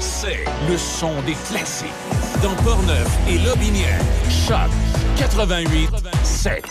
[0.00, 0.44] C-H-O-C.
[0.68, 1.88] Le son des classiques.
[2.42, 4.00] Dans Portneuf et Lobinière.
[4.28, 4.70] Choc
[5.16, 5.90] 88
[6.24, 6.64] 7.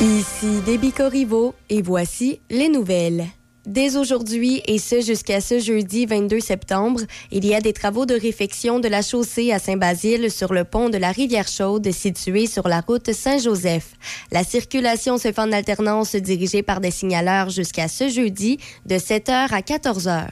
[0.00, 3.26] Ici Déby Corriveau et voici les nouvelles.
[3.66, 8.14] Dès aujourd'hui et ce jusqu'à ce jeudi 22 septembre, il y a des travaux de
[8.14, 12.66] réfection de la chaussée à Saint-Basile sur le pont de la rivière Chaude situé sur
[12.66, 13.92] la route Saint-Joseph.
[14.32, 19.30] La circulation se fait en alternance dirigée par des signaleurs jusqu'à ce jeudi de 7h
[19.52, 20.26] à 14h.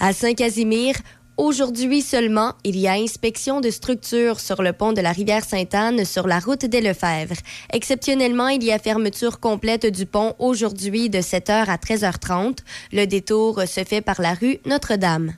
[0.00, 0.94] À Saint-Casimir,
[1.38, 6.04] Aujourd'hui seulement, il y a inspection de structures sur le pont de la rivière Sainte-Anne
[6.04, 7.36] sur la route des Lefebvre.
[7.72, 12.58] Exceptionnellement, il y a fermeture complète du pont aujourd'hui de 7h à 13h30.
[12.92, 15.32] Le détour se fait par la rue Notre-Dame.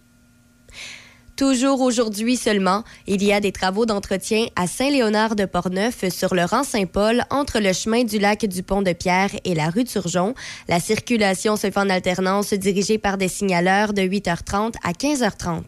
[1.36, 6.44] Toujours aujourd'hui seulement, il y a des travaux d'entretien à Saint-Léonard de Portneuf sur le
[6.44, 10.34] rang Saint-Paul entre le chemin du lac du Pont de Pierre et la rue Turgeon.
[10.68, 15.62] La circulation se fait en alternance dirigée par des signaleurs de 8h30 à 15h30.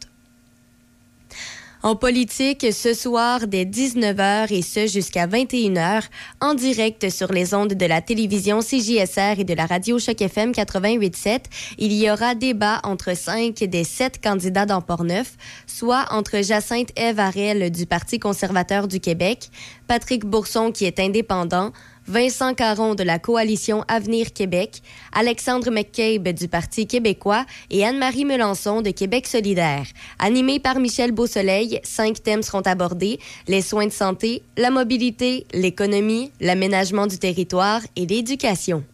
[1.86, 6.02] En politique, ce soir dès 19h et ce jusqu'à 21h,
[6.40, 10.50] en direct sur les ondes de la télévision CJSR et de la radio Choc FM
[10.50, 11.44] 88.7,
[11.78, 15.36] il y aura débat entre cinq des sept candidats dans Port-Neuf,
[15.68, 19.48] soit entre Jacinthe Eve Arel du Parti conservateur du Québec,
[19.86, 21.70] Patrick Bourson qui est indépendant,
[22.08, 24.80] Vincent Caron de la coalition Avenir Québec,
[25.12, 29.86] Alexandre McCabe du Parti québécois et Anne-Marie Melançon de Québec solidaire.
[30.20, 33.18] Animé par Michel Beausoleil, cinq thèmes seront abordés
[33.48, 38.84] les soins de santé, la mobilité, l'économie, l'aménagement du territoire et l'éducation.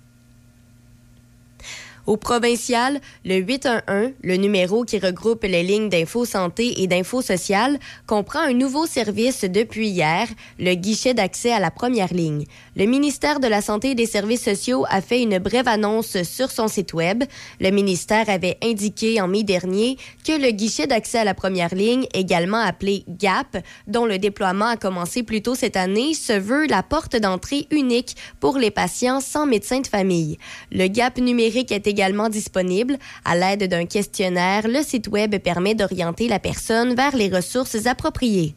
[2.05, 7.79] Au provincial, le 811, le numéro qui regroupe les lignes d'info santé et d'info sociale,
[8.09, 10.27] comprend un nouveau service depuis hier,
[10.59, 12.45] le guichet d'accès à la première ligne.
[12.75, 16.51] Le ministère de la Santé et des Services sociaux a fait une brève annonce sur
[16.51, 17.23] son site web.
[17.61, 19.97] Le ministère avait indiqué en mai dernier
[20.27, 24.77] que le guichet d'accès à la première ligne, également appelé GAP, dont le déploiement a
[24.77, 29.47] commencé plus tôt cette année, se veut la porte d'entrée unique pour les patients sans
[29.47, 30.39] médecin de famille.
[30.73, 32.97] Le GAP numérique est également disponible.
[33.25, 38.55] À l'aide d'un questionnaire, le site Web permet d'orienter la personne vers les ressources appropriées.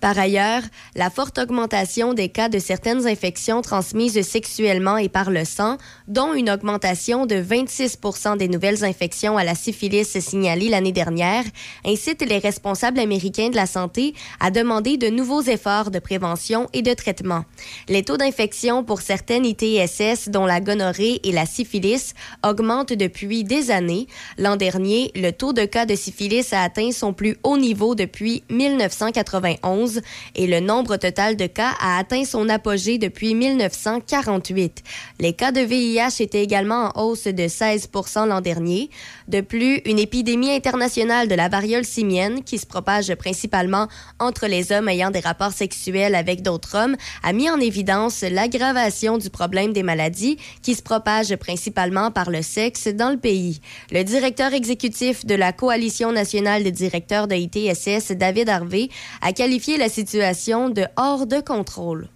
[0.00, 0.62] Par ailleurs,
[0.94, 5.76] la forte augmentation des cas de certaines infections transmises sexuellement et par le sang,
[6.06, 11.42] dont une augmentation de 26% des nouvelles infections à la syphilis signalées l'année dernière,
[11.84, 16.82] incite les responsables américains de la santé à demander de nouveaux efforts de prévention et
[16.82, 17.44] de traitement.
[17.88, 22.14] Les taux d'infection pour certaines ITSS, dont la gonorrhée et la syphilis,
[22.46, 24.06] augmentent depuis des années.
[24.38, 28.44] L'an dernier, le taux de cas de syphilis a atteint son plus haut niveau depuis
[28.50, 29.87] 1991
[30.34, 34.82] et le nombre total de cas a atteint son apogée depuis 1948.
[35.20, 38.90] Les cas de VIH étaient également en hausse de 16% l'an dernier.
[39.28, 43.88] De plus, une épidémie internationale de la variole simienne, qui se propage principalement
[44.18, 49.18] entre les hommes ayant des rapports sexuels avec d'autres hommes, a mis en évidence l'aggravation
[49.18, 53.60] du problème des maladies qui se propagent principalement par le sexe dans le pays.
[53.90, 58.88] Le directeur exécutif de la Coalition nationale des directeurs de ITSS, David Harvey,
[59.22, 62.08] a qualifié la situation de hors de contrôle.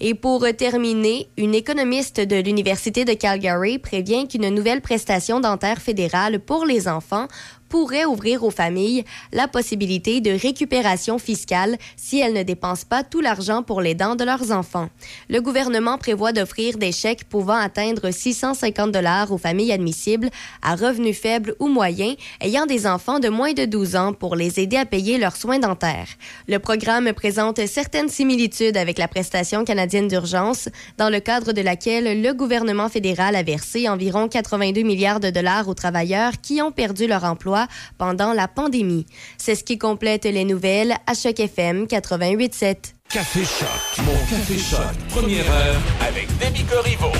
[0.00, 6.38] Et pour terminer, une économiste de l'Université de Calgary prévient qu'une nouvelle prestation dentaire fédérale
[6.38, 7.26] pour les enfants
[7.74, 9.02] pourrait ouvrir aux familles
[9.32, 14.14] la possibilité de récupération fiscale si elles ne dépensent pas tout l'argent pour les dents
[14.14, 14.90] de leurs enfants.
[15.28, 20.30] Le gouvernement prévoit d'offrir des chèques pouvant atteindre 650 dollars aux familles admissibles
[20.62, 24.60] à revenus faibles ou moyens ayant des enfants de moins de 12 ans pour les
[24.60, 26.10] aider à payer leurs soins dentaires.
[26.46, 32.22] Le programme présente certaines similitudes avec la prestation canadienne d'urgence, dans le cadre de laquelle
[32.22, 37.08] le gouvernement fédéral a versé environ 82 milliards de dollars aux travailleurs qui ont perdu
[37.08, 37.63] leur emploi
[37.98, 39.06] pendant la pandémie.
[39.38, 42.94] C'est ce qui complète les nouvelles à Choc FM 88.7.
[43.08, 44.80] Café Choc, mon Café Choc,
[45.10, 47.12] première heure avec Demi Corriveau.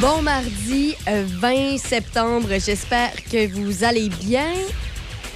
[0.00, 4.52] Bon mardi 20 euh, septembre, j'espère que vous allez bien.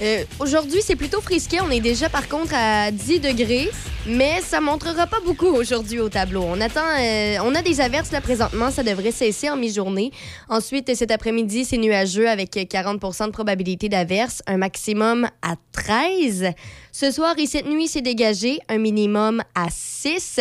[0.01, 1.61] Euh, aujourd'hui, c'est plutôt frisqué.
[1.61, 3.69] On est déjà, par contre, à 10 degrés,
[4.07, 6.43] mais ça montrera pas beaucoup aujourd'hui au tableau.
[6.43, 8.71] On attend, euh, on a des averses là présentement.
[8.71, 10.11] Ça devrait cesser en mi-journée.
[10.49, 16.51] Ensuite, cet après-midi, c'est nuageux avec 40% de probabilité d'averse, un maximum à 13.
[16.91, 20.39] Ce soir et cette nuit, c'est dégagé, un minimum à 6.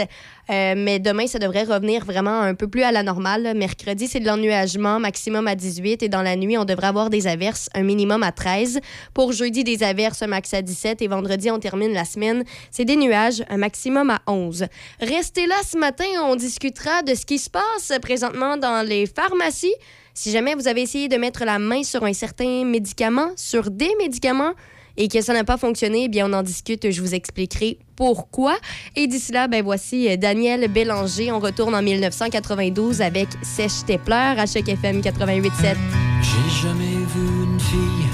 [0.50, 3.52] Euh, mais demain, ça devrait revenir vraiment un peu plus à la normale.
[3.54, 6.02] Mercredi, c'est de l'ennuagement, maximum à 18.
[6.02, 8.80] Et dans la nuit, on devrait avoir des averses, un minimum à 13.
[9.14, 11.02] Pour jeudi, des averses, un max à 17.
[11.02, 12.42] Et vendredi, on termine la semaine.
[12.72, 14.66] C'est des nuages, un maximum à 11.
[15.00, 19.74] Restez là ce matin, on discutera de ce qui se passe présentement dans les pharmacies.
[20.14, 23.90] Si jamais vous avez essayé de mettre la main sur un certain médicament, sur des
[23.98, 24.54] médicaments,
[25.00, 28.58] et que ça n'a pas fonctionné, eh bien on en discute, je vous expliquerai pourquoi.
[28.96, 31.32] Et d'ici là, ben voici euh, Daniel Bélanger.
[31.32, 35.76] On retourne en 1992 avec Sèche tes pleurs à Choc FM 88.7.
[36.20, 38.06] J'ai jamais vu une fille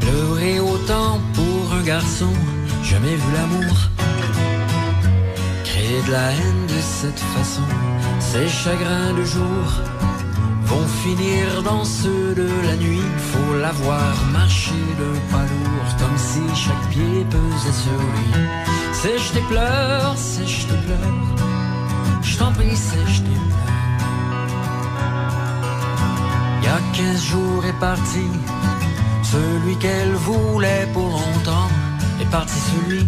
[0.00, 2.30] pleurer autant pour un garçon,
[2.84, 3.76] jamais vu l'amour
[5.64, 7.62] créer de la haine de cette façon.
[8.20, 9.66] Ces chagrins de jour
[10.66, 13.08] vont finir dans ceux de la nuit.
[13.30, 18.30] Faut l'avoir marché de pas lourd, comme si chaque pied pesait sur lui.
[18.92, 21.26] Sèche tes pleurs, sèche tes pleurs,
[22.22, 23.76] je t'en prie, sèche tes pleurs.
[26.64, 28.26] Y a quinze jours est parti,
[29.22, 31.70] celui qu'elle voulait pour longtemps
[32.20, 33.06] est parti celui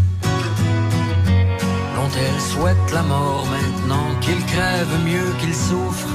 [1.96, 6.08] dont elle souhaite la mort maintenant, qu'il crève mieux qu'il souffre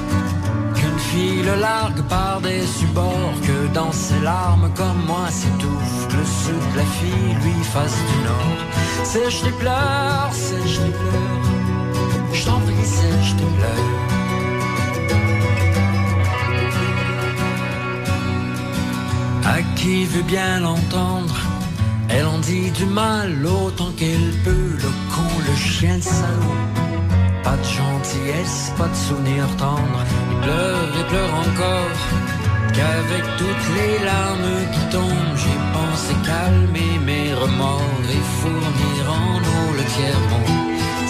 [1.16, 6.76] le largue par des supports que dans ses larmes comme moi s'étouffe le sud de
[6.78, 8.60] la fille lui fasse du nord.
[9.04, 11.44] Sèche tes pleurs sèche tes pleurs
[12.32, 13.92] je t'en prie sèche tes pleurs
[19.46, 21.36] à qui veut bien l'entendre
[22.08, 26.93] elle en dit du mal autant qu'elle peut le con le chien le salaud
[27.44, 30.04] pas de gentillesse, pas de souvenirs tendres.
[30.32, 31.98] Il pleure et pleure encore.
[32.74, 39.66] Qu'avec toutes les larmes qui tombent, j'ai pensé calmer mes remords et fournir en eau
[39.78, 40.44] le tiers-bon.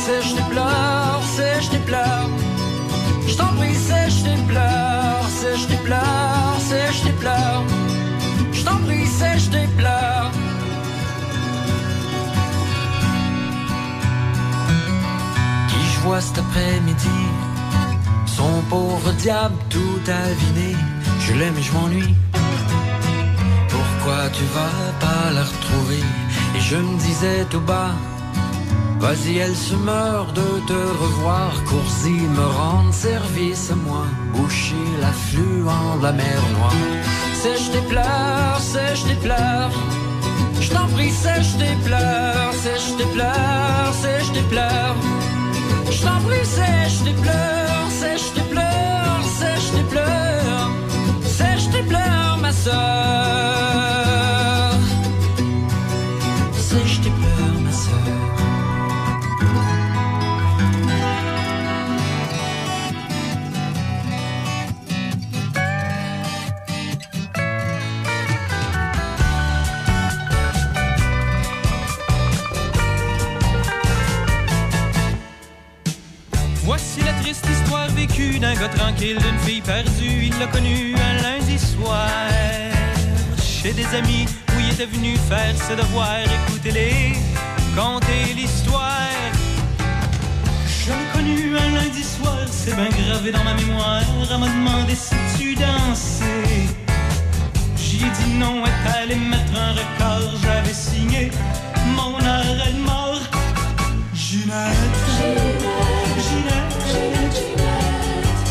[0.05, 2.29] Sèche tes pleurs, sèche tes pleurs.
[3.27, 7.65] Je t'en prie, sèche tes pleurs, sèche tes pleurs, sèche tes pleurs.
[8.53, 9.84] Je t'en prie, sèche tes pleurs.
[16.21, 17.09] Cet après-midi
[18.37, 20.77] son pauvre diable tout aviné.
[21.21, 22.15] Je l'aime et je m'ennuie.
[23.69, 26.03] Pourquoi tu vas pas la retrouver?
[26.57, 27.93] Et je me disais tout bas.
[28.99, 31.53] Vas-y, elle se meurt de te revoir.
[31.69, 34.05] Cours-y, me rendre service à moi.
[34.35, 36.83] Boucher l'affluent de la mer Noire.
[37.43, 39.75] Sèche tes pleurs, sèche tes pleurs.
[40.61, 44.97] Je t'en prie, sèche tes pleurs, sèche tes pleurs, sèche tes pleurs.
[45.95, 50.71] Je t'en prie, sèche tes pleurs, sèche tes pleurs, sèche tes pleurs,
[51.23, 54.34] sèche tes pleurs, ma soeur.
[77.35, 80.27] Triste histoire vécue d'un gars tranquille, d'une fille perdue.
[80.27, 82.09] Il l'a connu un lundi soir.
[83.43, 87.15] Chez des amis où il était venu faire ses devoirs, écoutez-les,
[87.75, 89.09] conter l'histoire.
[90.67, 94.03] Je l'ai connu un lundi soir, c'est bien gravé dans ma mémoire.
[94.31, 96.69] Elle m'a demandé si tu dansais.
[97.77, 100.31] J'y ai dit non, elle allait mettre un record.
[100.43, 101.31] J'avais signé
[101.97, 103.21] mon arrêt de mort.
[104.15, 105.54] Ginette,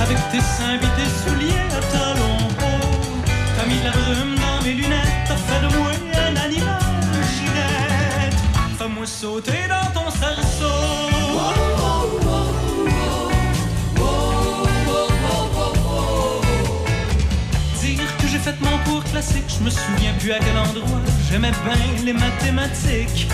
[0.03, 3.23] avec tes seins et tes souliers à talons hauts,
[3.55, 5.91] t'as mis la brume dans mes lunettes, t'as fait de moi
[6.27, 6.81] un animal,
[7.33, 8.35] Ginette.
[8.77, 10.77] Fais-moi sauter dans ton cerceau.
[17.81, 21.01] Dire que j'ai fait mon cours classique, je me souviens plus à quel endroit.
[21.29, 23.27] J'aimais bien les mathématiques.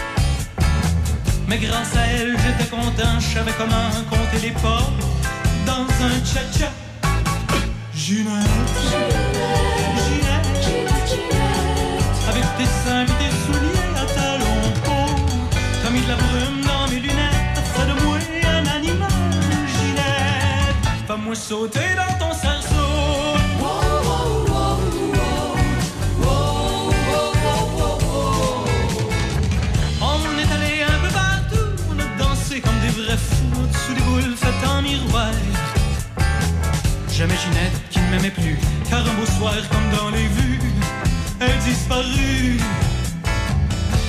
[1.47, 4.87] Mais grâce à elle, j'étais content, je savais comment compter les pas
[5.69, 6.69] dans un cha-cha.
[7.93, 8.75] Ginette,
[9.97, 10.63] Ginette,
[12.29, 15.19] avec tes seins tes souliers à talons hauts,
[15.81, 18.17] t'as mis de la brume dans mes lunettes, fait de moi
[18.57, 19.31] un animal,
[19.75, 20.85] Ginette.
[21.07, 22.48] Fais-moi sauter dans ton cerceau.
[37.19, 38.57] Jamais Ginette qui ne m'aimait plus,
[38.89, 40.57] car un beau soir comme dans les vues,
[41.41, 42.57] elle disparut.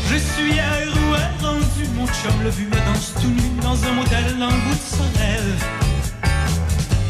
[0.09, 3.93] Je suis à où rendu, mon chum le vu me danse tout nu dans un
[3.95, 5.11] motel en bout de son.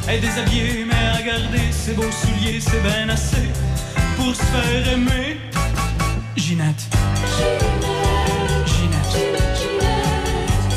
[0.09, 3.51] Elle est déshabillée, mais regarder ses beaux souliers, c'est bien assez
[4.17, 5.37] pour se faire aimer.
[6.35, 6.83] Ginette.
[8.65, 9.17] Ginette.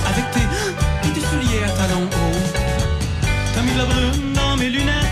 [0.06, 2.60] Avec tes, tes souliers à talons hauts.
[3.56, 5.03] T'as mis la brume dans mes lunettes,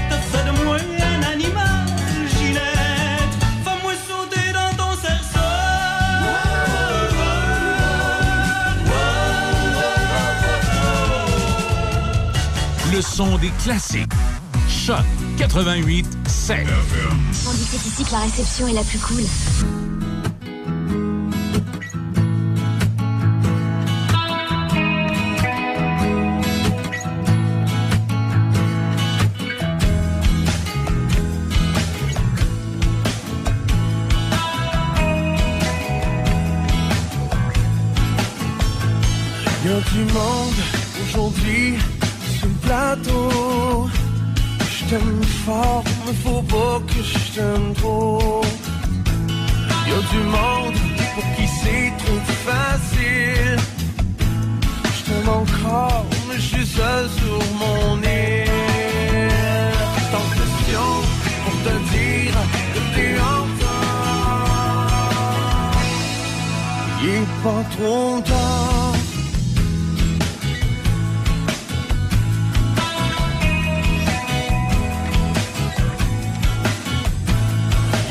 [13.01, 14.11] Le son des classiques.
[14.69, 15.03] Choc
[15.39, 16.67] 88 7.
[17.47, 19.23] On dit que c'est ici que la réception est la plus cool.
[39.65, 40.60] Y a du monde
[42.93, 48.41] Je t'aime fort, mais faut pas que je t'aime trop.
[49.87, 50.79] Y a du monde
[51.15, 53.59] pour qui c'est trop facile.
[54.95, 58.49] Je t'aime encore, mais je suis seul sur mon île.
[60.11, 60.95] Tant de questions
[61.45, 62.37] pour te dire
[62.73, 63.71] que t'es encore.
[67.01, 68.70] Il est pas trop tard.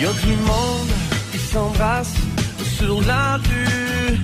[0.01, 0.93] Y a du monde
[1.31, 2.15] qui s'embrasse
[2.79, 4.17] sur la rue.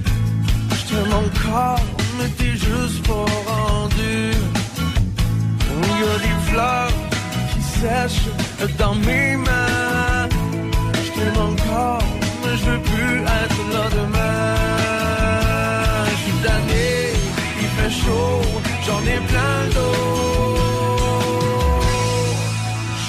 [0.71, 1.85] Je t'aime encore,
[2.16, 4.33] mais t'es juste pas rendu.
[6.00, 6.95] Y a des fleurs
[7.52, 8.30] qui sèchent
[8.78, 10.28] dans mes mains.
[11.04, 12.04] Je t'aime encore,
[12.42, 14.54] mais je veux plus être là demain.
[16.11, 16.88] Je suis tanné,
[17.61, 18.40] il fait chaud,
[18.87, 20.56] j'en ai plein d'eau.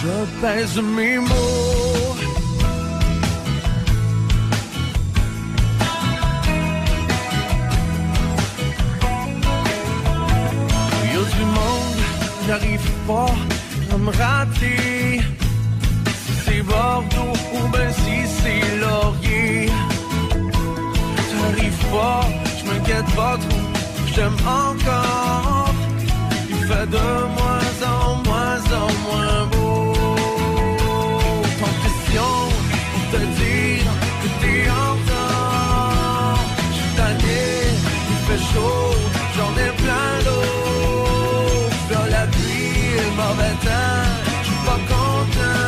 [0.01, 2.06] Je pèse mes mots.
[12.47, 13.33] N'arrive pas
[13.93, 15.21] à me rater.
[16.45, 19.69] C'est Bordeaux ou ben si c'est Laurier.
[21.29, 22.21] T'arrives pas,
[22.57, 23.65] je m'inquiète pas trop,
[24.07, 25.73] je t'aime encore.
[26.49, 29.93] Il fait de moins en moins en moins beau.
[31.59, 32.39] Tant de questions
[32.91, 36.39] pour te dire que t'es encore.
[36.71, 37.43] Je suis tanné,
[38.11, 38.95] il fait chaud,
[39.35, 40.56] j'en ai plein d'eau.
[43.67, 44.03] Temps,
[44.41, 45.67] je suis pas content.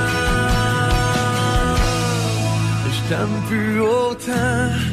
[2.94, 4.88] Je t'aime plus autant.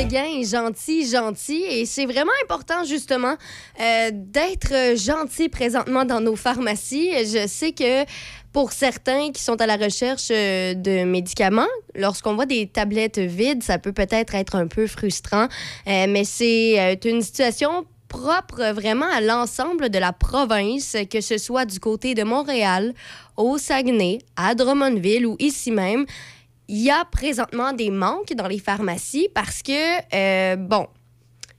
[0.00, 3.36] Séguin est gentil, gentil, et c'est vraiment important justement
[3.78, 7.10] euh, d'être gentil présentement dans nos pharmacies.
[7.26, 8.06] Je sais que
[8.50, 13.62] pour certains qui sont à la recherche euh, de médicaments, lorsqu'on voit des tablettes vides,
[13.62, 15.48] ça peut peut-être être un peu frustrant,
[15.86, 21.66] euh, mais c'est une situation propre vraiment à l'ensemble de la province, que ce soit
[21.66, 22.94] du côté de Montréal,
[23.36, 26.06] au Saguenay, à Drummondville ou ici même
[26.70, 29.72] il y a présentement des manques dans les pharmacies parce que,
[30.14, 30.86] euh, bon,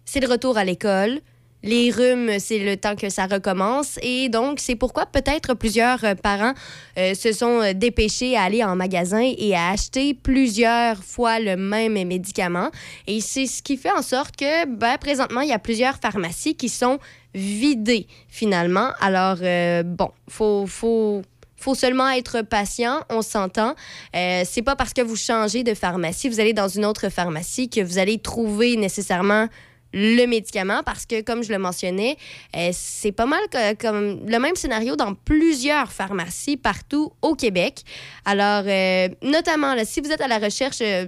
[0.06, 1.20] c'est le retour à l'école.
[1.64, 4.00] Les rhumes, c'est le temps que ça recommence.
[4.02, 6.54] Et donc, c'est pourquoi peut-être plusieurs euh, parents
[6.98, 12.02] euh, se sont dépêchés à aller en magasin et à acheter plusieurs fois le même
[12.08, 12.72] médicament.
[13.06, 16.56] Et c'est ce qui fait en sorte que, ben, présentement, il y a plusieurs pharmacies
[16.56, 17.00] qui sont
[17.36, 18.92] vidées, finalement.
[19.02, 19.38] Alors,
[19.84, 21.22] bon, faut, faut,
[21.62, 23.76] faut seulement être patient, on s'entend.
[24.16, 27.70] Euh, c'est pas parce que vous changez de pharmacie, vous allez dans une autre pharmacie
[27.70, 29.48] que vous allez trouver nécessairement
[29.94, 32.18] le médicament parce que, comme je le mentionnais,
[32.56, 33.42] euh, c'est pas mal
[33.80, 37.84] comme le même scénario dans plusieurs pharmacies partout au Québec.
[38.26, 41.06] Alors, euh, notamment, là, si vous êtes à la recherche, euh,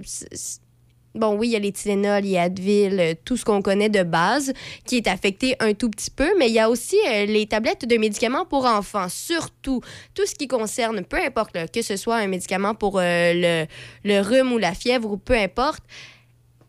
[1.14, 3.62] Bon, oui, il y a les Tylenol, il y a Advil, euh, tout ce qu'on
[3.62, 4.52] connaît de base
[4.84, 7.86] qui est affecté un tout petit peu, mais il y a aussi euh, les tablettes
[7.86, 9.80] de médicaments pour enfants, surtout
[10.14, 13.66] tout ce qui concerne, peu importe, que ce soit un médicament pour euh, le,
[14.02, 15.84] le rhume ou la fièvre ou peu importe,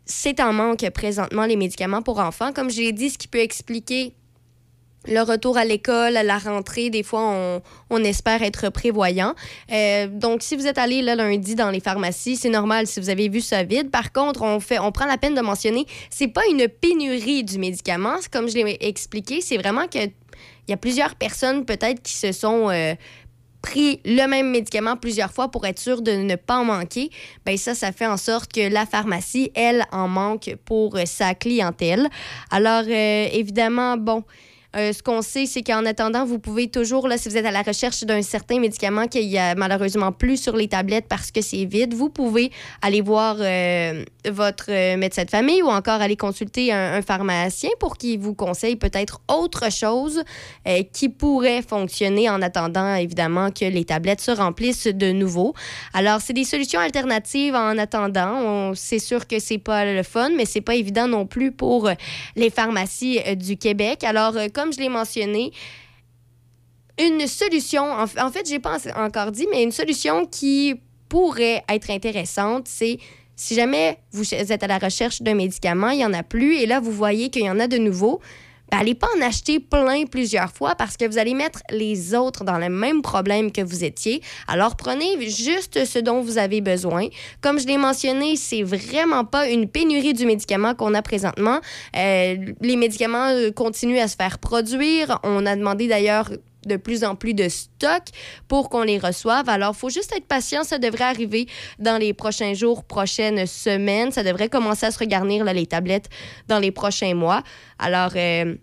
[0.05, 2.53] c'est en manque présentement les médicaments pour enfants.
[2.53, 4.13] Comme je l'ai dit, ce qui peut expliquer
[5.07, 9.33] le retour à l'école, la rentrée, des fois, on, espère être prévoyant.
[9.71, 13.09] Euh, donc, si vous êtes allé là, lundi dans les pharmacies, c'est normal si vous
[13.09, 13.89] avez vu ça vide.
[13.89, 14.59] Par contre, on,
[14.91, 18.15] prend la peine de mentionner, c'est pas une pénurie du médicament.
[18.31, 19.99] Comme je l'ai expliqué, c'est vraiment que
[20.67, 22.95] il y a plusieurs personnes peut-être qui se sont euh,
[23.61, 27.09] pris le même médicament plusieurs fois pour être sûr de ne pas en manquer,
[27.45, 31.35] ben ça, ça fait en sorte que la pharmacie, elle, en manque pour euh, sa
[31.35, 32.09] clientèle.
[32.51, 34.23] Alors, évidemment, bon,
[34.75, 37.51] euh, ce qu'on sait, c'est qu'en attendant, vous pouvez toujours, là, si vous êtes à
[37.51, 41.41] la recherche d'un certain médicament qu'il y a malheureusement plus sur les tablettes parce que
[41.41, 46.15] c'est vide, vous pouvez aller voir euh, votre euh, médecin de famille ou encore aller
[46.15, 50.23] consulter un, pharmacien pour qu'il vous conseille peut-être autre chose
[50.93, 55.53] qui pourrait fonctionner en attendant, évidemment, que les tablettes se remplissent de nouveau.
[55.93, 58.73] Alors, c'est des solutions alternatives en attendant.
[58.75, 61.89] C'est sûr que c'est pas le fun, mais c'est pas évident non plus pour
[62.35, 64.03] les pharmacies du Québec.
[64.03, 65.51] Alors, euh, comme je l'ai mentionné,
[66.99, 71.91] une solution, en, fait, j'ai pas en- encore dit, mais une solution qui pourrait être
[71.91, 72.97] intéressante, c'est
[73.36, 76.65] si jamais vous êtes à la recherche d'un médicament, il y en a plus, et
[76.65, 78.21] là, vous voyez qu'il y en a de nouveau,
[78.71, 82.43] ben, allez pas en acheter plein plusieurs fois parce que vous allez mettre les autres
[82.43, 84.21] dans le même problème que vous étiez.
[84.47, 87.08] Alors prenez juste ce dont vous avez besoin.
[87.41, 91.60] Comme je l'ai mentionné, c'est vraiment pas une pénurie du médicament qu'on a présentement.
[91.95, 95.19] Euh, les médicaments euh, continuent à se faire produire.
[95.23, 96.30] On a demandé d'ailleurs
[96.65, 98.04] de plus en plus de stock
[98.47, 99.49] pour qu'on les reçoive.
[99.49, 100.63] Alors, il faut juste être patient.
[100.63, 101.47] Ça devrait arriver
[101.80, 104.12] dans les prochains jours, prochaines semaines.
[104.12, 106.10] Ça devrait commencer à se regarnir là, les tablettes
[106.47, 107.43] dans les prochains mois.
[107.80, 108.56] Alors, euh,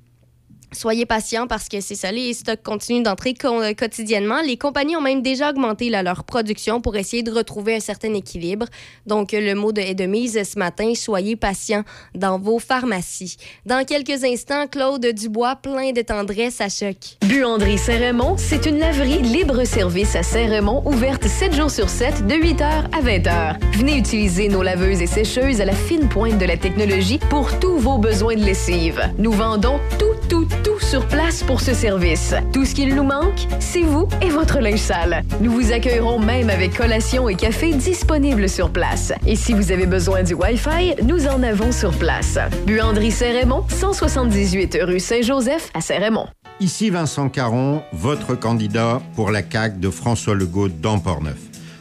[0.73, 4.41] Soyez patients parce que c'est ça, les stocks continuent d'entrer quotidiennement.
[4.41, 8.67] Les compagnies ont même déjà augmenté leur production pour essayer de retrouver un certain équilibre.
[9.07, 10.95] Donc, le mot de, est de mise ce matin.
[10.95, 13.37] Soyez patients dans vos pharmacies.
[13.67, 16.97] Dans quelques instants, Claude Dubois, plein de tendresse à choc.
[17.23, 22.63] Buanderie Saint-Raymond, c'est une laverie libre-service à Saint-Raymond, ouverte 7 jours sur 7, de 8h
[22.63, 23.57] à 20h.
[23.79, 27.77] Venez utiliser nos laveuses et sécheuses à la fine pointe de la technologie pour tous
[27.77, 29.01] vos besoins de lessive.
[29.19, 30.62] Nous vendons tout, tout, tout
[30.93, 32.35] sur place pour ce service.
[32.53, 35.25] Tout ce qu'il nous manque, c'est vous et votre linge sale.
[35.41, 39.13] Nous vous accueillerons même avec collation et café disponibles sur place.
[39.27, 42.39] Et si vous avez besoin du Wi-Fi, nous en avons sur place.
[42.67, 46.27] Buanderie Saint-Raymond, 178 rue Saint-Joseph à Saint-Raymond.
[46.61, 51.39] Ici Vincent Caron, votre candidat pour la CAQ de François Legault dans Portneuf.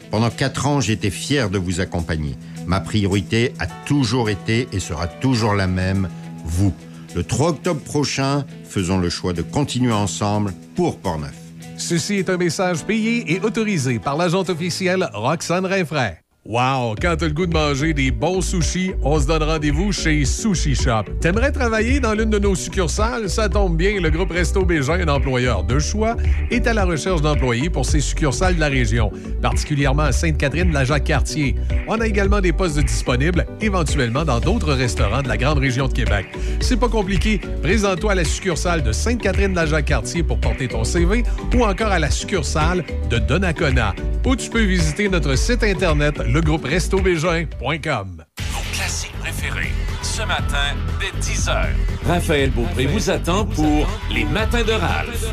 [0.09, 2.35] Pendant quatre ans, j'étais fier de vous accompagner.
[2.65, 6.07] Ma priorité a toujours été et sera toujours la même,
[6.45, 6.73] vous.
[7.13, 11.35] Le 3 octobre prochain, faisons le choix de continuer ensemble pour Portneuf.
[11.77, 16.21] Ceci est un message payé et autorisé par l'agente officielle Roxane Rinfraie.
[16.43, 16.95] Wow!
[16.99, 20.73] Quand t'as le goût de manger des bons sushis, on se donne rendez-vous chez Sushi
[20.73, 21.03] Shop.
[21.19, 23.29] T'aimerais travailler dans l'une de nos succursales?
[23.29, 26.17] Ça tombe bien, le groupe Resto Bégin, un employeur de choix,
[26.49, 30.83] est à la recherche d'employés pour ses succursales de la région, particulièrement à Sainte-Catherine, la
[30.83, 31.57] Jacques-Cartier.
[31.87, 35.93] On a également des postes disponibles, éventuellement dans d'autres restaurants de la grande région de
[35.93, 36.25] Québec.
[36.59, 41.23] C'est pas compliqué, présente-toi à la succursale de Sainte-Catherine, la Jacques-Cartier pour porter ton CV
[41.55, 43.93] ou encore à la succursale de Donnacona,
[44.25, 48.23] ou tu peux visiter notre site internet le groupe restobégin.com.
[48.51, 51.65] Vos classiques préférés, ce matin, dès 10h.
[52.07, 55.25] Raphaël Beaupré vous attend pour Les Matins de Ralph.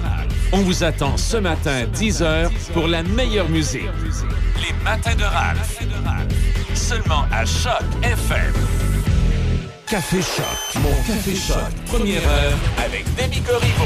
[0.52, 3.82] On vous attend ce matin, 10h, pour la meilleure musique.
[4.56, 5.78] Les Matins de Ralph.
[6.74, 8.52] Seulement à Choc FM.
[9.86, 10.82] Café Choc.
[10.82, 11.72] Mon Café Choc.
[11.86, 13.84] Première heure avec Demi Corriveau.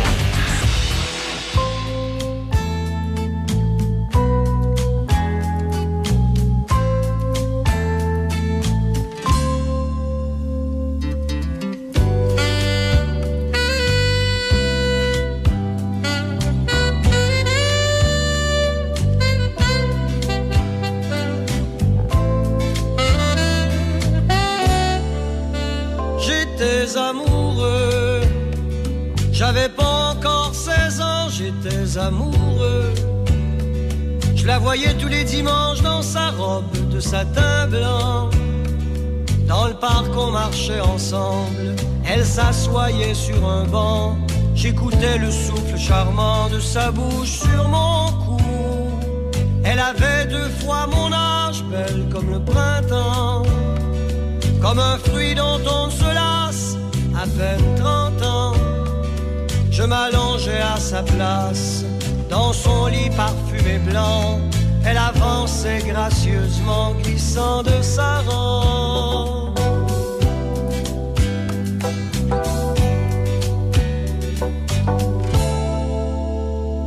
[34.42, 38.28] Je la voyais tous les dimanches dans sa robe de satin blanc.
[39.46, 41.76] Dans le parc, on marchait ensemble.
[42.04, 44.16] Elle s'assoyait sur un banc.
[44.56, 48.42] J'écoutais le souffle charmant de sa bouche sur mon cou.
[49.62, 53.44] Elle avait deux fois mon âge, belle comme le printemps.
[54.60, 56.76] Comme un fruit dont on se lasse,
[57.14, 58.52] à peine 30 ans.
[59.70, 61.84] Je m'allongeais à sa place,
[62.32, 64.40] dans son lit parfumé blanc.
[64.86, 69.58] Elle avançait gracieusement, glissant de sa robe.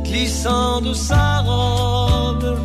[0.04, 2.58] Glissant de sa robe,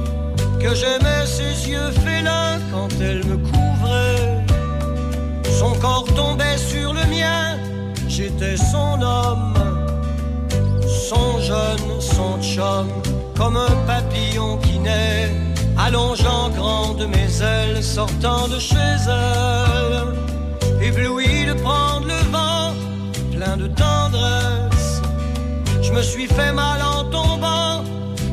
[0.60, 4.44] que j'aimais ses yeux félins quand elle me couvrait.
[5.60, 7.58] Son corps tombait sur le mien,
[8.08, 9.54] j'étais son homme,
[11.10, 11.90] son jeune,
[13.36, 15.32] comme un papillon qui naît,
[15.78, 22.74] allongeant grand de mes ailes, sortant de chez elle, ébloui de prendre le vent,
[23.36, 25.02] plein de tendresse.
[25.82, 27.84] Je me suis fait mal en tombant,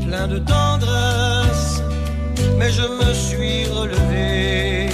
[0.07, 1.83] plein de tendresse,
[2.59, 4.91] mais je me suis relevé.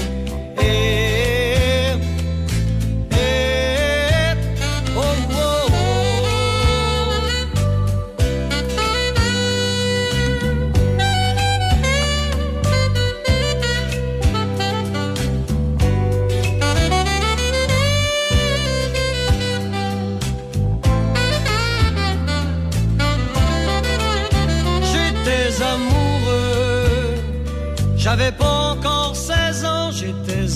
[0.60, 1.03] Et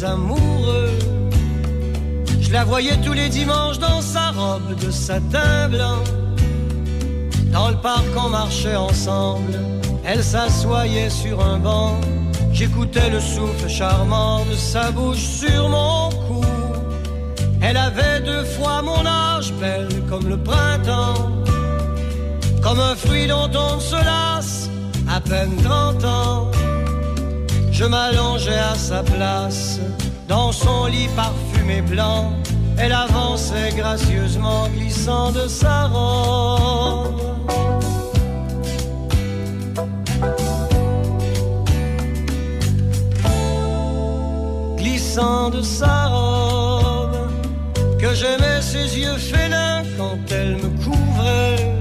[0.00, 0.98] j'avais pas encore 16 ans, j'étais amoureux.
[2.40, 6.02] Je la voyais tous les dimanches dans sa robe de satin blanc.
[7.52, 9.58] Dans le parc, on marchait ensemble.
[10.04, 12.00] Elle s'assoyait sur un banc.
[12.52, 16.44] J'écoutais le souffle charmant de sa bouche sur mon cou.
[17.60, 21.30] Elle avait deux fois mon âge, belle comme le printemps.
[22.62, 24.70] Comme un fruit dont on se lasse,
[25.08, 26.57] à peine 30 ans.
[27.78, 29.78] Je m'allongeais à sa place,
[30.26, 32.32] dans son lit parfumé blanc.
[32.76, 37.20] Elle avançait gracieusement, glissant de sa robe.
[44.76, 47.16] Glissant de sa robe,
[48.00, 51.72] que j'aimais ses yeux félins quand elle me couvrait.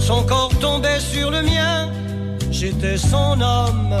[0.00, 1.88] Son corps tombait sur le mien,
[2.50, 3.94] j'étais son homme,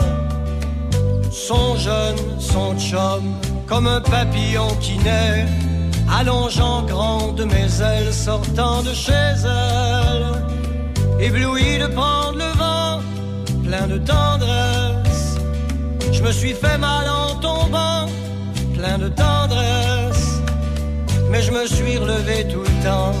[1.48, 3.34] son jeune, son chum,
[3.66, 5.44] comme un papillon qui naît,
[6.08, 10.24] allongeant grand de mes ailes, sortant de chez elle,
[11.18, 13.00] ébloui de prendre le vent,
[13.64, 15.36] plein de tendresse.
[16.12, 18.06] Je me suis fait mal en tombant,
[18.74, 20.40] plein de tendresse,
[21.30, 23.14] mais je me suis relevé tout le temps.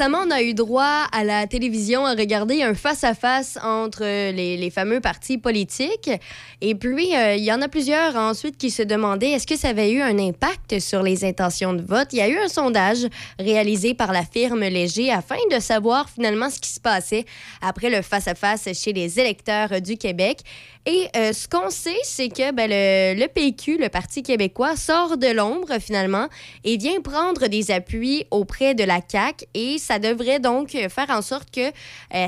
[0.00, 4.70] Récemment, on a eu droit à la télévision à regarder un face-à-face entre les, les
[4.70, 6.08] fameux partis politiques.
[6.62, 9.68] Et puis, euh, il y en a plusieurs ensuite qui se demandaient est-ce que ça
[9.68, 12.08] avait eu un impact sur les intentions de vote?
[12.12, 13.06] Il y a eu un sondage
[13.38, 17.24] réalisé par la firme Léger afin de savoir finalement ce qui se passait
[17.62, 20.40] après le face-à-face chez les électeurs du Québec.
[20.86, 25.28] Et euh, ce qu'on sait, c'est que ben, le, PQ, le Parti québécois, sort de
[25.28, 26.28] l'ombre finalement
[26.64, 31.22] et vient prendre des appuis auprès de la CAQ et ça devrait donc faire en
[31.22, 31.68] sorte que
[32.14, 32.26] euh,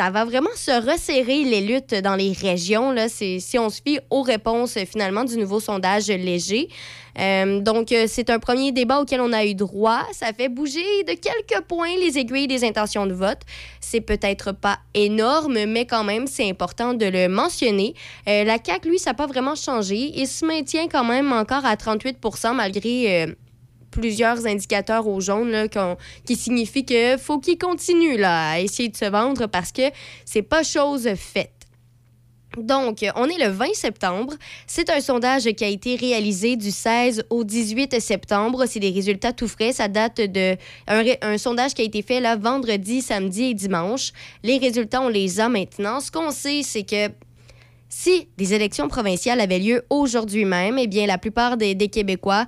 [0.00, 2.90] ça va vraiment se resserrer les luttes dans les régions.
[2.90, 6.70] Là, si on se fie aux réponses euh, finalement du nouveau sondage léger.
[7.18, 10.00] Euh, donc, euh, c'est un premier débat auquel on a eu droit.
[10.12, 13.40] Ça fait bouger de quelques points les aiguilles des intentions de vote.
[13.80, 17.94] C'est peut-être pas énorme, mais quand même, c'est important de le mentionner.
[18.26, 20.12] La CAQ, lui, ça n'a pas vraiment changé.
[20.16, 23.26] Il se maintient quand même encore à 38% malgré...
[23.90, 25.68] plusieurs indicateurs au jaune
[26.24, 29.90] qui signifient qu'il faut qu'il continue là, à essayer de se vendre parce que
[30.24, 31.60] c'est pas chose faite.
[32.58, 34.34] Donc, on est le 20 septembre.
[34.66, 38.64] C'est un sondage qui a été réalisé du 16 au 18 septembre.
[38.66, 39.72] C'est des résultats tout frais.
[39.72, 40.56] Ça date de
[40.88, 44.12] un, sondage qui a été fait là vendredi, samedi et dimanche.
[44.42, 46.00] Les résultats, on les a maintenant.
[46.00, 47.12] Ce qu'on sait, c'est que
[47.88, 52.46] si des élections provinciales avaient lieu aujourd'hui même, eh bien, la plupart des Québécois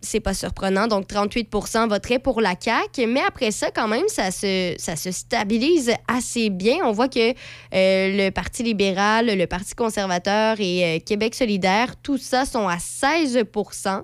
[0.00, 0.86] c'est pas surprenant.
[0.86, 3.06] Donc, 38% voteraient pour la CAQ.
[3.06, 6.78] Mais après ça, quand même, ça se, ça se stabilise assez bien.
[6.84, 7.34] On voit que euh,
[7.72, 14.02] le Parti libéral, le Parti conservateur et euh, Québec solidaire, tout ça sont à 16%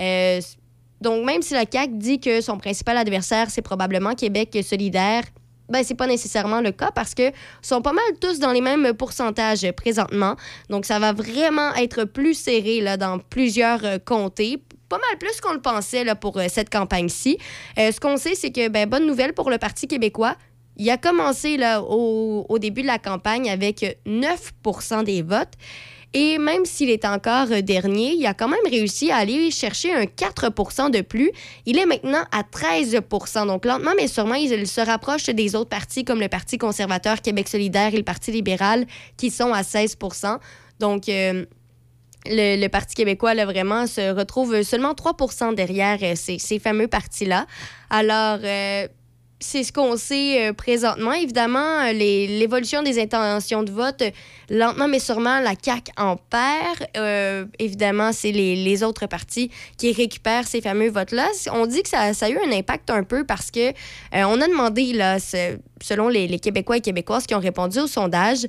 [0.00, 0.40] Euh,
[1.00, 5.22] Donc, même si la CAQ dit que son principal adversaire, c'est probablement Québec solidaire,
[5.68, 7.30] ben, c'est pas nécessairement le cas parce que
[7.62, 10.36] sont pas mal tous dans les mêmes pourcentages présentement.
[10.68, 14.62] Donc, ça va vraiment être plus serré là, dans plusieurs euh, comtés.
[14.94, 17.36] Pas mal plus qu'on le pensait là, pour euh, cette campagne-ci.
[17.80, 20.36] Euh, ce qu'on sait, c'est que, ben, bonne nouvelle pour le Parti québécois.
[20.76, 25.54] Il a commencé là, au, début de la campagne avec 9% des votes.
[26.12, 29.92] Et même s'il est encore euh, dernier, il a quand même réussi à aller chercher
[29.92, 31.32] un 4% de plus.
[31.66, 36.04] Il est maintenant à 13% Donc, lentement, mais sûrement, il se rapproche des autres partis
[36.04, 40.38] comme le Parti conservateur, Québec solidaire et le Parti libéral qui sont à 16%
[40.78, 41.08] Donc,
[42.26, 45.14] le, le Parti québécois, là, vraiment, se retrouve seulement 3
[45.54, 47.46] derrière euh, ces, ces fameux partis-là.
[47.90, 48.88] Alors, euh,
[49.40, 51.12] c'est ce qu'on sait euh, présentement.
[51.12, 54.02] Évidemment, l'évolution des intentions de vote,
[54.48, 57.48] lentement mais sûrement, la CAQ en perd.
[57.58, 61.28] Évidemment, c'est les, les autres partis qui récupèrent ces fameux votes-là.
[61.52, 63.72] On dit que ça, ça a eu un impact un peu parce que
[64.12, 65.18] on a demandé, là,
[65.82, 68.46] selon les, les Québécois et Québécoises qui ont répondu au sondage,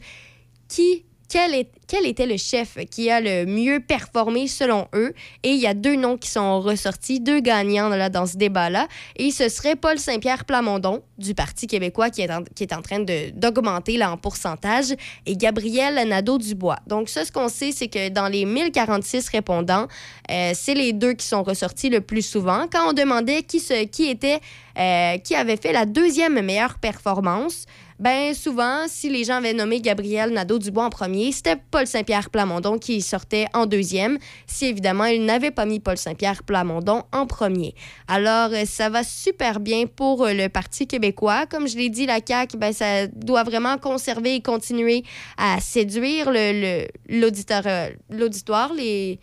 [0.70, 5.14] qui, quel, est, quel était le chef qui a le mieux performé selon eux?
[5.44, 8.88] Et il y a deux noms qui sont ressortis, deux gagnants là, dans ce débat-là.
[9.16, 12.82] Et ce serait Paul Saint-Pierre Plamondon du Parti québécois qui est en, qui est en
[12.82, 14.94] train d'augmenter en pourcentage
[15.26, 16.80] et Gabriel Nadeau-Dubois.
[16.88, 19.88] Donc ça, ce qu'on sait, c'est que dans les 1046 répondants,
[20.32, 22.68] euh, c'est les deux qui sont ressortis le plus souvent.
[22.72, 24.40] Quand on demandait qui, se, qui était,
[24.78, 27.66] euh, qui avait fait la deuxième meilleure performance,
[27.98, 32.78] ben souvent, si les gens avaient nommé Gabriel Nadeau-Dubois en premier, c'était Paul Saint-Pierre Plamondon
[32.78, 34.18] qui sortait en deuxième,
[34.48, 37.74] si évidemment ils n'avaient pas mis Paul Saint-Pierre Plamondon en premier.
[38.10, 41.46] Alors, euh, ça va super bien pour euh, le Parti québécois.
[41.46, 45.04] Comme je l'ai dit, la CAQ, ben, ça doit vraiment conserver et continuer
[45.38, 49.20] à séduire euh, l'auditoire, les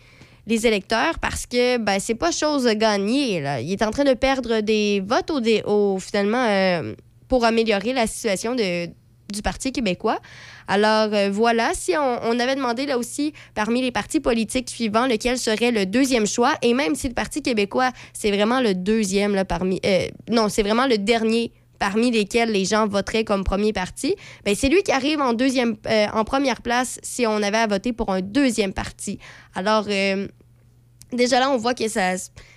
[0.48, 3.40] les électeurs parce que ben, c'est pas chose gagnée.
[3.40, 3.60] Là.
[3.60, 6.44] Il est en train de perdre des votes au, au- finalement
[7.32, 8.88] pour améliorer la situation de,
[9.32, 10.18] du Parti québécois.
[10.68, 15.38] Alors euh, voilà, si on, avait demandé là aussi parmi les partis politiques suivants lequel
[15.38, 19.46] serait le deuxième choix, et même si le Parti québécois, c'est vraiment le deuxième là,
[19.46, 19.80] parmi...
[19.86, 24.14] euh, non, c'est vraiment le dernier parmi lesquels les gens voteraient comme premier parti,
[24.44, 27.66] ben c'est lui qui arrive en deuxième, euh, en première place si on avait à
[27.66, 29.18] voter pour un deuxième parti.
[29.54, 29.86] Alors
[31.14, 32.12] déjà là, on voit que ça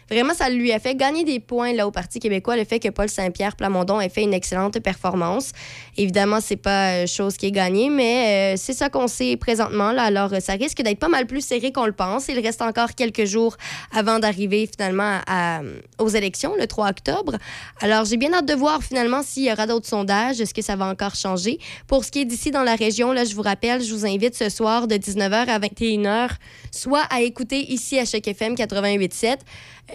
[0.10, 2.90] vraiment ça lui a fait gagner des points là au Parti québécois le fait que
[2.90, 5.52] Paul Saint-Pierre Plamondon ait fait une excellente performance.
[5.98, 9.92] Évidemment, c'est pas euh, chose qui est gagnée, mais euh, c'est ça qu'on sait présentement
[9.92, 10.04] là.
[10.04, 12.28] Alors euh, ça risque d'être pas mal plus serré qu'on le pense.
[12.28, 13.56] Il reste encore quelques jours
[13.96, 15.62] avant d'arriver finalement à-
[16.00, 17.38] aux élections le 3 octobre.
[17.82, 20.76] Alors j'ai bien hâte de voir finalement s'il y aura d'autres sondages, est-ce que ça
[20.76, 21.60] va encore changer?
[21.88, 24.36] Pour ce qui est d'ici dans la région, là, je vous rappelle, je vous invite
[24.36, 26.30] ce soir de 19h à 21h,
[26.72, 29.38] soit à écouter ici à Choc FM 88.7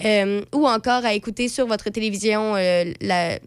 [0.05, 3.38] euh, ou encore à écouter sur votre télévision euh, la,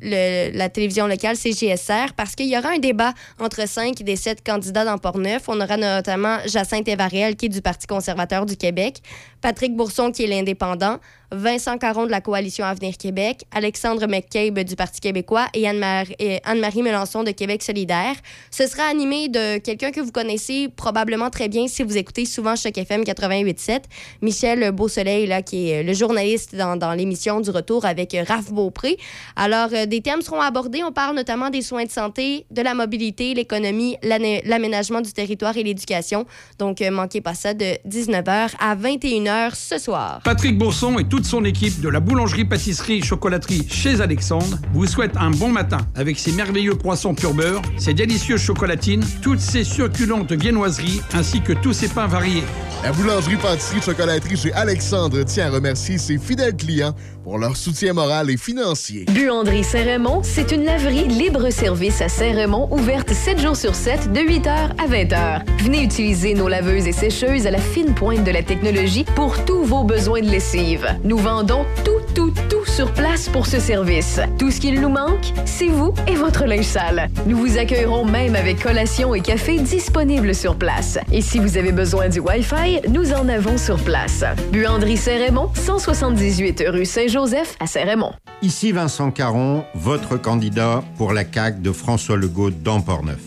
[0.00, 4.84] la télévision locale CGSR parce qu'il y aura un débat entre cinq des sept candidats
[4.84, 5.48] dans Port-Neuf.
[5.48, 9.00] On aura notamment Jacinthe Evarel, qui est du Parti conservateur du Québec,
[9.40, 10.98] Patrick Bourson, qui est l'indépendant,
[11.30, 16.14] Vincent Caron de la Coalition Avenir Québec, Alexandre McCabe du Parti québécois et Anne-Marie
[16.44, 18.14] Anne de Québec solidaire.
[18.50, 22.56] Ce sera animé de quelqu'un que vous connaissez probablement très bien si vous écoutez souvent
[22.56, 23.82] Choc FM 88.7,
[24.22, 28.96] Michel Beausoleil, là, qui est le journaliste dans, l'émission du retour avec Raph Beaupré.
[29.36, 30.82] Alors, euh, des thèmes seront abordés.
[30.82, 35.62] On parle notamment des soins de santé, de la mobilité, l'économie, l'aménagement du territoire et
[35.62, 36.24] l'éducation.
[36.58, 40.20] Donc, euh, manquez pas ça de 19h à 21h ce soir.
[40.24, 45.48] Patrick Bourson et toute son équipe de la boulangerie-pâtisserie-chocolaterie chez Alexandre vous souhaitent un bon
[45.48, 47.34] matin avec ses merveilleux poissons pur
[47.76, 52.44] ses délicieuses chocolatines, toutes ses succulentes viennoiseries ainsi que tous ses pains variés.
[52.84, 56.94] La boulangerie-pâtisserie-chocolaterie chez Alexandre tient à remercier ses fidèles clients
[57.28, 59.04] pour leur soutien moral et financier.
[59.04, 64.48] Buanderie Saint-Raymond, c'est une laverie libre-service à Saint-Raymond, ouverte 7 jours sur 7, de 8h
[64.78, 65.42] à 20h.
[65.58, 69.62] Venez utiliser nos laveuses et sécheuses à la fine pointe de la technologie pour tous
[69.62, 70.86] vos besoins de lessive.
[71.04, 74.20] Nous vendons tout, tout, tout sur place pour ce service.
[74.38, 77.10] Tout ce qu'il nous manque, c'est vous et votre linge sale.
[77.26, 80.96] Nous vous accueillerons même avec collation et café disponibles sur place.
[81.12, 84.24] Et si vous avez besoin du Wi-Fi, nous en avons sur place.
[84.52, 86.84] Buanderie Saint-Raymond, 178 rue
[87.18, 88.12] Saint-Joseph à Saint-Raymond.
[88.42, 93.18] Ici Vincent Caron, votre candidat pour la CAQ de François Legault dans Portneuf.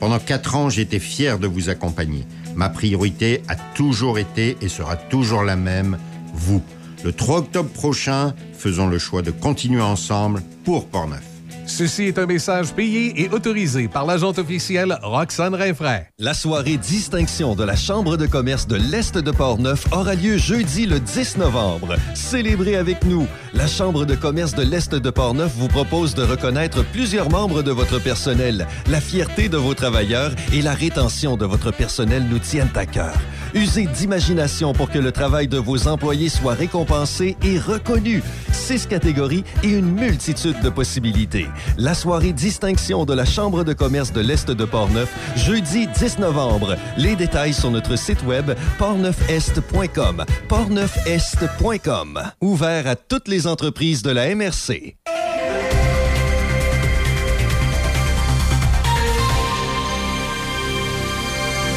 [0.00, 2.24] Pendant quatre ans, j'étais fier de vous accompagner.
[2.54, 5.98] Ma priorité a toujours été et sera toujours la même,
[6.32, 6.62] vous.
[7.04, 11.33] Le 3 octobre prochain, faisons le choix de continuer ensemble pour Portneuf.
[11.66, 16.10] Ceci est un message payé et autorisé par l'agente officielle Roxane Rinfraie.
[16.18, 20.86] La soirée distinction de la Chambre de commerce de l'Est de Portneuf aura lieu jeudi
[20.86, 21.96] le 10 novembre.
[22.14, 23.26] Célébrez avec nous.
[23.54, 27.70] La Chambre de commerce de l'Est de Portneuf vous propose de reconnaître plusieurs membres de
[27.70, 28.66] votre personnel.
[28.88, 33.14] La fierté de vos travailleurs et la rétention de votre personnel nous tiennent à cœur.
[33.54, 38.22] Usez d'imagination pour que le travail de vos employés soit récompensé et reconnu.
[38.52, 41.46] Six catégories et une multitude de possibilités.
[41.78, 46.76] La soirée distinction de la Chambre de commerce de l'Est de Portneuf, jeudi 10 novembre.
[46.96, 50.24] Les détails sur notre site web portneufest.com.
[50.48, 52.22] portneufest.com.
[52.40, 54.96] Ouvert à toutes les entreprises de la MRC.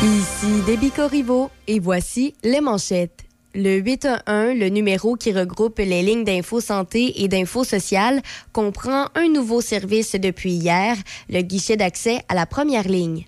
[0.04, 3.27] Ici Déby Corriveau et voici les manchettes.
[3.60, 8.22] Le 811, le numéro qui regroupe les lignes d'info santé et d'info sociale,
[8.54, 10.96] comprend un nouveau service depuis hier,
[11.28, 13.26] le guichet d'accès à la première ligne.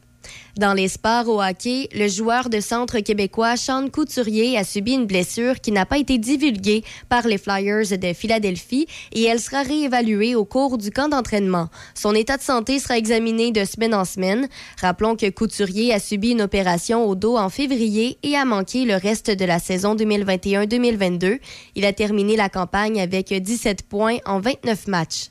[0.59, 5.05] Dans les sports au hockey, le joueur de centre québécois Sean Couturier a subi une
[5.05, 10.35] blessure qui n'a pas été divulguée par les Flyers de Philadelphie et elle sera réévaluée
[10.35, 11.69] au cours du camp d'entraînement.
[11.95, 14.49] Son état de santé sera examiné de semaine en semaine.
[14.81, 18.95] Rappelons que Couturier a subi une opération au dos en février et a manqué le
[18.97, 21.39] reste de la saison 2021-2022.
[21.75, 25.29] Il a terminé la campagne avec 17 points en 29 matchs.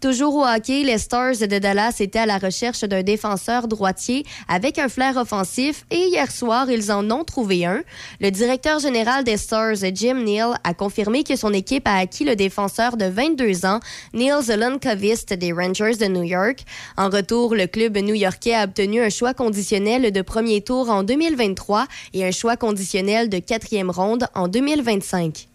[0.00, 4.78] Toujours au hockey, les Stars de Dallas étaient à la recherche d'un défenseur droitier avec
[4.78, 7.82] un flair offensif et hier soir, ils en ont trouvé un.
[8.20, 12.36] Le directeur général des Stars, Jim Neal, a confirmé que son équipe a acquis le
[12.36, 13.80] défenseur de 22 ans,
[14.14, 16.60] Neil Zelonkovist des Rangers de New York.
[16.96, 21.86] En retour, le club new-yorkais a obtenu un choix conditionnel de premier tour en 2023
[22.14, 25.48] et un choix conditionnel de quatrième ronde en 2025.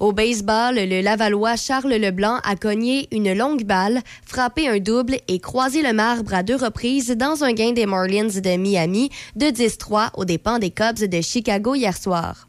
[0.00, 5.40] Au baseball, le Lavallois Charles Leblanc a cogné une longue balle, frappé un double et
[5.40, 10.10] croisé le marbre à deux reprises dans un gain des Marlins de Miami de 10-3
[10.14, 12.47] aux dépens des Cubs de Chicago hier soir.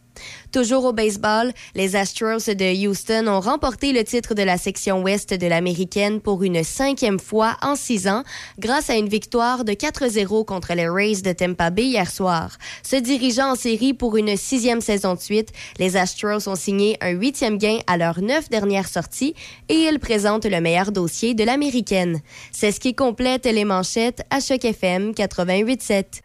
[0.52, 5.34] Toujours au baseball, les Astros de Houston ont remporté le titre de la section ouest
[5.34, 8.24] de l'américaine pour une cinquième fois en six ans
[8.58, 12.58] grâce à une victoire de 4-0 contre les Rays de Tampa Bay hier soir.
[12.84, 17.12] Se dirigeant en série pour une sixième saison de suite, les Astros ont signé un
[17.12, 19.36] huitième gain à leurs neuf dernières sorties
[19.70, 22.22] et ils présentent le meilleur dossier de l'américaine.
[22.52, 26.22] C'est ce qui complète les manchettes à Choc FM 88.7.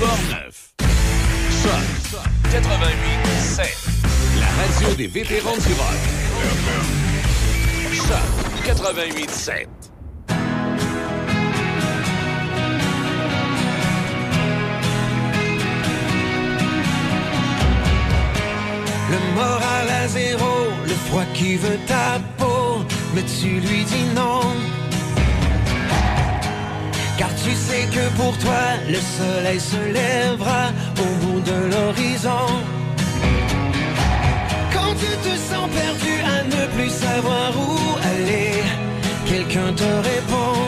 [0.00, 0.72] Lobinière, Portneuf.
[1.62, 2.22] Choc
[2.52, 2.86] 88
[3.38, 3.66] 7.
[4.38, 6.00] La radio des vétérans du rock.
[7.92, 9.68] Choc 88 7.
[19.10, 22.84] Le moral à zéro, le froid qui veut ta peau,
[23.14, 24.40] mais tu lui dis non.
[27.20, 30.68] Car tu sais que pour toi, le soleil se lèvera
[31.04, 32.46] au bout de l'horizon.
[34.72, 37.76] Quand tu te sens perdu à ne plus savoir où
[38.14, 38.62] aller,
[39.26, 40.60] quelqu'un te répond.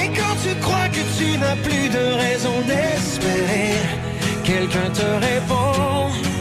[0.00, 3.74] Et quand tu crois que tu n'as plus de raison d'espérer,
[4.44, 6.31] quelqu'un te répond.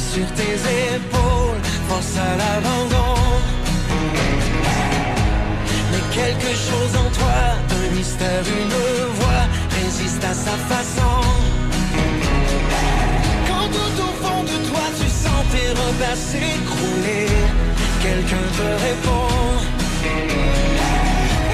[0.00, 0.56] Sur tes
[0.94, 3.14] épaules, force à l'abandon.
[5.90, 7.38] Mais quelque chose en toi,
[7.70, 9.44] un mystère, une voix,
[9.80, 11.16] résiste à sa façon.
[13.48, 17.28] Quand tout au fond de toi, tu sens tes repères s'écrouler,
[18.02, 19.32] quelqu'un te répond.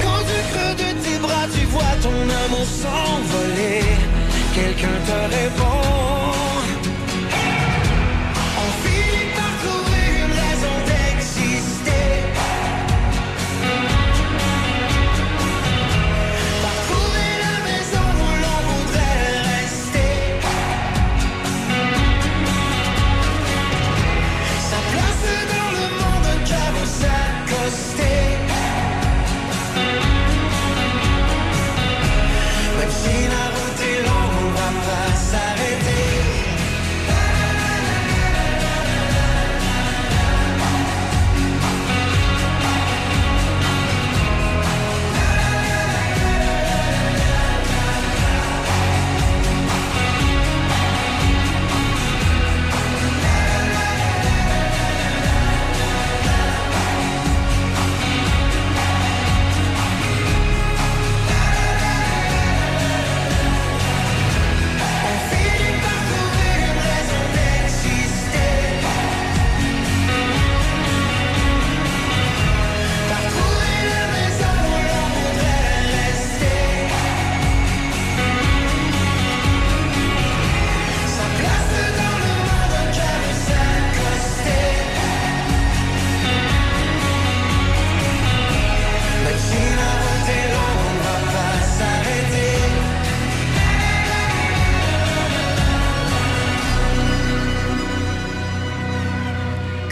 [0.01, 3.83] Quand du creux de tes bras, tu vois ton amour s'envoler,
[4.53, 6.02] quelqu'un te répond.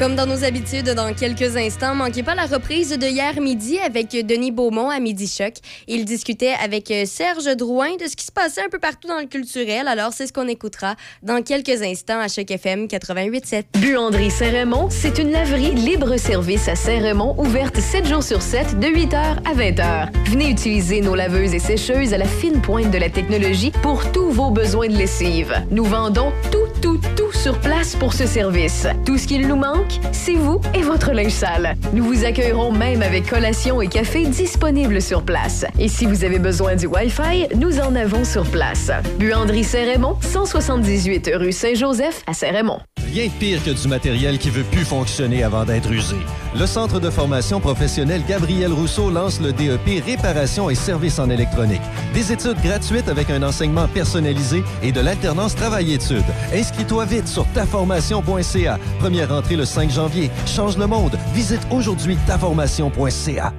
[0.01, 4.09] Comme dans nos habitudes, dans quelques instants, manquez pas la reprise de hier midi avec
[4.25, 5.53] Denis Beaumont à Midi Choc.
[5.87, 9.27] Il discutait avec Serge Drouin de ce qui se passait un peu partout dans le
[9.27, 9.87] culturel.
[9.87, 13.65] Alors, c'est ce qu'on écoutera dans quelques instants à Choc FM 88.7.
[13.77, 19.15] Buanderie Saint-Raymond, c'est une laverie libre-service à Saint-Raymond, ouverte 7 jours sur 7, de 8h
[19.15, 20.09] à 20h.
[20.31, 24.31] Venez utiliser nos laveuses et sécheuses à la fine pointe de la technologie pour tous
[24.31, 25.53] vos besoins de lessive.
[25.69, 28.87] Nous vendons tout, tout, tout sur place pour ce service.
[29.05, 31.75] Tout ce qu'il nous manque, c'est vous et votre linge sale.
[31.93, 35.65] Nous vous accueillerons même avec collation et café disponibles sur place.
[35.79, 38.91] Et si vous avez besoin du Wi-Fi, nous en avons sur place.
[39.19, 42.79] Buanderie Saint-Raymond, 178 rue Saint-Joseph à Saint-Raymond.
[43.13, 46.15] Rien de pire que du matériel qui veut plus fonctionner avant d'être usé.
[46.57, 51.81] Le Centre de formation professionnelle Gabriel Rousseau lance le DEP Réparation et services en électronique.
[52.13, 56.23] Des études gratuites avec un enseignement personnalisé et de l'alternance travail-études.
[56.53, 58.79] Inscris-toi vite sur taformation.ca.
[58.99, 60.29] Première entrée le 5 janvier.
[60.45, 61.17] Change le monde.
[61.33, 63.53] Visite aujourd'hui taformation.ca.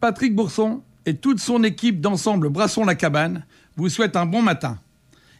[0.00, 3.44] Patrick Bourson et toute son équipe d'ensemble Brassons la cabane
[3.76, 4.78] vous souhaitent un bon matin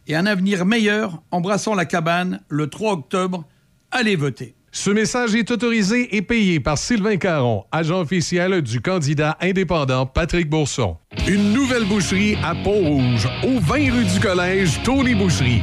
[0.07, 3.45] et un avenir meilleur en brassant la cabane le 3 octobre.
[3.91, 4.55] Allez voter.
[4.77, 10.51] Ce message est autorisé et payé par Sylvain Caron, agent officiel du candidat indépendant Patrick
[10.51, 10.97] Bourson.
[11.29, 15.63] Une nouvelle boucherie à Pont-Rouge, au 20 rue du Collège, Tony Boucherie.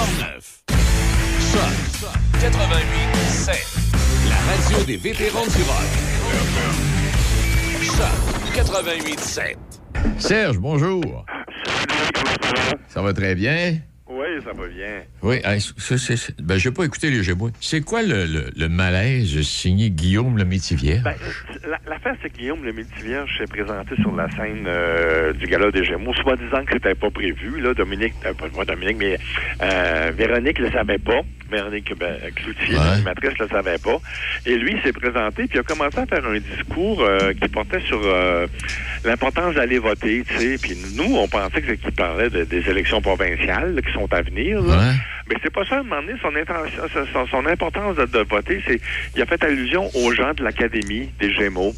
[0.00, 0.62] Portneuf.
[1.52, 3.54] Choc 88 7.
[4.30, 5.90] La radio des vétérans du rock.
[7.82, 9.58] Choc 88 7.
[10.18, 11.26] Serge, bonjour.
[12.88, 13.80] Ça va très bien?
[14.12, 15.02] Oui, ça va bien.
[15.22, 15.36] Oui,
[15.78, 17.50] c'est- c'est- ben, je n'ai pas écouté les Gémeaux.
[17.60, 20.98] C'est quoi le, le- le malaise signé Guillaume le Métivier?
[21.04, 21.14] Ben,
[21.68, 25.70] la- l'affaire, c'est que Guillaume le Métivierge s'est présenté sur la scène euh, du Gala
[25.70, 27.60] des Gémeaux, soit disant que c'était pas prévu.
[27.60, 29.16] Là, Dominique, euh, pas Dominique, mais
[29.62, 31.20] euh, Véronique le savait pas.
[31.50, 33.98] Véronique ben, Cloutier, l'animatrice, le savait pas.
[34.46, 37.48] Et lui, il s'est présenté, puis il a commencé à faire un discours euh, qui
[37.48, 38.46] portait sur euh,
[39.04, 40.56] l'importance d'aller voter, tu sais.
[40.60, 44.60] Puis nous, on pensait qu'il parlait de- des élections provinciales là, qui sont à venir.
[44.62, 44.92] là.
[45.28, 46.82] Mais c'est pas ça, à un moment donné, son, intention,
[47.12, 48.80] son, son importance de, de voter, c'est
[49.14, 51.74] il a fait allusion aux gens de l'Académie des Gémeaux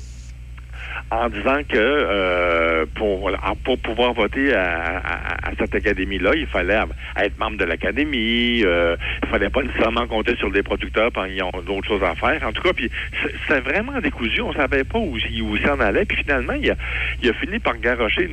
[1.11, 3.31] en disant que euh, pour,
[3.65, 6.79] pour pouvoir voter à, à- à cette académie-là, il fallait
[7.19, 11.43] être membre de l'académie, euh, il fallait pas nécessairement compter sur des producteurs quand ils
[11.43, 12.47] ont d'autres choses à faire.
[12.47, 12.91] En tout cas, puis
[13.49, 16.05] c'est- vraiment décousu, on savait pas où, où s'en allait.
[16.05, 16.75] Puis finalement, il a,
[17.23, 18.29] il a fini par garrocher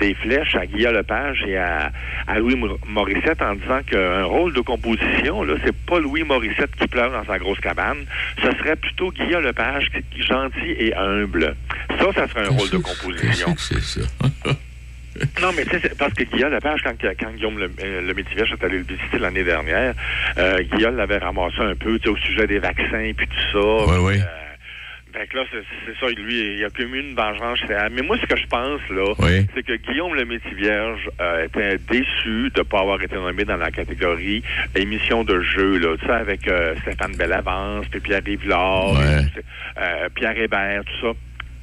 [0.00, 1.92] des flèches à Guillaume Lepage et à,
[2.26, 6.74] à Louis Mor- Morissette en disant qu'un rôle de composition, là, c'est pas Louis Morissette
[6.76, 7.98] qui pleure dans sa grosse cabane,
[8.42, 11.54] ce serait plutôt Guillaume Lepage qui est gentil et humble.
[11.88, 13.54] Ça, ça serait un rôle de composition.
[13.58, 14.00] C'est ça?
[15.42, 18.18] Non, mais tu sais, c'est parce que Guillaume Lepage, quand, quand Guillaume le, euh, le
[18.18, 19.94] est allé le visiter l'année dernière,
[20.38, 23.92] euh, Guillaume l'avait ramassé un peu au sujet des vaccins puis tout ça.
[23.92, 24.22] Oui, oui.
[25.12, 27.58] Fait que là, c'est ça, lui, il a commis une vengeance.
[27.68, 29.46] Mais moi, ce que je pense, là, Oui.
[29.54, 33.58] c'est que Guillaume le Métivierge euh, était déçu de ne pas avoir été nommé dans
[33.58, 34.42] la catégorie
[34.74, 40.38] émission de jeu, là, tu sais, avec euh, Stéphane Bellavance, puis Pierre Rivlard, euh, Pierre
[40.38, 41.12] Hébert, tout ça.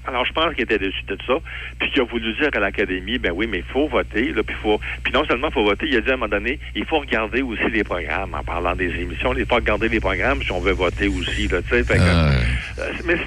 [0.09, 1.33] Alors, je pense qu'il était déçu de ça,
[1.79, 4.55] puis qu'il a voulu dire à l'Académie, ben oui, mais il faut voter, là, puis
[4.61, 4.79] faut...
[5.03, 6.99] Puis non seulement il faut voter, il a dit à un moment donné, il faut
[6.99, 10.59] regarder aussi les programmes, en parlant des émissions, il faut regarder les programmes si on
[10.59, 11.93] veut voter aussi, là, tu sais, que...
[11.93, 13.17] euh, mais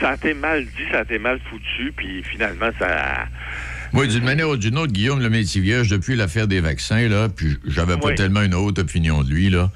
[0.00, 3.26] ça a été mal dit, ça a été mal foutu, puis finalement, ça...
[3.92, 7.56] Moi, d'une manière ou d'une autre, Guillaume le Métivier, depuis l'affaire des vaccins, là, puis
[7.66, 8.14] j'avais pas Oui.
[8.14, 9.70] tellement une haute opinion de lui, là.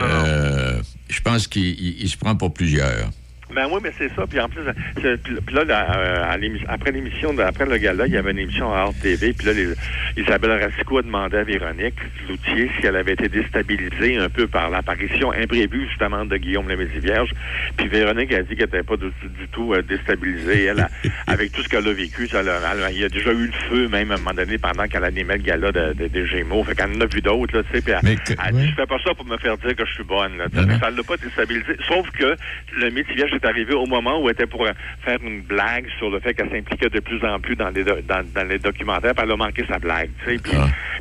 [0.00, 3.10] Euh, je pense qu'il il- il se prend pour plusieurs.
[3.54, 4.26] Ben oui, mais c'est ça.
[4.28, 4.62] Puis en plus,
[4.96, 8.72] puis là, la- euh, à après l'émission, après le gala, il y avait une émission
[8.72, 9.32] à Art TV.
[9.32, 9.74] Puis là, les-
[10.22, 11.94] Isabelle Racicot a demandé à Véronique
[12.28, 16.76] Loutier si elle avait été déstabilisée un peu par l'apparition imprévue, justement, de Guillaume le
[16.84, 17.30] Vierge.
[17.76, 20.64] Puis Véronique a dit qu'elle n'était pas du, du tout euh, déstabilisée.
[20.64, 20.88] Elle, a-
[21.26, 23.88] avec tout ce qu'elle a vécu, ça, elle il y a déjà eu le feu,
[23.88, 26.64] même à un moment donné, pendant qu'elle animait le gala de- de- des Gémeaux.
[26.64, 27.82] Fait qu'elle en a vu d'autres, là, tu sais.
[27.82, 28.00] Puis elle,
[28.46, 30.46] elle dit, je fais pas ça pour me faire dire que je suis bonne, là.
[30.52, 30.78] non.
[30.78, 31.76] Ça l'a pas déstabilisé.
[31.88, 32.34] Sauf que
[32.76, 34.72] le métier est arrivé au moment où elle était pour euh,
[35.04, 38.24] faire une blague sur le fait qu'elle s'impliquait de plus en plus dans les, dans,
[38.34, 40.38] dans les documentaires, puis elle a manqué sa blague, tu sais.
[40.42, 40.52] Puis,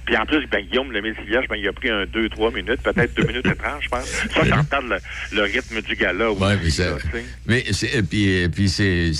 [0.05, 3.13] puis en plus, ben, Guillaume, le métier ben, il a pris un 2-3 minutes, peut-être
[3.15, 4.05] 2 minutes et 30, je pense.
[4.05, 4.97] Ça, ça retarde le,
[5.37, 6.31] le rythme du gala.
[6.31, 6.97] Ouais, mais ça-.
[7.45, 9.11] Mais c'est, puis, puis c'est,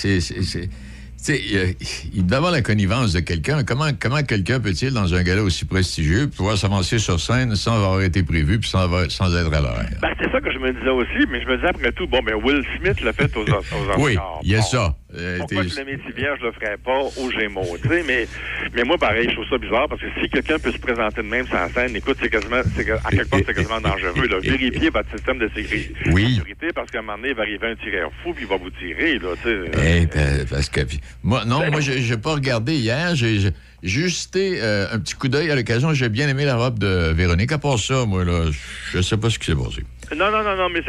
[1.23, 1.75] sais,
[2.13, 3.63] il, doit avoir la connivence de quelqu'un.
[3.63, 8.01] Comment, comment quelqu'un peut-il, dans un gala aussi prestigieux, pouvoir s'avancer sur scène sans avoir
[8.01, 9.79] été prévu puis sans, avoir- sans être à l'heure?
[10.01, 12.19] Ben, c'est ça que je me disais aussi, mais je me disais après tout, bon,
[12.25, 13.97] ben, Will Smith l'a fait aux, aux.
[13.97, 14.95] Oui, il y a ça.
[15.17, 18.27] Euh, Pourquoi que le métier vierge le ferait pas aux Gémeaux, tu sais, mais,
[18.75, 21.27] mais moi, pareil, je trouve ça bizarre parce que si quelqu'un peut se présenter de
[21.27, 24.37] même la scène, écoute, c'est quasiment, c'est à quelque part, c'est quasiment dangereux, là.
[24.39, 26.39] Vérifiez votre système de sécurité, Oui.
[26.75, 28.69] parce qu'à un moment donné, il va arriver un tireur fou puis il va vous
[28.69, 29.71] tirer, là, tu sais.
[30.03, 33.15] Eh, ben, parce que puis, moi, non, moi, j'ai pas regardé hier.
[33.15, 33.39] J'ai
[33.81, 35.91] juste euh, un petit coup d'œil à l'occasion.
[35.93, 37.51] J'ai bien aimé la robe de Véronique.
[37.51, 38.45] À part ça, moi, là,
[38.93, 39.83] je sais pas ce qui s'est passé.
[40.15, 40.81] Non, non, non, non, mais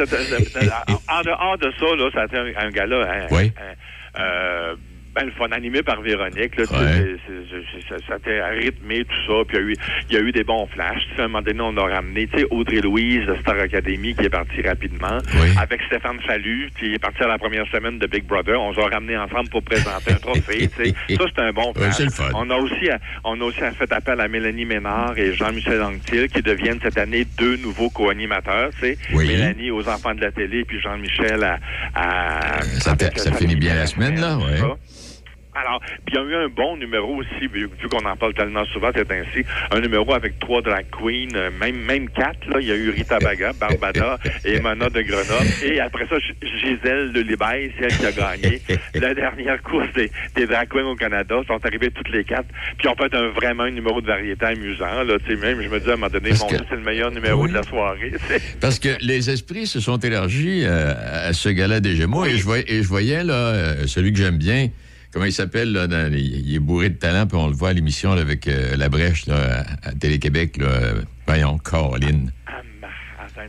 [1.08, 3.52] en dehors de ça, là, ça a été un, un gala, hein, Oui.
[3.56, 3.74] un-
[4.16, 4.76] euh,
[5.14, 7.16] ben, le fun animé par Véronique, là, Ouais.
[7.88, 9.74] ça, ça a été rythmé, tout ça, puis il y a eu,
[10.10, 11.94] il y a eu des bons flashs, tu sais, à un moment donné, on a
[11.94, 15.18] ramené, tu sais, Audrey Louise de Star Academy qui est partie rapidement,
[15.60, 18.80] avec Stéphane Fallu, qui est parti à la première semaine de Big Brother, on s'est
[18.82, 21.94] ramené ensemble pour présenter un trophée, tu sais, ça, c'est un bon Ouais, flash.
[21.96, 22.28] c'est le fun.
[22.34, 22.88] On a aussi,
[23.24, 27.26] on a aussi fait appel à Mélanie Ménard et Jean-Michel Anctil qui deviennent cette année
[27.38, 28.70] deux nouveaux co-animateurs.
[28.82, 29.26] Oui.
[29.28, 31.58] Mélanie aux enfants de la télé puis Jean-Michel à,
[31.94, 34.56] à- Ça, avec, ça euh, finit bien la semaine, là, ouais.
[34.58, 34.76] ça.
[35.54, 38.34] Alors, puis il y a eu un bon numéro aussi, vu, vu qu'on en parle
[38.34, 42.58] tellement souvent, c'est ainsi, un numéro avec trois drag queens, euh, même même quatre, là,
[42.60, 47.12] il y a eu Rita Baga, Barbada et Mona de Grenoble, et après ça, Gisèle
[47.12, 48.62] de Libaye, c'est elle qui a gagné
[48.94, 52.46] la dernière course des, des drag queens au Canada, sont arrivées toutes les quatre,
[52.78, 55.68] puis on fait un, vraiment un numéro de variété amusant, là, tu sais, même, je
[55.68, 57.54] me dis à un moment donné, Parce mon que- Dieu, c'est le meilleur numéro de
[57.54, 58.12] la soirée.
[58.60, 60.92] Parce que les esprits se sont élargis euh,
[61.28, 62.24] à ce gala des Gémeaux.
[62.24, 64.68] Et, je voyais, et je voyais, là, euh, celui que j'aime bien,
[65.12, 67.72] comment il s'appelle, là, dans il est bourré de talent, puis on le voit à
[67.72, 70.56] l'émission là, avec euh, La Brèche là, à, Télé-Québec.
[70.58, 72.32] Là, euh, voyons, Caroline.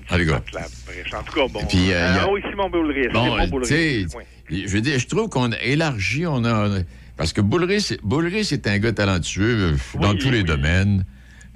[0.07, 0.15] Cas.
[0.53, 1.13] la brèche.
[1.13, 1.65] En tout cas, bon.
[1.67, 3.07] Puis, euh, il y a- Ah oui, Simon Boulris.
[3.13, 4.05] Bon, Simon euh,
[4.49, 4.63] Oui.
[4.67, 6.79] je veux dire, je trouve qu'on a élargi, on a...
[7.17, 11.05] Parce que Boulris, Boulris, c'est un gars talentueux euh, dans tous les domaines.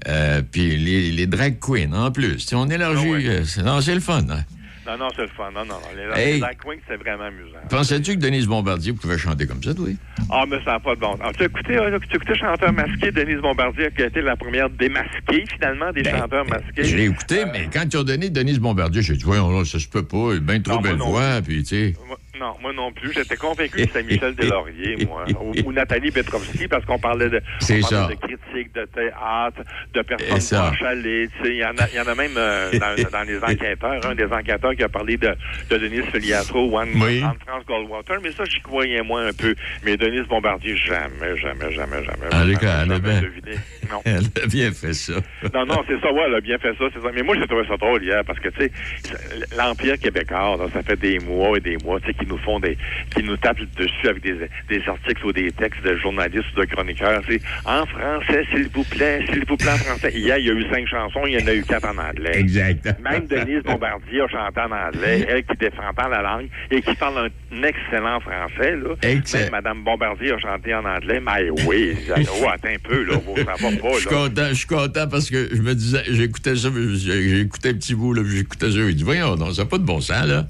[0.08, 2.39] Euh, puis les, les drag queens, en plus.
[2.39, 3.08] Sais, on élargit.
[3.08, 4.26] euh, c'est- non, c'est le fun.
[4.30, 4.43] hein.
[4.88, 5.51] Non, non, c'est le fun.
[5.53, 5.88] Non, non, non.
[5.95, 6.39] Les, Hey.
[6.39, 7.57] les c'est vraiment amusant.
[7.69, 9.88] Pensais-tu que Denise Bombardier pouvait chanter comme ça, toi?
[10.29, 11.33] Ah, mais ça n'a pas de bon sens.
[11.38, 14.36] Tu as écouté, euh, tu as écouté Chanteur masqué, Denise Bombardier, qui a été la
[14.36, 16.83] première démasquée, finalement, des chanteurs masqués?
[16.83, 19.88] Ben, l'ai écouté, mais quand ils ont donné Denise Bombardier, j'ai dit, voyons, ça se
[19.88, 21.95] peut pas, il a bien trop Non, belle voix, puis tu sais.
[22.39, 23.13] Non, moi non plus.
[23.13, 25.25] J'étais convaincu que c'était Michel Deslauriers, moi.
[25.41, 27.41] Ou, ou Nathalie Petrovski, parce qu'on parlait de,
[27.81, 29.61] parlait de critiques, de théâtre,
[29.93, 31.29] de personnes chalées.
[31.45, 34.15] Il y, en a- il y en a même euh, dans, dans les enquêteurs, un
[34.15, 35.33] des enquêteurs qui a parlé de,
[35.69, 37.23] de Denise Filiatro ou Anne, Oui.
[37.23, 38.19] Anne-France Goldwater.
[38.21, 39.55] Mais ça, j'y croyais moins un peu.
[39.83, 42.33] Mais Denise Bombardier, jamais, jamais, jamais, jamais.
[42.33, 43.57] En tout cas, jamais, jamais deviné.
[43.91, 44.01] Non.
[44.05, 45.13] elle a bien fait ça.
[45.53, 47.09] Non, non, c'est ça, ouais, elle a bien fait ça, c'est ça.
[47.13, 48.71] Mais moi, j'ai trouvé ça drôle hier, parce que, tu sais,
[49.57, 52.59] l'Empire québécois, là, ça fait des mois et des mois, tu sais, qui nous font
[52.59, 52.77] des,
[53.15, 56.65] qui nous tapent dessus avec des, des articles ou des textes de journalistes ou de
[56.65, 60.11] chroniqueurs, c'est en français, s'il vous plaît, s'il vous plaît, en français.
[60.13, 62.31] Hier, il y a eu cinq chansons, il y en a eu quatre en anglais.
[62.36, 62.86] Exact.
[62.99, 66.95] Même Denise Bombardier a chanté en anglais, elle qui défend pas la langue et qui
[66.95, 68.95] parle un excellent français, là.
[69.01, 69.43] Excellent.
[69.43, 73.53] Même Madame Bombardier a chanté en anglais, mais oui, oh, attends un peu, là, va
[73.53, 77.69] pas, Je suis content, je suis content parce que je me disais, j'écoutais ça, écouté
[77.69, 80.01] un petit bout, là, j'écoutais ça, je dis, voyons, non, ça n'a pas de bon
[80.01, 80.47] sens, là.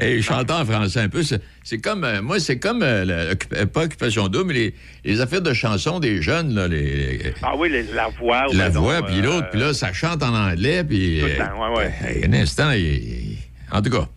[0.00, 3.66] Et chantant en français un peu, c'est comme, euh, moi, c'est comme, euh, la- occup-
[3.66, 7.68] pas Occupation Double, mais les, les affaires de chansons des jeunes, là, les, Ah oui,
[7.68, 8.44] les- la voix.
[8.52, 11.18] la ben voix, puis euh, l'autre, puis là, ça chante en anglais, puis...
[11.20, 12.22] Tout le temps, ouais, ouais.
[12.24, 13.38] euh, un instant, il- il-
[13.72, 14.08] en tout cas...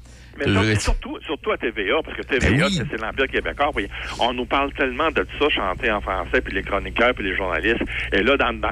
[0.47, 2.81] Mais surtout, surtout à TVA, parce que TVA, Ben oui.
[2.89, 3.71] c'est- l'Empire québécois.
[3.75, 3.87] puis
[4.19, 7.81] on nous parle tellement de ça, chanter en français, puis les chroniqueurs, puis les journalistes.
[8.13, 8.71] Et là, dans, dans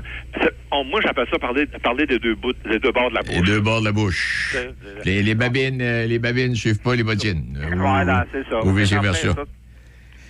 [0.71, 3.35] on- moi, j'appelle ça parler, parler des deux bouts, des deux bords de la bouche.
[3.35, 4.49] Les deux bords de la bouche.
[4.53, 7.57] C'est- Les, les babines, euh, les babines suivent pas les bottines.
[7.61, 8.63] Euh, Voilà, c'est ça.
[8.63, 9.35] Ou vice-versa.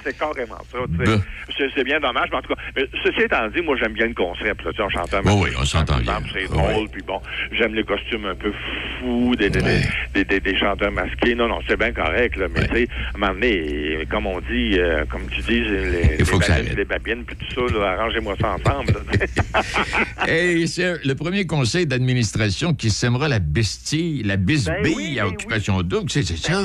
[0.09, 0.77] C'est carrément ça.
[0.89, 1.21] Ben.
[1.57, 4.13] C'est- bien dommage, mais en tout cas, mais ceci étant dit, moi, j'aime bien le
[4.13, 4.63] concept.
[4.63, 6.19] Là, on chante un Oui, oui, on s'entend bien.
[6.33, 7.19] C'est drôle, puis bon,
[7.51, 8.51] j'aime les costumes un peu
[8.99, 9.81] fous des, des, des,
[10.13, 11.35] des, des- des chanteurs masqués.
[11.35, 14.39] Non, non, c'est bien correct, là, mais tu sais, à un moment donné, comme on
[14.41, 17.69] dit, euh, comme tu dis, les, Il faut les que babines, les babines, puis tout
[17.69, 18.93] ça, arrangez-moi ça ensemble.
[20.27, 25.23] Hey, c'est le premier conseil d'administration qui sèmera la bestie, la bisbille Ben oui, à
[25.23, 26.61] ben Occupation Double, c'est c'est ça.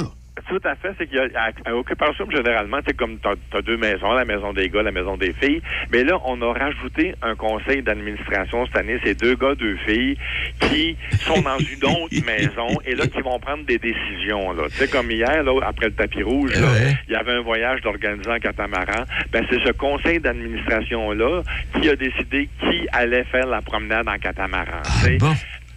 [0.48, 3.62] Tout à fait, c'est qu'il y a à, à occupation généralement, c'est comme t'as as
[3.62, 5.62] deux maisons, la maison des gars, la maison des filles.
[5.92, 8.98] Mais là, on a rajouté un conseil d'administration cette année.
[9.04, 10.18] C'est deux gars, deux filles
[10.60, 14.52] qui sont dans une autre maison et là qui vont prendre des décisions.
[14.52, 16.94] Là, tu sais comme hier, là, après le tapis rouge, là, Ouais.
[17.06, 19.04] il y avait un voyage d'organisant en catamaran.
[19.30, 21.42] Ben c'est ce conseil d'administration là
[21.80, 24.82] qui a décidé qui allait faire la promenade en catamaran.
[25.04, 25.18] tu sais.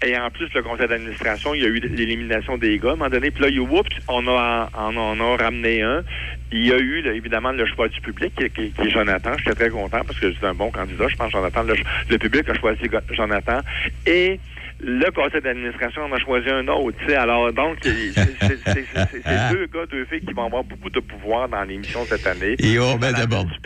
[0.06, 2.96] Et en plus, le conseil d'administration, il y a eu l'élimination des gars à un
[2.98, 3.32] moment donné.
[3.32, 6.04] Puis là, il oups, on a, on, on a ramené un.
[6.52, 9.32] Il y a eu, évidemment, le choix du public, qui, qui- qui est Jonathan.
[9.40, 11.08] J'étais très content parce que c'est un bon candidat.
[11.08, 11.76] Je pense que Jonathan, le,
[12.10, 12.82] le public a choisi
[13.12, 13.60] Jonathan.
[14.06, 14.40] Et
[14.80, 16.98] le conseil d'administration en a choisi un autre.
[17.00, 17.16] tu sais.
[17.16, 21.64] Alors, donc, c'est c'est deux gars, deux filles qui vont avoir beaucoup de pouvoir dans
[21.64, 22.56] l'émission cette année.
[22.60, 23.58] Ils vont mettre le bordel.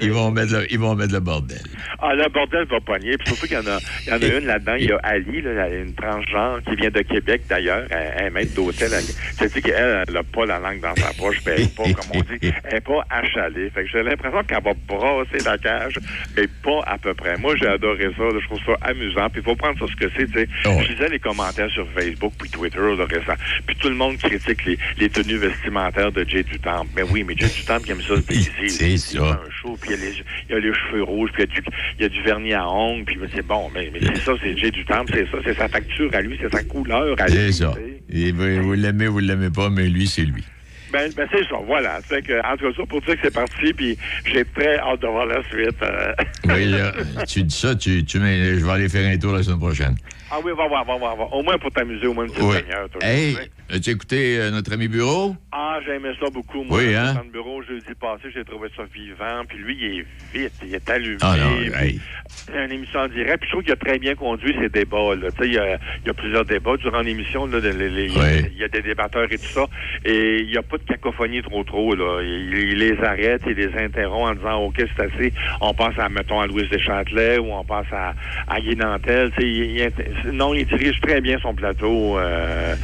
[0.00, 1.58] ils, vont mettre le, ils vont mettre le bordel.
[2.00, 3.16] Ah, le bordel va pogner.
[3.18, 4.74] Puis surtout qu'il y en a, il y en a une là-dedans.
[4.78, 7.86] Il y a Ali, là, une transgenre qui vient de Québec d'ailleurs.
[7.90, 8.90] Elle, est maître d'hôtel.
[8.92, 11.40] Elle- C'est-à-dire qu'elle, elle n'a pas la langue dans sa poche.
[11.44, 13.70] Puis elle n'est pas, comme on dit, elle n'est pas achalée.
[13.70, 15.98] Fait que j'ai l'impression qu'elle va brasser la cage,
[16.36, 17.36] mais pas à peu près.
[17.38, 18.24] Moi, j'ai adoré ça.
[18.38, 19.28] Je trouve ça amusant.
[19.30, 20.25] Puis il faut prendre ça ce que c'est.
[20.26, 20.48] Tu sais.
[20.64, 23.34] Je lisais les commentaires sur Facebook puis Twitter là, récent.
[23.66, 26.86] Puis tout le monde critique les, les tenues vestimentaires de Jay Dutemps.
[26.96, 28.68] Mais oui, mais Jay Dutemps qui aime ça se déguiser.
[28.68, 29.40] C'est ça.
[29.44, 31.48] un show, puis il y, a les- il y a les cheveux rouges, puis il
[31.48, 31.66] y a du,
[31.98, 34.56] il y a du vernis à ongles, puis c'est bon, mais, mais c'est ça, c'est
[34.56, 37.34] Jay du Temple, c'est ça, c'est sa facture à lui, c'est sa couleur à lui.
[37.36, 37.74] C'est ça.
[38.12, 40.44] Et vous l'aimez, vous l'aimez pas, mais lui, c'est lui.
[40.92, 42.00] Ben, ben c'est ça, voilà.
[42.00, 45.02] Fait que, en tout cas, ça pour dire que c'est parti, puis j'ai très hâte
[45.02, 45.76] de voir la suite.
[45.82, 46.12] euh.
[46.44, 46.92] Oui, là,
[47.26, 49.96] tu dis ça, tu, tu mets- je vais aller faire un tour la semaine prochaine.
[50.30, 51.32] Ah oui, va voir, va voir, va voir.
[51.34, 52.56] Au moins pour t'amuser, au moins une petite Oui.
[52.92, 53.36] toi, Hey,
[53.70, 55.36] as-tu écouté euh, notre ami Bureau?
[55.52, 56.78] Ah, j'ai aimé ça beaucoup, moi.
[56.78, 57.14] Oui, hein?
[57.14, 59.44] Dans le bureau, jeudi passé, j'ai trouvé ça vivant.
[59.48, 60.06] Puis lui, il est
[60.38, 61.18] vite, il est allumé.
[61.22, 62.00] Ah non, puis hey.
[62.28, 63.38] C'est une émission en direct.
[63.40, 65.14] Puis je trouve qu'il a très bien conduit ses débats.
[65.14, 65.30] Là.
[65.30, 65.74] Tu sais, Il, y a,
[66.04, 67.46] il y a plusieurs débats durant l'émission.
[67.46, 68.48] là, les- les- les- Oui.
[68.52, 69.66] Il y a des débatteurs et tout ça.
[70.04, 71.94] Et il n'y a pas de cacophonie trop trop.
[71.94, 72.20] Là.
[72.22, 75.32] Il, il les arrête, il les interrompt en disant OK, c'est assez.
[75.60, 78.14] On passe à, mettons, à Louise Deschâtelet ou on passe à,
[78.48, 79.30] à Guy Nantel.
[79.36, 82.18] Tu sais, il- il- non, il dirige très bien son plateau.
[82.18, 82.74] Euh,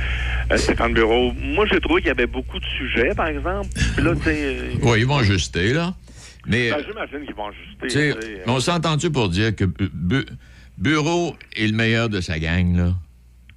[0.50, 1.32] euh, Stéphane Bureau.
[1.40, 3.68] Moi, j'ai trouvé qu'il y avait beaucoup de sujets, par exemple.
[4.02, 5.94] Là, sais, Oui, ils vont ajuster, là.
[6.46, 8.10] Mais, ben, euh, j'imagine qu'ils vont ajuster.
[8.10, 8.42] euh.
[8.46, 10.26] on s'est entendu pour dire que Bu- Bu-
[10.78, 12.92] Bureau est le meilleur de sa gang, là?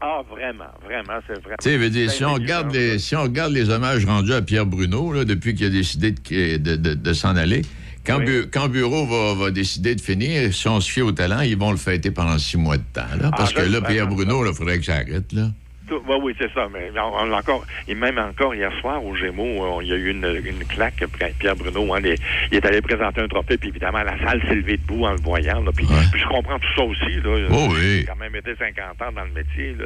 [0.02, 1.56] Ah, vraiment, vraiment, c'est vraiment.
[1.64, 4.66] Tu sais, dire, si on, regarde les, si on regarde les hommages rendus à Pierre
[4.68, 7.64] Bruno, là, depuis qu'il a décidé de, de- de- de s'en aller,
[8.06, 11.42] Quand, Bu- quand Bureau va, va décider de finir, si on se fie au talent,
[11.42, 13.02] ils vont le fêter pendant six mois de temps.
[13.20, 13.90] Là, parce Ah, que là, j'espère.
[13.90, 15.32] Pierre Bruno, il faudrait que ça arrête.
[15.34, 15.48] Là.
[15.88, 16.68] Tout- oui, c'est ça.
[16.74, 20.10] Mais on, encore, et même encore hier soir au Gémeaux, on- il y a eu
[20.10, 21.04] une, une claque.
[21.38, 22.16] Pierre Bruno, hein, les-
[22.52, 25.22] il est allé présenter un trophée, puis évidemment, la salle s'est levée debout en le
[25.22, 25.62] voyant.
[25.62, 25.72] là.
[25.76, 27.22] puis, puis je comprends tout ça aussi.
[27.24, 27.48] Là.
[27.52, 28.00] Oh oui.
[28.00, 29.76] J'ai quand même été 50 ans dans le métier.
[29.80, 29.86] Là,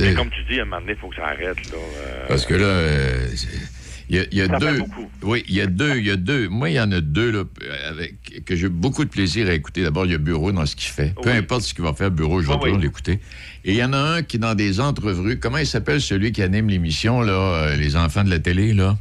[0.00, 1.70] Mais comme tu dis, à un moment donné, il faut que ça arrête.
[1.70, 3.26] Là, euh, Parce que là, euh,
[4.08, 4.82] il y a, il y a deux.
[5.22, 5.96] Oui, il y a deux.
[5.96, 6.48] Il y a deux.
[6.48, 7.42] Moi, il y en a deux là,
[7.88, 9.82] avec, que j'ai beaucoup de plaisir à écouter.
[9.82, 11.14] D'abord, il y a Bureau dans ce qu'il fait.
[11.22, 12.82] Peu importe ce qu'il va faire, Bureau, je vais Oui, toujours oui.
[12.82, 13.20] l'écouter.
[13.64, 16.42] Et il y en a un qui, dans des entrevues, comment il s'appelle celui qui
[16.42, 18.96] anime l'émission, là, euh, Les enfants de la télé, là?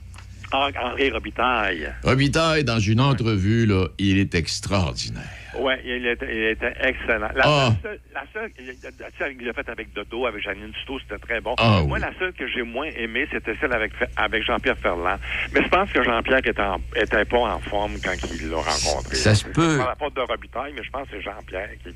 [0.52, 1.92] Henri Henri Robitaille.
[2.04, 5.24] Robitaille, dans une entrevue, là, il est extraordinaire.
[5.60, 7.30] Oui, il était, il était excellent.
[7.36, 7.70] La, Ah.
[7.70, 11.00] la seule, la seule il- il- celle qu'il a faite avec Dodo, avec Janine Tuto,
[11.00, 11.56] c'était très bon.
[11.58, 12.00] Ah, Moi, oui.
[12.02, 15.18] la seule que j'ai moins aimée, c'était celle avec, avec Jean-Pierre Ferland.
[15.54, 19.16] Mais je pense que Jean-Pierre était, en- était pas en forme quand il l'a rencontré.
[19.16, 19.78] Ça se peut.
[19.78, 21.90] pas la faute de Robitaille, mais je pense que c'est Jean-Pierre qui,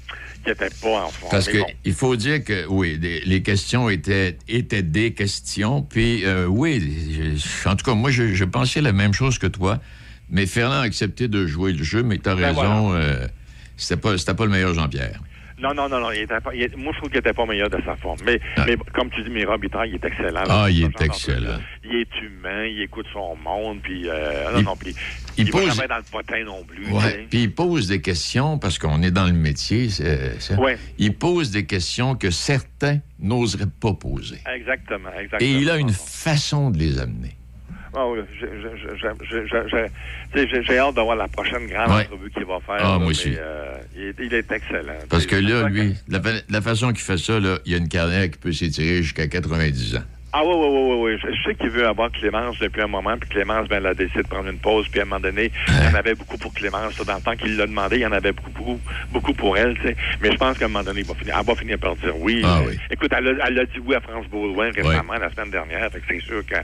[0.43, 1.31] qui était pas en forme.
[1.31, 1.67] Parce Mais que bon.
[1.85, 5.81] il faut dire que oui, les, les questions étaient étaient des questions.
[5.81, 9.47] Puis euh, oui, je- en tout cas, moi, je, je pensais la même chose que
[9.47, 9.79] toi.
[10.31, 13.25] Mais Ferland a accepté de jouer le jeu, mais tu as Ben raison, euh,
[13.79, 15.19] c'était pas pas le meilleur Jean-Pierre.
[15.61, 16.11] Non, non, non, non.
[16.11, 18.17] Il était pas, il est- moi, je trouve qu'il était pas meilleur de sa forme.
[18.25, 20.43] Mais, mais comme tu dis, mais il est excellent.
[20.47, 21.59] Ah, il est excellent.
[21.83, 24.03] Il est humain, il écoute son monde, puis...
[24.07, 24.95] Euh, non, Il- non, puis...
[25.37, 26.89] il pose- dans le potin non plus.
[26.89, 27.27] Ouais.
[27.29, 29.89] Puis il pose des questions parce qu'on est dans le métier.
[30.57, 30.77] Ouais.
[30.97, 34.37] Il pose des questions que certains n'oseraient pas poser.
[34.55, 35.41] Exactement, exactement.
[35.41, 37.35] Et il a une façon de les amener.
[40.33, 42.05] J'ai- hâte d'avoir la prochaine grande Ouais.
[42.05, 42.75] entrevue qu'il va faire.
[42.79, 43.33] Ah, là, moi mais, aussi.
[43.37, 44.93] euh, il, est, il est excellent.
[45.09, 47.89] Parce que là, lui, la, fa- la façon qu'il fait ça, là, il a une
[47.89, 50.03] carrière qui peut s'étirer jusqu'à 90 ans.
[50.31, 51.33] Ah oui, oui, oui, oui, oui.
[51.33, 54.21] Je, sais qu'il veut avoir Clémence depuis un moment, puis Clémence, ben, elle a décidé
[54.21, 56.53] de prendre une pause, puis à un moment donné, il y en avait beaucoup pour
[56.53, 56.95] Clémence.
[57.03, 58.79] Dans le temps qu'il l'a demandé, il y en avait beaucoup, beaucoup,
[59.11, 59.95] beaucoup pour elle, tu sais.
[60.21, 62.13] Mais je pense qu'à un moment donné, il va finir, elle va finir par dire
[62.19, 62.41] oui.
[62.45, 62.77] Ah oui.
[62.91, 65.99] Écoute, elle a, elle a dit oui à France Baudouin récemment, la semaine dernière, fait
[65.99, 66.55] que c'est sûr que,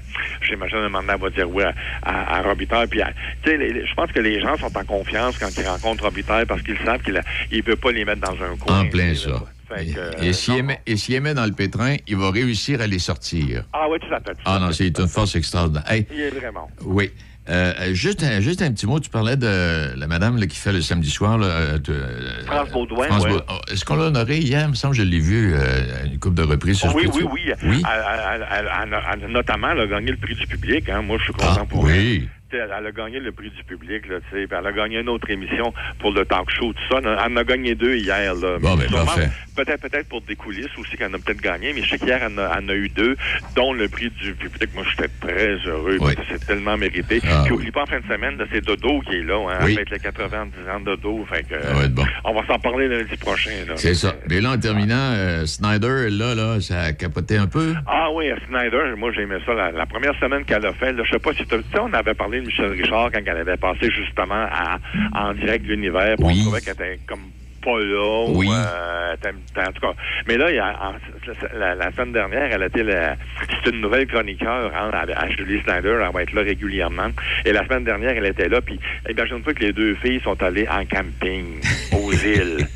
[0.41, 3.01] j'imagine, un moment donné, elle va dire oui à, à, à Robitaille, puis
[3.43, 6.61] tu sais, je pense que les gens sont en confiance quand ils rencontrent Robitaille parce
[6.61, 7.20] qu'ils savent qu'il
[7.51, 8.82] il veut pas les mettre dans un coin.
[8.82, 9.39] En plein là.
[9.70, 10.66] Que, euh, Et s'il
[10.97, 13.63] s'il met dans le pétrin, il va réussir à les sortir.
[13.74, 14.34] Ah oui, tout à fait.
[14.34, 15.84] tout Ah non, c'est une force extraordinaire.
[15.91, 16.70] Hey, Il est vraiment.
[16.84, 17.11] oui.
[17.47, 20.57] Euh, euh, juste, un, juste un petit mot, tu parlais de la madame là, qui
[20.57, 21.38] fait le samedi soir.
[21.38, 23.30] Là, euh, de- euh, France Baudouin, France ouais.
[23.34, 24.63] Baud- oh, Est-ce qu'on l'a honoré hier?
[24.66, 25.59] Il me semble que je l'ai vu euh,
[26.01, 26.80] à une couple de reprises.
[26.80, 27.41] se Oui, oui, oui.
[27.63, 27.84] Oui?
[27.86, 28.01] Elle,
[28.32, 30.89] elle- elle- elle- elle- notamment, elle a gagné le prix du public.
[30.89, 31.03] Hein.
[31.03, 32.24] Moi, je suis content Ah, pour oui.
[32.24, 32.30] elle.
[32.58, 34.99] Elle, elle a gagné le prix du public, là, tu sais, puis elle a gagné
[34.99, 36.99] une autre émission pour le talk show, tout ça.
[37.03, 38.34] Elle en a gagné deux hier.
[38.36, 38.58] Là.
[38.60, 39.30] Bon, Mais ben.
[39.56, 42.20] Peut-être peut-être pour des coulisses aussi qu'elle en a peut-être gagné, mais je sais qu'hier,
[42.22, 43.16] elle, en a- elle en a eu deux,
[43.56, 44.70] dont le prix du public.
[44.76, 47.22] Moi, j'étais très heureux, parce que c'est tellement mérité.
[47.24, 47.58] Ah, puis oui.
[47.60, 49.76] oublie pas, en fin de semaine, c'est Dodo qui est là, hein, Oui.
[49.76, 51.26] avec les 90 ans de Dodo.
[51.32, 52.03] Fait que, Ça va être bon.
[52.26, 53.51] On va s'en parler lundi prochain.
[53.68, 53.74] là.
[53.78, 54.14] C'est ça.
[54.30, 57.74] Mais là, en terminant, euh, Snyder, là, là, ça a capoté un peu.
[57.88, 59.53] Ah oui, Snyder, moi j'aimais ça.
[59.53, 61.93] La, la première semaine qu'elle a fait, là, je sais pas si tu sais, on
[61.93, 64.80] avait parlé de Michel Richard quand elle avait passé justement à,
[65.14, 66.16] en direct de l'univers.
[66.18, 66.36] puis Oui.
[66.39, 67.20] On trouvait qu'elle était comme
[67.64, 68.26] pas là.
[68.30, 68.48] Oui.
[68.48, 69.16] Ou, euh,
[69.58, 69.93] en tout cas.
[70.28, 73.16] Mais là, il y a, en- la, la semaine dernière, elle était la,
[73.64, 75.98] c'est une nouvelle chroniqueur hein, à, à Julie Snyder.
[76.06, 77.08] Elle va être là régulièrement.
[77.43, 78.62] Et la semaine dernière, elle était là.
[78.62, 78.80] Puis
[79.10, 81.46] imagine-toi que les deux filles sont allées en camping
[81.93, 82.68] aux îles.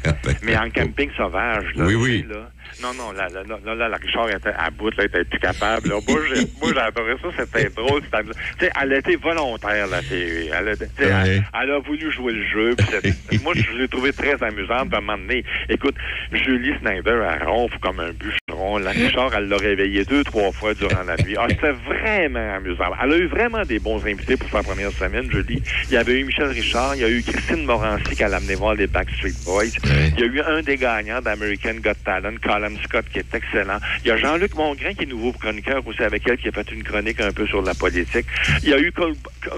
[0.41, 1.65] Mais en camping sauvage.
[1.75, 2.25] Là, Oui, oui.
[2.27, 2.49] là.
[2.81, 5.89] Non, non, là, là, là, là, la Richard était à bout, là, était plus capable.
[5.89, 5.95] Là.
[6.07, 8.01] Moi, j'ai, moi, ça, c'était drôle.
[8.03, 8.39] c'était amusant.
[8.57, 10.49] Tu sais, elle était volontaire, la fille.
[10.53, 12.75] Elle, sais, elle, elle a voulu jouer le jeu.
[13.43, 14.89] moi, je l'ai trouvé très amusante.
[14.89, 15.95] Puis à un moment donné, écoute,
[16.31, 18.77] Julie Snyder, elle ronfle comme un bûcheron.
[18.77, 21.35] La Richard, elle l'a réveillée deux, trois fois durant la nuit.
[21.37, 22.91] Ah, c'était vraiment amusant.
[23.03, 25.61] Elle a eu vraiment des bons invités pour sa première semaine, Julie.
[25.89, 28.55] Il y avait eu Michel Richard, il y a eu Christine Morancy qui a amené
[28.55, 29.77] voir les Backstreet Boys.
[30.17, 33.79] Il y a eu un des gagnants d'American Got Talent, Colin Scott, qui est excellent.
[34.03, 36.71] Il y a Jean-Luc Mongrain, qui est nouveau chroniqueur aussi avec elle, qui a fait
[36.71, 38.25] une chronique un peu sur la politique.
[38.63, 39.13] Il y a eu Cole,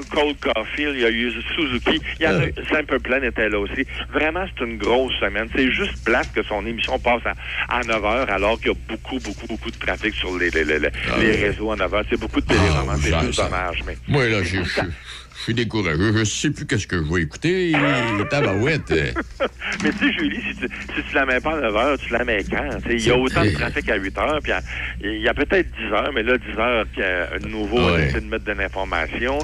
[0.10, 2.02] Cole Caulfield, il y a eu Suzuki.
[2.20, 3.86] Il y en a eu, Simple Plan était là aussi.
[4.14, 5.48] Vraiment, c'est une grosse semaine.
[5.56, 8.78] C'est juste plate que son émission passe à, à 9 heures, alors qu'il y a
[8.88, 10.90] beaucoup, beaucoup, beaucoup de trafic sur les, les, les, les-
[11.20, 12.04] les réseaux à 9 heures.
[12.10, 12.98] C'est beaucoup de téléromans.
[13.02, 13.44] c'est juste ça.
[13.46, 13.84] dommage.
[13.86, 14.58] Mais Moi, là, je
[15.42, 15.98] je suis découragé.
[15.98, 17.72] Je ne sais plus qu'est-ce que je vais écouter.
[18.30, 18.94] Tabarouette.
[19.84, 22.14] Mais tu sais, Julie, si tu, si tu la mets pas à 9 heures, tu
[22.14, 22.70] la mets quand?
[22.88, 24.40] Il y a autant de trafic à 8 heures,
[25.04, 27.92] il y a, peut-être 10 heures, mais là, 10 heures, puis euh, à nouveau, ouais.
[27.92, 29.40] on essaie de mettre de l'information.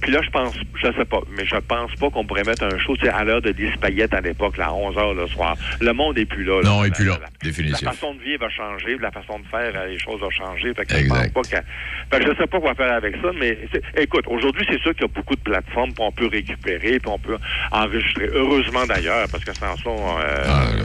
[0.00, 2.78] Puis, là, je pense, je sais pas, mais je pense pas qu'on pourrait mettre un
[2.78, 5.56] show à l'heure de 10 paillettes à l'époque, à 11 heures le soir.
[5.80, 6.60] Le monde n'est plus là.
[6.62, 9.72] non, il est plus là, la, façon de vivre a changé, la façon de faire
[9.74, 10.72] euh, les choses a changé.
[10.88, 13.58] Je ne sais pas quoi faire avec ça, mais
[13.98, 17.10] écoute, aujourd'hui, c'est sûr qu'il y a beaucoup de plateformes, puis on peut récupérer, puis
[17.10, 17.36] on peut
[17.72, 18.28] enregistrer.
[18.32, 20.82] Heureusement d'ailleurs, parce que sans ça, euh, ah, euh,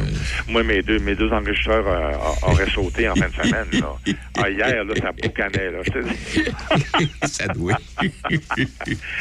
[0.48, 3.68] moi, mes deux, mes deux enregistreurs euh, auraient sauté en fin de semaine.
[4.38, 5.80] Ah, hier, là, ça boucanait, là,
[7.28, 7.78] ça doit.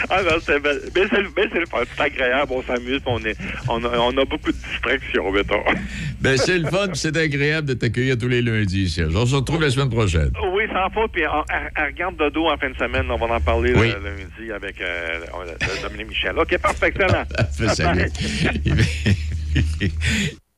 [0.09, 1.61] ah c'est mais c'est.
[1.97, 3.37] C'est agréable, on s'amuse, on, est,
[3.69, 5.63] on, a, beaucoup de distractions, mettons.
[6.21, 9.71] Ben, c'est le fun, c'est agréable de t'accueillir tous les lundis, On se retrouve la
[9.71, 10.31] semaine prochaine.
[10.55, 14.81] Oui, sans faute, puis regarde en fin de semaine, on va en parler lundi avec...
[15.01, 15.27] Euh,
[15.83, 16.39] Dominique Michel.
[16.39, 17.25] OK, parfait, excellent.
[17.51, 18.11] Ça fait Salut.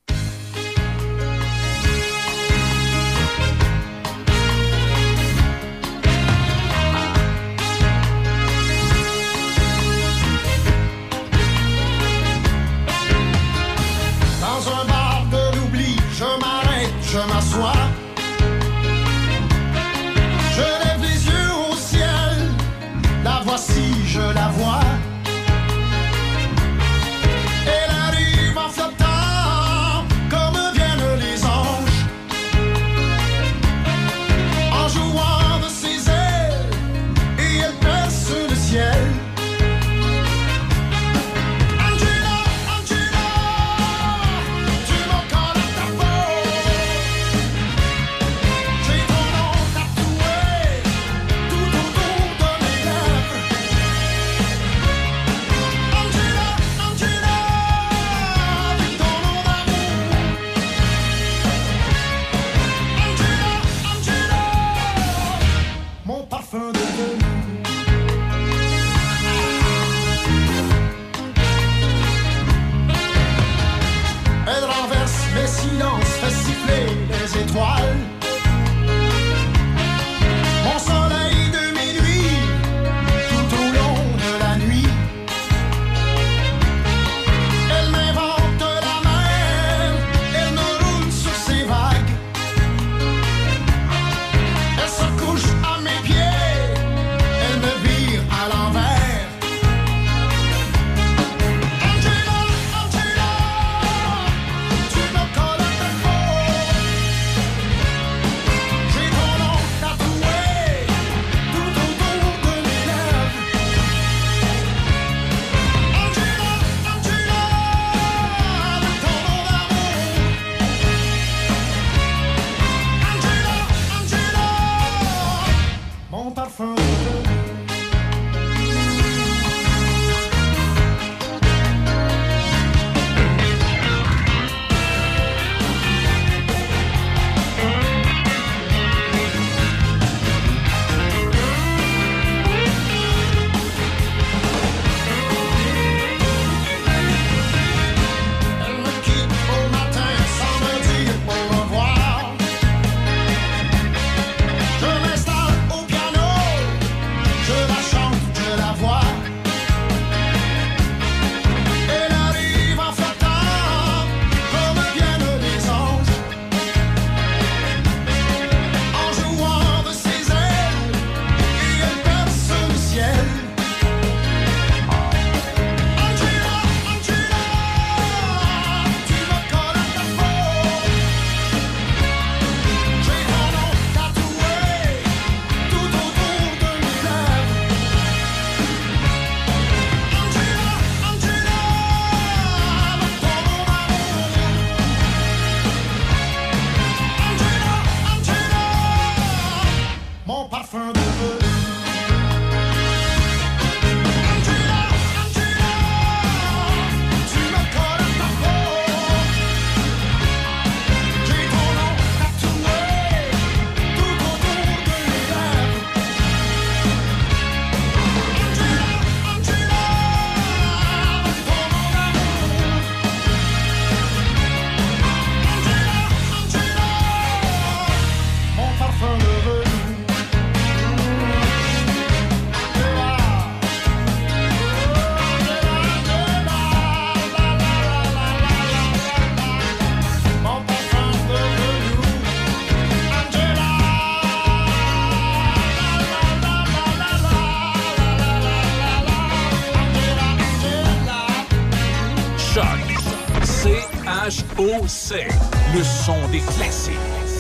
[254.87, 255.29] c'est
[255.75, 256.95] le son des classiques.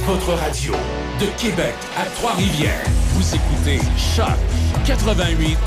[0.06, 0.72] Votre radio
[1.20, 2.84] de Québec à Trois-Rivières.
[3.14, 4.26] Vous écoutez Choc
[4.84, 5.58] 88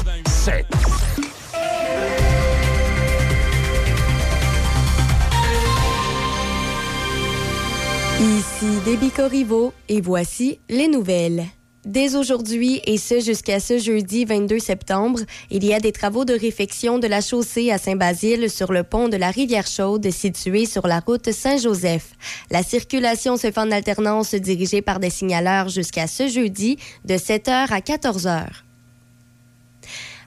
[8.19, 11.45] Ici Déby Corriveau et voici les nouvelles.
[11.85, 15.19] Dès aujourd'hui et ce jusqu'à ce jeudi 22 septembre,
[15.51, 19.07] il y a des travaux de réfection de la chaussée à Saint-Basile sur le pont
[19.07, 22.13] de la Rivière Chaude situé sur la route Saint-Joseph.
[22.49, 27.67] La circulation se fait en alternance dirigée par des signaleurs jusqu'à ce jeudi de 7h
[27.71, 28.47] à 14h.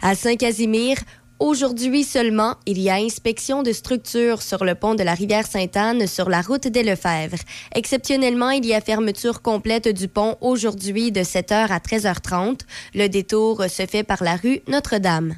[0.00, 0.96] À Saint-Casimir,
[1.40, 6.08] Aujourd'hui seulement, il y a inspection de structures sur le pont de la rivière Sainte-Anne
[6.08, 7.38] sur la route des Lefebvre.
[7.76, 12.62] Exceptionnellement, il y a fermeture complète du pont aujourd'hui de 7h à 13h30.
[12.94, 15.36] Le détour se fait par la rue Notre-Dame.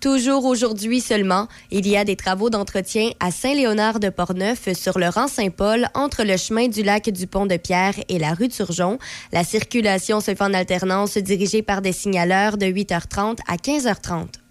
[0.00, 5.08] Toujours aujourd'hui seulement, il y a des travaux d'entretien à Saint-Léonard de Portneuf sur le
[5.08, 8.98] rang Saint-Paul entre le chemin du lac du Pont de Pierre et la rue Turgeon.
[9.32, 14.41] La circulation se fait en alternance dirigée par des signaleurs de 8h30 à 15h30.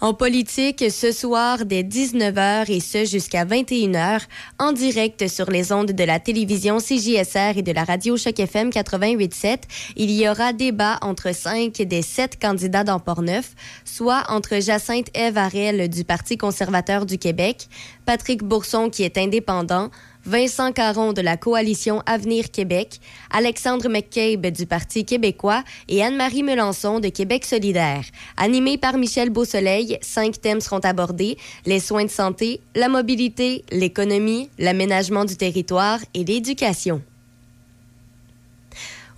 [0.00, 4.20] En politique, ce soir dès 19h et ce jusqu'à 21h,
[4.60, 8.68] en direct sur les ondes de la télévision CJSR et de la radio Choc FM
[8.68, 9.58] 88.7,
[9.96, 15.36] il y aura débat entre cinq des sept candidats dans Port-Neuf, soit entre Jacinthe Eve
[15.36, 17.66] Arel du Parti conservateur du Québec,
[18.06, 19.90] Patrick Bourson qui est indépendant,
[20.24, 23.00] Vincent Caron de la Coalition Avenir Québec,
[23.30, 28.04] Alexandre McCabe du Parti québécois et Anne-Marie Melançon de Québec solidaire.
[28.36, 34.50] Animé par Michel Beausoleil, cinq thèmes seront abordés les soins de santé, la mobilité, l'économie,
[34.58, 37.02] l'aménagement du territoire et l'éducation.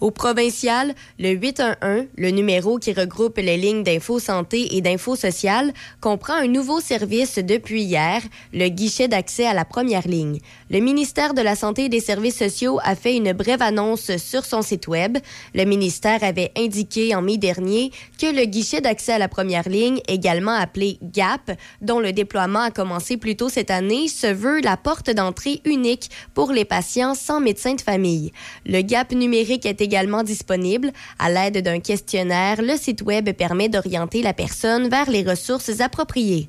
[0.01, 5.75] Au provincial, le 811, le numéro qui regroupe les lignes d'info santé et d'info sociale,
[6.01, 8.23] comprend un nouveau service depuis hier,
[8.55, 10.39] le guichet d'accès à la première ligne.
[10.71, 14.47] Le ministère de la Santé et des Services sociaux a fait une brève annonce sur
[14.47, 15.19] son site web.
[15.55, 20.01] Le ministère avait indiqué en mai dernier que le guichet d'accès à la première ligne,
[20.09, 24.79] également appelé GAP, dont le déploiement a commencé plus tôt cette année, se veut la
[24.79, 28.33] porte d'entrée unique pour les patients sans médecin de famille.
[28.65, 30.93] Le GAP numérique est également disponible.
[31.19, 36.49] À l'aide d'un questionnaire, le site Web permet d'orienter la personne vers les ressources appropriées.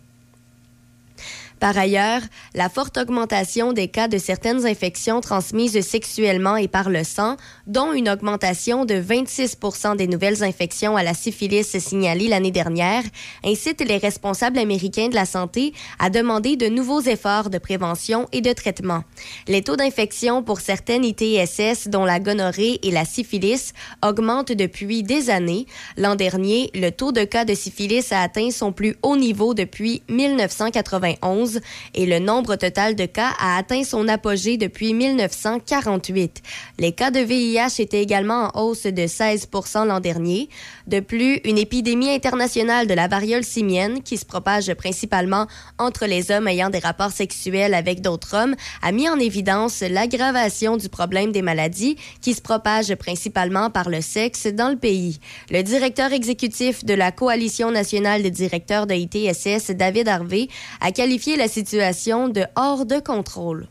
[1.61, 2.21] Par ailleurs,
[2.55, 7.93] la forte augmentation des cas de certaines infections transmises sexuellement et par le sang, dont
[7.93, 13.03] une augmentation de 26% des nouvelles infections à la syphilis signalées l'année dernière,
[13.45, 18.41] incite les responsables américains de la santé à demander de nouveaux efforts de prévention et
[18.41, 19.03] de traitement.
[19.47, 23.73] Les taux d'infection pour certaines ITSS, dont la gonorrhée et la syphilis,
[24.03, 25.67] augmentent depuis des années.
[25.95, 30.01] L'an dernier, le taux de cas de syphilis a atteint son plus haut niveau depuis
[30.09, 31.50] 1991
[31.93, 36.41] et le nombre total de cas a atteint son apogée depuis 1948.
[36.79, 40.49] Les cas de VIH étaient également en hausse de 16% l'an dernier.
[40.87, 45.47] De plus, une épidémie internationale de la variole simienne, qui se propage principalement
[45.77, 50.77] entre les hommes ayant des rapports sexuels avec d'autres hommes, a mis en évidence l'aggravation
[50.77, 55.19] du problème des maladies qui se propagent principalement par le sexe dans le pays.
[55.49, 60.47] Le directeur exécutif de la Coalition nationale des directeurs de ITSS, David Harvey,
[60.79, 63.67] a qualifié la situation de hors de contrôle.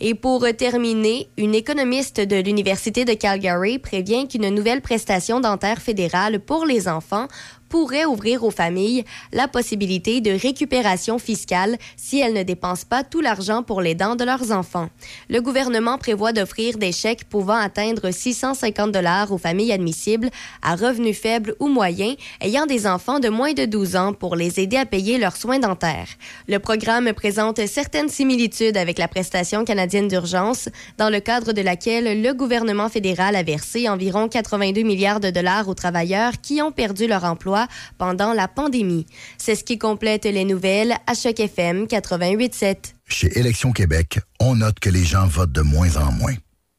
[0.00, 6.38] Et pour terminer, une économiste de l'Université de Calgary prévient qu'une nouvelle prestation dentaire fédérale
[6.38, 7.26] pour les enfants
[7.68, 13.20] pourrait ouvrir aux familles la possibilité de récupération fiscale si elles ne dépensent pas tout
[13.20, 14.88] l'argent pour les dents de leurs enfants.
[15.28, 20.30] Le gouvernement prévoit d'offrir des chèques pouvant atteindre 650 dollars aux familles admissibles
[20.62, 24.60] à revenus faibles ou moyens ayant des enfants de moins de 12 ans pour les
[24.60, 26.08] aider à payer leurs soins dentaires.
[26.48, 32.22] Le programme présente certaines similitudes avec la prestation canadienne d'urgence dans le cadre de laquelle
[32.22, 37.06] le gouvernement fédéral a versé environ 82 milliards de dollars aux travailleurs qui ont perdu
[37.06, 37.57] leur emploi
[37.98, 39.06] pendant la pandémie.
[39.38, 42.76] C'est ce qui complète les nouvelles à Choc FM 88.7.
[43.08, 46.34] Chez Élections Québec, on note que les gens votent de moins en moins.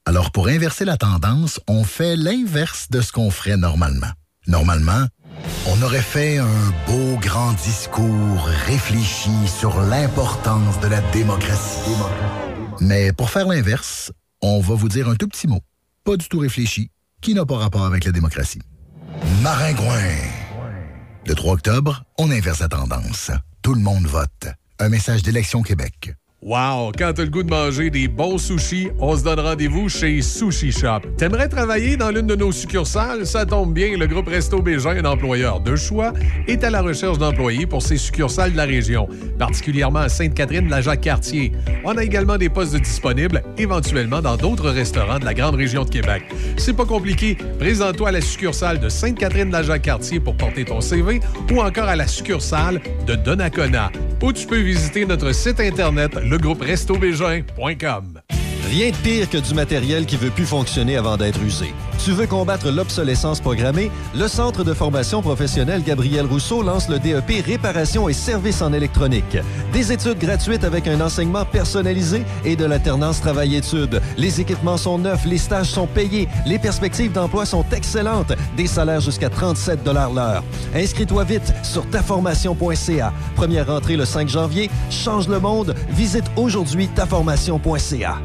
[0.05, 4.11] Alors, pour inverser la tendance, on fait l'inverse de ce qu'on ferait normalement.
[4.47, 5.05] Normalement,
[5.67, 11.91] on aurait fait un beau grand discours réfléchi sur l'importance de la démocratie.
[12.79, 14.11] Mais pour faire l'inverse,
[14.41, 15.59] on va vous dire un tout petit mot,
[16.03, 16.89] pas du tout réfléchi,
[17.21, 18.61] qui n'a pas rapport avec la démocratie.
[19.43, 20.38] Maringouin.
[21.27, 23.31] Le 3 octobre, on inverse la tendance.
[23.61, 24.47] Tout le monde vote.
[24.79, 26.13] Un message d'Élection Québec.
[26.41, 26.93] Wow!
[26.97, 30.71] Quand t'as le goût de manger des bons sushis, on se donne rendez-vous chez Sushi
[30.71, 31.01] Shop.
[31.17, 33.25] T'aimerais travailler dans l'une de nos succursales?
[33.27, 36.13] Ça tombe bien, le groupe Resto Bégin, un employeur de choix,
[36.47, 40.71] est à la recherche d'employés pour ses succursales de la région, particulièrement à Sainte-Catherine de
[40.71, 41.51] la Jacques-Cartier.
[41.83, 45.89] On a également des postes disponibles, éventuellement dans d'autres restaurants de la grande région de
[45.89, 46.23] Québec.
[46.55, 51.19] C'est pas compliqué, présente-toi à la succursale de Sainte-Catherine la Jacques-Cartier pour porter ton CV
[51.51, 53.91] ou encore à la succursale de Donnacona,
[54.23, 58.21] ou tu peux visiter notre site internet Le groupe restobégin.com.
[58.69, 61.73] Rien de pire que du matériel qui veut plus fonctionner avant d'être usé.
[62.05, 63.89] Tu veux combattre l'obsolescence programmée?
[64.15, 69.37] Le Centre de formation professionnelle Gabriel Rousseau lance le DEP Réparation et services en électronique.
[69.73, 74.01] Des études gratuites avec un enseignement personnalisé et de l'alternance travail-études.
[74.17, 79.01] Les équipements sont neufs, les stages sont payés, les perspectives d'emploi sont excellentes, des salaires
[79.01, 80.43] jusqu'à 37 l'heure.
[80.75, 83.13] Inscris-toi vite sur taformation.ca.
[83.35, 84.69] Première entrée le 5 janvier.
[84.91, 85.73] Change le monde.
[85.89, 88.19] Visite aujourd'hui taformation.ca.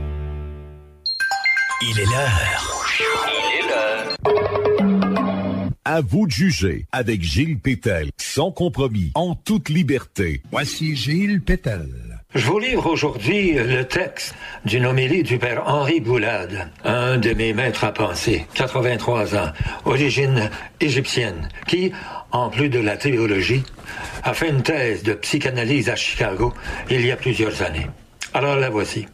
[1.82, 2.86] Il est l'heure.
[3.28, 4.16] Il est l'heure.
[5.84, 10.42] À vous de juger avec Gilles Pétel, sans compromis, en toute liberté.
[10.50, 11.88] Voici Gilles Pétel.
[12.34, 14.34] Je vous livre aujourd'hui le texte
[14.64, 19.52] d'une homélie du père Henri Boulade, un de mes maîtres à penser, 83 ans,
[19.84, 21.92] origine égyptienne, qui,
[22.32, 23.62] en plus de la théologie,
[24.22, 26.54] a fait une thèse de psychanalyse à Chicago
[26.90, 27.86] il y a plusieurs années.
[28.32, 29.06] Alors la voici.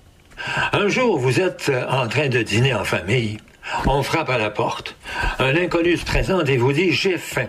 [0.72, 3.38] Un jour, vous êtes en train de dîner en famille.
[3.86, 4.96] On frappe à la porte.
[5.38, 7.48] Un inconnu se présente et vous dit J'ai faim.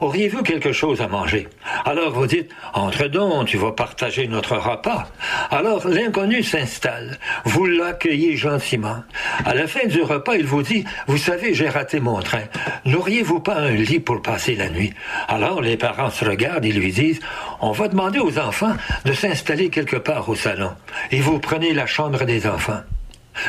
[0.00, 1.48] Auriez-vous quelque chose à manger?
[1.84, 5.08] Alors vous dites Entre donc, tu vas partager notre repas.
[5.50, 7.18] Alors l'inconnu s'installe.
[7.44, 9.02] Vous l'accueillez gentiment.
[9.44, 12.44] À la fin du repas, il vous dit Vous savez, j'ai raté mon train.
[12.84, 14.92] N'auriez-vous pas un lit pour passer la nuit?
[15.28, 17.20] Alors les parents se regardent et lui disent
[17.60, 18.74] On va demander aux enfants
[19.04, 20.72] de s'installer quelque part au salon.
[21.10, 22.82] Et vous prenez la chambre des enfants.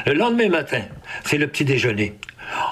[0.06, 0.82] Le lendemain matin,
[1.24, 2.16] c'est le petit déjeuner.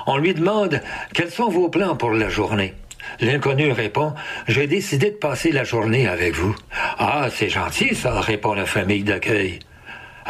[0.07, 0.81] On lui demande
[1.13, 2.73] quels sont vos plans pour la journée.
[3.19, 4.13] L'inconnu répond
[4.47, 6.55] J'ai décidé de passer la journée avec vous.
[6.97, 9.59] Ah, c'est gentil, ça, répond la famille d'accueil.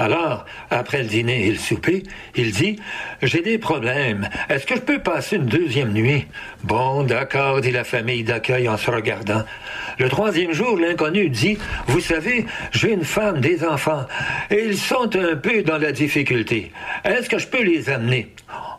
[0.01, 2.01] Alors, après le dîner et le souper,
[2.33, 2.79] il dit
[3.21, 4.27] J'ai des problèmes.
[4.49, 6.25] Est-ce que je peux passer une deuxième nuit
[6.63, 9.43] Bon, d'accord, dit la famille d'accueil en se regardant.
[9.99, 14.07] Le troisième jour, l'inconnu dit Vous savez, j'ai une femme, des enfants,
[14.49, 16.71] et ils sont un peu dans la difficulté.
[17.03, 18.33] Est-ce que je peux les amener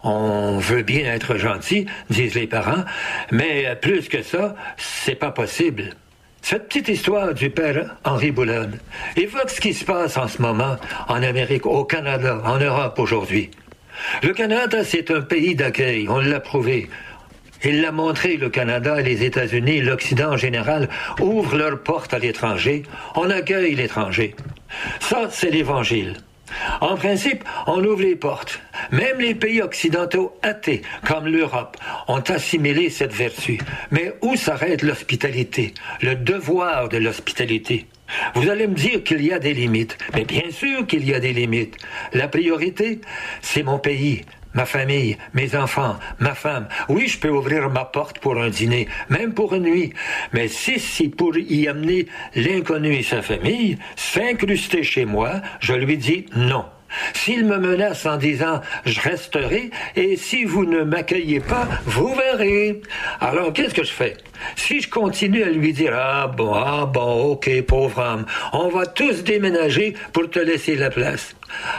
[0.04, 2.84] on veut bien être gentil, disent les parents,
[3.30, 5.94] mais plus que ça, c'est pas possible.
[6.42, 8.80] Cette petite histoire du père Henri Boulade
[9.16, 10.76] évoque ce qui se passe en ce moment
[11.08, 13.48] en Amérique, au Canada, en Europe aujourd'hui.
[14.24, 16.90] Le Canada, c'est un pays d'accueil, on l'a prouvé.
[17.64, 20.88] Il l'a montré, le Canada, les États-Unis, l'Occident en général
[21.20, 22.82] ouvrent leurs portes à l'étranger,
[23.14, 24.34] on accueille l'étranger.
[24.98, 26.16] Ça, c'est l'Évangile.
[26.80, 28.60] En principe, on ouvre les portes.
[28.90, 31.76] Même les pays occidentaux athées, comme l'Europe,
[32.08, 33.58] ont assimilé cette vertu.
[33.90, 37.86] Mais où s'arrête l'hospitalité, le devoir de l'hospitalité?
[38.34, 39.96] Vous allez me dire qu'il y a des limites.
[40.14, 41.76] Mais bien sûr qu'il y a des limites.
[42.12, 43.00] La priorité,
[43.40, 44.24] c'est mon pays,
[44.54, 46.68] ma famille, mes enfants, ma femme.
[46.88, 49.92] Oui, je peux ouvrir ma porte pour un dîner, même pour une nuit.
[50.32, 55.96] Mais si c'est pour y amener l'inconnu et sa famille, s'incruster chez moi, je lui
[55.96, 56.64] dis non.
[57.14, 62.82] S'il me menace en disant je resterai et si vous ne m'accueillez pas, vous verrez.
[63.20, 64.16] Alors qu'est-ce que je fais?
[64.56, 68.86] Si je continue à lui dire ah bon, ah bon, ok, pauvre homme, on va
[68.86, 71.34] tous déménager pour te laisser la place.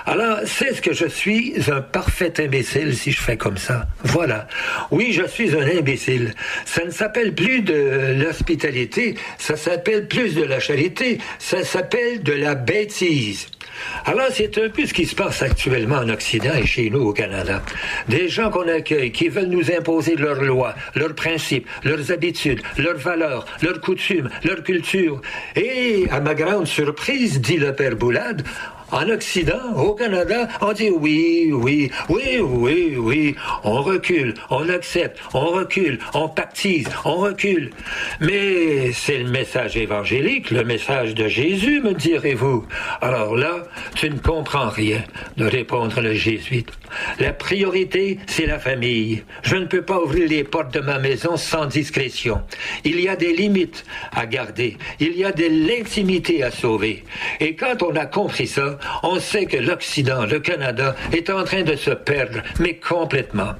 [0.06, 3.88] Alors, c'est ce que je suis un parfait imbécile si je fais comme ça.
[4.04, 4.48] Voilà.
[4.92, 6.34] Oui, je suis un imbécile.
[6.66, 12.34] Ça ne s'appelle plus de l'hospitalité, ça s'appelle plus de la charité, ça s'appelle de
[12.34, 13.48] la bêtise.
[14.06, 17.14] Alors, c'est un peu ce qui se passe actuellement en Occident et chez nous au
[17.14, 17.62] Canada.
[18.08, 22.98] Des gens qu'on accueille qui veulent nous imposer leurs lois, leurs principes, leurs habitudes, leurs
[22.98, 25.22] valeurs, leurs coutumes, leur culture.
[25.56, 28.44] Et, à ma grande surprise, dit le père Boulade,
[28.94, 35.20] en Occident, au Canada, on dit oui, oui, oui, oui, oui, on recule, on accepte,
[35.34, 37.72] on recule, on pactise, on recule.
[38.22, 42.68] Mais c'est le message évangélique, le message de Jésus, me direz-vous.
[43.02, 43.64] Alors là,
[43.96, 45.04] tu ne comprends rien,
[45.38, 46.70] de répondre le jésuite.
[47.20, 49.24] La priorité, c'est la famille.
[49.42, 52.42] Je ne peux pas ouvrir les portes de ma maison sans discrétion.
[52.84, 54.78] Il y a des limites à garder.
[55.00, 57.04] Il y a de l'intimité à sauver.
[57.40, 61.64] Et quand on a compris ça, on sait que l'Occident, le Canada, est en train
[61.64, 63.54] de se perdre, mais complètement.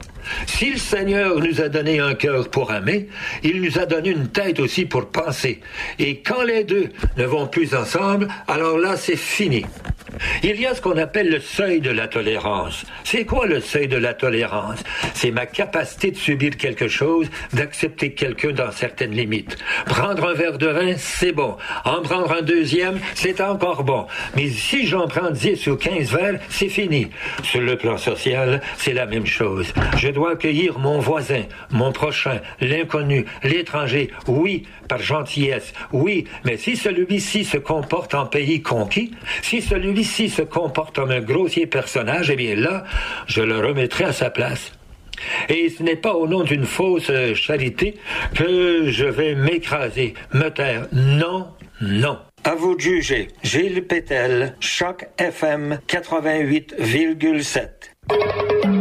[0.48, 3.08] Si le Seigneur nous a donné un cœur pour aimer,
[3.44, 5.62] il nous a donné une tête aussi pour penser.
[6.00, 9.66] Et quand les deux ne vont plus ensemble, alors là, c'est fini.
[10.44, 12.86] Il y a ce qu'on appelle le seuil de la tolérance.
[13.04, 14.80] C'est quoi le seuil de la tolérance?
[15.14, 19.58] C'est ma capacité de subir quelque chose, d'accepter quelqu'un dans certaines limites.
[19.86, 21.58] Prendre un verre de vin, c'est bon.
[21.86, 24.06] En prendre un deuxième, c'est encore bon.
[24.36, 27.08] Mais si j'en prends 10 ou 15 verres, c'est fini.
[27.44, 29.74] Sur le plan social, c'est la même chose.
[30.14, 37.44] Dois accueillir mon voisin, mon prochain, l'inconnu, l'étranger, oui, par gentillesse, oui, mais si celui-ci
[37.44, 39.12] se comporte en pays conquis,
[39.42, 42.84] si celui-ci se comporte comme un grossier personnage, eh bien là,
[43.28, 44.72] je le remettrai à sa place.
[45.50, 47.96] Et ce n'est pas au nom d'une fausse charité
[48.36, 50.88] que je vais m'écraser, me taire.
[50.92, 51.48] Non,
[51.82, 52.18] non.
[52.44, 53.30] À vous de juger.
[53.42, 58.73] Gilles Pétel, Choc FM 88,7.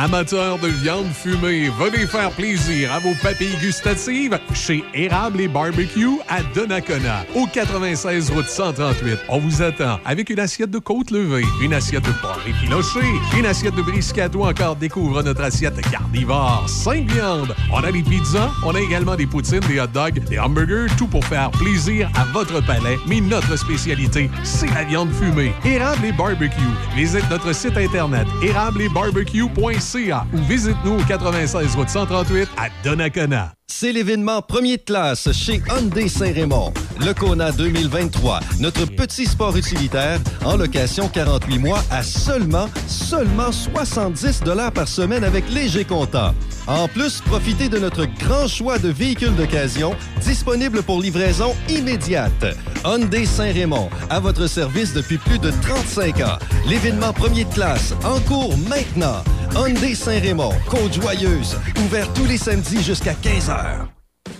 [0.00, 6.20] Amateurs de viande fumée, venez faire plaisir à vos papilles gustatives chez Érable et Barbecue
[6.28, 9.18] à Donnacona, au 96 route 138.
[9.28, 13.00] On vous attend avec une assiette de côte levée, une assiette de porc effiloché,
[13.36, 17.56] une assiette de brisket ou encore découvre notre assiette carnivore, 5 viandes.
[17.72, 21.08] On a des pizzas, on a également des poutines, des hot dogs, des hamburgers, tout
[21.08, 23.00] pour faire plaisir à votre palais.
[23.08, 25.52] Mais notre spécialité, c'est la viande fumée.
[25.64, 26.54] Érable et Barbecue.
[26.94, 29.87] Visite notre site internet érableetbarbecue.ca
[30.34, 33.57] ou visite-nous au 96 route 138 à Donnacona.
[33.70, 36.72] C'est l'événement premier de classe chez Hyundai Saint-Raymond.
[37.00, 44.40] Le Kona 2023, notre petit sport utilitaire en location 48 mois à seulement, seulement 70
[44.40, 46.34] dollars par semaine avec léger comptant.
[46.66, 52.46] En plus, profitez de notre grand choix de véhicules d'occasion disponibles pour livraison immédiate.
[52.84, 56.38] Hyundai Saint-Raymond, à votre service depuis plus de 35 ans.
[56.68, 59.22] L'événement premier de classe, en cours maintenant.
[59.54, 63.57] Hyundai Saint-Raymond, Côte-Joyeuse, ouvert tous les samedis jusqu'à 15h.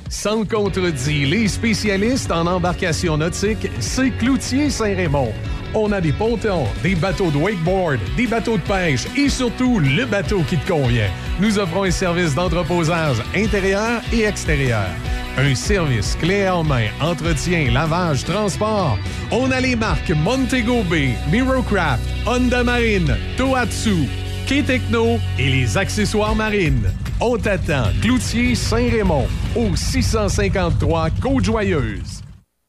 [0.09, 5.33] Sans contredit, les spécialistes en embarcation nautique, c'est Cloutier Saint-Raymond.
[5.75, 10.07] On a des pontons, des bateaux de wakeboard, des bateaux de pêche et surtout le
[10.07, 11.11] bateau qui te convient.
[11.41, 14.87] Nous offrons un service d'entreposage intérieur et extérieur.
[15.37, 18.99] Un service clé en main, entretien, lavage, transport.
[19.31, 24.09] On a les marques Montego Bay, Mirocraft, Honda Marine, Tohatsu,
[24.47, 26.91] K-Techno et les accessoires marines.
[27.21, 29.27] On t'attend, Cloutier Saint-Raymond,
[29.57, 32.18] au 653 Côte-Joyeuse.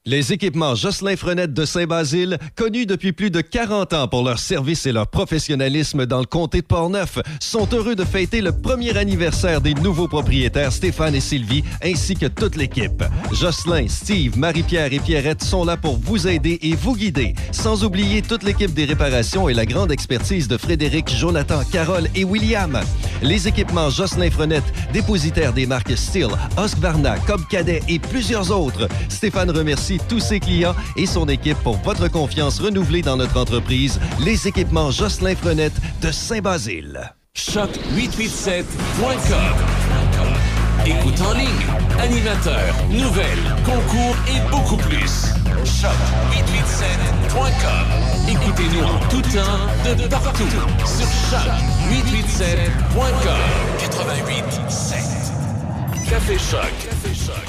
[0.05, 4.85] Les équipements Jocelyn Frenette de Saint-Basile, connus depuis plus de 40 ans pour leur service
[4.85, 9.59] et leur professionnalisme dans le comté de Portneuf, sont heureux de fêter le premier anniversaire
[9.59, 13.03] des nouveaux propriétaires Stéphane et Sylvie, ainsi que toute l'équipe.
[13.34, 18.21] Jocelyn, Steve, Marie-Pierre et Pierrette sont là pour vous aider et vous guider, sans oublier
[18.21, 22.80] toute l'équipe des réparations et la grande expertise de Frédéric, Jonathan, Carole et William.
[23.21, 24.63] Les équipements Jocelyn Frenette,
[24.93, 28.88] dépositaires des marques Steel, Husqvarna, Cobb Cadet et plusieurs autres.
[29.09, 33.99] Stéphane remercie tous ses clients et son équipe pour votre confiance renouvelée dans notre entreprise,
[34.23, 37.11] les équipements Jocelyn Frenette de Saint-Basile.
[37.35, 39.55] Choc887.com
[40.85, 41.65] Écoute en ligne,
[41.99, 45.25] animateur, nouvelles, concours et beaucoup plus.
[45.63, 50.47] Choc887.com Écoutez-nous en tout temps, de partout,
[50.85, 53.39] sur choc887.com
[53.79, 55.29] 88.7
[56.09, 56.71] Café Choc.
[56.83, 57.48] Café Choc.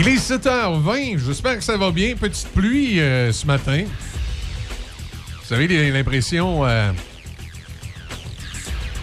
[0.00, 1.18] Il est 7h20.
[1.18, 2.14] J'espère que ça va bien.
[2.14, 3.82] Petite pluie euh, ce matin.
[5.42, 6.92] Vous avez l'impression euh,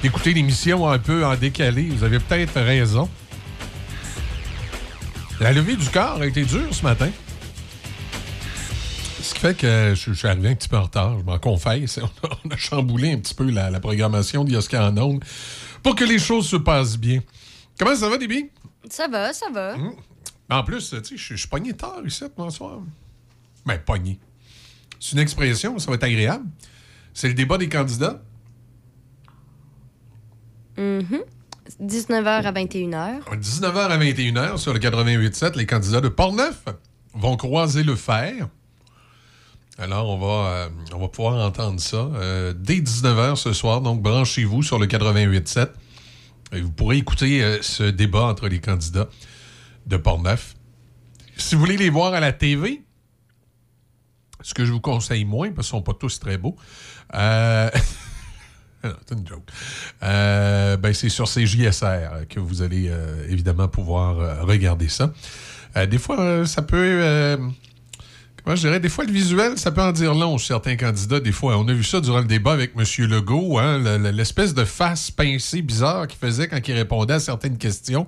[0.02, 1.90] d'écouter l'émission un peu en décalé.
[1.90, 3.10] Vous avez peut-être raison.
[5.42, 7.10] La levée du corps a été dure ce matin.
[9.22, 12.00] Ce qui fait que je, suis arrivé un petit peu en retard, je m'en confesse.
[12.24, 15.26] On a, on a chamboulé un petit peu la, la programmation d'Yoscar en ondes
[15.84, 17.20] pour que les choses se passent bien.
[17.78, 18.50] Comment ça va, Déby?
[18.90, 19.76] Ça va, ça va.
[20.50, 22.80] En plus, tu sais, je suis pogné tard ici, bonsoir.
[23.66, 24.20] Ben, pogné.
[25.00, 26.46] C'est une expression, ça va être agréable.
[27.14, 28.22] C'est le débat des candidats.
[30.78, 31.24] Mhm.
[31.82, 33.40] 19h à 21h.
[33.40, 36.64] 19h à 21h sur le 88.7, les candidats de Portneuf
[37.14, 38.48] vont croiser le fer.
[39.78, 43.82] Alors, on va, euh, on va pouvoir entendre ça euh, dès 19h ce soir.
[43.82, 45.70] Donc, branchez-vous sur le 88.7.
[46.54, 49.10] Et vous pourrez écouter euh, ce débat entre les candidats
[49.86, 50.56] de Portneuf.
[51.38, 52.82] Si vous voulez les voir à la TV,
[54.42, 56.56] ce que je vous conseille moins, parce qu'ils ne sont pas tous très beaux,
[57.14, 57.70] euh,
[58.84, 59.44] c'est une joke.
[60.04, 65.14] Euh, ben, c'est sur CJSR que vous allez euh, évidemment pouvoir regarder ça.
[65.90, 67.38] Des fois, ça peut.
[68.42, 71.20] comment je dirais, des fois, le visuel, ça peut en dire long sur certains candidats.
[71.20, 72.86] Des fois, on a vu ça durant le débat avec M.
[73.10, 77.20] Legault, hein, le- le- l'espèce de face pincée bizarre qu'il faisait quand il répondait à
[77.20, 78.08] certaines questions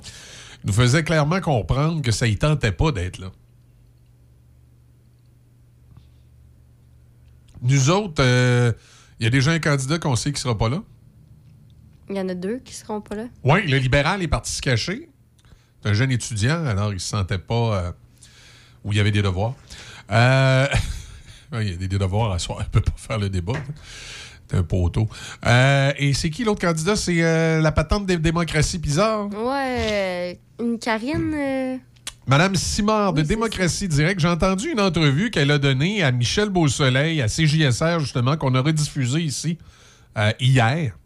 [0.68, 3.32] nous faisait clairement comprendre que ça y tentait pas d'être là.
[7.62, 8.74] Nous autres, euh,
[9.20, 10.84] il y a déjà un candidat qu'on sait qui sera pas là.
[12.10, 13.28] Il y en a deux qui seront pas là.
[13.46, 15.10] Oui, le libéral est parti se cacher.
[15.82, 17.92] C'est un jeune étudiant, alors il se sentait pas euh,
[18.84, 19.56] où il y avait des devoirs.
[20.12, 20.68] Euh,
[21.54, 22.58] Il y a des devoirs à soir.
[22.60, 23.54] Elle peut pas faire le débat.
[24.54, 25.10] Un poteau.
[25.46, 26.96] Euh, et c'est qui l'autre candidat?
[26.96, 29.28] C'est euh, la patente des démocraties bizarre.
[29.34, 31.34] Ouais, une Karine.
[31.34, 31.78] euh,
[32.28, 37.22] Madame Simard de Démocratie Directe, j'ai entendu une entrevue qu'elle a donnée à Michel Beausoleil,
[37.22, 39.58] à CJSR, justement, qu'on a rediffusée ici
[40.40, 40.98] hier.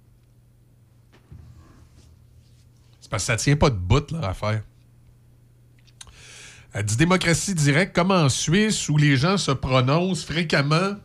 [2.99, 4.63] C'est parce que ça tient pas de bout, leur affaire.
[6.73, 10.95] Elle dit démocratie directe, comme en Suisse, où les gens se prononcent fréquemment.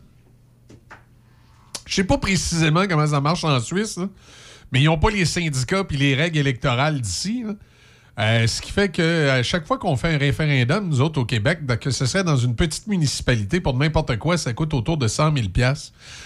[1.87, 3.97] Je sais pas précisément comment ça marche en Suisse,
[4.71, 7.45] mais ils n'ont pas les syndicats puis les règles électorales d'ici.
[8.19, 11.25] Euh, ce qui fait que à chaque fois qu'on fait un référendum, nous autres au
[11.25, 15.07] Québec, que ce serait dans une petite municipalité pour n'importe quoi, ça coûte autour de
[15.07, 15.47] 100 000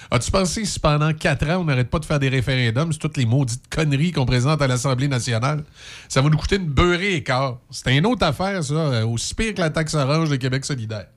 [0.09, 3.17] As-tu pensé si pendant quatre ans, on n'arrête pas de faire des référendums sur toutes
[3.17, 5.65] les maudites conneries qu'on présente à l'Assemblée nationale?
[6.07, 7.59] Ça va nous coûter une beurrée et quart.
[7.69, 11.07] C'est une autre affaire, ça, euh, aussi pire que la taxe orange de Québec solidaire.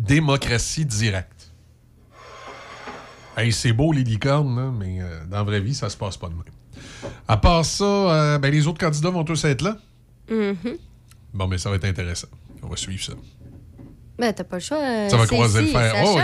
[0.00, 1.52] Démocratie directe.
[3.36, 6.16] Hey, c'est beau les licornes, là, mais euh, dans la vraie vie, ça se passe
[6.16, 6.42] pas de même.
[7.28, 9.76] À part ça, euh, ben, les autres candidats vont tous être là.
[10.30, 10.56] mhm.
[11.32, 12.26] Bon, mais ça va être intéressant.
[12.62, 13.12] On va suivre ça.
[14.18, 14.78] Ben, t'as pas le choix.
[14.78, 15.94] euh, ça va croiser le fer.
[16.04, 16.18] Oh,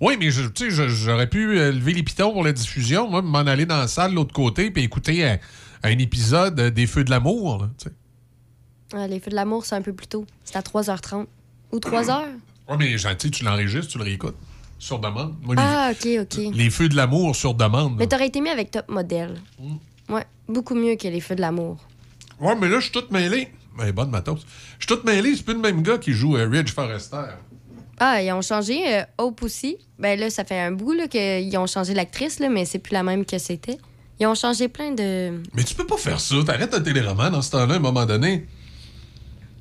[0.00, 0.16] oui.
[0.18, 3.64] mais je- tu sais, j'aurais pu lever les pitons pour la diffusion, moi, m'en aller
[3.66, 5.38] dans la salle de l'autre côté puis écouter un,
[5.84, 7.66] un épisode des Feux de l'amour.
[8.94, 10.26] les feux de l'amour, c'est un peu plus tôt.
[10.44, 11.26] C'est à 3h30.
[11.72, 12.24] Ou 3h?
[12.70, 14.36] Oui, mais gentil, tu l'enregistres, tu le réécoutes.
[14.78, 15.34] Sur demande.
[15.42, 16.54] Moi, les- Ah, ok, ok.
[16.54, 17.96] les, Feux de l'amour sur demande.
[17.98, 19.34] Mais t'aurais été mieux avec Top Model.
[19.58, 20.14] Mm.
[20.14, 21.76] Ouais, beaucoup mieux que les feux de l'amour.
[22.40, 23.48] Ouais, mais là, je suis tout mêlé.
[23.76, 24.40] Ben, bonne matos.
[24.78, 27.24] Je suis tout mêlé, c'est plus le même gars qui joue euh, Ridge Forrester.
[27.98, 29.76] Ah, ils ont changé euh, Hope aussi.
[29.98, 32.94] Ben là, ça fait un bout là, qu'ils ont changé l'actrice, là, mais c'est plus
[32.94, 33.76] la même que c'était.
[34.18, 35.42] Ils ont changé plein de.
[35.54, 36.36] Mais tu peux pas faire ça.
[36.46, 38.46] T'arrêtes un téléroman dans ce temps-là, à un moment donné.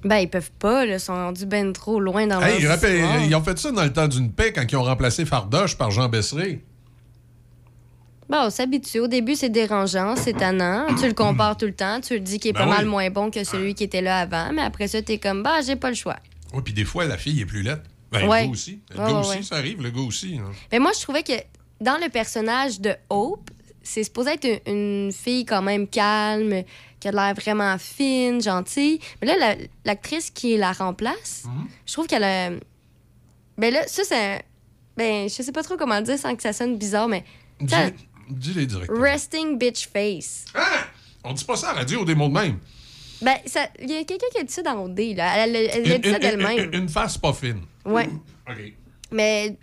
[0.03, 0.93] Ben, ils peuvent pas, là.
[0.95, 3.83] Ils sont rendus ben trop loin dans Hey, leur rappelle- ils ont fait ça dans
[3.83, 6.63] le temps d'une paix quand ils ont remplacé Fardoche par Jean Besseré.
[8.29, 8.99] Bon, on s'habitue.
[8.99, 10.85] Au début, c'est dérangeant, c'est tannant.
[10.99, 11.99] Tu le compares tout le temps.
[11.99, 12.75] Tu le dis qu'il est Ben pas oui.
[12.77, 14.51] mal moins bon que celui qui était là avant.
[14.53, 16.17] Mais après ça, t'es comme, bah, j'ai pas le choix.
[16.53, 17.81] Oui, puis des fois, la fille est plus laide.
[18.11, 18.41] Ben, Ouais.
[18.41, 18.79] le gars aussi.
[18.93, 19.43] Le Ouais, gars aussi, ouais.
[19.43, 20.37] ça arrive, le gars aussi.
[20.39, 20.51] hein.
[20.71, 21.33] Mais moi, je trouvais que
[21.81, 23.49] dans le personnage de Hope,
[23.81, 26.63] c'est supposé être une, une fille quand même calme,
[26.99, 28.99] qui a l'air vraiment fine, gentille.
[29.21, 29.55] Mais là, la-
[29.85, 31.43] l'actrice qui la remplace,
[31.85, 32.49] je trouve qu'elle a.
[33.57, 34.41] Ben là, ça, c'est.
[34.97, 37.23] Ben, je sais pas trop comment dire sans que ça sonne bizarre, mais.
[37.59, 37.75] Dis-
[38.29, 38.91] Dis-les direct.
[38.93, 40.45] Resting bitch face.
[41.23, 42.59] On dit pas ça à la radio, des mots de même.
[43.21, 43.35] Ben,
[43.81, 45.35] il y a quelqu'un qui a dit ça dans OD, là.
[45.45, 46.69] Elle, elle- elle a dit ça d'elle-même.
[46.73, 47.61] une- face pas fine.
[47.85, 48.07] Ouais.
[48.49, 48.73] OK.
[49.11, 49.57] Mais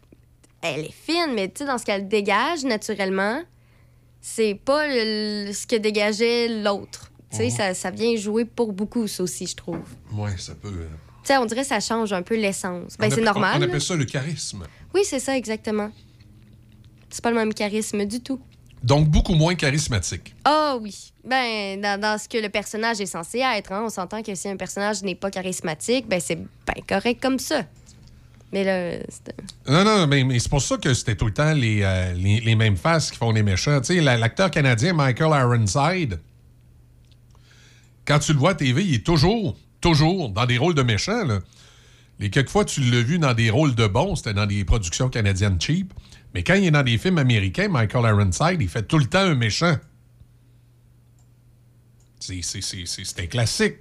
[0.63, 3.41] elle est fine, mais tu sais, dans ce qu'elle dégage naturellement,
[4.21, 7.11] c'est pas le- ce que dégageait l'autre.
[7.37, 7.51] Tu sais, Mhm.
[7.51, 9.81] ça, ça vient jouer pour beaucoup, ça aussi, je trouve.
[10.13, 10.69] Ouais, ça peut.
[10.69, 10.89] euh,
[11.23, 12.97] Tu sais, on dirait que ça change un peu l'essence.
[12.99, 13.57] Ben, c'est normal.
[13.59, 14.65] On, appelle ça le charisme.
[14.95, 15.91] Oui, c'est ça, exactement.
[17.11, 18.41] C'est pas le même charisme du tout.
[18.83, 20.35] Donc, beaucoup moins charismatique.
[20.45, 21.13] Ah oui.
[21.25, 24.49] Ben, dans, dans ce que le personnage est censé être, hein, on s'entend que si
[24.49, 27.63] un personnage n'est pas charismatique, ben c'est ben correct comme ça.
[28.53, 28.99] Mais là,
[29.69, 32.41] Non, non, mais, mais c'est pour ça que c'était tout le temps les, euh, les,
[32.41, 33.81] les mêmes faces qui font les méchants.
[33.81, 36.21] Tu sais, la- l'acteur canadien Michael Ironside,
[38.07, 41.25] quand tu le vois à TV, il est toujours, toujours dans des rôles de méchants.
[41.25, 41.41] Là.
[42.19, 45.09] Les quelques fois tu l'as vu dans des rôles de bons, c'était dans des productions
[45.09, 45.93] canadiennes cheap.
[46.35, 49.21] Mais quand il est dans des films américains, Michael Ironside, il fait tout le temps
[49.21, 49.77] un méchant.
[52.19, 53.77] C'est- un classique.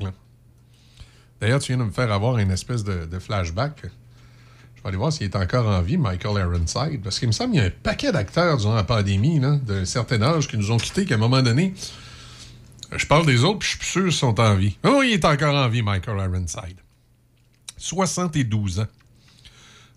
[1.41, 3.81] D'ailleurs, tu viens de me faire avoir une espèce de, flashback.
[3.84, 7.02] Je vais aller voir s'il est encore en vie, Michael Ironside.
[7.03, 10.22] Parce qu'il me semble qu'il y a un paquet d'acteurs durant la pandémie, d'un certain
[10.22, 11.73] âge, qui nous ont quittés, qu'à un moment donné,
[12.95, 14.77] je parle des autres, puis je suis sûr qu'ils sont en vie.
[14.83, 16.77] Oh, il est encore en vie, Michael Ironside.
[17.77, 18.87] 72 ans.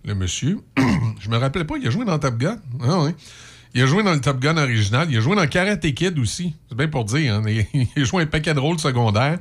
[0.05, 0.59] Le monsieur,
[1.21, 2.59] je me rappelais pas, il a joué dans Top Gun.
[2.83, 3.11] Ah oui.
[3.75, 5.09] Il a joué dans le Top Gun original.
[5.11, 6.55] Il a joué dans Karate Kid aussi.
[6.69, 7.35] C'est bien pour dire.
[7.35, 7.43] hein.
[7.47, 9.39] Il a joué un paquet de rôles secondaires.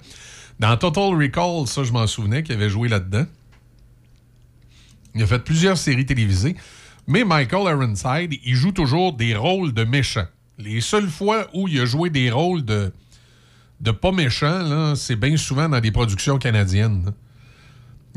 [0.59, 3.25] Dans Total Recall, ça, je m'en souvenais qu'il avait joué là-dedans.
[5.15, 6.55] Il a fait plusieurs séries télévisées.
[7.07, 10.27] Mais Michael Ironside, il joue toujours des rôles de méchants.
[10.57, 12.91] Les seules fois où il a joué des rôles de,
[13.81, 17.03] de pas méchants, là, c'est bien souvent dans des productions canadiennes.
[17.05, 17.11] là.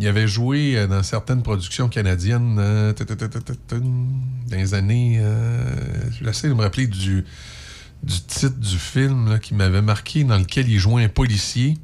[0.00, 5.18] Il avait joué euh, dans certaines productions canadiennes euh, dans les années.
[5.20, 7.24] Euh, J'essaie de me rappeler du,
[8.02, 11.76] du titre du film qui m'avait marqué, dans lequel il jouait un policier.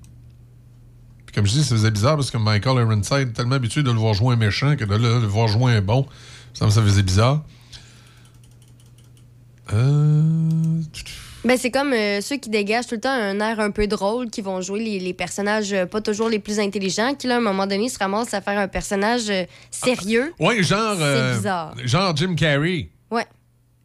[1.27, 3.91] Puis comme je dis, ça faisait bizarre parce que Michael Ironside est tellement habitué de
[3.91, 6.07] le voir jouer un méchant que de le, voir jouer un bon.
[6.55, 7.45] Ça me faisait bizarre.
[9.75, 10.81] Euh...
[11.47, 14.31] Ben, c'est comme euh, ceux qui dégagent tout le temps un air un peu drôle,
[14.31, 17.39] qui vont jouer les, les personnages euh, pas toujours les plus intelligents, qui, là, à
[17.39, 20.35] un moment donné, se ramassent à faire un personnage euh, sérieux.
[20.41, 20.97] Ouais, genre.
[20.99, 21.77] C'est bizarre.
[21.85, 22.91] Genre Jim Carrey.
[23.13, 23.27] Ouais,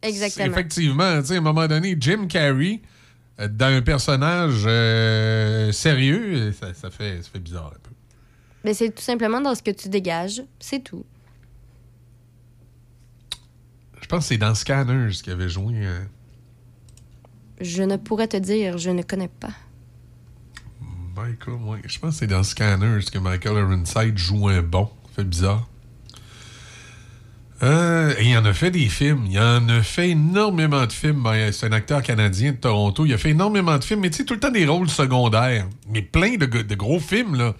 [0.02, 0.46] exactement.
[0.46, 2.80] Effectivement, tu sais, à un moment donné, Jim Carrey,
[3.38, 4.62] dans un personnage
[5.72, 7.90] sérieux, ça, ça fait, ça fait bizarre un peu.
[8.64, 10.42] Ben, c'est tout simplement dans ce que tu dégages.
[10.58, 11.04] C'est tout.
[14.00, 15.74] Je pense que c'est dans Scanners qu'il avait joué.
[17.62, 19.52] Je ne pourrais te dire, je ne connais pas.
[21.16, 21.78] Michael, ouais.
[21.86, 24.88] Je pense que c'est dans Scanners que Michael Ironside joue un bon.
[25.14, 25.68] Fait bizarre.
[27.62, 29.26] Euh, il en a fait des films.
[29.30, 31.22] Il en a fait énormément de films.
[31.22, 33.06] Ben, C'est un acteur canadien de Toronto.
[33.06, 35.68] Il a fait énormément de films, mais tu sais, tout le temps des rôles secondaires.
[35.88, 37.54] Mais plein de, gros films, là.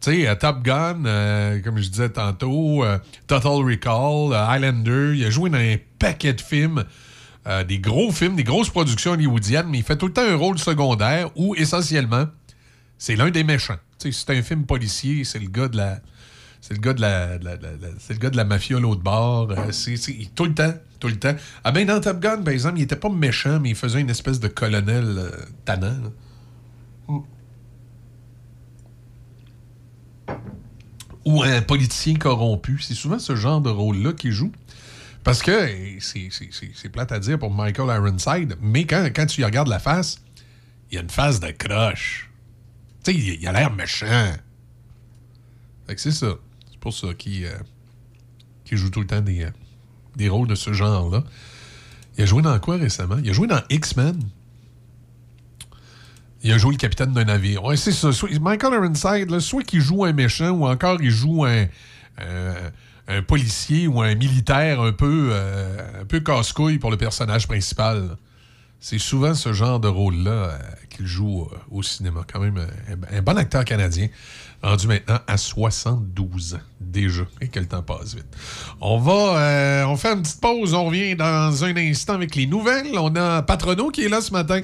[0.00, 5.14] Tu sais, Top Gun, euh, comme je disais tantôt, euh, Total Recall, euh, Highlander.
[5.16, 6.84] Il a joué dans un paquet de films.
[7.46, 10.36] Euh, des gros films, des grosses productions hollywoodiennes, mais il fait tout le temps un
[10.36, 12.26] rôle secondaire où, essentiellement,
[12.96, 13.76] c'est l'un des méchants.
[13.98, 16.00] C'est un film policier, c'est le gars de la.
[16.60, 17.38] C'est le gars de la,
[17.98, 19.50] c'est le gars de la mafia l'autre bord.
[19.50, 19.96] Euh, c'est,
[20.34, 21.34] tout le temps, tout le temps.
[21.62, 24.08] Ah ben dans Top Gun, par exemple, il était pas méchant, mais il faisait une
[24.08, 25.90] espèce de colonel euh.
[31.26, 32.78] Ou un politicien corrompu.
[32.80, 34.52] C'est souvent ce genre de rôle-là qu'il joue.
[35.24, 35.70] Parce que
[36.00, 40.22] c'est, plate à dire pour Michael Ironside, mais quand, tu y regardes la face,
[40.90, 42.30] il y a une face de croche.
[43.02, 44.32] Tu sais, il, a l'air méchant.
[45.86, 46.34] Fait que c'est ça.
[46.70, 47.56] C'est pour ça qu'il euh,
[48.70, 49.50] joue tout le temps des, euh,
[50.14, 51.24] des rôles de ce genre-là.
[52.18, 53.16] Il a joué dans quoi récemment?
[53.22, 54.18] Il a joué dans X-Men.
[56.42, 57.64] Il a joué le capitaine d'un navire.
[57.64, 58.10] Ouais, c'est ça.
[58.40, 61.66] Michael Ironside, soit qu'il joue un méchant ou encore il joue un,
[62.20, 62.70] euh,
[63.08, 68.16] un policier ou un militaire un peu, euh, un peu casse-couille pour le personnage principal.
[68.80, 70.58] C'est souvent ce genre de rôle-là euh,
[70.90, 72.24] qu'il joue euh, au cinéma.
[72.30, 72.66] Quand même
[73.10, 74.08] un, bon acteur canadien,
[74.62, 77.22] rendu maintenant à 72 ans déjà.
[77.40, 78.26] Et que le temps passe vite.
[78.80, 80.74] On va on fait une petite pause.
[80.74, 82.98] On revient dans un instant avec les nouvelles.
[82.98, 84.60] On a Patrono qui est là ce matin.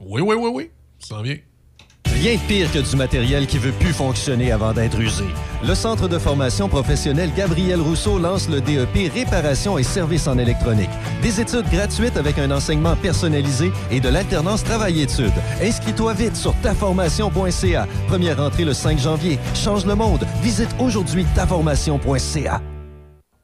[0.00, 0.70] Oui, oui, oui, oui.
[0.98, 1.36] Ça s'en vient.
[2.22, 5.24] Rien pire que du matériel qui veut plus fonctionner avant d'être usé.
[5.66, 10.88] Le Centre de formation professionnelle Gabriel Rousseau lance le DEP Réparation et services en électronique.
[11.20, 15.32] Des études gratuites avec un enseignement personnalisé et de l'alternance travail-études.
[15.60, 17.88] Inscris-toi vite sur taformation.ca.
[18.06, 19.40] Première entrée le 5 janvier.
[19.56, 20.24] Change le monde.
[20.44, 22.62] Visite aujourd'hui taformation.ca.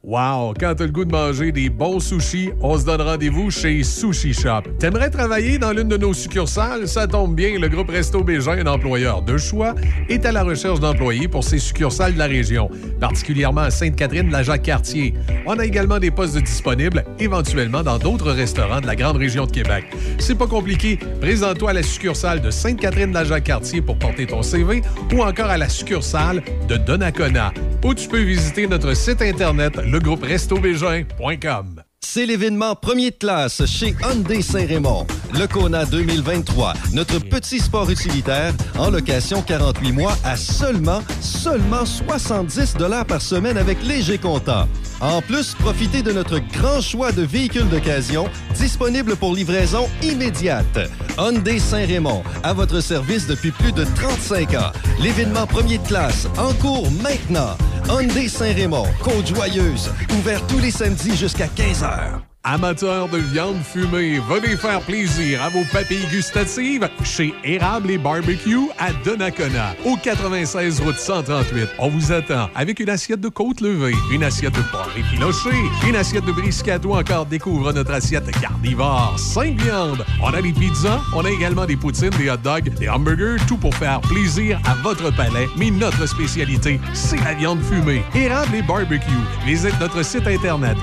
[0.01, 0.53] Wow!
[0.57, 4.33] Quand t'as le goût de manger des bons sushis, on se donne rendez-vous chez Sushi
[4.33, 4.61] Shop.
[4.79, 6.87] T'aimerais travailler dans l'une de nos succursales?
[6.87, 9.75] Ça tombe bien, le groupe Resto Bégin, un employeur de choix,
[10.07, 12.69] est à la recherche d'employés pour ses succursales de la région,
[13.01, 15.15] particulièrement à Sainte-Catherine, la Jacques-Cartier.
[15.45, 19.51] On a également des postes disponibles, éventuellement dans d'autres restaurants de la grande région de
[19.51, 19.83] Québec.
[20.17, 20.97] C'est pas compliqué.
[21.19, 24.81] Présente-toi à la succursale de Sainte-Catherine, la Jacques-Cartier pour porter ton CV
[25.13, 27.53] ou encore à la succursale de Donnacona.
[27.83, 31.88] Ou tu peux visiter notre site internet, legrouperestobégin.com.
[32.11, 35.05] C'est l'événement premier de classe chez Hyundai Saint-Raymond.
[35.37, 42.77] Le Kona 2023, notre petit sport utilitaire en location 48 mois à seulement, seulement 70
[42.77, 44.67] dollars par semaine avec léger comptant.
[45.01, 50.89] En plus, profitez de notre grand choix de véhicules d'occasion disponibles pour livraison immédiate.
[51.17, 54.71] Hyundai Saint-Raymond, à votre service depuis plus de 35 ans.
[54.99, 57.55] L'événement premier de classe, en cours maintenant.
[57.89, 59.89] Hyundai Saint-Raymond, Côte-Joyeuse,
[60.19, 61.88] ouvert tous les samedis jusqu'à 15h.
[61.89, 62.28] Yeah.
[62.45, 68.69] Amateurs de viande fumée, venez faire plaisir à vos papilles gustatives chez Érable et Barbecue
[68.79, 71.67] à Donnacona, au 96 route 138.
[71.79, 75.49] On vous attend avec une assiette de côte levée, une assiette de porc effiloché,
[75.85, 80.05] une assiette de brisket ou encore découvre notre assiette carnivore, 5 viandes.
[80.23, 83.57] On a des pizzas, on a également des poutines, des hot dogs, des hamburgers, tout
[83.57, 85.49] pour faire plaisir à votre palais.
[85.57, 88.01] Mais notre spécialité, c'est la viande fumée.
[88.15, 89.09] Érable et Barbecue.
[89.45, 90.77] Visite notre site internet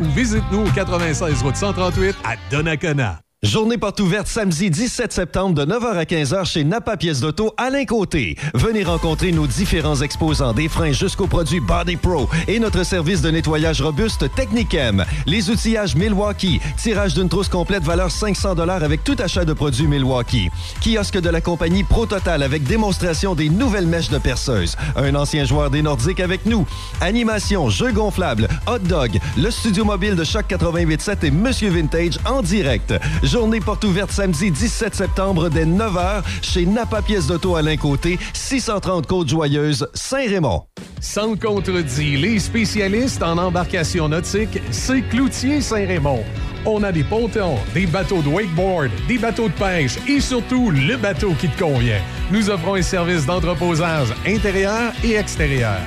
[0.00, 3.25] ou visite-nous au 96 route 138 à Donnacona.
[3.46, 7.84] Journée porte ouverte samedi 17 septembre de 9h à 15h chez Napa Pièces d'Auto Alain
[7.84, 8.36] Côté.
[8.54, 13.30] Venez rencontrer nos différents exposants des freins jusqu'aux produits Body Pro et notre service de
[13.30, 15.04] nettoyage robuste Technicem.
[15.26, 19.86] Les outillages Milwaukee, tirage d'une trousse complète valeur 500 dollars avec tout achat de produits
[19.86, 20.50] Milwaukee.
[20.80, 24.76] Kiosque de la compagnie Pro Total avec démonstration des nouvelles mèches de perceuse.
[24.96, 26.66] Un ancien joueur des Nordiques avec nous.
[27.00, 32.42] Animation, jeux gonflables, hot dog, le studio mobile de Choc 88.7 et Monsieur Vintage en
[32.42, 32.92] direct.
[33.36, 39.06] Journée porte ouverte samedi 17 septembre dès 9h chez Napa Pièces d'Auto Alain Côté, 630
[39.06, 40.62] Côte-Joyeuse, Saint-Raymond.
[41.02, 46.24] Sans contredit, les spécialistes en embarcation nautique, c'est Cloutier Saint-Raymond.
[46.68, 50.96] On a des pontons, des bateaux de wakeboard, des bateaux de pêche et surtout le
[50.96, 52.00] bateau qui te convient.
[52.32, 55.78] Nous offrons un service d'entreposage intérieur et extérieur.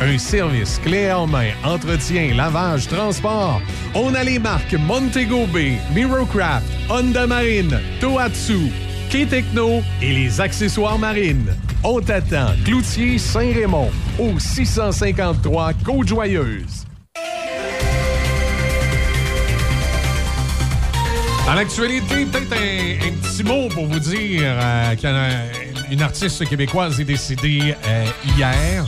[0.00, 3.60] Un service clé en main, entretien, lavage, transport.
[3.96, 8.70] On a les marques Montego Bay, Mirocraft, Honda Marine, Tohatsu,
[9.10, 11.52] K-Techno et les accessoires marines.
[11.82, 13.90] On t'attend, Cloutier Saint-Raymond,
[14.20, 16.86] au 653 Côte-Joyeuse.
[21.48, 27.74] Dans l'actualité, peut-être un, petit mot pour vous dire euh, qu'une artiste québécoise est décédée
[27.86, 28.04] euh,
[28.36, 28.84] hier.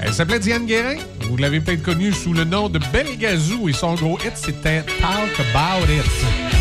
[0.00, 0.96] Elle s'appelait Diane Guérin.
[1.20, 5.38] Vous l'avez peut-être connue sous le nom de Belgazou et son gros hit, c'était Talk
[5.54, 6.51] About It.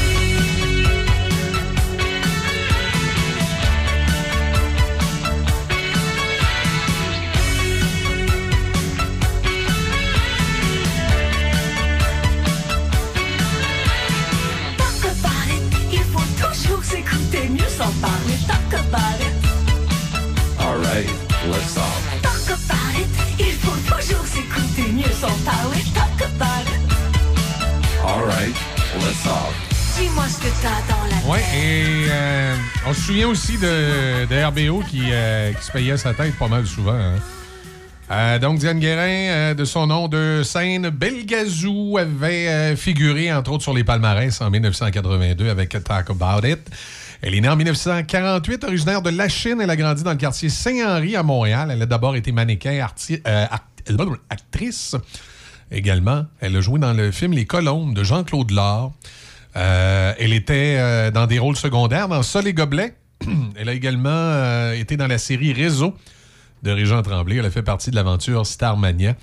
[33.11, 36.93] Souvient aussi de, RBO qui, euh, qui se payait sa tête pas mal souvent.
[36.93, 37.15] hein.
[38.09, 43.63] Euh, donc, Diane Guérin, euh, de son nom de scène, Belgazou, avait figuré, entre autres,
[43.63, 46.59] sur les palmarès en 1982 avec Talk About It.
[47.21, 49.59] Elle est née en 1948, originaire de la Chine.
[49.61, 51.69] Elle a grandi dans le quartier Saint-Henri à Montréal.
[51.69, 52.87] Elle a d'abord été mannequin,
[54.29, 54.95] actrice
[55.69, 56.27] également.
[56.39, 58.53] Elle a joué dans le film Les Colombes de Jean-Claude.
[59.57, 62.95] Euh, elle était dans des rôles secondaires dans Sol et Gobelets.
[63.55, 65.93] elle a également euh, été dans la série Réseau
[66.63, 67.37] de Régent Tremblay.
[67.37, 69.15] Elle a fait partie de l'aventure Starmania.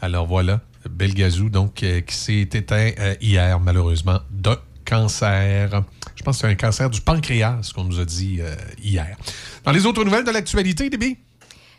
[0.00, 5.82] Alors voilà, Belgazou, donc, euh, qui s'est éteint euh, hier, malheureusement, de cancer.
[6.16, 8.40] Je pense que c'est un cancer du pancréas, qu'on nous a dit
[8.82, 9.16] hier.
[9.64, 11.18] Dans les autres nouvelles de l'actualité, Déby?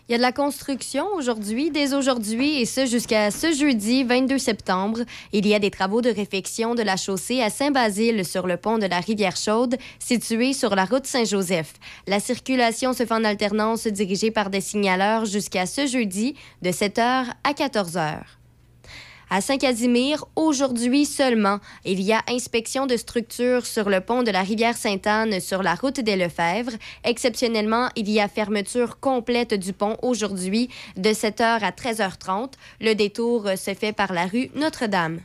[0.09, 4.39] Il y a de la construction aujourd'hui, dès aujourd'hui, et ce jusqu'à ce jeudi 22
[4.39, 5.01] septembre.
[5.33, 8.79] Il y a des travaux de réfection de la chaussée à Saint-Basile sur le pont
[8.79, 11.73] de la Rivière-Chaude, situé sur la route Saint-Joseph.
[12.07, 16.33] La circulation se fait en alternance dirigée par des signaleurs jusqu'à ce jeudi
[16.63, 18.38] de 7h à 14h.
[19.31, 24.41] À Saint-Casimir, aujourd'hui seulement, il y a inspection de structures sur le pont de la
[24.41, 26.71] rivière Sainte-Anne sur la route des Lefebvre.
[27.03, 32.53] Exceptionnellement, il y a fermeture complète du pont aujourd'hui de 7h à 13h30.
[32.81, 35.19] Le détour se fait par la rue Notre-Dame.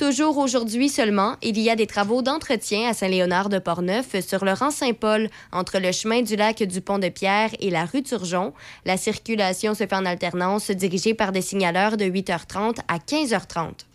[0.00, 4.54] Toujours aujourd'hui seulement, il y a des travaux d'entretien à Saint-Léonard de Portneuf sur le
[4.54, 8.54] rang Saint-Paul entre le chemin du lac du Pont de Pierre et la rue Turgeon.
[8.86, 13.89] La circulation se fait en alternance dirigée par des signaleurs de 8h30 à 15h30.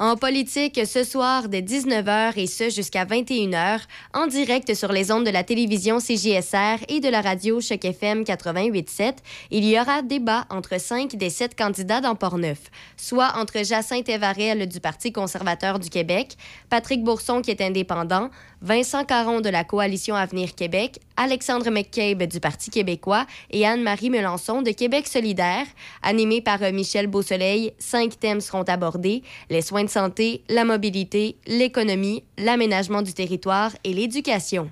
[0.00, 3.80] En politique, ce soir dès 19h et ce jusqu'à 21h,
[4.14, 8.22] en direct sur les ondes de la télévision CJSR et de la radio Choc FM
[8.22, 9.14] 88.7,
[9.50, 12.60] il y aura débat entre cinq des sept candidats dans Portneuf,
[12.96, 16.36] soit entre Jacinthe Evarel du Parti conservateur du Québec,
[16.70, 18.30] Patrick Bourson qui est indépendant,
[18.62, 24.62] Vincent Caron de la Coalition Avenir Québec, Alexandre McCabe du Parti québécois et Anne-Marie Melançon
[24.62, 25.66] de Québec solidaire.
[26.02, 32.24] Animé par euh, Michel Beausoleil, cinq thèmes seront abordés les soins santé, la mobilité, l'économie,
[32.38, 34.70] l'aménagement du territoire et l'éducation.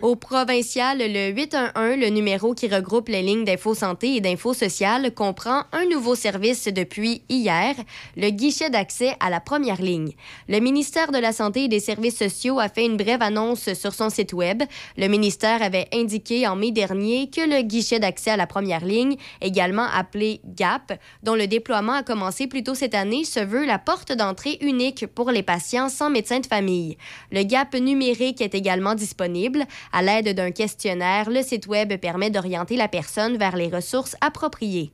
[0.00, 5.12] Au provincial, le 811, le numéro qui regroupe les lignes d'info santé et d'info sociale,
[5.12, 7.74] comprend un nouveau service depuis hier,
[8.16, 10.12] le guichet d'accès à la première ligne.
[10.48, 13.92] Le ministère de la Santé et des Services sociaux a fait une brève annonce sur
[13.92, 14.62] son site Web.
[14.96, 19.16] Le ministère avait indiqué en mai dernier que le guichet d'accès à la première ligne,
[19.40, 20.92] également appelé GAP,
[21.24, 25.08] dont le déploiement a commencé plus tôt cette année, se veut la porte d'entrée unique
[25.08, 26.96] pour les patients sans médecin de famille.
[27.32, 29.66] Le GAP numérique est également disponible.
[29.92, 34.92] À l'aide d'un questionnaire, le site Web permet d'orienter la personne vers les ressources appropriées.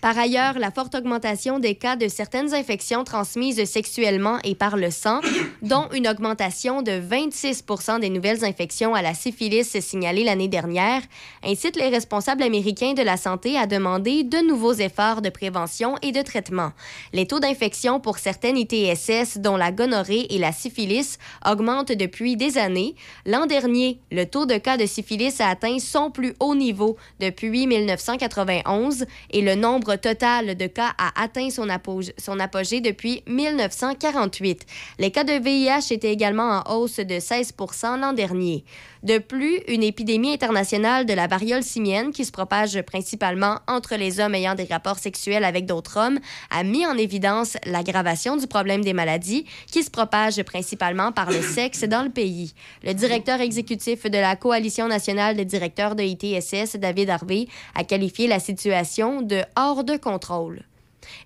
[0.00, 4.92] Par ailleurs, la forte augmentation des cas de certaines infections transmises sexuellement et par le
[4.92, 5.20] sang,
[5.62, 11.02] dont une augmentation de 26% des nouvelles infections à la syphilis signalées l'année dernière,
[11.44, 16.12] incite les responsables américains de la santé à demander de nouveaux efforts de prévention et
[16.12, 16.70] de traitement.
[17.12, 22.56] Les taux d'infection pour certaines ITSS, dont la gonorrhée et la syphilis, augmentent depuis des
[22.56, 22.94] années.
[23.26, 27.66] L'an dernier, le taux de cas de syphilis a atteint son plus haut niveau depuis
[27.66, 33.22] 1991 et le nombre nombre total de cas a atteint son, apo- son apogée depuis
[33.26, 34.66] 1948.
[34.98, 38.64] Les cas de VIH étaient également en hausse de 16% l'an dernier.
[39.02, 44.18] De plus, une épidémie internationale de la variole simienne, qui se propage principalement entre les
[44.18, 46.18] hommes ayant des rapports sexuels avec d'autres hommes,
[46.50, 51.40] a mis en évidence l'aggravation du problème des maladies, qui se propagent principalement par le
[51.42, 52.54] sexe dans le pays.
[52.82, 58.26] Le directeur exécutif de la Coalition nationale des directeurs de ITSS, David Harvey, a qualifié
[58.26, 60.62] la situation de hors de contrôle.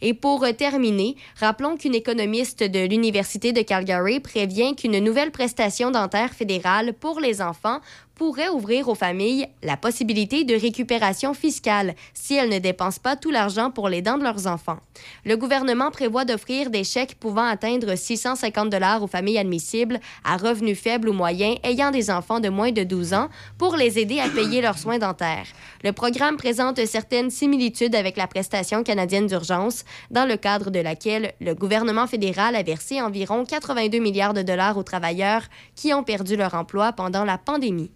[0.01, 5.91] Et pour euh, terminer, rappelons qu'une économiste de l'Université de Calgary prévient qu'une nouvelle prestation
[5.91, 7.81] dentaire fédérale pour les enfants
[8.23, 13.33] pourrait ouvrir aux familles la possibilité de récupération fiscale si elles ne dépensent pas tout
[13.33, 14.79] l'argent pour les dents de leurs enfants.
[15.25, 20.79] Le gouvernement prévoit d'offrir des chèques pouvant atteindre 650 dollars aux familles admissibles à revenus
[20.79, 23.29] faibles ou moyens ayant des enfants de moins de 12 ans
[23.59, 25.49] pour les aider à payer leurs soins dentaires.
[25.83, 31.33] Le programme présente certaines similitudes avec la prestation canadienne d'urgence, dans le cadre de laquelle
[31.41, 35.43] le gouvernement fédéral a versé environ 82 milliards de dollars aux travailleurs
[35.75, 37.91] qui ont perdu leur emploi pendant la pandémie.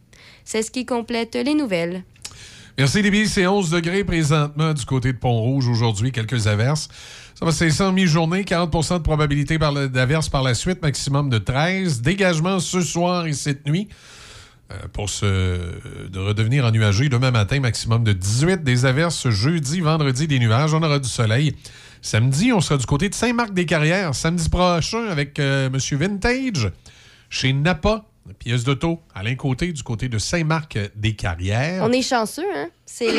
[0.45, 2.05] C'est ce qui complète les nouvelles.
[2.79, 3.27] Merci, Libby.
[3.27, 6.89] C'est 11 degrés présentement du côté de Pont-Rouge aujourd'hui, quelques averses.
[7.35, 12.03] Ça va, en mi-journée, 40 de probabilité d'averses par la suite, maximum de 13.
[12.03, 13.89] Dégagement ce soir et cette nuit
[14.73, 15.27] euh, pour se,
[16.09, 18.63] de redevenir ennuagé demain matin, maximum de 18.
[18.63, 20.75] Des averses jeudi, vendredi, des nuages.
[20.75, 21.57] On aura du soleil.
[22.03, 24.15] Samedi, on sera du côté de Saint-Marc-des-Carrières.
[24.15, 26.71] Samedi prochain avec euh, Monsieur Vintage
[27.31, 28.05] chez Napa,
[28.35, 31.83] pièce d'auto, Alain Côté, du côté de Saint-Marc-des-Carrières.
[31.85, 32.69] On est chanceux, hein?
[32.85, 33.13] C'est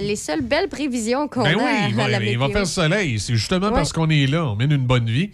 [0.00, 2.58] les seules belles prévisions qu'on Ben a oui, à, il va, la il va météo.
[2.58, 3.18] faire soleil.
[3.20, 3.72] C'est justement Ouais.
[3.74, 4.44] parce qu'on est là.
[4.46, 5.30] On mène une bonne vie.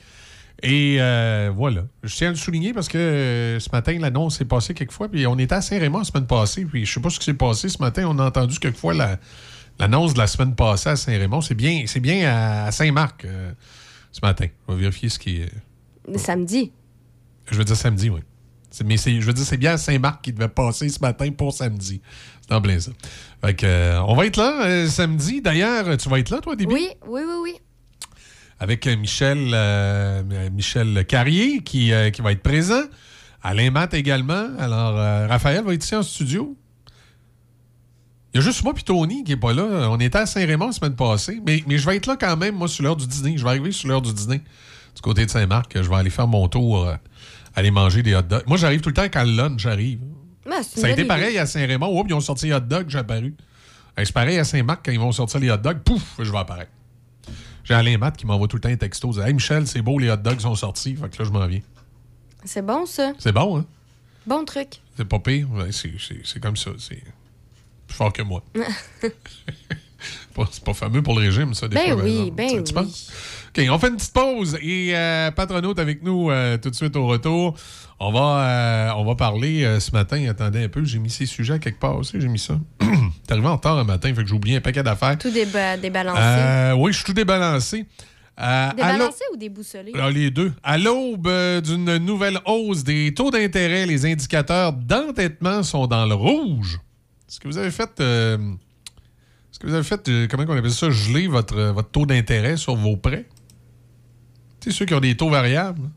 [0.63, 1.85] Et euh, voilà.
[2.03, 5.09] Je tiens à le souligner parce que euh, ce matin, l'annonce s'est passée quelquefois.
[5.09, 6.65] Puis on était à Saint-Raymond la semaine passée.
[6.67, 8.05] Puis je sais pas ce qui s'est passé ce matin.
[8.09, 9.19] On a entendu quelquefois la-
[9.79, 11.41] l'annonce de la semaine passée à Saint-Raymond.
[11.41, 13.53] C'est bien, c'est bien à, à Saint-Marc euh,
[14.13, 14.47] ce matin.
[14.69, 15.51] On va vérifier ce qui est.
[16.19, 16.73] Samedi.
[17.51, 18.21] Je veux dire samedi, oui.
[18.71, 21.31] C'est- Mais c'est- je veux dire, c'est bien à Saint-Marc qui devait passer ce matin
[21.33, 22.01] pour samedi.
[22.47, 22.93] C'est en plein ça.
[23.45, 25.41] Fait que, euh, on va être là euh, samedi.
[25.41, 26.73] D'ailleurs, tu vas être là, toi, début?
[26.75, 27.55] Oui, oui, oui, oui.
[28.59, 30.23] avec euh, Michel, euh,
[30.53, 32.83] Michel Carrier qui, qui va être présent.
[33.43, 34.49] Alain Matt également.
[34.59, 34.95] Alors,
[35.29, 36.57] Raphaël va être ici en studio.
[38.33, 39.89] Il y a juste moi et Tony qui n'est pas là.
[39.91, 41.41] On était à Saint-Raymond la semaine passée.
[41.45, 43.37] Mais, mais je vais être là quand même, moi, sur l'heure du dîner.
[43.39, 44.43] Je vais arriver sur l'heure du dîner
[44.95, 45.73] du côté de Saint-Marc.
[45.83, 46.87] Je vais aller faire mon tour,
[47.61, 48.43] aller manger des hot dogs.
[48.47, 50.01] Moi, j'arrive tout le temps quand le lunch arrive.
[50.51, 51.97] Ah, Ça a été pareil à Saint-Raymond.
[51.99, 53.35] Oups, ils ont sorti les hot dogs, j'ai apparu.
[53.97, 56.71] C'est pareil à Saint-Marc, quand ils vont sortir les hot dogs, pouf, je vais apparaître.
[57.65, 59.21] J'ai Alain Matt qui m'envoie tout le temps un texto.
[59.21, 60.97] Hey Michel, c'est beau, les hot dogs sont sortis.
[60.97, 61.61] Fait que là, je m'en viens.
[62.45, 63.13] C'est bon, ça.
[63.19, 63.67] C'est bon, hein?
[64.27, 64.81] Bon truc.
[64.97, 65.51] C'est pas pire.
[65.53, 66.71] Ouais, c'est, c'est- c'est comme ça.
[66.79, 67.03] C'est
[67.87, 68.43] plus fort que moi.
[70.53, 71.97] C'est pas fameux pour le régime, ça, des Ben fois.
[71.97, 72.73] par oui, ben tu oui.
[72.73, 73.11] penses?
[73.57, 76.95] OK, on fait une petite pause et euh, Patronaute avec nous euh, tout de suite
[76.97, 77.57] au retour.
[77.99, 80.25] On va, euh, on va parler euh, ce matin.
[80.29, 82.21] Attendez un peu, j'ai mis ces sujets à quelque part aussi.
[82.21, 82.55] J'ai mis ça.
[83.27, 85.19] T'es arrivé en retard un matin, fait que j'ai oublié un paquet d'affaires.
[85.19, 86.75] Tout déba- débalancé.
[86.81, 87.87] Oui, je suis tout débalancé.
[88.41, 89.93] Euh, Débalancé ou déboussolé?
[90.01, 90.53] ah, les deux.
[90.63, 96.15] À l'aube euh, d'une nouvelle hausse des taux d'intérêt, les indicateurs d'endettement sont dans le
[96.15, 96.79] rouge.
[97.29, 97.91] Est-ce que vous avez fait.
[98.01, 98.39] euh,
[99.53, 102.77] est-ce que vous avez fait, comment on appelle ça, geler votre, votre taux d'intérêt sur
[102.77, 103.27] vos prêts?
[104.61, 105.89] Tu sais, ceux qui ont des taux variables.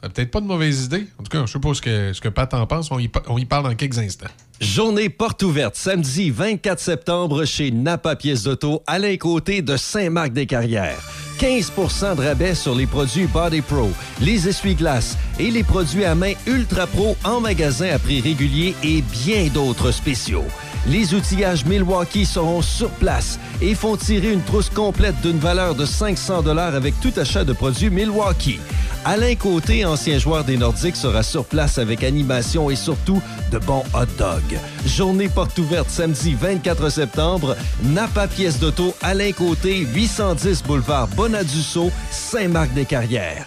[0.00, 1.06] Ça peut-être pas de mauvaise idée.
[1.18, 2.90] En tout cas, je sais pas ce que, ce que Pat en pense.
[2.90, 4.26] On y, on y parle dans quelques instants.
[4.60, 10.98] Journée porte ouverte samedi 24 septembre chez Napa Pièces d'Auto, Alain Côté de Saint-Marc-des-Carrières.
[11.40, 16.34] 15% de rabais sur les produits Body Pro, les essuie-glaces et les produits à main
[16.46, 20.44] Ultra Pro en magasin à prix régulier et bien d'autres spéciaux.
[20.86, 25.86] Les outillages Milwaukee seront sur place et font tirer une trousse complète d'une valeur de
[25.86, 28.60] 500 avec tout achat de produits Milwaukee.
[29.06, 33.84] Alain Côté, ancien joueur des Nordiques, sera sur place avec animation et surtout de bons
[33.94, 34.58] hot dogs.
[34.86, 37.56] Journée porte ouverte samedi 24 septembre.
[37.82, 43.46] Napa Pièce d'auto, Alain Côté, 810 boulevard Bonadusseau, Saint-Marc-des-Carrières.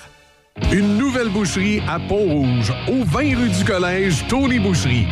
[0.72, 5.07] Une nouvelle boucherie à Pont-Rouge, au 20 rue du Collège, Tony Boucherie.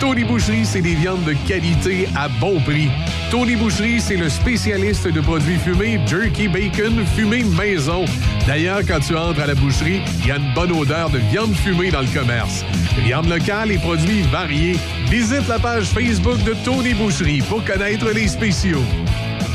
[0.00, 2.88] Tony Boucherie, c'est des viandes de qualité à bon prix.
[3.30, 8.06] Tony Boucherie, c'est le spécialiste de produits fumés, jerky, bacon, fumé maison.
[8.46, 11.54] D'ailleurs, quand tu entres à la boucherie, il y a une bonne odeur de viande
[11.54, 12.64] fumée dans le commerce.
[13.04, 14.76] Viande locale et produits variés.
[15.10, 18.82] Visite la page Facebook de Tony Boucherie pour connaître les spéciaux.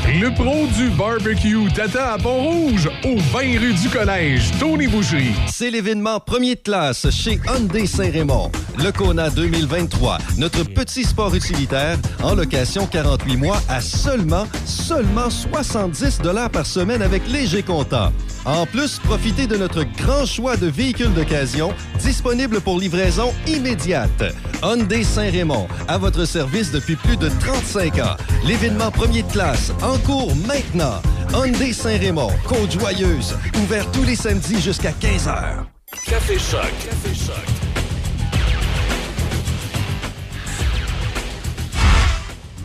[0.08, 5.34] Le pro du barbecue t'attend à Pont-Rouge, au 20 rue du Collège, Tony Boucherie.
[5.48, 8.52] C'est l'événement premier de classe chez Hyundai Saint-Raymond.
[8.78, 16.20] Le Kona 2023, notre petit sport utilitaire en location 48 mois à seulement, seulement 70
[16.52, 18.12] par semaine avec léger comptant.
[18.46, 24.22] En plus, profitez de notre grand choix de véhicules d'occasion disponibles pour livraison immédiate.
[24.62, 28.16] Hyundai Saint-Raymond, à votre service depuis plus de 35 ans.
[28.46, 31.02] L'événement premier de classe, en cours maintenant.
[31.34, 35.64] Hyundai Saint-Raymond, Côte-Joyeuse, ouvert tous les samedis jusqu'à 15h.
[36.06, 36.34] Café.
[36.36, 37.85] Café Choc.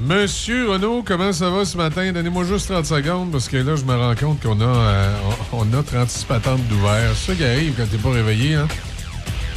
[0.03, 2.11] Monsieur Renaud, comment ça va ce matin?
[2.11, 5.19] Donnez-moi juste 30 secondes parce que là, je me rends compte qu'on a, euh,
[5.53, 7.11] on a 36 patentes d'ouvert.
[7.14, 8.68] C'est ça qui arrive quand t'es pas réveillé, hein?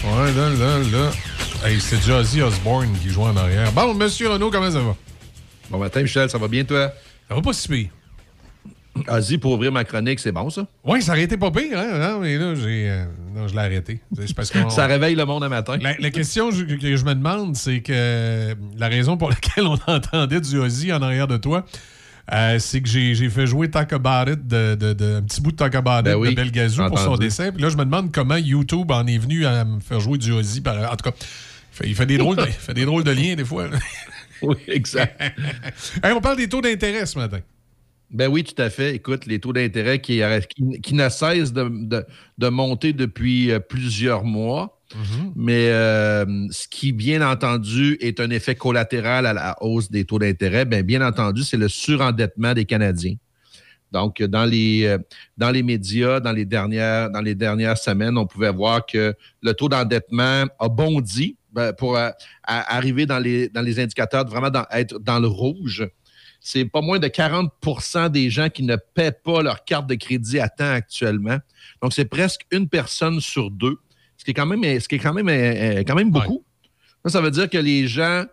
[0.05, 1.11] Ouais, là, là, là.
[1.66, 3.73] Hey, c'est Jazzy Osborne qui joue en arrière.
[3.73, 4.95] Bon, Monsieur Renaud, comment ça va?
[5.71, 6.93] Bon matin, Michel, ça va bien, toi?
[7.27, 7.89] Ça va pas si pire.
[9.09, 10.66] Ozzy, pour ouvrir ma chronique, c'est bon, ça?
[10.85, 11.99] Oui, ça aurait été pas pire, hein?
[11.99, 14.01] Non, mais là, j'ai, euh, non, je l'ai arrêté.
[14.36, 15.77] Parce Ça réveille le monde un matin.
[15.81, 16.56] La, la question que
[16.97, 21.27] je me demande, c'est que la raison pour laquelle on entendait du Ozzy en arrière
[21.27, 21.65] de toi,
[22.32, 25.52] euh, c'est que j'ai fait jouer Talk About It, de, de- de- un petit bout
[25.52, 27.51] de Talk About It Ben oui, de Belgazou pour son dessin.
[27.52, 30.32] Puis là, je me demande comment YouTube en est venu à me faire jouer du
[30.32, 30.61] Ozzy.
[30.61, 33.05] Par, en tout cas, il fait, il fait des, drôles de, il fait des drôles
[33.05, 33.66] de liens des fois.
[34.43, 35.20] oui, exact.
[36.05, 37.40] on parle des taux d'intérêt ce matin.
[38.15, 38.95] Ben oui, tout à fait.
[38.95, 40.23] Écoute, les taux d'intérêt qui,
[40.55, 42.05] qui, qui ne cessent de, de-
[42.39, 44.81] de monter depuis euh, plusieurs mois.
[45.35, 50.20] Mais euh, ce qui, bien entendu, est un effet collatéral à la hausse des taux
[50.20, 53.16] d'intérêt, bien, bien entendu, c'est le surendettement des Canadiens.
[53.91, 54.99] Donc, dans les, euh,
[55.36, 59.53] dans les médias, dans les, dernières, dans les dernières semaines, on pouvait voir que le
[59.55, 62.15] taux d'endettement a bondi ben, pour à-
[62.45, 65.89] arriver dans les, dans les indicateurs, vraiment dans- être dans le rouge.
[66.47, 70.39] C'est pas moins de 40% des gens qui ne paient pas leur carte de crédit
[70.39, 71.39] à temps actuellement.
[71.81, 73.79] Donc, c'est presque une personne sur deux,
[74.19, 76.45] ce qui est quand même, ce qui est quand même, euh, quand même beaucoup.
[77.07, 78.25] Ça, ça veut dire que les gens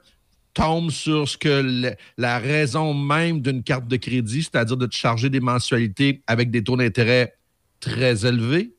[0.53, 4.95] tombent sur ce que le- la raison même d'une carte de crédit, c'est-à-dire de te
[4.95, 7.33] charger des mensualités avec des taux d'intérêt
[7.79, 8.73] très élevés.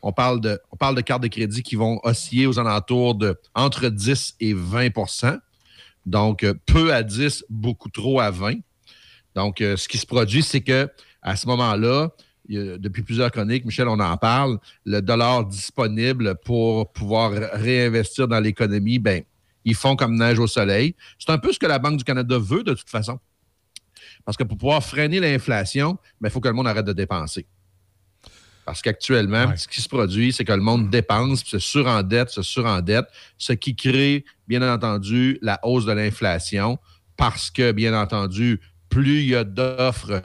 [0.00, 3.38] On parle, de, on parle de cartes de crédit qui vont osciller aux alentours de
[3.54, 5.36] entre 10 et 20%
[6.06, 8.54] Donc, euh, peu à 10, beaucoup trop à 20
[9.34, 10.88] donc, euh, ce qui se produit, c'est que
[11.22, 12.10] à ce moment-là,
[12.48, 18.98] depuis plusieurs chroniques, Michel, on en parle, le dollar disponible pour pouvoir réinvestir dans l'économie,
[18.98, 19.22] ben,
[19.64, 20.94] ils font comme neige au soleil.
[21.18, 23.20] C'est un peu ce que la Banque du Canada veut de toute façon.
[24.24, 27.46] Parce que pour pouvoir freiner l'inflation, ben, il faut que le monde arrête de dépenser.
[28.64, 32.42] Parce qu'actuellement, ce qui se produit, c'est que le monde dépense, puis se surendette, se
[32.42, 33.06] surendette,
[33.38, 36.78] ce qui crée, bien entendu, la hausse de l'inflation.
[37.16, 40.20] Parce que, bien entendu, plus il y a d'offres,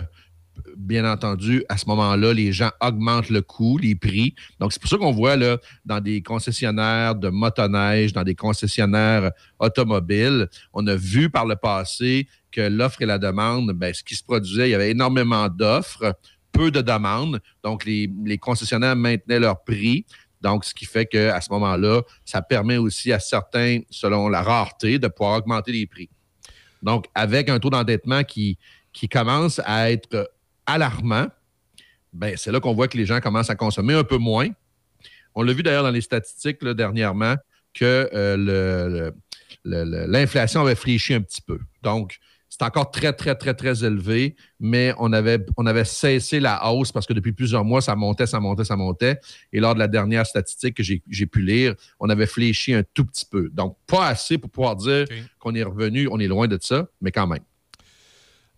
[0.75, 4.35] bien entendu, à ce moment-là, les gens augmentent le coût, les prix.
[4.59, 9.31] Donc, c'est pour ça qu'on voit là, dans des concessionnaires de motoneige, dans des concessionnaires
[9.59, 14.15] automobiles, on a vu par le passé que l'offre et la demande, ben, ce qui
[14.15, 16.15] se produisait, il y avait énormément d'offres,
[16.51, 17.41] peu de demandes.
[17.63, 20.05] Donc, les, les concessionnaires maintenaient leur prix.
[20.41, 24.99] Donc, ce qui fait qu'à ce moment-là, ça permet aussi à certains, selon la rareté,
[24.99, 26.09] de pouvoir augmenter les prix.
[26.85, 28.57] Donc, avec un taux d'endettement qui,
[28.93, 30.31] qui commence à être
[30.65, 31.27] alarmant,
[32.13, 34.47] ben, c'est là qu'on voit que les gens commencent à consommer un peu moins.
[35.33, 37.35] On l'a vu d'ailleurs dans les statistiques là, dernièrement
[37.73, 39.13] que euh, le-
[39.65, 41.59] le- l'inflation avait fléchi un petit peu.
[41.81, 42.19] Donc,
[42.49, 46.91] c'est encore très, très, très, très élevé, mais on avait, on avait cessé la hausse
[46.91, 49.19] parce que depuis plusieurs mois, ça montait, ça montait, ça montait.
[49.51, 53.03] Et lors de la dernière statistique que j'ai pu lire, on avait fléchi un tout
[53.05, 53.49] petit peu.
[53.53, 55.05] Donc, pas assez pour pouvoir dire
[55.39, 57.43] qu'on est revenu, on est loin de ça, mais quand même.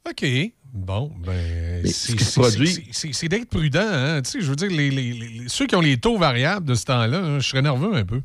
[0.09, 0.25] OK.
[0.73, 1.85] Bon, ben.
[1.85, 4.21] C'est- d'être prudent, hein.
[4.21, 6.75] Tu sais, je veux dire, les, les- les- ceux qui ont les taux variables de
[6.75, 8.21] ce temps-là, hein, je serais nerveux un peu.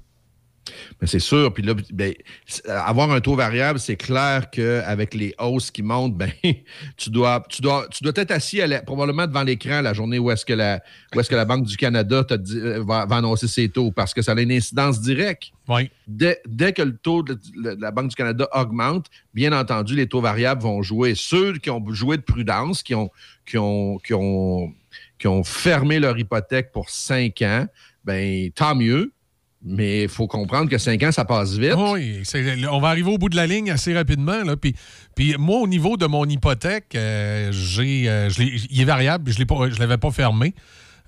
[1.01, 1.53] Mais c'est sûr.
[1.53, 2.15] Puis là, ben,
[2.69, 6.31] avoir un taux variable, c'est clair qu'avec les hausses qui montent, ben,
[6.97, 10.19] tu dois, tu dois, tu dois être assis à la- probablement devant l'écran la journée
[10.21, 10.81] où est-ce que la,
[11.15, 13.91] où est-ce que la Banque du Canada te dit- euh, va, va annoncer ses taux
[13.91, 15.51] parce que ça a une incidence directe.
[16.07, 20.07] Dès, dès que le taux de, de la Banque du Canada augmente, bien entendu, les
[20.07, 21.15] taux variables vont jouer.
[21.17, 23.11] Ceux qui ont joué de prudence, qui ont,
[23.47, 24.73] qui ont, qui ont,
[25.19, 27.67] qui ont fermé leur hypothèque pour cinq ans,
[28.05, 29.13] ben, tant mieux.
[29.65, 31.75] Mais il faut comprendre que cinq ans, ça passe vite.
[31.77, 32.23] Oui,
[32.71, 34.43] on va arriver au bout de la ligne assez rapidement.
[34.43, 34.75] Là, puis,
[35.39, 40.11] moi, au niveau de mon hypothèque, euh, euh, il est variable, je ne l'avais pas
[40.11, 40.55] fermé.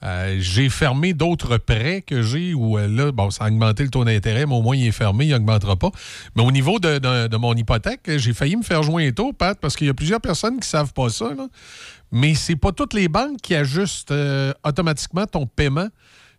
[0.05, 4.05] Euh, j'ai fermé d'autres prêts que j'ai où là, bon, ça a augmenté le taux
[4.05, 5.91] d'intérêt, mais au moins il est fermé, il n'augmentera pas.
[6.37, 9.87] Mais au niveau de, mon hypothèque, j'ai failli me faire joindre tôt, Pat, parce qu'il
[9.87, 11.31] y a plusieurs personnes qui ne savent pas ça.
[11.35, 11.49] là.
[12.13, 14.15] Mais c'est pas toutes les banques qui ajustent
[14.63, 15.89] automatiquement ton paiement.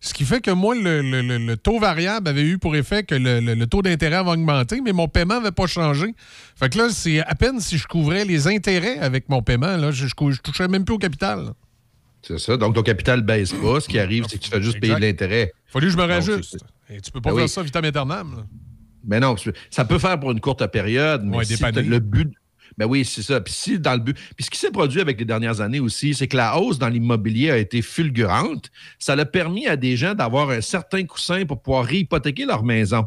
[0.06, 3.40] Ce qui fait que moi, le, le- taux variable avait eu pour effet que le,
[3.40, 6.14] le- taux d'intérêt va augmenter, mais mon paiement n'avait pas changé.
[6.56, 9.76] Fait que là, c'est à peine si je couvrais les intérêts avec mon paiement.
[9.78, 11.54] Là, je, je touchais même plus au capital.
[12.22, 12.56] C'est ça.
[12.56, 13.80] Donc, ton capital baisse pas.
[13.82, 15.52] Ce qui arrive, c'est que tu fais juste payer de l'intérêt.
[15.66, 16.58] Fallu que je me rajuste.
[16.90, 17.50] Et tu peux pas Ben faire oui.
[17.50, 18.36] ça vitam aeternam.
[18.38, 18.44] là.
[19.08, 19.36] Mais non,
[19.72, 22.32] ça peut faire pour une courte période, mais Ouais, si le but.
[22.78, 23.40] Ben oui, c'est ça.
[23.42, 24.18] Puis si dans le but.
[24.36, 26.90] Puis ce qui s'est produit avec les dernières années aussi, c'est que la hausse dans
[26.90, 28.70] l'immobilier a été fulgurante.
[29.00, 33.06] Ça a permis à des gens d'avoir un certain coussin pour pouvoir réhypothéquer leur maison.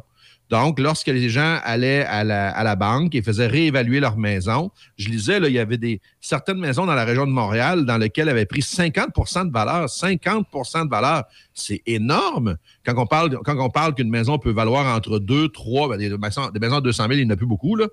[0.50, 4.70] Donc, lorsque les gens allaient à la, à la banque et faisaient réévaluer leur maison,
[4.96, 7.98] je lisais, là, il y avait des, certaines maisons dans la région de Montréal dans
[7.98, 9.86] lesquelles avaient pris 50% de valeur.
[9.86, 11.24] 50% de valeur.
[11.52, 12.56] C'est énorme.
[12.86, 16.16] Quand on parle, quand on parle qu'une maison peut valoir entre 2, 3, ben, des,
[16.16, 17.86] maisons, des maisons à 200 000, il n'y en a plus beaucoup, là,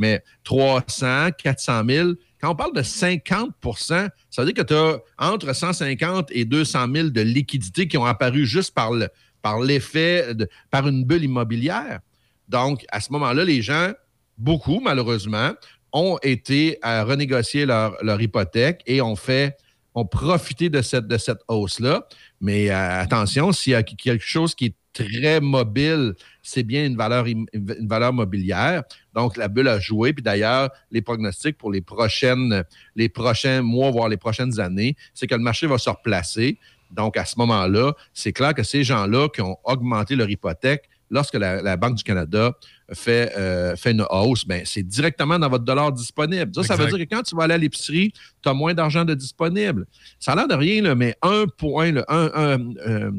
[0.00, 2.10] mais 300, 400 000.
[2.40, 6.86] Quand on parle de 50% ça veut dire que tu as entre 150 et 200
[6.92, 9.08] 000 de liquidités qui ont apparu juste par le-
[9.42, 10.34] par l'effet,
[10.70, 12.00] par une bulle immobilière.
[12.48, 13.92] Donc, à ce moment-là, les gens,
[14.36, 15.52] beaucoup malheureusement,
[15.92, 19.56] ont été à renégocier leur, hypothèque et ont fait,
[19.94, 22.06] ont profité de cette, de cette hausse-là.
[22.40, 26.96] Mais euh, attention, s'il y a quelque chose qui est très mobile, c'est bien une
[26.96, 27.46] valeur, une
[27.88, 28.82] valeur mobilière.
[29.14, 30.12] Donc, la bulle a joué.
[30.12, 32.64] Puis d'ailleurs, les pronostics pour les, prochaines,
[32.96, 36.58] les prochains mois, voire les prochaines années, c'est que le marché va se replacer.
[36.90, 41.34] Donc, à ce moment-là, c'est clair que ces gens-là qui ont augmenté leur hypothèque, lorsque
[41.34, 42.52] la, la Banque du Canada
[42.92, 46.52] fait, euh, fait une hausse, ben, c'est directement dans votre dollar disponible.
[46.54, 48.12] Ça, ça veut dire que quand tu vas aller à l'épicerie,
[48.42, 49.86] tu as moins d'argent de disponible.
[50.20, 53.10] Ça a l'air de rien, là, mais un point, là, un, un- euh,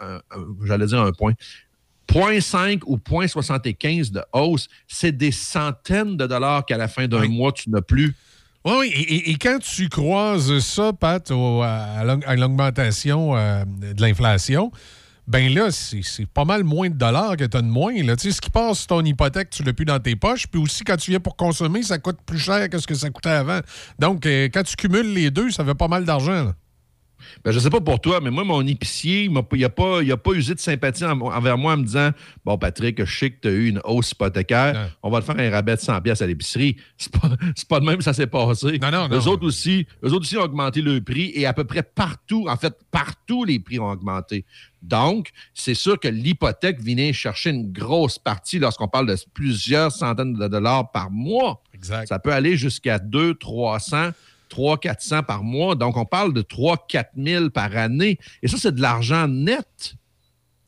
[0.00, 1.32] un- un- j'allais dire un point.
[2.08, 7.52] 0.5 ou 0.75 de hausse, c'est des centaines de dollars qu'à la fin d'un mois,
[7.52, 8.14] tu n'as plus.
[8.64, 9.22] Oui, oui.
[9.26, 14.70] Et, quand tu croises ça, Pat, au- à l'au- à l'augmentation euh, de l'inflation,
[15.26, 17.94] ben là, c'est pas mal moins de dollars que tu as de moins.
[18.02, 18.14] Là.
[18.16, 20.46] Tu sais, ce qui passe ton hypothèque, tu l'as plus dans tes poches.
[20.46, 23.08] Puis aussi, quand tu viens pour consommer, ça coûte plus cher que ce que ça
[23.10, 23.60] coûtait avant.
[23.98, 26.52] Donc, euh, quand tu cumules les deux, ça fait pas mal d'argent.
[27.44, 30.16] Ben, je sais pas pour toi, mais moi, mon épicier, il n'a pas, il a
[30.16, 32.10] pas usé de sympathie en- envers moi en me disant
[32.44, 35.38] Bon, Patrick, je sais que tu as eu une hausse hypothécaire, on va te faire
[35.38, 36.76] un rabais de 100$ piastres à l'épicerie.
[36.96, 37.28] C'est pas,
[37.68, 38.78] pas de même que ça s'est passé.
[38.80, 39.26] Non, non, Eux non.
[39.28, 42.56] autres, aussi, eux autres aussi ont augmenté le prix et à peu près partout, en
[42.56, 44.44] fait, partout, les prix ont augmenté.
[44.82, 50.32] Donc, c'est sûr que l'hypothèque vient chercher une grosse partie lorsqu'on parle de plusieurs centaines
[50.34, 51.62] de dollars par mois.
[51.72, 52.08] Exact.
[52.08, 54.10] Ça peut aller jusqu'à 200, 300,
[54.52, 55.74] 300, 400 par mois.
[55.74, 58.18] Donc, on parle de 3 4 000 par année.
[58.42, 59.94] Et ça, c'est de l'argent net.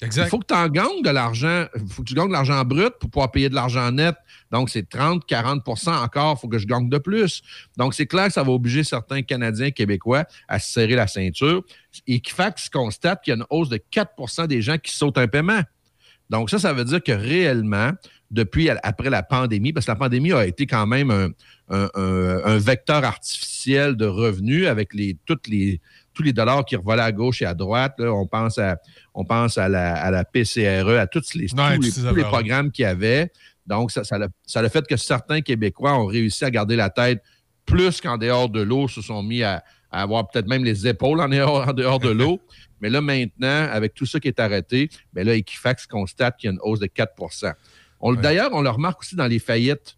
[0.01, 0.24] Exact.
[0.24, 1.66] Il faut que tu en gagnes de l'argent.
[1.77, 4.15] Il faut que tu gagnes de l'argent brut pour pouvoir payer de l'argent net.
[4.51, 6.36] Donc, c'est 30, 40% encore.
[6.36, 7.43] Il faut que je gagne de plus.
[7.77, 11.62] Donc, c'est clair que ça va obliger certains Canadiens, Québécois à se serrer la ceinture.
[12.06, 15.62] Equifax constate qu'il y a une hausse de 4% des gens qui sautent un paiement.
[16.31, 17.93] Donc, ça, ça veut dire que réellement,
[18.35, 21.28] depuis après la pandémie, parce que la pandémie a été quand même un,
[21.70, 25.81] un- un- un vecteur artificiel de revenus avec les, toutes les,
[26.12, 27.94] tous les dollars qui revolaient à gauche et à droite.
[27.98, 28.12] là.
[28.12, 28.77] on pense à,
[29.15, 32.23] on pense à la, à la PCRE, à toutes les, Ouais, tous, les, tous les
[32.24, 33.32] programmes qu'il y avait.
[33.66, 36.77] Donc, ça, ça, a, ça a le fait que certains Québécois ont réussi à garder
[36.77, 37.23] la tête
[37.65, 41.19] plus qu'en dehors de l'eau, se sont mis à, à avoir peut-être même les épaules
[41.20, 42.40] en dehors, en dehors de l'eau.
[42.82, 46.51] Mais là, maintenant, avec tout ça qui est arrêté, bien là, Equifax constate qu'il y
[46.51, 47.15] a une hausse de 4
[48.12, 49.97] D'ailleurs, on le remarque aussi dans les faillites.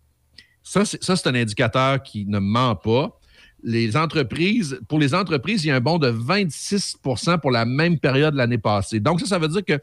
[0.63, 3.19] Ça, c'est un indicateur qui ne ment pas.
[3.63, 7.99] Les entreprises, pour les entreprises, il y a un bond de 26% pour la même
[7.99, 9.01] période l'année passée.
[9.01, 9.81] Donc, ça, ça veut dire que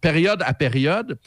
[0.00, 1.18] période à période,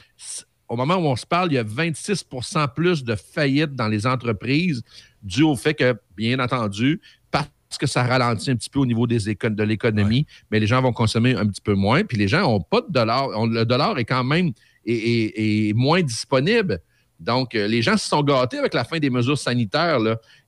[0.67, 4.05] au moment où on se parle, il y a 26% plus de faillites dans les
[4.07, 4.83] entreprises
[5.23, 7.49] dû au fait que, bien entendu, parce
[7.79, 10.81] que ça ralentit un petit peu au niveau des éco- de l'économie, mais les gens
[10.81, 13.29] vont consommer un petit peu moins, puis les gens n'ont pas de dollar.
[13.35, 14.51] On- le dollar est quand même
[14.85, 16.79] est- est- est moins disponible.
[17.21, 19.99] Donc, euh, les gens se sont gâtés avec la fin des mesures sanitaires.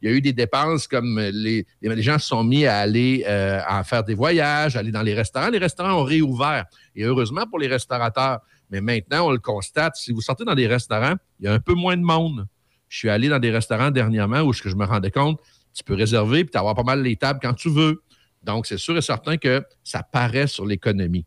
[0.01, 1.65] Il y a eu des dépenses comme euh, les,
[2.01, 5.49] gens se sont mis à aller euh, faire des voyages, aller dans les restaurants.
[5.49, 6.65] Les restaurants ont réouvert.
[6.95, 8.39] Et heureusement pour les restaurateurs.
[8.71, 11.59] Mais maintenant, on le constate, si vous sortez dans des restaurants, il y a un
[11.59, 12.47] peu moins de monde.
[12.89, 15.39] Je suis allé dans des restaurants dernièrement où je je me rendais compte,
[15.75, 18.01] tu peux réserver puis avoir pas mal les tables quand tu veux.
[18.41, 21.25] Donc, c'est sûr et certain que ça paraît sur l'économie.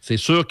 [0.00, 0.46] C'est sûr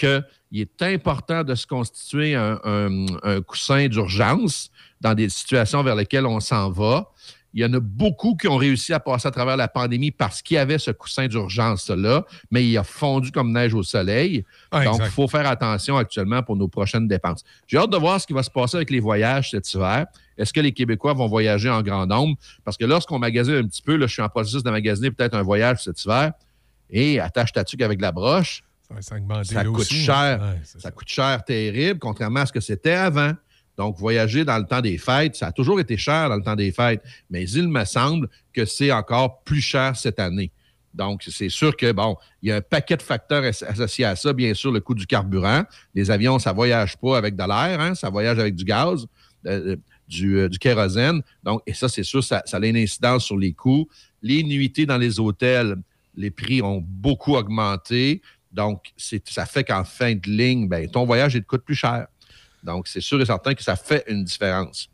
[0.51, 4.69] qu'il est important de se constituer un, un- un coussin d'urgence
[5.01, 7.11] dans des situations vers lesquelles on s'en va.
[7.53, 10.41] Il y en a beaucoup qui ont réussi à passer à travers la pandémie parce
[10.41, 14.43] qu'il y avait ce coussin d'urgence-là, mais il a fondu comme neige au soleil.
[14.69, 17.43] Ah, Donc, il faut faire attention actuellement pour nos prochaines dépenses.
[17.65, 20.05] J'ai hâte de voir ce qui va se passer avec les voyages cet hiver.
[20.37, 22.35] Est-ce que les Québécois vont voyager en grand nombre?
[22.63, 25.33] Parce que lorsqu'on magasine un petit peu, là, je suis en processus de magasiner peut-être
[25.33, 26.33] un voyage cet hiver,
[26.91, 28.63] et attache ta tuque avec la broche,
[29.43, 29.95] Ça coûte aussi.
[30.01, 30.39] cher.
[30.41, 33.33] Ouais, ça coûte cher terrible, contrairement à ce que c'était avant.
[33.77, 36.55] Donc, voyager dans le temps des fêtes, ça a toujours été cher dans le temps
[36.55, 40.51] des fêtes, mais il me semble que c'est encore plus cher cette année.
[40.95, 44.15] Donc, c'est sûr que, bon, il y a un paquet de facteurs as- associés à
[44.15, 44.33] ça.
[44.33, 45.63] Bien sûr, le coût du carburant.
[45.93, 49.05] Les avions, ça ne voyage pas avec de l'air, hein, ça voyage avec du gaz,
[49.45, 49.75] euh, euh,
[50.07, 51.21] du, euh, du kérosène.
[51.43, 53.87] Donc, et ça, c'est sûr, ça, ça a une incidence sur les coûts.
[54.23, 55.75] Les nuitées dans les hôtels,
[56.15, 58.23] les prix ont beaucoup augmenté.
[58.57, 62.07] Donc, ça fait qu'en fin de ligne, ben, ton voyage, il te coûte plus cher.
[62.63, 64.89] Donc, c'est sûr et certain que ça fait une différence.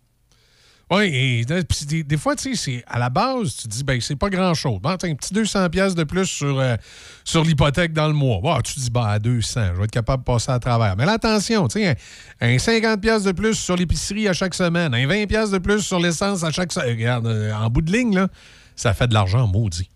[0.91, 4.01] Oui, et euh, des, des fois, tu sais, à la base, tu te dis, ben,
[4.01, 4.81] c'est pas grand-chose.
[4.81, 6.75] Bon, t'as un petit 200$ piastres de plus sur, euh,
[7.23, 8.41] sur l'hypothèque dans le mois.
[8.43, 10.97] Bon, tu te dis, bah, à 200, je vais être capable de passer à travers.
[10.97, 11.95] Mais là, attention, tu sais,
[12.41, 15.59] un, un 50$ piastres de plus sur l'épicerie à chaque semaine, un 20$ piastres de
[15.59, 16.89] plus sur l'essence à chaque semaine.
[16.89, 18.27] Regarde, euh, en bout de ligne, là,
[18.75, 19.89] ça fait de l'argent maudit.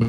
[0.00, 0.06] Je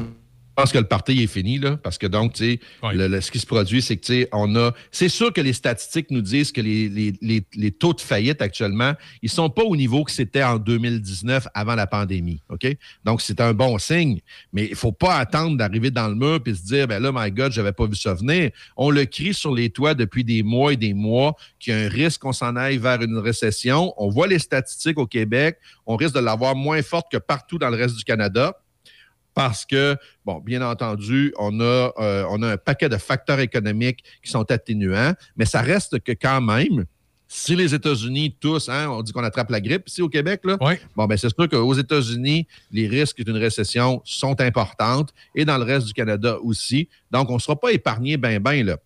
[0.54, 2.60] pense que le parti est fini, là, parce que donc, tu sais,
[2.94, 4.72] le- le- ce qui se produit, c'est que, tu sais, on a.
[4.92, 8.40] C'est sûr que les statistiques nous disent que les, les- les- les taux de faillite
[8.40, 12.66] actuellement, ils sont pas au niveau que c'était en 2019 avant la pandémie, OK?
[13.04, 14.20] Donc, c'est un bon signe,
[14.52, 17.30] mais il faut pas attendre d'arriver dans le mur puis se dire, ben là, my
[17.30, 18.50] God, j'avais pas vu ça venir.
[18.76, 21.80] On le crie sur les toits depuis des mois et des mois qu'il y a
[21.80, 23.92] un risque qu'on s'en aille vers une récession.
[23.96, 27.70] On voit les statistiques au Québec, on risque de l'avoir moins forte que partout dans
[27.70, 28.56] le reste du Canada
[29.34, 34.04] parce que, bon, bien entendu, on a, euh, on a un paquet de facteurs économiques
[34.22, 36.86] qui sont atténuants, mais ça reste que quand même,
[37.26, 40.56] si les États-Unis, tous, hein, on dit qu'on attrape la grippe ici au Québec, là,
[40.94, 45.64] bon, ben, c'est sûr qu'aux États-Unis, les risques d'une récession sont importantes et dans le
[45.64, 46.88] reste du Canada aussi.
[47.10, 48.76] Donc, on ne sera pas épargné ben, ben, là.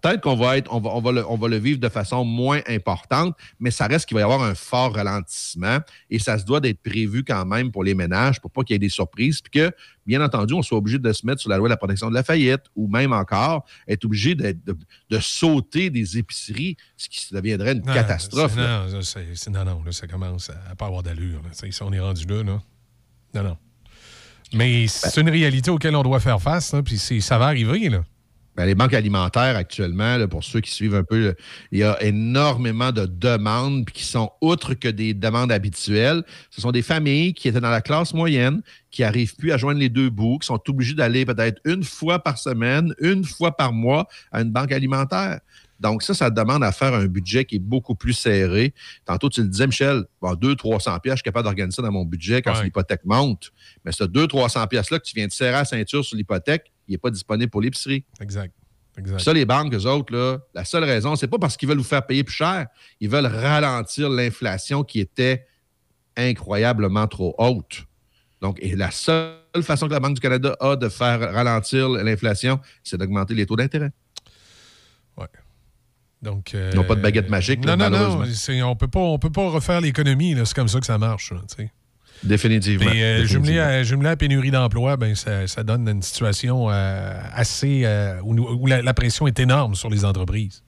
[0.00, 2.24] Peut-être qu'on va être, on va, on, va le, on va le vivre de façon
[2.24, 5.78] moins importante, mais ça reste qu'il va y avoir un fort ralentissement
[6.10, 8.76] et ça se doit d'être prévu quand même pour les ménages pour pas qu'il y
[8.76, 9.70] ait des surprises, puis que,
[10.06, 12.14] bien entendu, on soit obligé de se mettre sur la loi de la protection de
[12.14, 14.56] la faillite ou même encore être obligé de,
[15.10, 18.56] de sauter des épiceries, ce qui deviendrait une Non, catastrophe.
[18.56, 18.86] là.
[18.86, 19.00] Non,
[19.50, 21.40] non, non, là, ça commence à, à pas avoir d'allure.
[21.52, 22.62] Si on est rendu là, là.
[23.34, 23.56] Non, non.
[24.54, 28.04] Mais c'est une réalité auquel on doit faire face, puis ça va arriver, là.
[28.56, 31.32] Ben, les banques alimentaires actuellement, là, pour ceux qui suivent un peu, là,
[31.70, 36.22] il y a énormément de demandes qui sont outre que des demandes habituelles.
[36.50, 38.60] Ce sont des familles qui étaient dans la classe moyenne,
[38.90, 42.18] qui n'arrivent plus à joindre les deux bouts, qui sont obligés d'aller peut-être une fois
[42.18, 45.40] par semaine, une fois par mois à une banque alimentaire.
[45.80, 48.72] Donc, ça, ça demande à faire un budget qui est beaucoup plus serré.
[49.04, 52.04] Tantôt, tu le disais, Michel, bon, 200-300 pièces, je suis capable d'organiser ça dans mon
[52.04, 52.64] budget quand Ouais.
[52.64, 53.50] l'hypothèque monte.
[53.84, 56.96] Mais ce 200-300 pièces-là que tu viens de serrer à la ceinture sur l'hypothèque, il
[56.96, 58.04] n'est pas disponible pour l'épicerie.
[58.20, 58.54] Exact.
[58.98, 59.20] exact.
[59.20, 61.84] Ça, les banques, eux autres, là, la seule raison, c'est pas parce qu'ils veulent vous
[61.84, 62.66] faire payer plus cher.
[63.00, 65.46] Ils veulent ralentir l'inflation qui était
[66.16, 67.84] incroyablement trop haute.
[68.40, 72.60] Donc, et la seule façon que la Banque du Canada a de faire ralentir l'inflation,
[72.82, 73.92] c'est d'augmenter les taux d'intérêt.
[76.22, 78.70] Donc, euh, Ils n'ont pas de baguette magique, là, Non, non, non.
[78.70, 80.36] On peut pas, on peut pas refaire l'économie.
[80.44, 81.32] C'est comme ça que ça marche.
[81.32, 81.40] là.
[82.24, 82.90] Définitivement.
[82.90, 87.12] Puis, euh, jumelé, à, jumelé à pénurie d'emploi, ben, ça, ça donne une situation euh,
[87.34, 87.82] assez.
[87.84, 90.62] euh, où, où la, la pression est énorme sur les entreprises.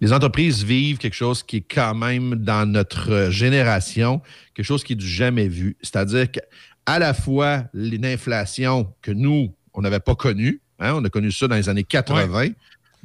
[0.00, 4.22] les entreprises vivent quelque chose qui est quand même dans notre génération,
[4.54, 5.76] quelque chose qui est du jamais vu.
[5.82, 11.30] C'est-à-dire qu'à la fois l'inflation que nous, on n'avait pas connue, hein, on a connu
[11.32, 12.48] ça dans les années 80,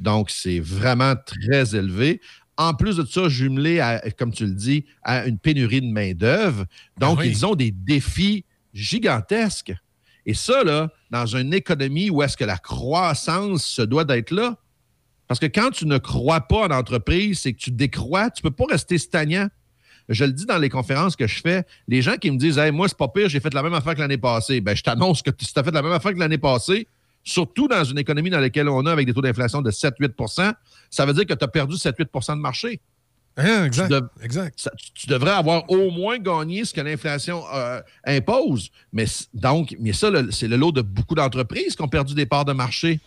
[0.00, 2.20] donc c'est vraiment très élevé.
[2.56, 6.66] En plus de ça, jumelé, à, comme tu le dis, à une pénurie de main-d'œuvre.
[6.98, 7.28] Donc, Ah oui.
[7.30, 9.72] ils ont des défis gigantesques.
[10.26, 14.56] Et ça, là, dans une économie où est-ce que la croissance se doit d'être là,
[15.26, 18.50] parce que quand tu ne crois pas en entreprise, c'est que tu décrois, tu ne
[18.50, 19.48] peux pas rester stagnant.
[20.08, 22.70] Je le dis dans les conférences que je fais, les gens qui me disent Hey,
[22.72, 24.60] moi, c'est pas pire, j'ai fait la même affaire que l'année passée.
[24.60, 26.86] Ben, je t'annonce que si tu as fait la même affaire que l'année passée,
[27.22, 30.10] surtout dans une économie dans laquelle on a avec des taux d'inflation de 7-8
[30.94, 32.80] ça veut dire que tu as perdu 7-8 de marché.
[33.36, 33.88] exact.
[33.88, 34.54] Tu, dev- exact.
[34.60, 38.70] ça- tu- tu devrais avoir au moins gagné ce que l'inflation euh, impose.
[38.92, 42.44] Mais donc, mais ça, c'est le lot de beaucoup d'entreprises qui ont perdu des parts
[42.44, 43.00] de marché.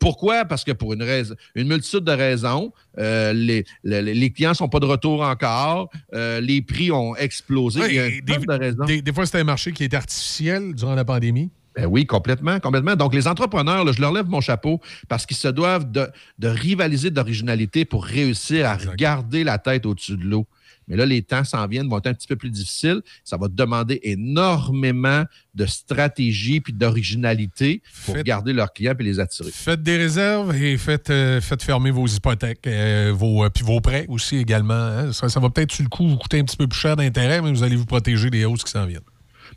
[0.00, 0.44] Pourquoi?
[0.44, 4.54] Parce que pour une raison, une multitude de raisons, euh, les, les, les clients ne
[4.54, 7.80] sont pas de retour encore, euh, les prix ont explosé.
[7.80, 8.84] Ouais, Il y a et un tas de raisons.
[8.84, 11.50] Des, des fois, c'était un marché qui était artificiel durant la pandémie.
[11.78, 12.96] Ben oui, complètement, complètement.
[12.96, 16.48] Donc, les entrepreneurs, là, je leur lève mon chapeau parce qu'ils se doivent de, de
[16.48, 20.46] rivaliser d'originalité pour réussir à garder la tête au-dessus de l'eau.
[20.88, 23.02] Mais là, les temps s'en viennent, vont être un petit peu plus difficiles.
[23.22, 25.24] Ça va demander énormément
[25.54, 29.50] de stratégie puis d'originalité pour Faites- garder leurs clients et les attirer.
[29.52, 33.80] Faites des réserves et faites, euh, faites fermer vos hypothèques, euh, vos, euh, puis vos
[33.80, 34.74] prêts aussi également.
[34.74, 35.12] hein.
[35.12, 37.42] Ça, ça va peut-être sur le coup vous coûter un petit peu plus cher d'intérêt,
[37.42, 39.00] mais vous allez vous protéger des hausses qui s'en viennent.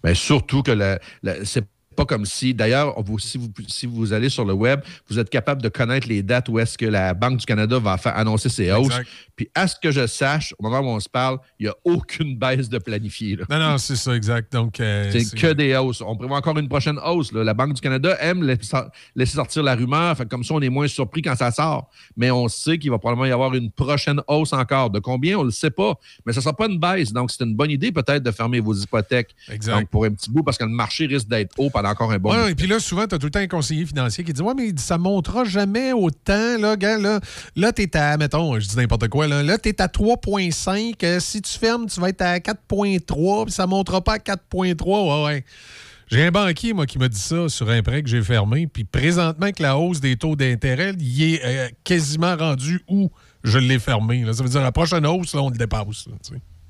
[0.03, 1.65] Mais surtout que la, la- c'est
[1.95, 5.29] pas comme si, d'ailleurs, vous- si vous, si vous allez sur le web, vous êtes
[5.29, 8.49] capable de connaître les dates où est-ce que la Banque du Canada va faire annoncer
[8.49, 8.85] ses hausses.
[8.87, 9.07] Exact.
[9.35, 11.75] Puis à ce que je sache, au moment où on se parle, il n'y a
[11.83, 13.35] aucune baisse de planifiée.
[13.35, 13.45] là.
[13.49, 14.53] Non, non, c'est ça, exact.
[14.53, 16.01] Donc, euh, C'est que des hausses.
[16.01, 17.31] On prévoit encore une prochaine hausse.
[17.31, 17.43] là.
[17.43, 20.15] La Banque du Canada aime laisser sortir la rumeur.
[20.17, 21.89] Fait comme ça, on est moins surpris quand ça sort.
[22.15, 24.89] Mais on sait qu'il va probablement y avoir une prochaine hausse encore.
[24.89, 25.95] De combien, on ne le sait pas.
[26.25, 27.11] Mais ça ne sera pas une baisse.
[27.11, 29.35] Donc, c'est une bonne idée peut-être de fermer vos hypothèques.
[29.49, 29.79] Exact.
[29.79, 32.47] Donc, pour un petit bout, parce que le marché risque d'être haut encore un bon
[32.47, 34.53] et puis là, souvent, tu as tout le temps un conseiller financier qui dit Ouais,
[34.55, 36.57] mais ça montera jamais autant.
[36.57, 37.19] Là, gars, là,
[37.55, 40.95] là tu es à, mettons, je dis n'importe quoi, là, là tu es à 3,5.
[41.03, 44.17] Euh, si tu fermes, tu vas être à 4,3, puis ça ne montera pas à
[44.17, 44.83] 4,3.
[44.85, 45.45] Ouais, ouais.
[46.11, 48.67] J'ai un banquier, moi, qui m'a dit ça sur un prêt que j'ai fermé.
[48.67, 53.09] Puis présentement, que la hausse des taux d'intérêt, il est euh, quasiment rendu où
[53.45, 54.25] je l'ai fermé.
[54.25, 54.33] là.
[54.33, 56.07] Ça veut dire la prochaine hausse, là, on le dépasse.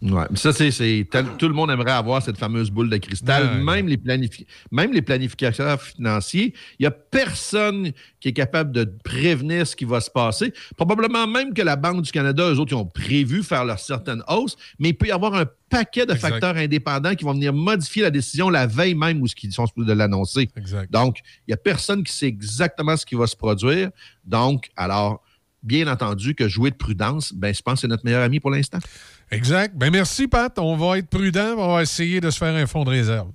[0.02, 1.08] Ouais, mais ça, c'est,
[1.38, 3.44] tout le monde aimerait avoir cette fameuse boule de cristal.
[3.44, 8.72] Ouais, même, les planifi- même les planificateurs financiers, il n'y a personne qui est capable
[8.72, 10.54] de prévenir ce qui va se passer.
[10.76, 14.24] Probablement même que la Banque du Canada, eux autres, ils ont prévu faire leur certaine
[14.28, 16.30] hausse, mais il peut y avoir un paquet de Exact.
[16.32, 19.88] facteurs indépendants qui vont venir modifier la décision la veille même où ils sont supposés
[19.88, 20.50] de l'annoncer.
[20.58, 20.92] Exact.
[20.92, 23.92] Donc, il n'y a personne qui sait exactement ce qui va se produire.
[24.26, 25.22] Donc, alors,
[25.64, 28.52] bien entendu que jouer de prudence, ben, je pense que c'est notre meilleur ami pour
[28.52, 28.80] l'instant.
[29.32, 29.76] Exact.
[29.78, 30.58] Ben merci, Pat.
[30.60, 31.56] On va être prudent.
[31.58, 33.30] On va essayer de se faire un fonds de réserve.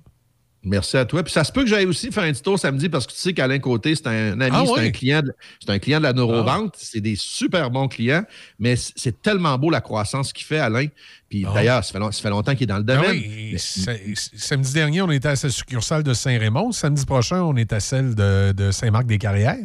[0.63, 1.23] Merci à toi.
[1.23, 3.19] Puis ça se peut que j'aille aussi faire un petit tour samedi parce que tu
[3.19, 5.21] sais qu'Alain Côté, c'est un ami, Ah c'est un client
[5.63, 6.75] c'est un client de la neurovente.
[6.77, 8.23] C'est des super bons clients,
[8.59, 10.87] mais c'est tellement beau la croissance qu'il fait, Alain.
[11.29, 13.11] Puis d'ailleurs, ça fait, long- ça fait longtemps qu'il est dans le Ah domaine.
[13.11, 16.73] oui, Mais- samedi dernier, on était à sa succursale de Saint-Raymond.
[16.73, 19.57] Samedi prochain, on est à celle de, de Saint-Marc-des-Carrières.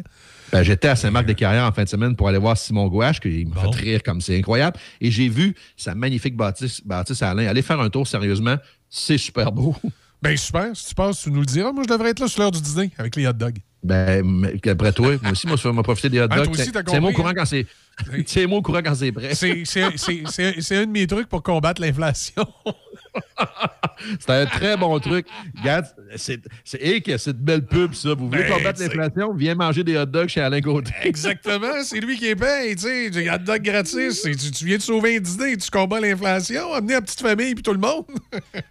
[0.53, 3.53] Ben, J'étais à Saint-Marc-des-Carrières en fin de semaine pour aller voir Simon Gouache, qui me
[3.55, 4.77] fait rire comme c'est incroyable.
[5.01, 7.47] Et j'ai vu sa magnifique bâtisse, bâtisse à Alain.
[7.47, 8.57] Allez faire un tour sérieusement,
[8.87, 9.75] c'est super beau.
[10.21, 11.71] Ben super, si tu passes, tu nous le diras.
[11.73, 13.57] Moi, je devrais être là sur l'heure du dîner avec les hot dogs.
[13.83, 16.55] Ben, après toi, moi aussi, moi, je vais m'en profiter des hot Ah, dogs.
[16.55, 17.33] C'est- c'est moi au compris, courant hein?
[17.35, 17.65] quand c'est.
[18.25, 19.35] Tiens-moi au courant quand c'est prêt.
[19.35, 22.47] C'est- C'est c'est- c'est- c'est un de mes trucs pour combattre l'inflation.
[24.19, 25.27] C'est un très bon truc.
[25.59, 25.85] Regarde,
[26.17, 28.13] c'est c'est que cette belle pub, ça.
[28.15, 29.33] Vous voulez Ben, combattre c'est- l'inflation?
[29.33, 30.91] Viens manger des hot dogs chez Alain Côté.
[31.03, 33.09] Exactement, c'est lui qui est paye, tu sais.
[33.11, 34.21] Des hot dogs gratis.
[34.23, 37.63] Tu, tu viens de sauver un dîner, tu combats l'inflation, amener la petite famille puis
[37.63, 38.05] tout le monde.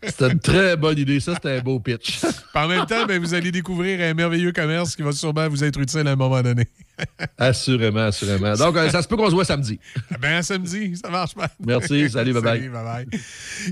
[0.03, 1.21] C'est une très bonne idée.
[1.21, 2.21] Ça, c'était un beau pitch.
[2.55, 5.79] En même temps, ben, vous allez découvrir un merveilleux commerce qui va sûrement vous être
[5.81, 6.69] utile à un moment donné.
[7.39, 8.55] assurément, assurément.
[8.55, 9.79] Donc, euh, ça se peut qu'on se voit samedi.
[10.21, 11.49] Ben, à samedi, ça marche pas.
[11.65, 13.07] Merci, salut, bye-bye.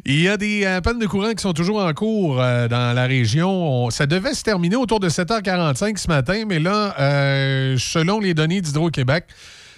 [0.04, 2.94] Il y a des euh, pannes de courant qui sont toujours en cours euh, dans
[2.94, 3.50] la région.
[3.86, 8.34] On- ça devait se terminer autour de 7h45 ce matin, mais là, euh, selon les
[8.34, 9.24] données d'Hydro-Québec,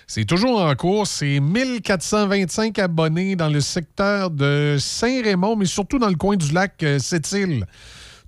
[0.06, 1.06] c'est toujours en cours.
[1.06, 6.84] C'est 1425 abonnés dans le secteur de Saint-Raymond, mais surtout dans le coin du lac
[6.98, 7.66] Sept-Îles.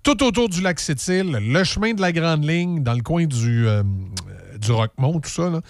[0.04, 3.66] Tout autour du lac Sept-Îles, le chemin de la Grande Ligne, dans le coin du,
[3.66, 3.82] euh,
[4.60, 5.48] du Roquemont, tout ça.
[5.48, 5.60] là.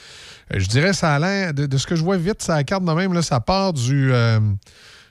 [0.53, 2.65] Euh, Je dirais, ça a l'air, de, de ce que je vois vite, ça la
[2.65, 4.13] carte de même, là, ça part du.
[4.13, 4.41] euh,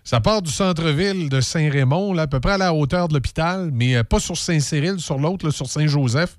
[0.03, 4.03] ça part du centre-ville de Saint-Raymond, à peu près à la hauteur de l'hôpital, mais
[4.03, 6.37] pas sur Saint-Cyril, sur l'autre, sur Saint-Joseph.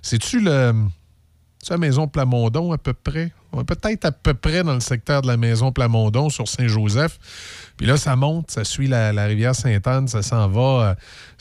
[0.00, 0.72] C'est-tu le.
[1.70, 3.30] La maison Plamondon à peu près?
[3.66, 7.18] Peut-être à peu près dans le secteur de la maison Plamondon sur Saint-Joseph.
[7.76, 10.96] Puis là, ça monte, ça suit la, rivière Sainte-Anne, ça s'en va,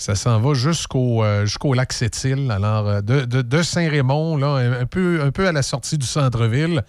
[0.07, 2.49] euh, va jusqu'au euh, jusqu'au lac Sept-Îles.
[2.51, 6.83] Alors, euh, de, de- Saint-Raymond, un, peu, un peu à la sortie du centre-ville,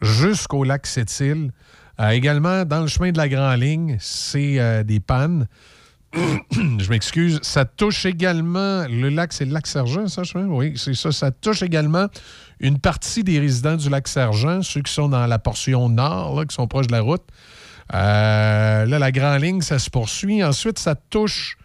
[0.00, 1.50] jusqu'au lac Sept-Îles.
[2.10, 5.46] Également, dans le chemin de la Grande Ligne, c'est des pannes.
[6.52, 7.38] je m'excuse.
[7.42, 10.38] Ça touche également le lac, c'est le lac Sergent, ça, je?
[10.38, 11.12] Oui, c'est ça.
[11.12, 12.06] Ça touche également
[12.60, 16.44] une partie des résidents du lac Sergent, ceux qui sont dans la portion nord, là,
[16.46, 17.24] qui sont proches de la route.
[17.94, 20.42] Euh, là, la Grande Ligne, ça se poursuit.
[20.42, 21.56] Ensuite, ça touche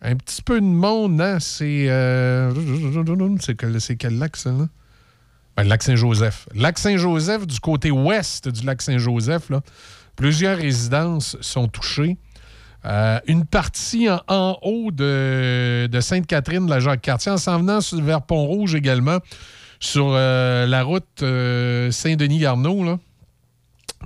[0.00, 1.38] un petit peu de monde, hein?
[1.40, 1.88] C'est.
[1.88, 2.52] euh,
[3.40, 4.68] c'est quel, lac, ça, là?
[5.56, 6.48] Ben, lac Saint-Joseph.
[6.54, 9.52] Lac Saint-Joseph, du côté ouest du lac Saint-Joseph,
[10.16, 12.16] plusieurs résidences sont touchées.
[12.84, 18.20] Euh, une partie en, haut de, de Sainte-Catherine, de la Jacques-Cartier, en s'en venant vers
[18.22, 19.18] Pont-Rouge également,
[19.78, 22.98] sur la route Saint-Denis-Garneau.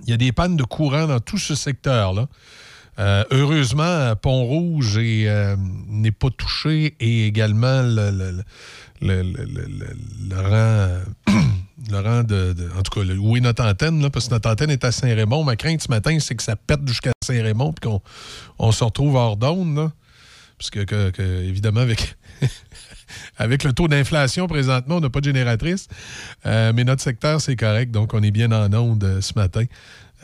[0.07, 2.27] Il y a des pannes de courant dans tout ce secteur-là.
[2.99, 5.57] Euh, heureusement, Pont-Rouge euh,
[5.89, 8.43] n'est pas touché et également le,
[10.33, 11.03] rang,
[11.91, 14.85] le de, En tout cas, où est notre antenne, là, parce que notre antenne est
[14.85, 15.45] à Saint-Raymond.
[15.45, 18.01] Ma crainte ce matin, c'est que ça pète jusqu'à Saint-Raymond puis qu'on
[18.59, 19.91] on se retrouve hors d'onde.
[20.59, 22.17] Parce que- que, évidemment, avec,
[23.37, 25.89] avec le taux d'inflation présentement, on n'a pas de génératrice.
[26.47, 27.91] Euh, mais notre secteur, c'est correct.
[27.91, 29.65] Donc, on est bien en onde euh, ce matin.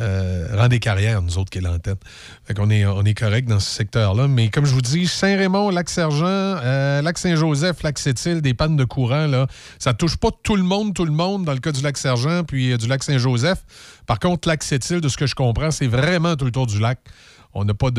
[0.00, 1.94] Euh, rang des carrières, nous autres, qui est l'antenne.
[2.44, 4.26] Fait est, on est correct dans ce secteur-là.
[4.26, 9.46] Mais comme je vous dis, Saint-Raymond, Lac-Sergent, euh, Lac-Saint-Joseph, Lac-Sept-Îles, des pannes de courant, là,
[9.78, 12.76] ça touche pas tout le monde, tout le monde, dans le cas du Lac-Sergent puis
[12.76, 13.60] du Lac-Saint-Joseph.
[14.06, 16.98] Par contre, Lac-Sept-Îles, de ce que je comprends, c'est vraiment tout le tour du lac.
[17.54, 17.90] On n'a pas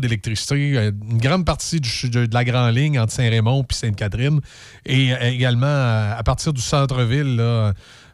[0.00, 0.76] d'électricité.
[0.76, 4.40] Euh, Une grande partie de, la grande ligne entre Saint-Raymond et Sainte-Catherine.
[4.84, 7.40] Et euh, également, à, à partir du centre-ville,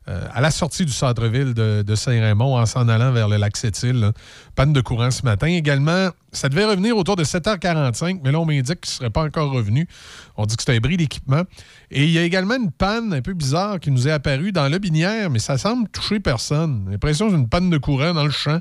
[0.07, 4.13] euh, à la sortie du centre-ville de, Saint-Raymond, en s'en allant vers le lac Sept-Îles,
[4.55, 5.47] panne de courant ce matin.
[5.47, 9.23] Également, ça devait revenir autour de 7h45, mais là, on m'indique qu'il ne serait pas
[9.23, 9.89] encore revenu.
[10.37, 11.45] On dit que c'est un bris d'équipement.
[11.91, 14.69] Et il y a également une panne un peu bizarre qui nous est apparue dans
[14.69, 16.87] le Binière, mais ça semble toucher personne.
[16.91, 18.61] L'impression que c'est une panne de courant dans le champ.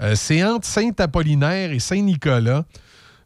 [0.00, 2.64] Euh, c'est entre Saint-Apollinaire et Saint-Nicolas.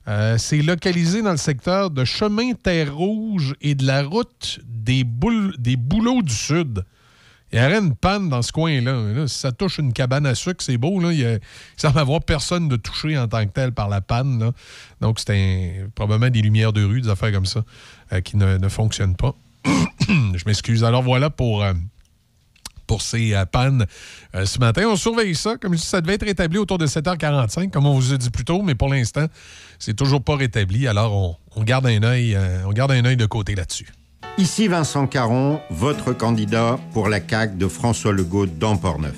[0.08, 5.04] Euh, c'est localisé dans le secteur de Chemin Terre Rouge et de la route des,
[5.04, 6.84] Bouleaux du Sud.
[7.52, 9.12] Il y aurait une panne dans ce coin-là.
[9.12, 10.98] Là, si ça touche une cabane à sucre, c'est beau.
[10.98, 11.12] Là.
[11.12, 11.38] Il, a-
[11.76, 14.52] semble avoir personne de touché en tant que tel par la panne.
[15.02, 17.62] Donc, c'est probablement des lumières de rue, des affaires comme ça,
[18.12, 19.34] euh, qui ne, ne fonctionnent pas.
[20.08, 20.82] Je m'excuse.
[20.82, 21.62] Alors, voilà pour,
[22.86, 23.86] pour ces euh, pannes
[24.34, 24.84] euh, ce matin.
[24.88, 25.56] On surveille ça.
[25.56, 28.30] Comme je dis, ça devait être rétabli autour de 7h45, comme on vous a dit
[28.30, 29.26] plus tôt, mais pour l'instant,
[29.78, 30.86] c'est toujours pas rétabli.
[30.86, 33.88] Alors, on, garde un œil, euh, on garde un de côté là-dessus.
[34.38, 39.16] Ici Vincent Caron, votre candidat pour la CAQ de François Legault dans Portneuf.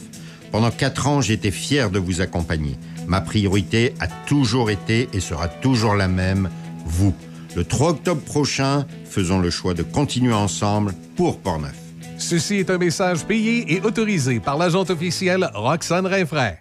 [0.51, 2.77] Pendant quatre ans, j'étais fier de vous accompagner.
[3.07, 6.49] Ma priorité a toujours été et sera toujours la même,
[6.85, 7.15] vous.
[7.55, 11.84] Le 3 octobre prochain, faisons le choix de continuer ensemble pour Portneuf.
[12.27, 16.59] Ceci est un message payé et autorisé par l'agente officielle Roxane Rinfraie.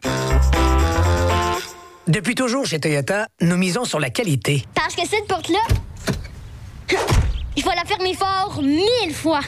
[2.06, 4.66] Depuis toujours chez Toyota, nous misons sur la qualité.
[4.76, 5.62] Parce que cette porte-là,
[7.56, 9.40] il faut la fermer fort mille fois.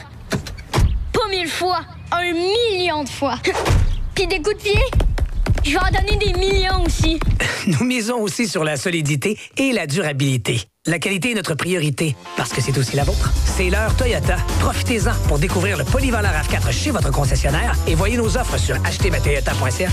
[1.12, 1.80] Pas mille fois,
[2.10, 3.34] un million de fois.
[4.14, 4.80] Puis des coups de pied,
[5.64, 7.18] je vais en donner des millions aussi.
[7.66, 10.60] Nous misons aussi sur la solidité et la durabilité.
[10.86, 13.32] La qualité est notre priorité, parce que c'est aussi la vôtre.
[13.44, 14.36] C'est l'heure Toyota.
[14.60, 19.88] Profitez-en pour découvrir le polyvalent RAV4 chez votre concessionnaire et voyez nos offres sur achetermatoyota.ca.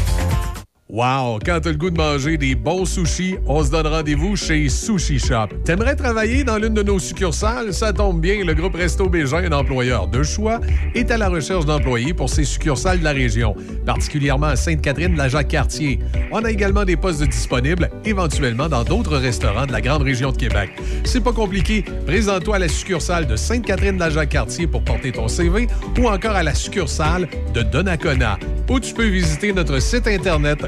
[0.89, 1.39] Wow!
[1.45, 5.17] Quand t'as le goût de manger des bons sushis, on se donne rendez-vous chez Sushi
[5.17, 5.47] Shop.
[5.63, 7.73] T'aimerais travailler dans l'une de nos succursales?
[7.73, 10.59] Ça tombe bien, le groupe Resto Bégin, un employeur de choix,
[10.93, 13.55] est à la recherche d'employés pour ses succursales de la région,
[13.85, 15.99] particulièrement à Sainte-Catherine, la Jacques-Cartier.
[16.33, 20.37] On a également des postes disponibles, éventuellement dans d'autres restaurants de la grande région de
[20.37, 20.71] Québec.
[21.05, 21.85] C'est pas compliqué.
[22.05, 26.43] Présente-toi à la succursale de Sainte-Catherine, la Jacques-Cartier pour porter ton CV ou encore à
[26.43, 28.37] la succursale de Donnacona,
[28.69, 30.59] où tu peux visiter notre site internet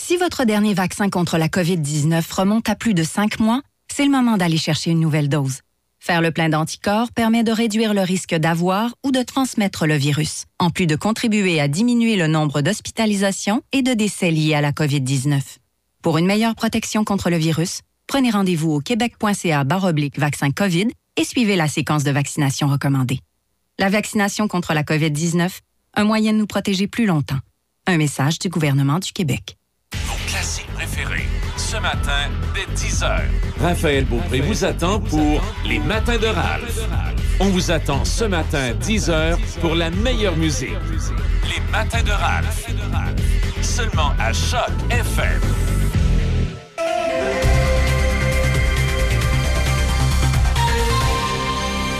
[0.00, 3.60] Si votre dernier vaccin contre la COVID-19 remonte à plus de cinq mois,
[3.92, 5.60] c'est le moment d'aller chercher une nouvelle dose.
[5.98, 10.44] Faire le plein d'anticorps permet de réduire le risque d'avoir ou de transmettre le virus,
[10.58, 14.72] en plus de contribuer à diminuer le nombre d'hospitalisations et de décès liés à la
[14.72, 15.40] COVID-19.
[16.00, 21.24] Pour une meilleure protection contre le virus, prenez rendez-vous au québec.ca baroblique vaccin COVID et
[21.24, 23.20] suivez la séquence de vaccination recommandée.
[23.78, 25.50] La vaccination contre la COVID-19,
[25.94, 27.38] un moyen de nous protéger plus longtemps.
[27.90, 29.56] Un message du gouvernement du Québec.
[30.04, 31.24] Vos classiques préférés,
[31.56, 33.22] ce matin, dès 10h.
[33.62, 36.80] Raphaël Beaupré vous attend pour Les Matins de Ralph.
[37.40, 40.76] On vous attend ce matin, 10h, pour la meilleure musique.
[41.44, 42.66] Les Matins de Ralph.
[43.62, 45.40] Seulement à Choc FM.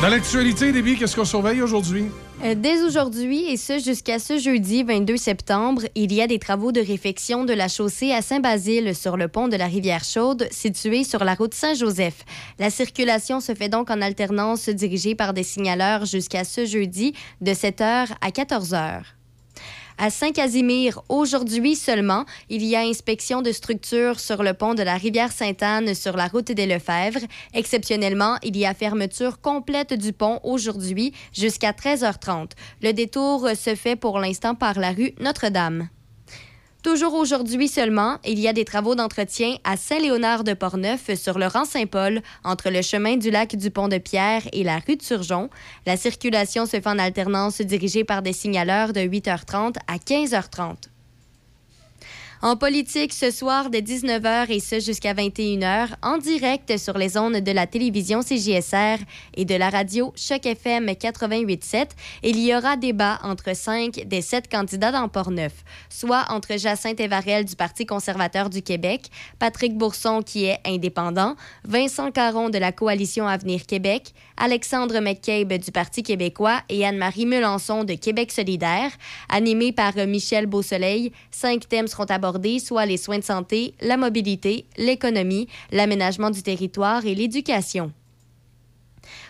[0.03, 2.09] Dans l'actualité, Déby, qu'est-ce qu'on surveille aujourd'hui?
[2.45, 6.71] Euh, Dès aujourd'hui, et ce jusqu'à ce jeudi 22 septembre, il y a des travaux
[6.71, 11.03] de réfection de la chaussée à Saint-Basile sur le pont de la rivière Chaude, situé
[11.03, 12.25] sur la route Saint-Joseph.
[12.61, 17.51] La circulation se fait donc en alternance dirigée par des signaleurs jusqu'à ce jeudi de
[17.51, 19.18] 7h à 14h.
[20.01, 24.95] À Saint-Casimir, aujourd'hui seulement, il y a inspection de structures sur le pont de la
[24.95, 27.27] rivière Sainte-Anne sur la route des Lefebvre.
[27.53, 32.53] Exceptionnellement, il y a fermeture complète du pont aujourd'hui jusqu'à 13h30.
[32.81, 35.89] Le détour se fait pour l'instant par la rue Notre-Dame.
[36.83, 42.23] Toujours aujourd'hui seulement, il y a des travaux d'entretien à Saint-Léonard-de-Portneuf sur le rang Saint-Paul,
[42.45, 45.51] entre le chemin du lac du Pont-de-Pierre et la rue de Surgeon.
[45.87, 50.77] La circulation se fait en alternance dirigée par des signaleurs de 8h30 à 15h30.
[52.41, 57.39] En politique, ce soir de 19h et ce jusqu'à 21h, en direct sur les ondes
[57.39, 58.99] de la télévision CJSR
[59.35, 61.89] et de la radio Choc FM 88.7,
[62.23, 65.53] il y aura débat entre cinq des sept candidats dans Port-Neuf,
[65.89, 69.09] soit entre Jacinthe Evarel du Parti conservateur du Québec,
[69.41, 71.35] Patrick Bourson qui est indépendant,
[71.65, 77.83] Vincent Caron de la Coalition Avenir Québec, Alexandre McCabe du Parti québécois et Anne-Marie Melançon
[77.83, 78.93] de Québec solidaire,
[79.29, 81.11] animé par Michel Beausoleil.
[81.33, 82.28] Cinq thèmes seront abordés
[82.59, 87.93] soit les soins de santé, la mobilité, l'économie, l'aménagement du territoire et l'éducation.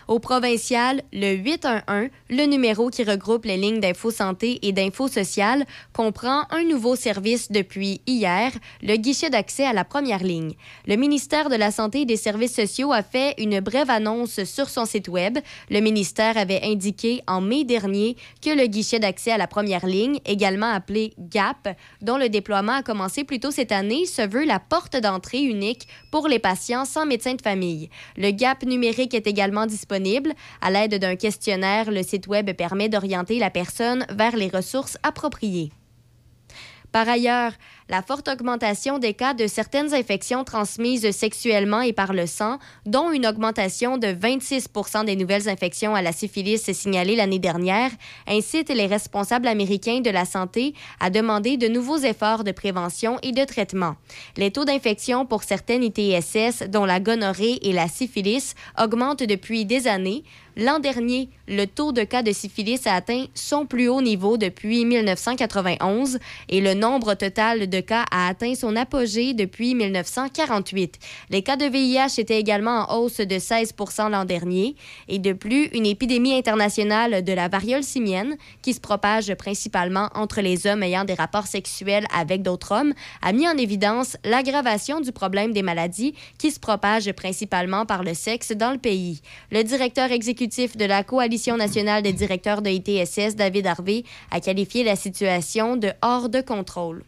[0.09, 5.67] Au provincial, le 811, le numéro qui regroupe les lignes d'info santé et d'info sociale,
[5.93, 10.53] comprend un nouveau service depuis hier, le guichet d'accès à la première ligne.
[10.87, 14.67] Le ministère de la Santé et des Services sociaux a fait une brève annonce sur
[14.69, 15.37] son site Web.
[15.69, 20.17] Le ministère avait indiqué en mai dernier que le guichet d'accès à la première ligne,
[20.25, 24.59] également appelé GAP, dont le déploiement a commencé plus tôt cette année, se veut la
[24.59, 27.91] porte d'entrée unique pour les patients sans médecin de famille.
[28.17, 29.98] Le GAP numérique est également disponible
[30.61, 35.71] à l'aide d'un questionnaire, le site Web permet d'orienter la personne vers les ressources appropriées.
[36.91, 37.51] Par ailleurs,
[37.87, 43.11] la forte augmentation des cas de certaines infections transmises sexuellement et par le sang, dont
[43.11, 47.91] une augmentation de 26% des nouvelles infections à la syphilis signalées l'année dernière,
[48.27, 53.31] incite les responsables américains de la santé à demander de nouveaux efforts de prévention et
[53.31, 53.95] de traitement.
[54.37, 59.87] Les taux d'infection pour certaines ITSS, dont la gonorrhée et la syphilis, augmentent depuis des
[59.87, 60.23] années,
[60.61, 64.83] L'an dernier, le taux de cas de syphilis a atteint son plus haut niveau depuis
[64.83, 66.19] 1991
[66.49, 70.99] et le nombre total de cas a atteint son apogée depuis 1948.
[71.29, 73.73] Les cas de VIH étaient également en hausse de 16
[74.11, 74.75] l'an dernier
[75.07, 80.41] et de plus, une épidémie internationale de la variole simienne qui se propage principalement entre
[80.41, 85.13] les hommes ayant des rapports sexuels avec d'autres hommes a mis en évidence l'aggravation du
[85.13, 89.21] problème des maladies qui se propagent principalement par le sexe dans le pays.
[89.51, 94.83] Le directeur exécutif de la Coalition nationale des directeurs de ITSS, David Harvey, a qualifié
[94.83, 97.03] la situation de hors de contrôle.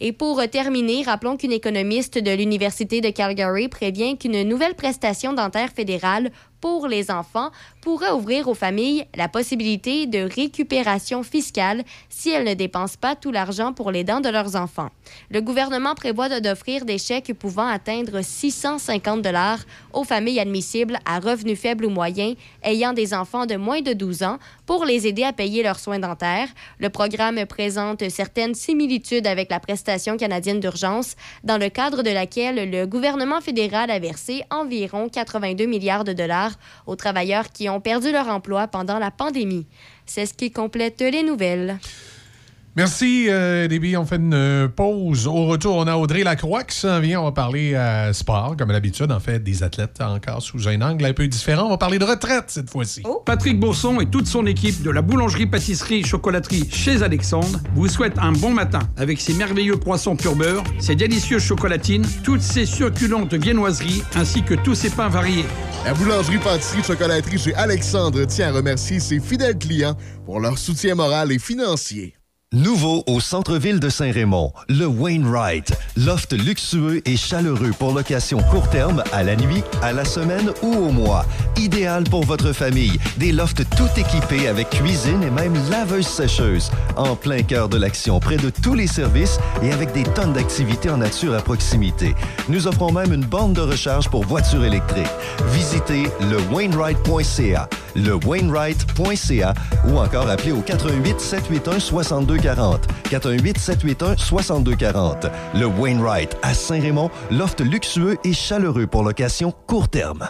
[0.00, 5.70] Et pour terminer, rappelons qu'une économiste de l'Université de Calgary prévient qu'une nouvelle prestation dentaire
[5.70, 6.30] fédérale
[6.62, 7.50] pour les enfants
[7.82, 13.32] pourrait ouvrir aux familles la possibilité de récupération fiscale si elles ne dépensent pas tout
[13.32, 14.90] l'argent pour les dents de leurs enfants.
[15.30, 19.58] Le gouvernement prévoit d'offrir des chèques pouvant atteindre 650 dollars
[19.92, 24.22] aux familles admissibles à revenus faibles ou moyens ayant des enfants de moins de 12
[24.22, 26.48] ans pour les aider à payer leurs soins dentaires.
[26.78, 32.70] Le programme présente certaines similitudes avec la prestation canadienne d'urgence, dans le cadre de laquelle
[32.70, 36.51] le gouvernement fédéral a versé environ 82 milliards de dollars
[36.86, 39.66] aux travailleurs qui ont perdu leur emploi pendant la pandémie.
[40.06, 41.78] C'est ce qui complète les nouvelles.
[42.74, 43.98] Merci, euh, Déby.
[43.98, 45.26] On fait une euh, pause.
[45.26, 47.20] Au retour, on a Audrey Lacroix qui s'en vient.
[47.20, 51.04] On va parler euh, sport, comme d'habitude, en fait, des athlètes encore sous un angle
[51.04, 51.66] un peu différent.
[51.66, 53.02] On va parler de retraite cette fois-ci.
[53.26, 58.52] Patrick Bourson et toute son équipe de la boulangerie-pâtisserie-chocolaterie chez Alexandre vous souhaitent un bon
[58.52, 64.42] matin avec ses merveilleux croissants pur beurre, ses délicieuses chocolatines, toutes ses succulentes viennoiseries ainsi
[64.42, 65.44] que tous ses pains variés.
[65.84, 71.38] La boulangerie-pâtisserie-chocolaterie chez Alexandre tient à remercier ses fidèles clients pour leur soutien moral et
[71.38, 72.14] financier.
[72.52, 75.72] Nouveau au centre-ville de Saint-Raymond, le Wainwright.
[75.96, 80.70] Loft luxueux et chaleureux pour location court terme, à la nuit, à la semaine ou
[80.70, 81.24] au mois.
[81.56, 82.98] Idéal pour votre famille.
[83.16, 86.70] Des lofts tout équipés avec cuisine et même laveuse sécheuse.
[86.96, 90.90] En plein cœur de l'action, près de tous les services et avec des tonnes d'activités
[90.90, 92.14] en nature à proximité.
[92.50, 95.06] Nous offrons même une borne de recharge pour voitures électriques.
[95.54, 99.54] Visitez le Wainwright.ca, le Wainwright.ca
[99.88, 102.86] ou encore appelez au 88 781 62 40.
[103.10, 105.26] 418 781 6240.
[105.54, 110.28] Le Wainwright à Saint-Raymond, loft luxueux et chaleureux pour location court terme.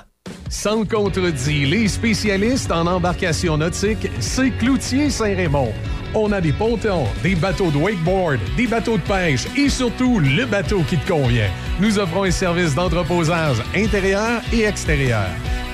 [0.52, 5.72] Sans contredit, les spécialistes en embarcation nautique, c'est Cloutier Saint-Raymond.
[6.14, 10.44] On a des pontons, des bateaux de wakeboard, des bateaux de pêche et surtout le
[10.44, 11.48] bateau qui te convient.
[11.80, 15.26] Nous offrons un service d'entreposage intérieur et extérieur.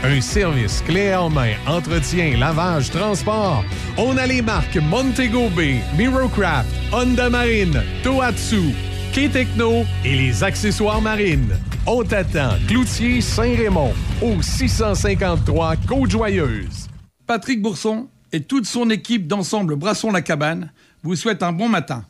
[0.05, 3.65] Un service clé en main, entretien, lavage, transport.
[3.97, 8.73] On a les marques Montego Bay, Mirocraft, Honda Marine, Tohatsu,
[9.12, 11.59] K-Techno et les accessoires marines.
[11.90, 16.86] On t'attend, Cloutier Saint-Raymond, au 653 Côte-Joyeuse.
[17.27, 20.70] Patrick Bourson et toute son équipe d'ensemble Brasson la Cabane
[21.02, 22.05] vous souhaitent un bon matin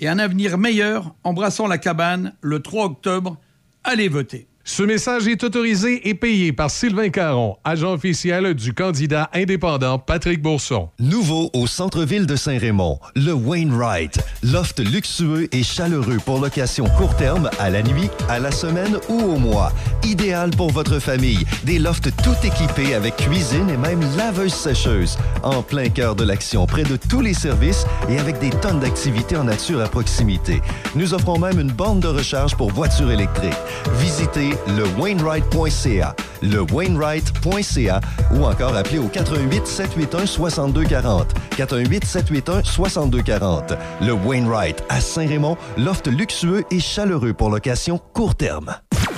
[0.00, 3.36] et un avenir meilleur en brassant la cabane le 3 octobre.
[3.84, 4.48] Allez voter.
[4.66, 10.40] Ce message est autorisé et payé par Sylvain Caron, agent officiel du candidat indépendant Patrick
[10.40, 10.88] Bourson.
[10.98, 14.18] Nouveau au centre-ville de Saint-Raymond, le Wainwright.
[14.42, 19.20] Loft luxueux et chaleureux pour location court terme, à la nuit, à la semaine ou
[19.20, 19.70] au mois.
[20.02, 21.44] Idéal pour votre famille.
[21.64, 25.18] Des lofts tout équipés avec cuisine et même laveuse-sécheuse.
[25.42, 29.36] En plein cœur de l'action, près de tous les services et avec des tonnes d'activités
[29.36, 30.62] en nature à proximité.
[30.94, 33.52] Nous offrons même une borne de recharge pour voitures électriques.
[33.98, 38.00] Visitez le Wainwright.ca, le Wainwright.ca
[38.32, 41.34] ou encore appelez au 88 781 6240.
[41.56, 43.74] 88 781 6240.
[44.00, 48.74] Le Wainwright à Saint-Raymond, loft luxueux et chaleureux pour location court terme.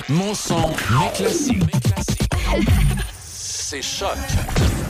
[0.09, 1.53] Mon son, mes classiques.
[3.19, 4.17] C'est Choc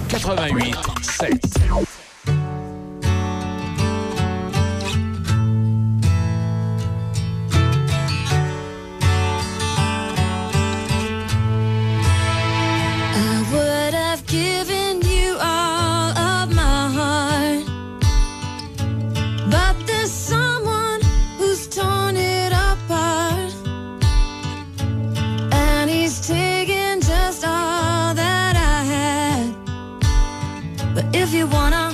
[0.09, 2.06] 88 7.
[31.27, 31.86] If you wanna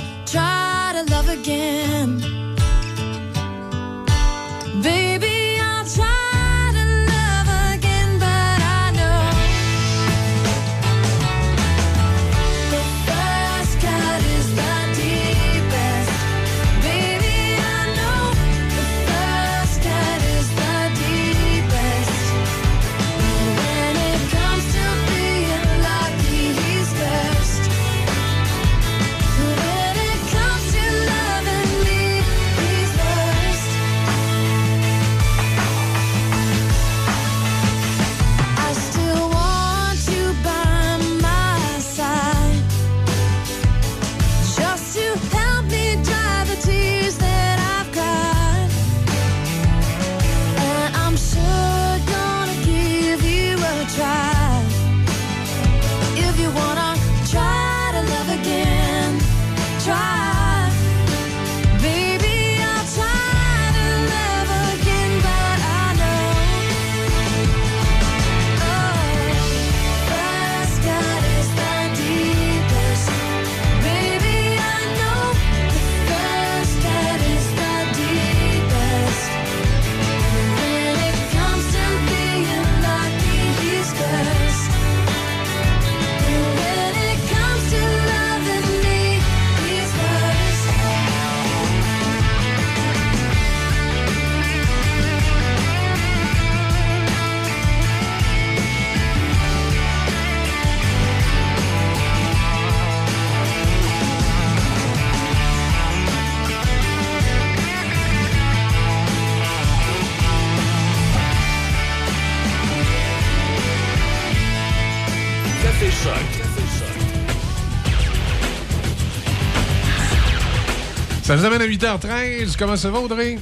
[121.23, 122.57] Ça nous amène à 8h13.
[122.59, 123.37] Comment ça va, Audrey?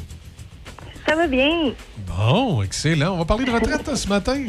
[1.08, 1.74] Ça va bien.
[1.98, 3.14] Bon, excellent.
[3.14, 4.40] On va parler de retraite hein, ce matin.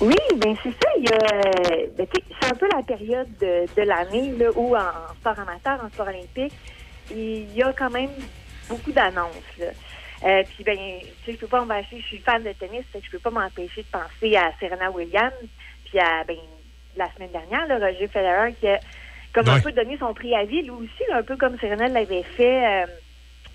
[0.00, 0.88] Oui, ben c'est ça.
[0.98, 2.06] Il y a, euh, ben,
[2.40, 6.08] c'est un peu la période de, de l'année là, où en sport amateur, en sport
[6.08, 6.54] olympique,
[7.10, 8.10] il y a quand même
[8.70, 9.36] beaucoup d'annonces.
[9.58, 9.66] là.
[10.24, 12.00] Euh, puis ben, tu sais, je peux pas m'empêcher.
[12.00, 14.90] Je suis fan de tennis, fait que je peux pas m'empêcher de penser à Serena
[14.90, 15.34] Williams,
[15.84, 16.38] puis à ben
[16.96, 18.80] la semaine dernière, là, Roger Federer qui a
[19.36, 22.66] comme un peu donné son préavis, lui aussi, là, un peu comme Serena l'avait fait
[22.66, 22.86] euh,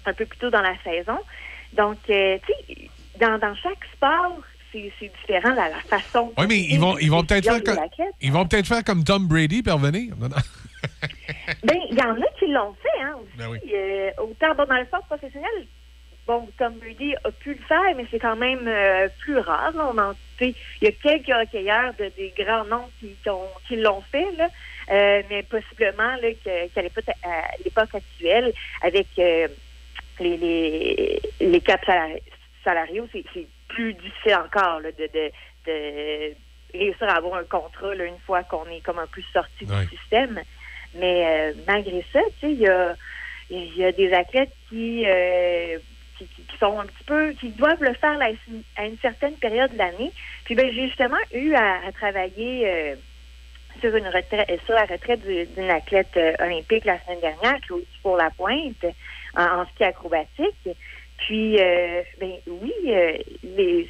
[0.06, 1.18] un peu plus tôt dans la saison.
[1.74, 2.90] Donc, euh, tu sais,
[3.20, 4.38] dans, dans chaque sport,
[4.72, 6.32] c'est différent la, la façon.
[6.38, 9.28] Oui, mais ils vont, ils vont peut-être faire, comme- ils vont peut-être faire comme Tom
[9.28, 10.14] Brady revenir.
[10.18, 10.30] Non.
[11.64, 13.38] Ben, il y en a qui l'ont fait, hein, aussi.
[13.38, 13.60] Ben oui.
[13.74, 15.52] Euh, autant bon, dans le sport professionnel,
[16.26, 19.72] bon, Tom Brady a pu le faire, mais c'est quand même euh, plus rare.
[19.76, 19.92] là.
[19.94, 23.16] On en- il y a quelques hockeyeurs de, des grands noms qui,
[23.68, 24.48] qui l'ont fait, là.
[24.92, 29.48] Euh, mais possiblement qu'à l'époque, actuelle, avec euh,
[30.20, 32.22] les, les, les caps salari-
[32.64, 33.24] salariaux, c'est
[33.70, 35.32] plus difficile encore là, de, de,
[35.66, 36.36] de
[36.74, 39.98] réussir à avoir un contrat là, une fois qu'on est comme un peu sorti du
[39.98, 40.42] système.
[40.94, 42.96] Mais euh, malgré ça, tu sais, il y a,
[43.50, 45.80] y a des athlètes qui, euh,
[46.18, 48.30] qui, qui- qui sont un petit peu, qui doivent le faire là,
[48.76, 50.12] à une certaine période de l'année.
[50.44, 52.96] Puis ben, j'ai justement eu à, à travailler euh,
[53.86, 58.30] euh, sur la retraite du- d'une athlète euh, olympique la semaine dernière, Claude pour la
[58.32, 58.86] pointe,
[59.36, 60.70] en, ski acrobatique.
[61.18, 63.88] Puis, euh, ben oui, euh, les,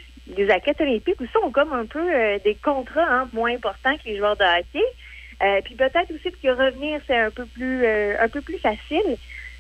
[0.52, 4.38] athlètes olympiques aussi ont comme un peu des contrats hein, moins importants que les joueurs
[4.38, 4.86] de hockey.
[5.66, 9.18] Puis peut-être aussi que revenir, c'est un peu plus un peu plus facile.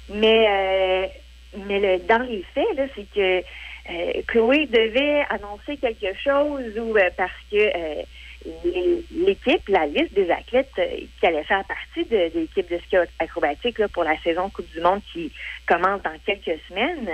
[0.09, 1.09] Mais
[1.57, 8.03] mais le- dans les faits, c'est que Chloé devait annoncer quelque chose ou parce que
[9.13, 10.88] l'équipe, la liste des athlètes euh,
[11.19, 14.72] qui allaient faire partie de, de l'équipe de ski acrobatique là, pour la saison Coupe
[14.72, 15.31] du Monde qui
[15.68, 17.09] commence dans quelques semaines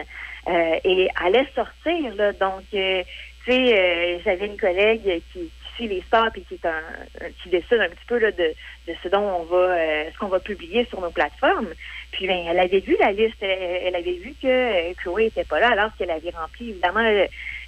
[0.48, 2.16] euh, et allait sortir.
[2.16, 3.04] Là, donc, euh,
[3.46, 7.30] tu sais, euh, j'avais une collègue qui, qui suit les sports et qui est un,
[7.44, 8.54] qui décide un petit peu là, de,
[8.88, 11.74] de ce dont on va, euh, ce qu'on va publier sur nos plateformes.
[12.12, 15.44] Puis, ben, elle avait vu la liste, elle, elle avait vu que euh, Chloé était
[15.44, 17.04] pas là, alors qu'elle avait rempli, évidemment,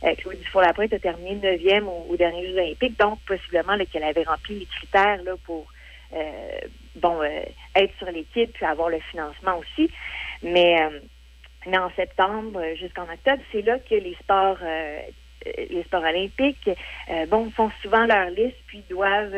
[0.03, 4.23] euh, Chloé Dufour-Lapointe a terminé 9e au, au dernier Jeux olympiques, donc possiblement qu'elle avait
[4.23, 5.67] rempli les critères là, pour
[6.13, 6.59] euh,
[6.95, 7.41] bon euh,
[7.76, 9.89] être sur l'équipe puis avoir le financement aussi.
[10.41, 10.99] Mais, euh,
[11.67, 15.01] mais en septembre jusqu'en octobre, c'est là que les sports euh,
[15.45, 16.69] les sports olympiques
[17.09, 19.35] euh, bon font souvent leur liste puis doivent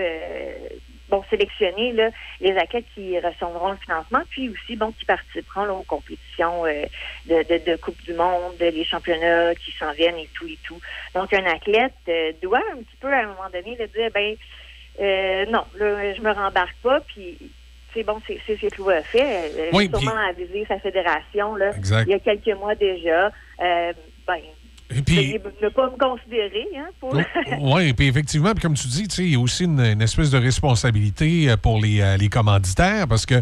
[1.12, 2.10] bon sélectionner là,
[2.40, 6.86] les athlètes qui recevront le financement puis aussi bon qui participeront là, aux compétitions euh,
[7.28, 10.80] de, de, de Coupe du Monde, les championnats qui s'en viennent et tout et tout.
[11.14, 14.36] Donc un athlète euh, doit un petit peu à un moment donné le dire ben
[15.00, 17.38] euh, non, là, je me rembarque pas puis
[17.94, 19.70] c'est bon, c'est ce que a fait.
[19.74, 22.06] Oui, sûrement puis- avisé sa fédération là, Exact.
[22.08, 23.32] il y a quelques mois déjà.
[23.62, 23.94] Euh,
[24.96, 27.14] ben, puis- ne pas me considérer hein, pour
[27.62, 30.38] Oui, puis effectivement, puis comme tu dis, il y a aussi une, une espèce de
[30.38, 33.42] responsabilité euh, pour les, euh, les commanditaires parce que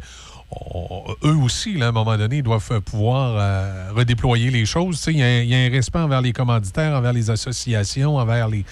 [0.51, 5.03] on- eux aussi, là, à un moment donné, doivent euh, pouvoir euh, redéployer les choses.
[5.07, 8.17] Il y, a un- il y a un respect envers les commanditaires, envers les associations,
[8.17, 8.65] envers les,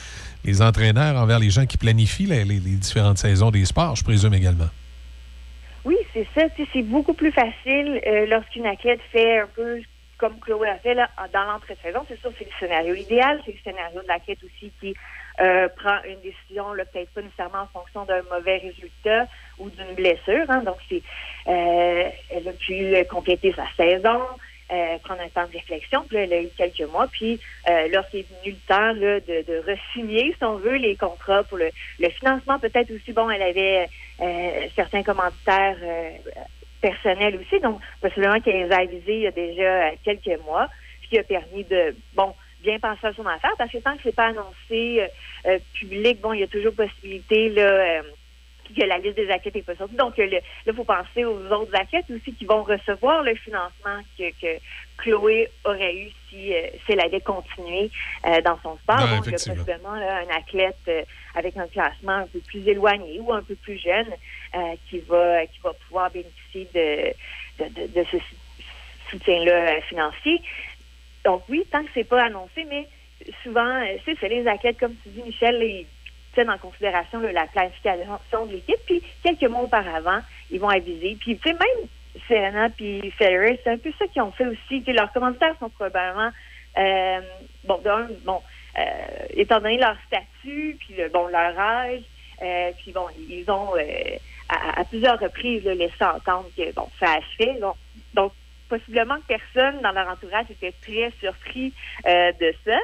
[0.44, 4.04] les entraîneurs, envers les gens qui planifient les, les- les différentes saisons des sports, je
[4.04, 4.70] présume également.
[5.86, 6.42] Oui, c'est ça.
[6.74, 9.78] C'est beaucoup plus facile euh, lorsqu'une athlète fait un peu
[10.18, 12.06] comme Chloé a fait là, dans l'entre-saison.
[12.08, 13.42] C'est sûr, c'est le scénario idéal.
[13.46, 14.96] C'est le scénario de l'athlète aussi qui
[15.40, 19.28] euh, prend une décision, là, peut-être pas nécessairement en fonction d'un mauvais résultat
[19.60, 20.46] ou d'une blessure.
[20.50, 20.64] hein.
[20.64, 21.04] Donc, c'est
[21.48, 24.22] euh, elle a pu euh, compléter sa saison,
[24.72, 26.04] euh, prendre un temps de réflexion.
[26.08, 27.08] Puis là, elle a eu quelques mois.
[27.08, 27.40] Puis,
[27.70, 31.44] euh, lorsqu'il est venu le temps là, de, de re-signer, si on veut, les contrats
[31.44, 33.88] pour le, le financement, peut-être aussi, bon, elle avait
[34.22, 35.78] euh, certains commanditaires
[36.82, 37.60] personnels aussi.
[37.62, 40.68] Donc, possiblement qu'elle les a avisés il y a déjà euh, quelques mois,
[41.04, 44.02] ce qui a permis de, bon, bien penser à son affaire, parce que tant que
[44.04, 45.08] c'est pas annoncé euh,
[45.48, 48.02] euh, public, bon, il y a toujours possibilité, là, euh,
[48.74, 49.96] que la liste des athlètes n'est pas sortie.
[49.96, 54.02] Donc, le- là, il faut penser aux autres athlètes aussi qui vont recevoir le financement
[54.18, 54.60] que, que
[54.98, 57.90] Chloé aurait eu si, euh, si elle avait continué
[58.26, 58.98] euh, dans son sport.
[59.04, 59.56] Ouais, effectivement.
[59.64, 61.04] possiblement là, un athlète euh,
[61.36, 64.14] avec un classement un peu plus éloigné ou un peu plus jeune
[64.90, 68.18] qui va qui va pouvoir bénéficier de, de, de- de ce
[69.12, 70.42] soutien-là financier.
[71.24, 72.88] Donc oui, tant que c'est pas annoncé, mais
[73.44, 75.86] souvent, c'est les athlètes, comme tu dis, Michel, ils
[76.42, 80.20] en considération la planification de l'équipe, puis quelques mois auparavant,
[80.52, 81.18] ils vont aviser.
[81.20, 81.88] Puis, tu sais, même
[82.28, 84.82] Serena puis Federer, c'est un peu ça qu'ils ont fait aussi.
[84.82, 86.32] Tu sais, leurs commanditaires sont probablement,
[86.78, 87.22] euh,
[87.66, 87.82] bon,
[88.26, 88.42] bon,
[88.78, 88.82] euh,
[89.32, 92.02] étant donné leur statut, puis le, bon, leur âge,
[92.42, 93.74] euh, puis bon, ils ont
[94.50, 97.60] à, plusieurs reprises laissé entendre que bon, ça achevait.
[97.60, 97.76] Donc,
[98.14, 98.32] donc,
[98.70, 101.74] possiblement que personne dans leur entourage était très surpris
[102.06, 102.78] de ça.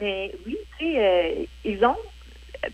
[0.00, 1.96] Mais oui, tu sais, ils ont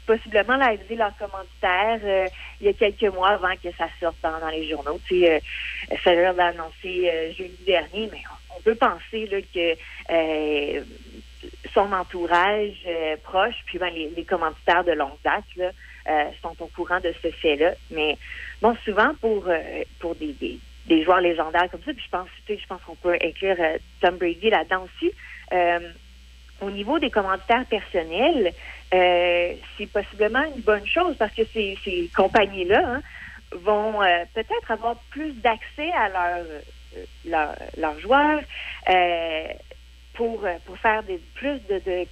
[0.07, 2.27] possiblement avisé leur commanditaire euh,
[2.61, 5.01] il y a quelques mois avant que ça sorte dans, dans les journaux.
[5.07, 8.23] Tu sais, euh, Federer l'a annoncé euh, jeudi dernier, mais
[8.57, 9.77] on, peut penser là, que
[10.12, 10.85] euh,
[11.75, 16.69] son entourage euh, proche, puis ben, les, les commanditaires de longue date euh, sont au
[16.69, 17.73] courant de ce fait-là.
[17.91, 18.17] Mais
[18.61, 19.49] bon, souvent pour
[19.99, 22.83] pour des, des, des joueurs légendaires comme ça, puis je pense, tu sais, je pense
[22.83, 23.57] qu'on peut inclure
[24.01, 25.12] Tom Brady là-dedans aussi.
[26.62, 28.52] Au niveau des commanditaires personnels,
[28.94, 33.02] euh, c'est possiblement une bonne chose parce que ces, ces compagnies-là hein,
[33.52, 38.42] vont euh, peut-être avoir plus d'accès à leurs euh, leur, leurs joueurs
[40.15, 42.07] pour, pour faire des, plus de, de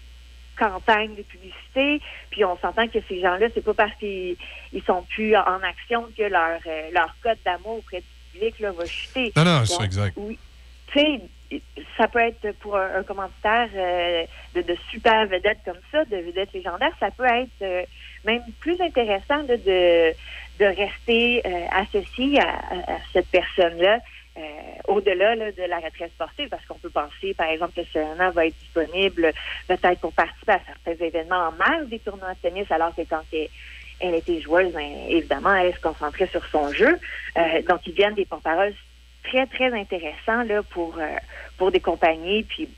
[0.58, 2.00] campagnes de publicité.
[2.30, 4.36] Puis on s'entend que ces gens-là, c'est pas parce qu'ils
[4.72, 6.60] ils sont plus en action que leur,
[6.92, 9.32] leur code d'amour auprès du public là, va chuter.
[9.36, 10.14] Non, non, c'est exact.
[10.16, 10.38] Oui.
[10.92, 11.20] Tu sais,
[11.96, 13.04] ça peut être pour un, un
[13.74, 17.82] euh, de, de super vedettes comme ça, de vedettes légendaires, ça peut être euh,
[18.24, 20.14] même plus intéressant là, de,
[20.58, 22.58] de rester euh, associé à,
[22.94, 23.98] à- cette personne-là
[24.38, 24.40] euh,
[24.86, 28.46] au-delà là, de la retraite sportive, parce qu'on peut penser, par exemple, que Serena va
[28.46, 29.32] être disponible
[29.66, 33.22] peut-être pour participer à certains événements en mars des tournois de tennis, alors que quand
[33.32, 33.48] elle,
[33.98, 36.98] elle était joueuse, ben, évidemment, elle se concentrait sur son jeu.
[37.36, 38.74] Euh, donc, ils viennent des porte-paroles
[39.22, 41.16] très, très intéressants là, pour, euh,
[41.56, 42.68] pour des compagnies, puis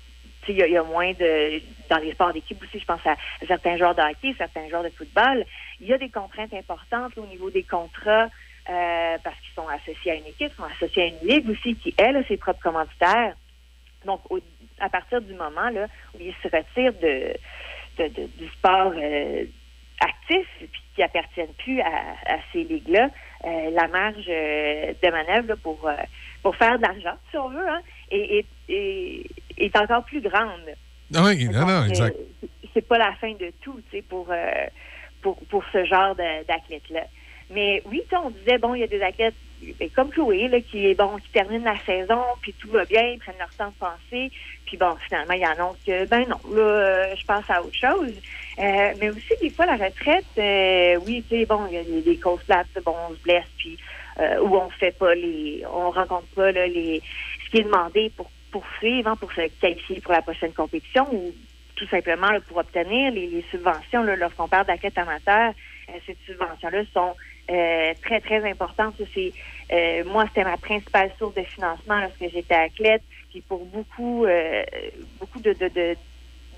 [0.49, 3.95] il y, a- moins de dans les sports d'équipe aussi, je pense à certains joueurs
[3.95, 5.45] de hockey, certains joueurs de football.
[5.81, 8.29] Il y a des contraintes importantes au niveau des contrats
[8.69, 11.95] euh, parce qu'ils sont associés à une équipe, sont associés à une ligue aussi qui,
[11.97, 13.35] elle, a ses propres commanditaires.
[14.05, 14.21] Donc,
[14.81, 19.45] à partir du moment là, où ils se retirent de, du sport euh,
[20.01, 23.11] actif puis qui appartiennent plus à, ces ligues-là,
[23.45, 25.89] la marge de manœuvre là, pour,
[26.43, 27.81] pour faire de l'argent, si on veut, hein,
[28.11, 29.27] est, est- est-
[29.59, 30.69] est encore plus grande.
[31.15, 32.17] Ah Oui, non, non, Donc, exact.
[32.43, 34.67] euh, c'est pas la fin de tout, tu sais, pour, euh,
[35.21, 37.07] pour, pour ce genre d'athlètes-là.
[37.51, 39.37] Mais oui, on disait, bon, il y a des athlètes
[39.79, 43.19] ben, comme Chloé, là, qui, bon, qui terminent la saison, puis tout va bien, ils
[43.19, 44.31] prennent leur temps de penser,
[44.65, 48.15] puis bon, finalement, ils annoncent que, ben non, là, euh, je pense à autre chose.
[48.59, 51.85] Euh, mais aussi, des fois, la retraite, euh, oui, tu sais, bon, il y a
[51.85, 53.77] des, des causes plates, bon, on se blesse, puis
[54.21, 57.03] euh, où on fait pas les, on rencontre pas là, les,
[57.45, 61.33] ce qui est demandé pour poursuivre, hein, pour se qualifier pour la prochaine compétition, ou
[61.77, 65.55] tout simplement là, pour obtenir les, les subventions, lorsqu'on parle d'athlètes amateurs,
[65.89, 67.15] euh, ces subventions-là sont
[67.51, 68.95] euh, très, très importantes.
[69.15, 69.33] C'est,
[69.73, 73.03] euh, moi, c'était ma principale source de financement lorsque j'étais athlète.
[73.31, 74.63] Puis pour beaucoup, euh,
[75.19, 75.97] beaucoup de, de,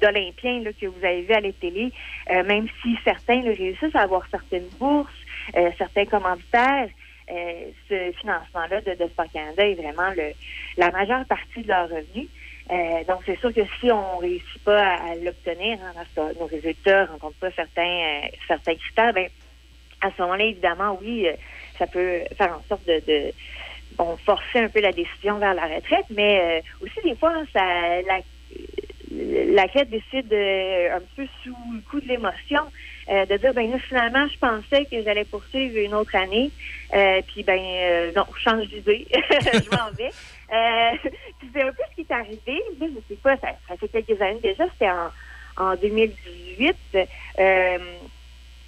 [0.00, 1.92] d'Olympiens que vous avez vu à la télé,
[2.30, 5.12] euh, même si certains là, réussissent à avoir certaines bourses,
[5.56, 6.88] euh, certains commanditaires,
[7.30, 10.32] euh, ce financement-là de, de Sport Canada est vraiment le,
[10.76, 12.28] la majeure partie de leur revenu.
[12.70, 16.46] Euh, donc, c'est sûr que si on réussit pas à, l'obtenir, hein, parce que nos
[16.46, 19.28] résultats ne rencontrent pas certains, euh, certains critères, ben,
[20.00, 21.26] à ce moment-là, évidemment, oui,
[21.78, 23.32] ça peut faire en sorte de,
[23.96, 27.62] bon, forcer un peu la décision vers la retraite, mais aussi des fois, ça,
[28.02, 28.20] la,
[29.14, 32.62] l'athlète décide euh, un peu sous le coup de l'émotion
[33.10, 36.50] euh, de dire ben là, finalement je pensais que j'allais poursuivre une autre année
[36.94, 40.10] euh, puis ben euh, non je change d'idée je m'en vais
[40.52, 43.88] euh, puis c'est un peu ce qui est arrivé je sais pas ça, ça fait
[43.88, 45.10] quelques années déjà c'était en,
[45.56, 46.76] en 2018
[47.38, 47.78] euh,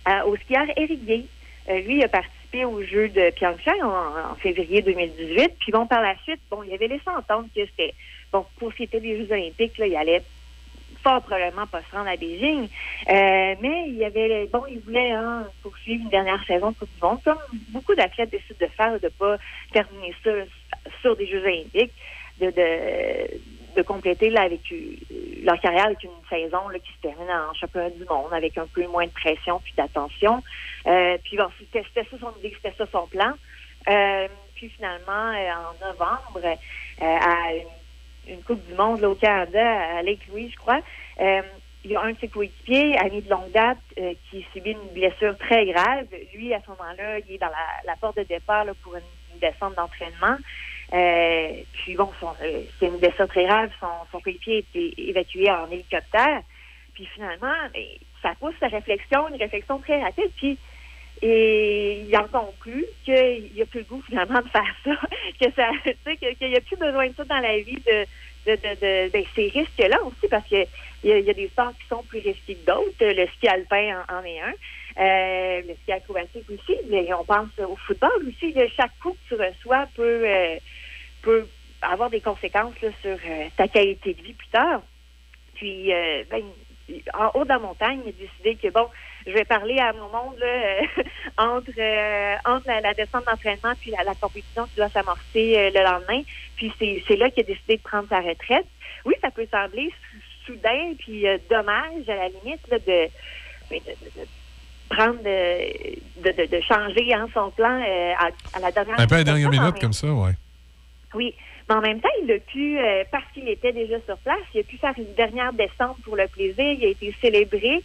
[0.04, 1.24] à- au skieur Éric Gay.
[1.68, 5.54] Lui, il a participé aux Jeux de Pyeongchang en, en février 2018.
[5.58, 7.92] Puis bon, par la suite, bon, il avait laissé entendre que c'était,
[8.32, 10.22] bon, pour était des Jeux olympiques, là, il allait
[11.20, 12.64] probablement pas se rendre à Beijing.
[12.64, 16.94] Euh, mais il y avait, bon, il voulait hein, poursuivre une dernière saison de Coupe
[16.94, 19.36] du Monde, comme beaucoup d'athlètes décident de faire, de pas
[19.72, 20.30] terminer ça
[21.00, 21.92] sur des Jeux olympiques,
[22.40, 23.40] de, de,
[23.76, 24.60] de compléter là, avec
[25.42, 28.66] leur carrière avec une saison là, qui se termine en championnat du monde avec un
[28.66, 30.42] peu moins de pression puis d'attention.
[30.86, 33.32] Euh, puis bon, c'était ça son c'était ça son plan.
[33.88, 36.54] Euh, puis finalement, euh, en novembre, euh,
[37.02, 37.75] à une,
[38.26, 40.80] une Coupe du Monde là, au Canada, à Lake Louise, je crois,
[41.20, 41.42] euh,
[41.86, 44.92] il y a un de ses coéquipiers, ami de longue date, euh, qui subit une
[44.92, 46.06] blessure très grave.
[46.34, 49.02] Lui, à ce moment-là, il est dans la, la porte de départ là, pour une,
[49.40, 50.38] descente d'entraînement.
[50.94, 53.70] Euh, puis bon, euh, c'est une blessure très grave.
[53.78, 56.40] Son, son coéquipier a été évacué en hélicoptère.
[56.94, 57.52] Puis finalement,
[58.22, 60.30] ça pousse sa réflexion, une réflexion très rapide.
[60.36, 60.58] Puis
[61.22, 64.90] et il en conclut qu'il n'y a plus le goût finalement de faire ça,
[65.40, 65.70] que ça,
[66.16, 68.06] qu'il n'y a plus besoin de ça dans la vie de,
[68.46, 70.66] de, de, de- ben, ces risques-là aussi, parce que
[71.02, 72.94] il y, y a des sports qui sont plus risqués que d'autres.
[73.00, 74.52] Le ski alpin en, est un.
[74.98, 78.54] Euh, le ski acrobatique aussi, mais on pense au football aussi.
[78.76, 80.56] chaque coup que tu reçois peut, euh,
[81.22, 81.48] peut
[81.82, 84.82] avoir des conséquences là, sur euh, ta qualité de vie plus tard.
[85.54, 86.42] Puis, euh, ben,
[87.14, 88.88] en haut de la montagne, il a décidé que, bon,
[89.26, 90.80] je vais parler à mon monde là, euh,
[91.38, 95.70] entre, euh, entre la, la descente d'entraînement puis la, la compétition qui doit s'amorcer euh,
[95.74, 96.22] le lendemain.
[96.56, 96.72] Puis
[97.06, 98.66] c'est là qu'il a décidé de prendre sa retraite.
[99.04, 103.08] Oui, ça peut sembler sou- soudain puis dommage à la limite là, de,
[103.70, 104.26] de, de- de
[104.88, 109.18] prendre de, de, changer hein, son plan euh, à, à la dernière Un peu à
[109.18, 110.30] la dernière minute, comme ça, ouais.
[111.14, 111.34] oui,
[111.68, 114.60] mais en même temps, il a pu, euh, parce qu'il était déjà sur place, il
[114.60, 116.64] a pu faire une dernière descente pour le plaisir.
[116.64, 117.82] Il a été célébré.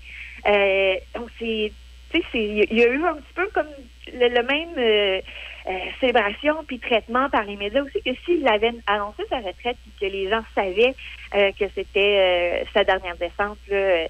[0.47, 0.95] Euh,
[2.11, 3.69] sais, c'est- il y a eu un petit peu comme
[4.07, 5.21] le, même euh,
[5.67, 9.91] euh, célébration puis traitement par les médias aussi que s'il avait annoncé sa retraite et
[9.99, 10.95] que les gens savaient
[11.35, 14.07] euh, que c'était euh, sa dernière descente, là,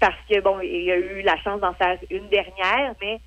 [0.00, 3.20] parce que, bon, il a eu la chance d'en faire une dernière, mais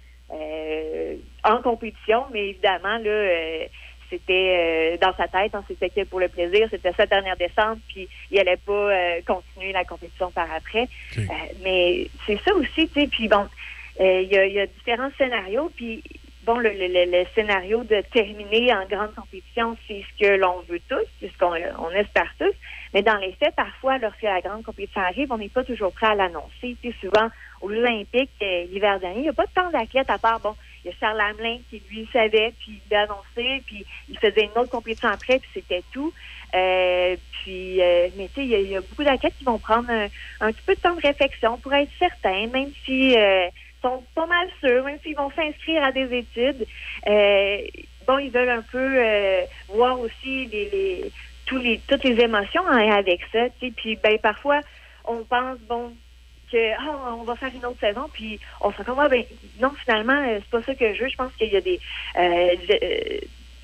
[1.44, 3.68] en compétition, mais évidemment, là,
[4.10, 7.80] c'était euh, dans sa tête, hein, c'était que pour le plaisir, c'était sa dernière descente,
[7.90, 10.88] puis il allait pas euh, continuer la compétition par après.
[11.18, 11.24] Euh,
[11.64, 13.48] mais c'est ça aussi, tu sais, puis bon,
[14.00, 16.04] il y, a, il y a différents scénarios, puis
[16.44, 20.62] bon, le, le- le- le scénario de terminer en grande compétition, c'est ce que l'on
[20.70, 22.54] veut tous, c'est ce qu'on on espère tous,
[22.94, 26.08] mais dans les faits, parfois, lorsque la grande compétition arrive, on n'est pas toujours prêt
[26.08, 26.78] à l'annoncer.
[26.82, 27.28] Tu sais, souvent,
[27.62, 30.92] aux Jeux olympiques, l'hiver dernier, il n'y a pas tant d'athlètes à part, bon, il
[30.92, 34.60] y a Charles Hamelin qui, lui, savait, puis il l'a annoncé, puis il faisait une
[34.62, 36.14] autre compétition après, puis c'était tout.
[36.56, 40.52] Euh, puis, euh, mais tu sais, il y, a- beaucoup d'athlètes qui vont prendre un,
[40.52, 43.48] petit peu de temps de réflexion pour être certains, même si euh,
[43.82, 46.66] sont pas mal sûrs, même s'ils vont s'inscrire à des études.
[47.08, 47.62] Euh,
[48.08, 51.12] bon, ils veulent un peu euh, voir aussi les, les,
[51.46, 53.48] tous les, toutes les émotions hein, avec ça.
[53.60, 54.62] Puis, ben, parfois,
[55.06, 55.96] on pense, bon,
[56.52, 59.24] que ah, on va faire une autre saison, puis on se rend compte, ah, ben,
[59.60, 61.10] non, finalement, euh, c'est pas ça que je veux.
[61.10, 61.80] Je pense qu'il y a des.
[62.18, 63.20] Euh, euh,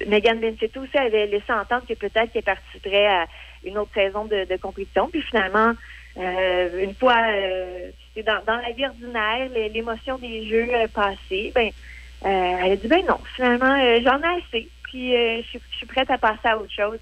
[0.07, 3.27] Megan Benceto aussi avait laissé entendre que peut-être qu'elle participerait à
[3.63, 5.07] une autre saison de, compétition.
[5.09, 5.73] Puis finalement,
[6.17, 7.91] euh, une fois euh,
[8.25, 11.69] dans, dans la vie ordinaire, l'émotion des jeux passés, ben,
[12.21, 14.69] elle a dit ben non, finalement, j'en ai assez.
[14.83, 16.99] Puis je suis- prête à passer à autre chose.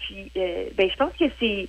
[0.00, 1.68] Puis ben je pense que c'est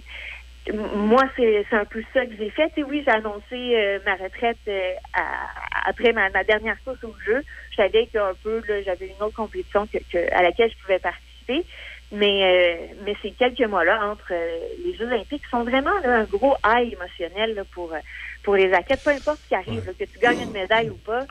[0.72, 2.72] moi, c'est un peu ça que j'ai fait.
[2.78, 5.50] Et oui, j'ai annoncé euh, ma retraite euh, à-
[5.90, 7.44] après ma, dernière course au jeu.
[7.72, 11.66] Je savais qu'un peu, j'avais une autre compétition que, que- à laquelle je pouvais participer.
[12.12, 12.44] Mais,
[12.92, 16.56] euh, mais ces quelques mois-là entre euh, les Jeux olympiques sont vraiment là, un gros
[16.66, 18.00] high émotionnel là, pour, euh,
[18.44, 20.98] pour les athlètes, peu importe ce qui arrive, là, que tu gagnes une médaille ou
[20.98, 21.26] pas.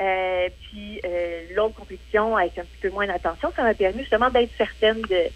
[0.00, 1.02] Euh, puis
[1.54, 5.30] l'autre compétition avec un petit peu moins d'attention, ça m'a permis justement d'être certaine de,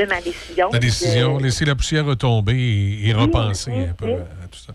[0.00, 0.68] de ma décision.
[0.72, 4.72] La décision, De- laisser la poussière retomber et, et repenser un peu à tout ça.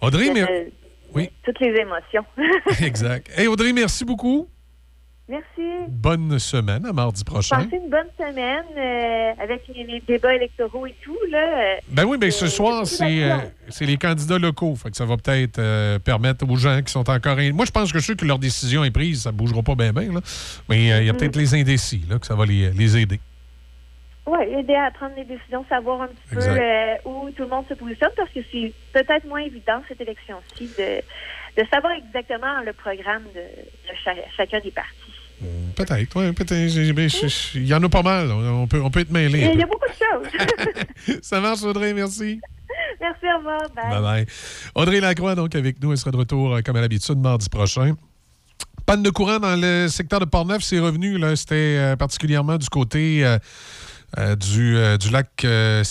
[0.00, 0.72] Audrey, mais...
[1.14, 1.30] Oui.
[1.44, 2.24] Toutes les émotions.
[2.84, 3.30] exact.
[3.36, 4.48] Hey Audrey, merci beaucoup.
[5.28, 5.62] Merci.
[5.88, 7.56] Bonne semaine à mardi prochain.
[7.56, 11.16] Passez une bonne semaine euh, avec les, les débats électoraux et tout.
[11.32, 13.38] Là, Ben oui, ben ce soir, c'est euh,
[13.68, 14.76] c'est les candidats locaux.
[14.76, 17.38] Fait que ça va peut-être euh, permettre aux gens qui sont encore...
[17.54, 19.92] Moi, je pense que ceux que leur décision est prise, ça ne bougera pas bien,
[19.92, 20.10] bien.
[20.68, 21.16] Mais il y a Mm.
[21.16, 23.18] peut-être les indécis là, que ça va les, les aider.
[24.26, 26.54] Oui, aider à prendre les décisions, savoir un petit Exact.
[26.54, 30.00] peu euh, où tout le monde se positionne, parce que c'est peut-être moins évident, cette
[30.00, 34.90] élection-ci, de, de savoir exactement le programme de, de cha- chacun des partis.
[35.76, 37.54] Peut-être, oui, peut-être.
[37.54, 38.30] Il y en a pas mal.
[38.32, 39.50] On peut, on peut être mêlé.
[39.52, 41.18] Il y a beaucoup de choses.
[41.22, 42.40] ça marche, Audrey, merci.
[43.00, 43.60] Merci, au revoir.
[43.76, 43.90] Bye.
[43.90, 44.26] Bye bye.
[44.74, 45.92] Audrey Lacroix, donc, avec nous.
[45.92, 47.94] Elle sera de retour, euh, comme à l'habitude, mardi prochain.
[48.86, 51.18] Panne de courant dans le secteur de Portneuf, c'est revenu.
[51.18, 51.36] là.
[51.36, 53.38] C'était euh, particulièrement du côté euh,
[54.18, 55.82] euh, du, euh, du lac euh,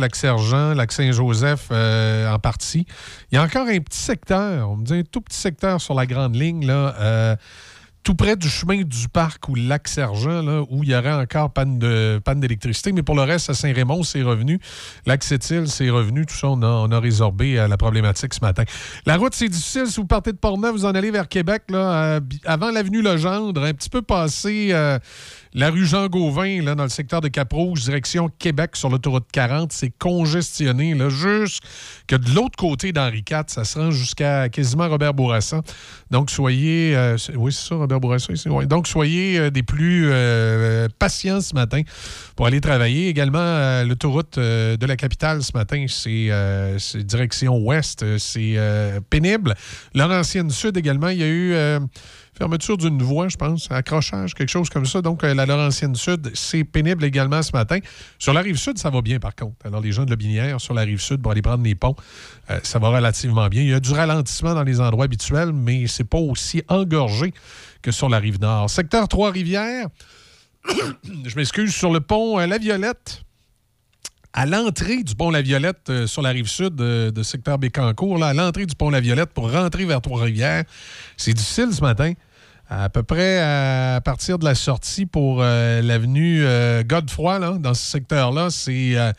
[0.00, 2.86] lac Sergent, lac Saint-Joseph euh, en partie.
[3.30, 5.94] Il y a encore un petit secteur, on me dit un tout petit secteur sur
[5.94, 7.36] la grande ligne, là.
[8.02, 11.52] tout près du chemin du parc ou lac Sergent, là, où il y aurait encore
[11.52, 12.92] panne de panne d'électricité.
[12.92, 14.58] Mais pour le reste, à Saint-Raymond, c'est revenu.
[15.06, 16.24] Lac Sept-Îles, c'est revenu.
[16.24, 18.64] Tout ça, on a, on a résorbé la problématique ce matin.
[19.04, 19.86] La route, c'est difficile.
[19.86, 23.74] Si vous partez de Portneuf, vous en allez vers Québec, là, avant l'avenue Legendre, un
[23.74, 24.72] petit peu passé
[25.52, 29.72] la rue Jean-Gauvin, dans le secteur de Cap-Rouge, direction Québec sur l'autoroute 40.
[29.72, 31.64] C'est congestionné, là, juste
[32.06, 35.62] que de l'autre côté d'Henri IV, ça se rend jusqu'à quasiment Robert Bourassa.
[36.10, 36.96] Donc, soyez...
[36.96, 38.48] euh, oui, c'est ça, Robert Bourassa, ici.
[38.68, 41.82] Donc, soyez euh, des plus euh, patients ce matin
[42.36, 43.08] pour aller travailler.
[43.08, 46.30] Également, l'autoroute de la capitale ce matin, c'est
[47.04, 48.18] direction ouest.
[48.18, 48.56] C'est
[49.10, 49.54] pénible.
[49.94, 51.80] Laurentienne Sud également, il y a eu...
[52.40, 55.02] Fermeture d'une voie, je pense, accrochage, quelque chose comme ça.
[55.02, 57.80] Donc, euh, la Laurentienne Sud, c'est pénible également ce matin.
[58.18, 59.66] Sur la rive sud, ça va bien, par contre.
[59.66, 61.94] Alors, les gens de Lobinière, sur la rive sud, pour aller prendre les ponts,
[62.48, 63.60] euh, ça va relativement bien.
[63.60, 67.34] Il y a du ralentissement dans les endroits habituels, mais c'est pas aussi engorgé
[67.82, 68.70] que sur la rive nord.
[68.70, 69.88] Secteur Trois-Rivières,
[71.26, 73.20] je m'excuse, sur le pont euh, La Violette,
[74.32, 78.32] à l'entrée du pont La Violette sur la rive sud de secteur Bécancourt, là, à
[78.32, 80.64] l'entrée du pont La Violette pour rentrer vers Trois-Rivières,
[81.18, 82.14] c'est difficile ce matin.
[82.72, 87.74] À peu près à partir de la sortie pour euh, l'avenue euh, Godefroy, là, dans
[87.74, 89.12] ce secteur-là, c'est euh,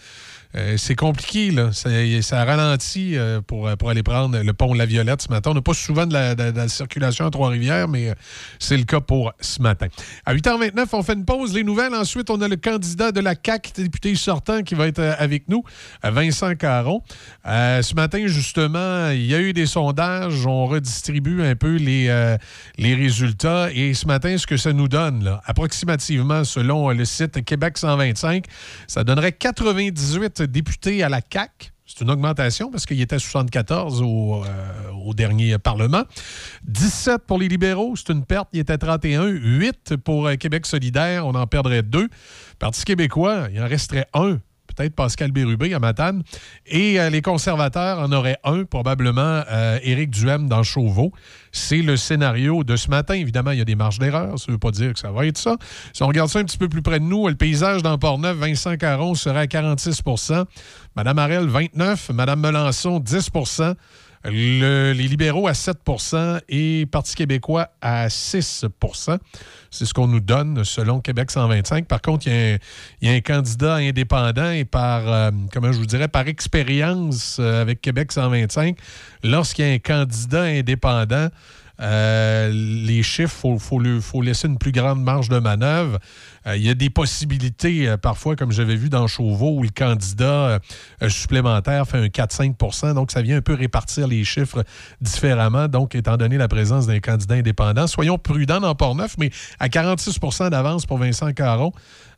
[0.55, 1.51] euh, c'est compliqué.
[1.51, 1.71] Là.
[1.71, 1.89] Ça,
[2.21, 5.51] ça ralentit euh, pour, pour aller prendre le pont La Violette ce matin.
[5.51, 8.13] On n'a pas souvent de la, circulation à Trois-Rivières, mais euh,
[8.59, 9.88] c'est le cas pour ce matin.
[10.25, 11.53] À 8h29, on fait une pause.
[11.53, 11.93] Les nouvelles.
[11.93, 15.49] Ensuite, on a le candidat de la CAQ, député sortant, qui va être euh, avec
[15.49, 15.63] nous,
[16.05, 17.01] euh, Vincent Caron.
[17.45, 20.45] Euh, ce matin, justement, il y a eu des sondages.
[20.45, 22.38] On redistribue un peu les, euh,
[22.77, 23.69] les résultats.
[23.73, 27.77] Et ce matin, ce que ça nous donne, là, approximativement, selon euh, le site Québec
[27.77, 28.45] 125,
[28.88, 31.72] ça donnerait 98 députés à la CAQ.
[31.86, 36.03] C'est une augmentation parce qu'il était 74 au, euh, au dernier Parlement.
[36.64, 38.48] 17 pour les libéraux, c'est une perte.
[38.53, 39.28] Il était 31.
[39.28, 42.08] 8 pour euh, Québec solidaire, on en perdrait 2.
[42.60, 44.40] Parti québécois, il en resterait un.
[44.75, 46.24] Peut-être Pascal Bérubé à Matane.
[46.66, 51.11] Et euh, les conservateurs en auraient un, probablement euh, Éric Duhem dans Chauveau.
[51.51, 53.14] C'est le scénario de ce matin.
[53.14, 54.40] Évidemment, il y a des marges d'erreur.
[54.40, 55.58] Ça ne veut pas dire que ça va être ça.
[55.93, 58.38] Si on regarde ça un petit peu plus près de nous, le paysage dans Port-Neuf,
[58.38, 60.45] Vincent Caron serait à 46%
[60.95, 63.30] Madame Harel, 29 Madame Melançon, 10
[64.24, 69.17] Le- les libéraux à 7% et Parti québécois à 6%
[69.72, 71.88] C'est ce qu'on nous donne selon Québec 125.
[71.88, 72.58] Par contre, il y a un,
[73.01, 77.38] il y a un candidat indépendant et par, euh, comment je vous dirais, par expérience
[77.40, 78.77] euh, avec Québec 125,
[79.24, 81.27] lorsqu'il y a un candidat indépendant,
[81.82, 86.00] euh, les chiffres, il faut, faut laisser une plus grande marge de manœuvre.
[86.48, 89.69] Euh, il y a des possibilités, euh, parfois, comme j'avais vu dans Chauveau, où le
[89.69, 90.60] candidat
[91.08, 94.64] supplémentaire fait un 4-5% donc ça vient un peu répartir les chiffres
[95.01, 95.68] différemment.
[95.68, 100.50] Donc, étant donné la présence d'un candidat indépendant, soyons prudents dans Port-Neuf, mais à 46%
[100.50, 101.72] d'avance pour Vincent Caron,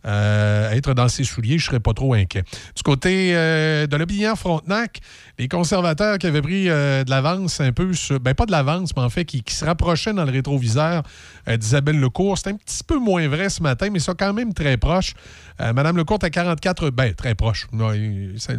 [0.06, 2.44] euh, être dans ses souliers, je ne serais pas trop inquiet.
[2.76, 5.00] Du côté euh, de l'Aubignan Frontenac,
[5.40, 7.92] les conservateurs qui avaient pris euh, de l'avance un peu,
[8.22, 11.04] ben pas de l'avance, mais en fait qui, se rapprochaient dans le rétroviseur
[11.48, 12.38] euh, d'Isabelle Lecourt.
[12.38, 15.14] C'est un petit peu moins vrai ce matin, mais ça quand même très proche.
[15.60, 17.68] Madame Lecourt à 44, ben très proche.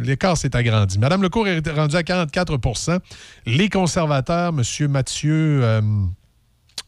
[0.01, 0.97] L'écart s'est agrandi.
[0.97, 2.99] Madame Lecourt est rendue à 44%
[3.45, 5.61] Les conservateurs, Monsieur Mathieu.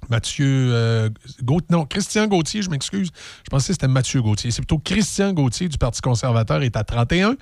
[0.10, 1.10] Mathieu euh,
[1.44, 3.10] Gaut- non, Christian Gauthier, je m'excuse.
[3.44, 4.52] Je pensais que c'était Mathieu Gauthier.
[4.52, 7.36] C'est plutôt Christian Gauthier du Parti conservateur est à 31.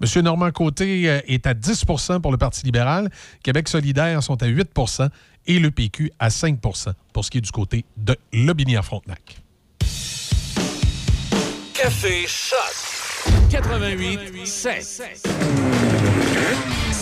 [0.00, 3.10] Monsieur Normand Côté euh, est à 10% pour le Parti libéral.
[3.42, 5.08] Québec solidaire sont à 8%
[5.46, 9.38] et le PQ à 5% pour ce qui est du côté de Lobinière-Frontenac.
[11.74, 12.58] Café Choc
[13.50, 15.22] 88 7.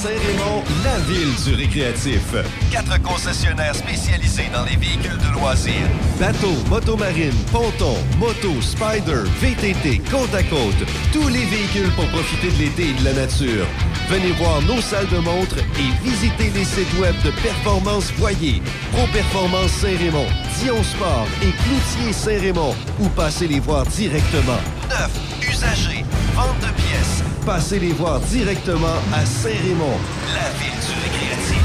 [0.01, 2.35] Saint-Raymond, la ville du récréatif.
[2.73, 5.91] Quatre concessionnaires spécialisés dans les véhicules de loisirs.
[6.19, 10.89] Bateaux, motomarine, ponton, moto, spider, VTT, côte à côte.
[11.13, 13.67] Tous les véhicules pour profiter de l'été et de la nature.
[14.09, 18.63] Venez voir nos salles de montre et visitez les sites web de Performance Voyer,
[18.93, 20.29] Pro Performance Saint-Raymond,
[20.63, 24.63] Dion Sport et Cloutier Saint-Raymond ou passez les voir directement.
[24.89, 25.11] Neuf,
[25.47, 27.30] usagers, vente de pièces.
[27.47, 29.99] Passez les voir directement à Saint-Raymond,
[30.35, 31.63] la ville du récréatif.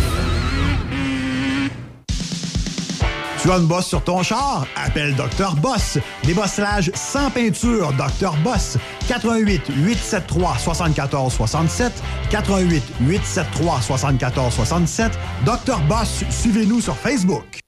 [3.41, 4.65] Tu as une bosse sur ton char?
[4.75, 5.55] Appelle Dr.
[5.57, 5.99] Boss.
[6.23, 8.35] Débossage sans peinture, Dr.
[8.43, 8.77] Boss.
[9.07, 11.91] 88 873 74 67
[12.31, 15.11] 88 873 74 67
[15.45, 15.79] Dr.
[15.87, 17.59] Boss, suivez-nous sur Facebook.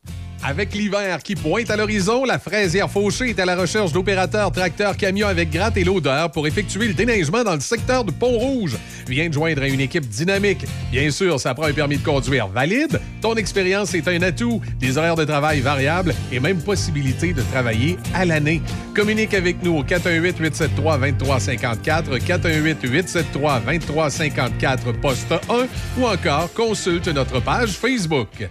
[0.43, 4.95] Avec l'hiver qui pointe à l'horizon, la fraisière Fauché est à la recherche d'opérateurs tracteurs
[4.95, 8.77] camions avec gratte et l'odeur pour effectuer le déneigement dans le secteur de Pont-Rouge.
[9.07, 10.65] Viens te joindre à une équipe dynamique.
[10.91, 12.99] Bien sûr, ça prend un permis de conduire valide.
[13.21, 14.61] Ton expérience est un atout.
[14.79, 18.61] Des horaires de travail variables et même possibilité de travailler à l'année.
[18.95, 25.37] Communique avec nous au 418-873-2354, 418-873-2354, poste 1
[25.99, 28.47] ou encore consulte notre page Facebook.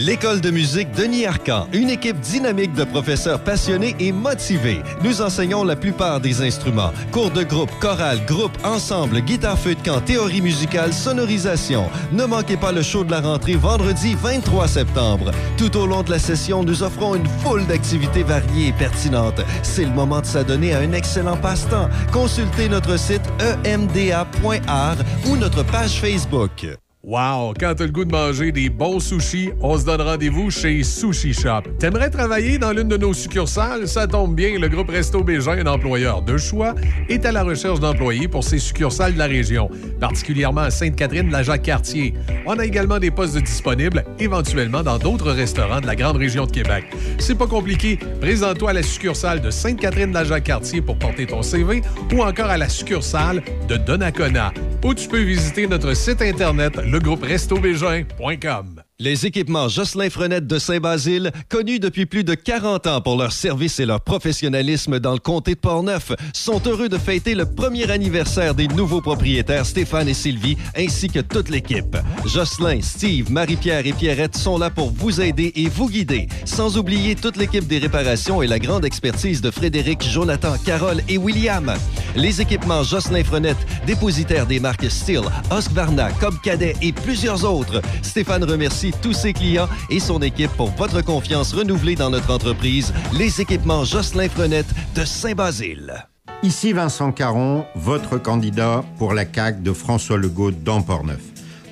[0.00, 4.82] L'école de musique Denis Arcan, une équipe dynamique de professeurs passionnés et motivés.
[5.02, 6.92] Nous enseignons la plupart des instruments.
[7.10, 11.90] Cours de groupe, chorale, groupe, ensemble, guitare feu de camp, théorie musicale, sonorisation.
[12.12, 15.32] Ne manquez pas le show de la rentrée vendredi 23 septembre.
[15.56, 19.40] Tout au long de la session, nous offrons une foule d'activités variées et pertinentes.
[19.62, 21.88] C'est le moment de s'adonner à un excellent passe-temps.
[22.12, 23.22] Consultez notre site
[23.64, 26.66] emda.art ou notre page Facebook.
[27.04, 27.54] Wow!
[27.58, 31.32] Quand t'as le goût de manger des bons sushis, on se donne rendez-vous chez Sushi
[31.32, 31.62] Shop.
[31.78, 33.86] T'aimerais travailler dans l'une de nos succursales?
[33.86, 36.74] Ça tombe bien, le groupe Resto Bégin, un employeur de choix,
[37.08, 39.70] est à la recherche d'employés pour ses succursales de la région,
[40.00, 42.14] particulièrement à Sainte-Catherine, la Jacques-Cartier.
[42.46, 46.50] On a également des postes disponibles, éventuellement dans d'autres restaurants de la grande région de
[46.50, 46.84] Québec.
[47.18, 47.96] C'est pas compliqué.
[48.20, 51.80] Présente-toi à la succursale de Sainte-Catherine, la Jacques-Cartier pour porter ton CV
[52.12, 54.52] ou encore à la succursale de Donnacona.
[54.84, 58.87] Ou tu peux visiter notre site internet legrouperestobégin.com.
[59.00, 63.78] Les équipements Jocelyn Frenette de Saint-Basile, connus depuis plus de 40 ans pour leur service
[63.78, 68.56] et leur professionnalisme dans le comté de Portneuf, sont heureux de fêter le premier anniversaire
[68.56, 71.96] des nouveaux propriétaires Stéphane et Sylvie, ainsi que toute l'équipe.
[72.26, 77.14] Jocelyn, Steve, Marie-Pierre et Pierrette sont là pour vous aider et vous guider, sans oublier
[77.14, 81.72] toute l'équipe des réparations et la grande expertise de Frédéric, Jonathan, Carole et William.
[82.16, 85.22] Les équipements Jocelyn Frenette, dépositaires des marques Steel,
[85.56, 87.80] Husqvarna, Cobb Cadet et plusieurs autres.
[88.02, 92.92] Stéphane remercie tous ses clients et son équipe pour votre confiance renouvelée dans notre entreprise,
[93.12, 96.06] les équipements Jocelyn Frenette de Saint-Basile.
[96.42, 101.22] Ici Vincent Caron, votre candidat pour la CAQ de François Legault dans Portneuf.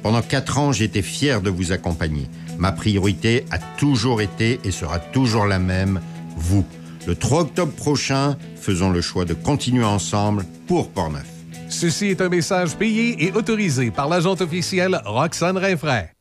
[0.02, 2.28] Pendant quatre ans, j'étais fier de vous accompagner.
[2.58, 6.00] Ma priorité a toujours été et sera toujours la même,
[6.36, 6.64] vous.
[7.06, 11.26] Le 3 octobre prochain, faisons le choix de continuer ensemble pour Portneuf.
[11.68, 16.12] Ceci est un message payé et autorisé par l'agente officielle Roxane Rinfraie.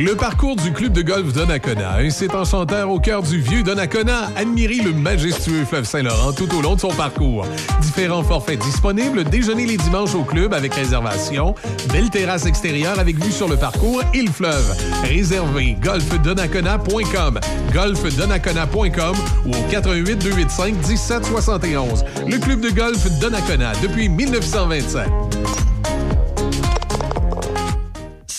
[0.00, 4.30] Le parcours du club de golf Donnacona, un site enchanteur au cœur du vieux Donnacona.
[4.36, 7.44] Admirez le majestueux fleuve Saint-Laurent tout au long de son parcours.
[7.80, 11.56] Différents forfaits disponibles, déjeuner les dimanches au club avec réservation,
[11.92, 14.76] belle terrasse extérieure avec vue sur le parcours et le fleuve.
[15.02, 17.40] Réservez golfdonnacona.com,
[17.72, 22.04] golfdonnacona.com ou au 88 285 1771.
[22.28, 25.67] Le club de golf Donnacona depuis 1927.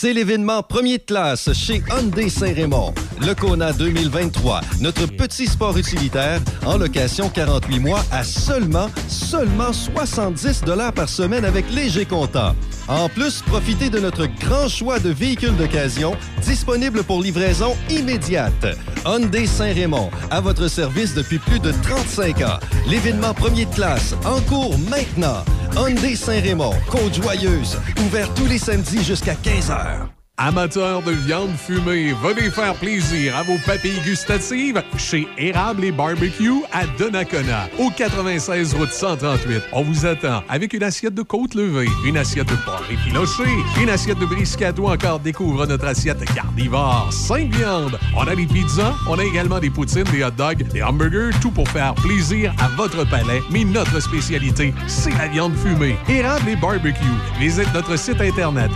[0.01, 2.93] C'est l'événement premier de classe chez Hyundai Saint-Raymond.
[3.21, 10.63] Le Kona 2023, notre petit sport utilitaire en location 48 mois à seulement, seulement 70
[10.95, 12.55] par semaine avec léger comptant.
[12.87, 18.65] En plus, profitez de notre grand choix de véhicules d'occasion disponibles pour livraison immédiate.
[19.05, 22.59] Hyundai Saint-Raymond, à votre service depuis plus de 35 ans.
[22.87, 25.43] L'événement premier de classe, en cours maintenant.
[25.75, 30.18] Hyundai Saint-Raymond, Côte-Joyeuse, ouvert tous les samedis jusqu'à 15h.
[30.41, 36.63] Amateurs de viande fumée, venez faire plaisir à vos papilles gustatives chez Érable et Barbecue
[36.71, 39.61] à Donnacona, au 96 route 138.
[39.73, 43.43] On vous attend avec une assiette de côte levée, une assiette de porc effiloché,
[43.81, 47.99] une assiette de brisket ou encore découvre notre assiette carnivore, 5 viandes.
[48.15, 51.51] On a des pizzas, on a également des poutines, des hot dogs, des hamburgers, tout
[51.51, 53.41] pour faire plaisir à votre palais.
[53.51, 55.97] Mais notre spécialité, c'est la viande fumée.
[56.07, 57.03] Érable et Barbecue.
[57.39, 58.71] Visite notre site internet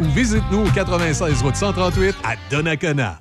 [0.00, 3.20] ou visite-nous au 96 route 138 à Donnacona.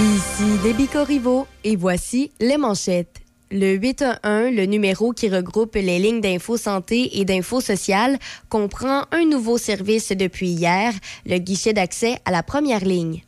[0.00, 3.20] Ici Déby Corriveau et voici les manchettes.
[3.50, 9.26] Le 811, le numéro qui regroupe les lignes d'info santé et d'info sociale, comprend un
[9.26, 10.92] nouveau service depuis hier,
[11.26, 13.22] le guichet d'accès à la première ligne.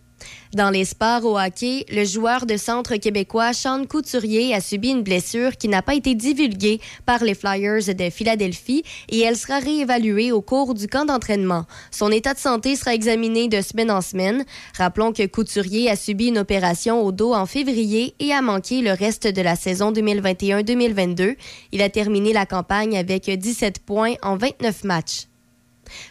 [0.55, 5.02] Dans les sports au hockey, le joueur de centre québécois Sean Couturier a subi une
[5.02, 10.33] blessure qui n'a pas été divulguée par les Flyers de Philadelphie et elle sera réévaluée
[10.33, 11.66] au cours du camp d'entraînement.
[11.91, 14.44] Son état de santé sera examiné de semaine en semaine.
[14.76, 18.92] Rappelons que Couturier a subi une opération au dos en février et a manqué le
[18.92, 21.36] reste de la saison 2021-2022.
[21.73, 25.26] Il a terminé la campagne avec 17 points en 29 matchs.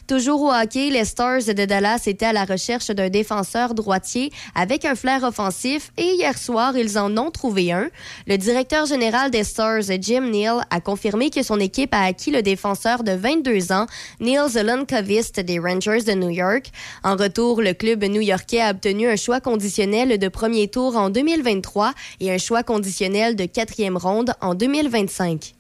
[0.08, 4.86] Toujours au hockey, les Stars de Dallas étaient à la recherche d'un défenseur droitier avec
[4.86, 7.90] un flair offensif et hier soir, ils en ont trouvé un.
[8.28, 12.42] Le directeur général des Stars, Jim Neal, a confirmé que son équipe a acquis le
[12.42, 13.88] défenseur de 22 ans,
[14.20, 16.72] Neil Zelonkovist des Rangers de New York.
[17.04, 21.94] En retour, le club new-yorkais a obtenu un choix conditionnel de premier tour en 2023
[22.20, 25.55] et un choix conditionnel de quatrième ronde en 2025.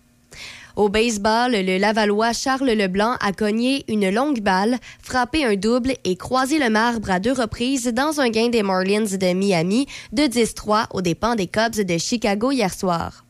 [0.75, 6.17] Au baseball, le Lavallois Charles Leblanc a cogné une longue balle, frappé un double et
[6.17, 10.87] croisé le marbre à deux reprises dans un gain des Marlins de Miami de 10-3
[10.93, 13.24] aux dépens des Cubs de Chicago hier soir.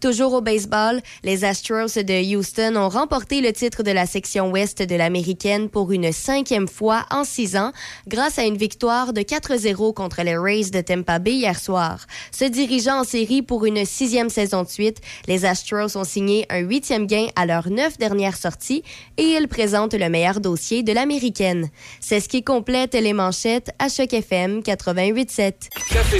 [0.00, 4.82] Toujours au baseball, les Astros de Houston ont remporté le titre de la section ouest
[4.82, 7.72] de l'américaine pour une cinquième fois en six ans
[8.06, 12.06] grâce à une victoire de 4-0 contre les Rays de Tampa Bay hier soir.
[12.30, 16.58] Se dirigeant en série pour une sixième saison de suite, les Astros ont signé un
[16.58, 18.82] huitième gain à leurs neuf dernières sorties
[19.16, 21.68] et ils présentent le meilleur dossier de l'américaine.
[22.00, 25.54] C'est ce qui complète les manchettes à Choc FM 88.7.
[25.90, 26.18] Café.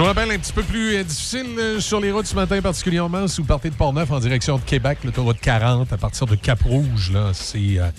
[0.00, 2.62] Je vous rappelle un petit peu plus euh, difficile euh, sur les routes ce matin,
[2.62, 6.36] particulièrement si vous partez de Port-Neuf en direction de Québec, l'autoroute 40 à partir de
[6.36, 7.12] Cap-Rouge.
[7.12, 7.90] Là, c'est euh,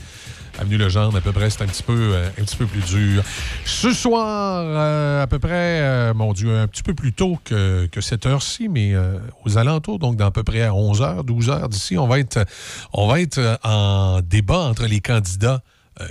[0.57, 3.23] avenue Legendre à peu près, c'est un petit peu euh, un petit peu plus dur.
[3.65, 8.25] Ce soir, à peu près, mon Dieu, un petit peu plus tôt que, que cette
[8.25, 8.95] heure-ci, mais
[9.45, 12.43] aux alentours, donc dans à peu près à 11h, 12h d'ici, on va être
[12.93, 15.61] on va être en débat entre les candidats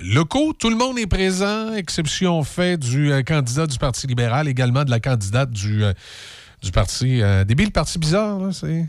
[0.02, 0.52] locaux.
[0.52, 4.91] Tout le monde est présent, exception fait du euh, candidat du Parti libéral, également de
[4.91, 5.93] la candidate du, euh,
[6.62, 7.23] du Parti...
[7.23, 8.86] Euh, débile, le Parti bizarre, là, c'est...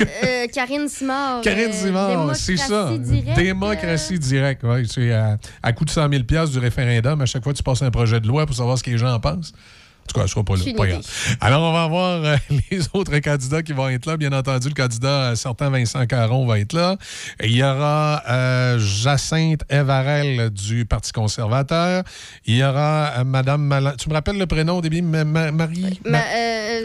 [0.00, 1.40] Euh, Karine Simard.
[1.42, 2.90] Karine euh, Simard, c'est ça.
[2.90, 4.88] démocratie directe, Démocratie directe, oui.
[4.88, 7.20] C'est à, à coût de 100 000 du référendum.
[7.20, 9.12] À chaque fois, tu passes un projet de loi pour savoir ce que les gens
[9.12, 9.52] en pensent.
[10.10, 10.60] En tout cas, elle sera pas là.
[10.64, 11.02] C'est une Pas grave.
[11.40, 12.36] Alors, on va voir euh,
[12.70, 14.16] les autres candidats qui vont être là.
[14.16, 16.96] Bien entendu, le candidat euh, certain Vincent Caron va être là.
[17.42, 22.02] Il y aura euh, Jacinthe Evarel du Parti conservateur.
[22.46, 25.02] Il y aura euh, Madame Malan- Tu me rappelles le prénom au début?
[25.02, 26.00] Ma- Ma- Marie?
[26.04, 26.18] Ma-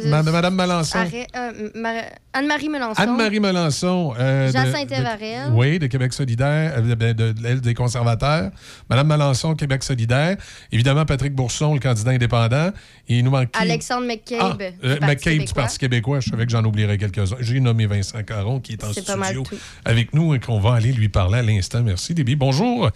[0.06, 3.02] Ma- Madame Mar- Anne-Marie Melançon.
[3.02, 4.14] Anne-Marie Melançon.
[4.52, 5.52] Jacinthe Evarel.
[5.54, 8.52] Oui, de Québec solidaire, de, de- des conservateurs.
[8.90, 10.38] Madame Melançon, Québec solidaire.
[10.72, 12.72] Évidemment, Patrick Bourson, le candidat indépendant.
[13.20, 13.60] Il nous manque qui?
[13.60, 14.40] Alexandre McCabe.
[14.42, 15.62] Ah, du euh, Parti McCabe du québécois.
[15.64, 16.20] Parti québécois.
[16.20, 17.38] Je savais que j'en oublierais quelques-uns.
[17.40, 19.44] J'ai nommé Vincent Caron qui est en studio
[19.84, 21.84] avec nous et qu'on va aller lui parler à l'instant.
[21.84, 22.36] Merci, Déby.
[22.36, 22.90] Bonjour,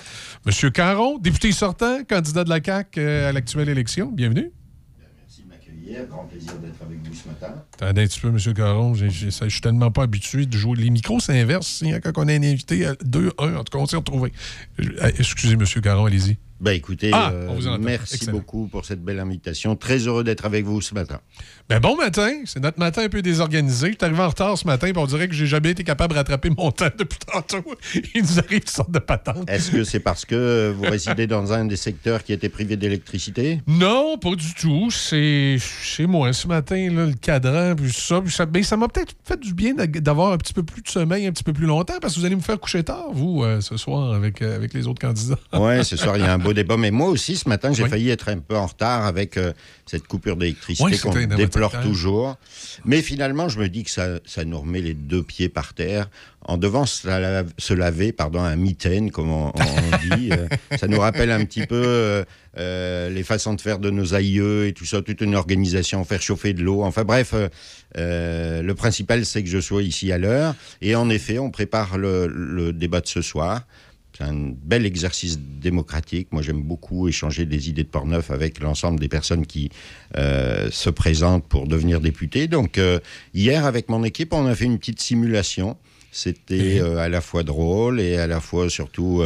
[0.45, 4.11] Monsieur Caron, député sortant, candidat de la CAQ euh, à l'actuelle élection.
[4.11, 4.51] Bienvenue.
[5.81, 7.63] Hier, grand plaisir d'être avec vous ce matin.
[7.73, 8.53] Attendez un petit peu, M.
[8.53, 8.93] Caron.
[8.93, 9.07] Je
[9.47, 10.77] suis tellement pas habitué de jouer.
[10.77, 11.81] Les micros, c'est inverse.
[11.83, 14.31] hein, Quand on a un invité, 2-1, en tout cas, on s'est retrouvé.
[14.79, 15.63] Euh, Excusez, M.
[15.81, 16.37] Caron, allez-y.
[16.61, 18.33] Ben écoutez, Ah, euh, vous merci Excellent.
[18.37, 19.77] beaucoup pour cette belle invitation.
[19.77, 21.19] Très heureux d'être avec vous ce matin.
[21.69, 23.87] Ben bon matin, c'est notre matin un peu désorganisé.
[23.87, 26.13] Je suis arrivé en retard ce matin, puis on dirait que j'ai jamais été capable
[26.13, 27.63] de rattraper mon temps depuis tantôt.
[28.13, 29.49] Il nous arrive toutes sortes de patentes.
[29.49, 33.61] Est-ce que c'est parce que vous résidez dans un des secteurs qui était privé d'électricité?
[33.67, 34.91] Non, pas du tout.
[34.91, 38.19] C'est chez moi ce matin, là, le cadran, puis ça.
[38.21, 40.89] puis ça ben, ça m'a peut-être fait du bien d'avoir un petit peu plus de
[40.89, 43.43] sommeil un petit peu plus longtemps, parce que vous allez me faire coucher tard, vous,
[43.43, 45.39] euh, ce soir, avec, euh, avec les autres candidats.
[45.53, 46.77] Oui, ce soir, il y a un beau débat.
[46.77, 47.89] Mais moi aussi, ce matin, j'ai Oui.
[47.89, 49.53] failli être un peu en retard avec euh,
[49.85, 52.37] cette coupure d'électricité Oui, qu'on déplore toujours.
[52.85, 56.09] Mais finalement, je me dis que ça, ça nous remet les deux pieds par terre.
[56.41, 60.47] En devant se, la- se laver, pardon, un mitaine, comme on, on dit, euh,
[60.77, 62.23] ça nous rappelle un petit peu euh,
[62.57, 66.21] euh, les façons de faire de nos aïeux et tout ça, toute une organisation, faire
[66.21, 66.81] chauffer de l'eau.
[66.83, 67.33] Enfin bref,
[67.95, 70.55] le principal, c'est que je sois ici à l'heure.
[70.81, 73.63] Et en effet, on prépare le, le débat de ce soir.
[74.19, 76.27] C'est un bel exercice démocratique.
[76.31, 79.69] Moi, j'aime beaucoup échanger des idées de Portneuf avec l'ensemble des personnes qui
[80.17, 82.49] euh, se présentent pour devenir députés.
[82.49, 82.99] Donc, euh,
[83.33, 85.77] hier, avec mon équipe, on a fait une petite simulation.
[86.11, 89.23] C'était euh, à la fois drôle et à la fois surtout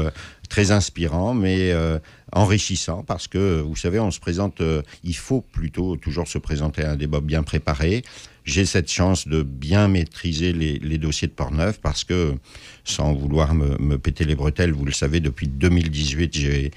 [0.54, 1.98] très inspirant, mais euh,
[2.32, 6.84] enrichissant parce que, vous savez, on se présente, euh, il faut plutôt toujours se présenter
[6.84, 8.04] à un débat bien préparé.
[8.46, 12.36] J'ai cette chance de bien maîtriser les, les dossiers de Portneuf parce que,
[12.84, 16.72] sans vouloir me, péter les bretelles, vous le savez, depuis 2018, j'ai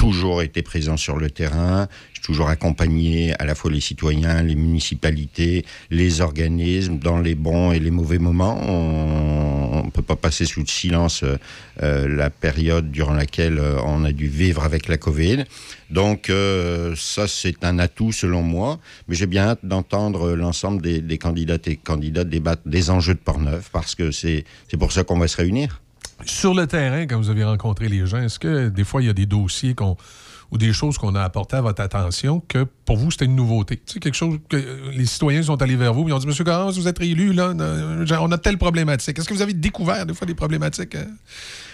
[0.00, 4.54] toujours été présent sur le terrain, j'ai toujours accompagné à la fois les citoyens, les
[4.54, 8.58] municipalités, les organismes dans les bons et les mauvais moments.
[8.66, 11.22] On ne peut pas passer sous le silence
[11.82, 15.44] euh, la période durant laquelle euh, on a dû vivre avec la Covid.
[15.90, 21.02] Donc euh, ça, c'est un atout selon moi, mais j'ai bien hâte d'entendre l'ensemble des,
[21.02, 24.46] des candidates et candidats débattre des enjeux de Portneuf parce que c'est
[24.78, 25.82] pour ça qu'on va se réunir.
[26.24, 29.10] Sur le terrain, quand vous avez rencontré les gens, est-ce que des fois, il y
[29.10, 29.74] a des dossiers
[30.50, 33.80] ou des choses qu'on a apportées à votre attention que pour vous, c'était une nouveauté?
[33.86, 36.44] Tu quelque chose que euh, les citoyens sont allés vers vous et ont dit Monsieur
[36.44, 37.54] Garance, vous êtes réélu, là,
[38.20, 39.18] on a telle problématique.
[39.18, 41.04] Est-ce que vous avez découvert des fois des problématiques euh,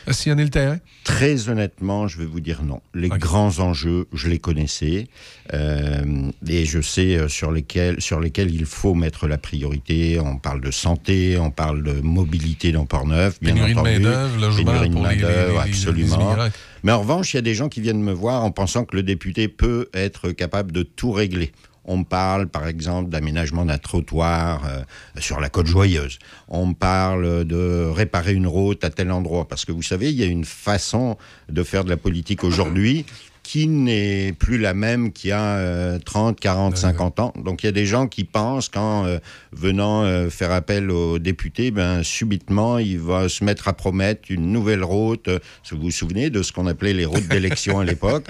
[0.06, 0.78] à sillonner le terrain?
[1.04, 2.80] Très honnêtement, je vais vous dire non.
[2.94, 5.08] Les grands enjeux, je les connaissais
[5.54, 10.18] euh, et je sais euh, sur lesquels, sur lesquels il faut mettre la priorité.
[10.20, 13.78] On parle de santé, on parle de mobilité dans Port-Neuf, bien Pénurie de
[14.08, 14.40] entendu.
[14.40, 16.36] logement Pénurie de main-d'œuvre, les- absolument.
[16.82, 18.94] Mais en revanche, il y a des gens qui viennent me voir en pensant que
[18.94, 21.52] le député peut être capable de tout régler.
[21.86, 24.82] On parle, par exemple, d'aménagement d'un trottoir euh,
[25.18, 26.18] sur la côte Joyeuse.
[26.48, 29.48] On parle de réparer une route à tel endroit.
[29.48, 31.16] Parce que vous savez, il y a une façon
[31.48, 33.06] de faire de la politique aujourd'hui
[33.46, 37.32] qui n'est plus la même qu'il y a euh, 30, 40, 50 ans.
[37.36, 39.18] Donc il y a des gens qui pensent qu'en euh,
[39.52, 44.50] venant euh, faire appel aux députés, ben, subitement, il va se mettre à promettre une
[44.50, 45.28] nouvelle route.
[45.28, 45.38] Euh,
[45.70, 48.26] Vous vous souvenez de ce qu'on appelait les routes d'élection à l'époque?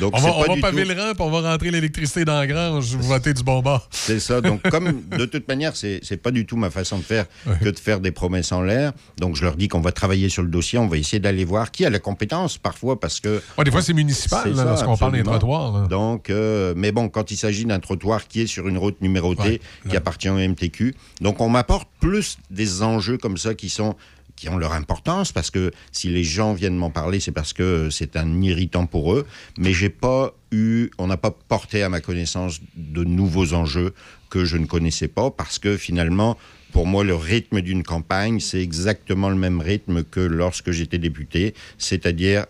[0.00, 1.70] Donc on va, on pas va du paver tout- le rang puis on va rentrer
[1.70, 3.86] l'électricité dans la grange, vous votez du bon bord.
[3.90, 4.40] c'est ça.
[4.40, 7.26] Donc, comme de toute manière, c'est c'est pas du tout ma façon de faire
[7.62, 8.92] que de faire des promesses en l'air.
[9.18, 11.70] Donc, je leur dis qu'on va travailler sur le dossier, on va essayer d'aller voir
[11.70, 13.42] qui a la compétence parfois parce que.
[13.58, 15.86] Ouais, des fois, c'est municipal, lorsqu'on parle des trottoirs, là.
[15.86, 19.60] Donc, euh, mais bon, quand il s'agit d'un trottoir qui est sur une route numérotée,
[19.88, 23.96] qui appartient au MTQ, donc on m'apporte plus des enjeux comme ça qui sont
[24.36, 27.88] qui ont leur importance parce que si les gens viennent m'en parler, c'est parce que
[27.90, 29.26] c'est un irritant pour eux.
[29.58, 33.94] Mais j'ai pas eu, on n'a pas porté à ma connaissance de nouveaux enjeux
[34.30, 36.36] que je ne connaissais pas parce que finalement,
[36.72, 41.54] pour moi, le rythme d'une campagne, c'est exactement le même rythme que lorsque j'étais député,
[41.78, 42.46] c'est-à-dire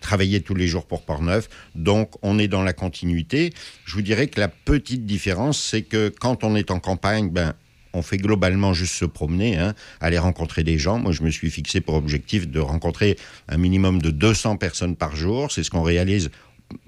[0.00, 1.48] travailler tous les jours pour Portneuf.
[1.74, 3.52] Donc, on est dans la continuité.
[3.84, 7.54] Je vous dirais que la petite différence, c'est que quand on est en campagne, ben,
[7.92, 10.98] on fait globalement juste se promener, hein, aller rencontrer des gens.
[10.98, 13.16] Moi, je me suis fixé pour objectif de rencontrer
[13.48, 15.50] un minimum de 200 personnes par jour.
[15.50, 16.30] C'est ce qu'on réalise.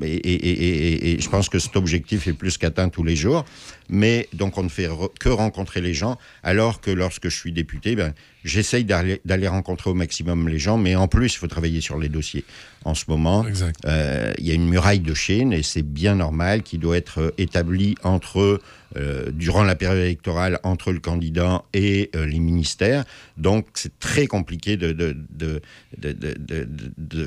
[0.00, 3.44] Et je pense que cet objectif est plus qu'atteint tous les jours.
[3.92, 7.52] Mais donc on ne fait re- que rencontrer les gens, alors que lorsque je suis
[7.52, 11.80] député, ben, j'essaye d'aller rencontrer au maximum les gens, mais en plus, il faut travailler
[11.80, 12.44] sur les dossiers.
[12.84, 13.44] En ce moment,
[13.84, 17.20] euh, il y a une muraille de Chine et c'est bien normal qui doit être
[17.20, 18.60] euh, établie entre,
[18.96, 23.04] euh, durant la période électorale, entre le candidat et euh, les ministères.
[23.36, 25.16] Donc, c'est très compliqué de,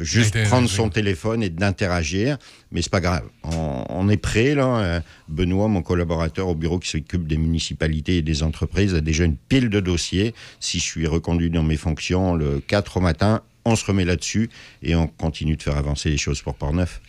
[0.02, 2.38] juste prendre son téléphone et d'interagir,
[2.72, 3.24] mais c'est pas grave.
[3.44, 4.80] On, on est prêt, là.
[4.80, 9.26] Euh, Benoît, mon collaborateur au bureau qui s'occupe des municipalités et des entreprises, a déjà
[9.26, 10.34] une pile de dossiers.
[10.60, 14.50] Si je suis reconduit dans mes fonctions le 4 au matin, on se remet là-dessus
[14.82, 17.02] et on continue de faire avancer les choses pour Port-Neuf.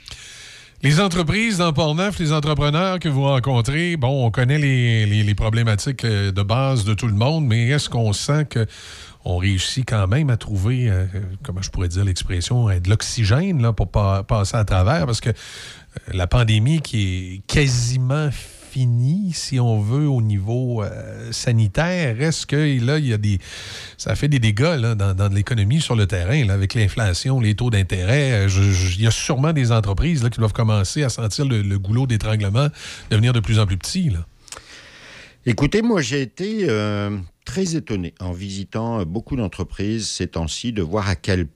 [0.82, 6.32] Les entreprises dans Port-Neuf, les entrepreneurs que vous rencontrez, bon, on connaît les, problématiques euh,
[6.32, 8.66] de base de tout le monde, mais est-ce qu'on sent que
[9.26, 11.04] on réussit quand même à trouver, euh,
[11.42, 15.04] comment je pourrais dire l'expression, euh, de l'oxygène pour pas passer à travers?
[15.04, 15.32] Parce que euh,
[16.14, 18.30] la pandémie qui est quasiment
[19.32, 23.38] si on veut, au niveau euh, sanitaire, est-ce que là, il y a des.
[23.96, 27.70] Ça fait des dégâts là, dans, l'économie sur le terrain, là, avec l'inflation, les taux
[27.70, 28.46] d'intérêt?
[28.46, 28.48] Euh,
[28.96, 32.68] Il y a sûrement des entreprises là, qui doivent commencer à sentir le, goulot d'étranglement
[33.10, 34.10] devenir de plus en plus petit.
[34.10, 34.26] Là.
[35.44, 41.08] Écoutez, moi j'ai été euh, très étonné en visitant beaucoup d'entreprises ces temps-ci de voir
[41.08, 41.46] à quel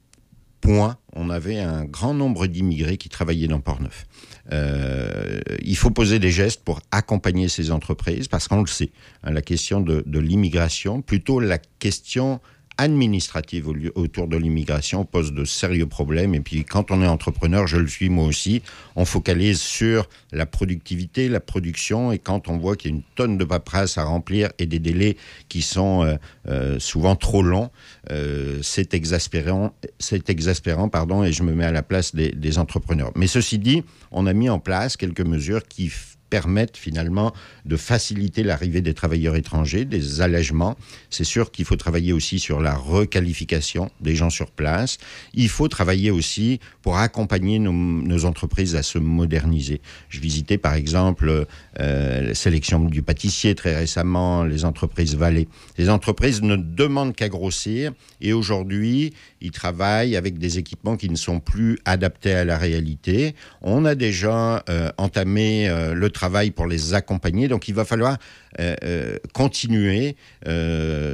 [0.61, 4.07] point on avait un grand nombre d'immigrés qui travaillaient dans Port-Neuf.
[4.53, 8.91] Euh, il faut poser des gestes pour accompagner ces entreprises parce qu'on le sait,
[9.25, 12.41] hein, la question de, de l'immigration, plutôt la question
[12.79, 16.35] administrative autour de l'immigration pose de sérieux problèmes.
[16.35, 18.63] Et puis quand on est entrepreneur, je le suis moi aussi,
[18.97, 22.11] on focalise sur la productivité, la production.
[22.13, 24.79] Et quand on voit qu'il y a une tonne de paperasse à remplir et des
[24.79, 25.17] délais
[25.49, 26.17] qui sont euh,
[26.49, 27.71] euh, souvent trop longs,
[28.11, 32.59] euh, c'est exaspérant, c'est exaspérant, pardon, et je me mets à la place des, des
[32.59, 33.13] entrepreneurs.
[33.15, 35.91] Mais ceci dit, on a mis en place quelques mesures qui
[36.31, 37.33] permettent finalement
[37.67, 40.77] de faciliter l'arrivée des travailleurs étrangers, des allègements.
[41.11, 44.99] C'est sûr qu'il faut travailler aussi sur la requalification des gens sur place.
[45.35, 49.81] Il faut travailler aussi pour accompagner nos, entreprises à se moderniser.
[50.09, 51.47] Je visitais par exemple
[51.81, 55.49] euh, la sélection du pâtissier très récemment, les entreprises Vallée.
[55.79, 61.17] Les entreprises ne demandent qu'à grossir et aujourd'hui, ils travaillent avec des équipements qui ne
[61.17, 63.35] sont plus adaptés à la réalité.
[63.63, 68.19] On a déjà euh, entamé euh, le travail pour les accompagner, donc il va falloir
[68.59, 70.17] euh, continuer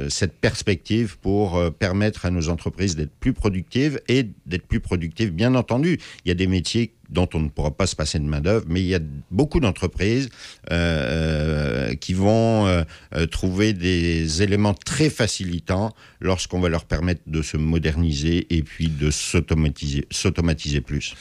[0.09, 5.31] cette perspective pour permettre à nos entreprises d'être plus productives et d'être plus productives.
[5.31, 8.25] Bien entendu, il y a des métiers dont on ne pourra pas se passer de
[8.25, 8.99] main-d'œuvre, mais il y a
[9.31, 10.29] beaucoup d'entreprises
[10.71, 12.83] euh, qui vont euh,
[13.15, 18.87] euh, trouver des éléments très facilitants lorsqu'on va leur permettre de se moderniser et puis
[18.87, 21.15] de s'automatiser plus.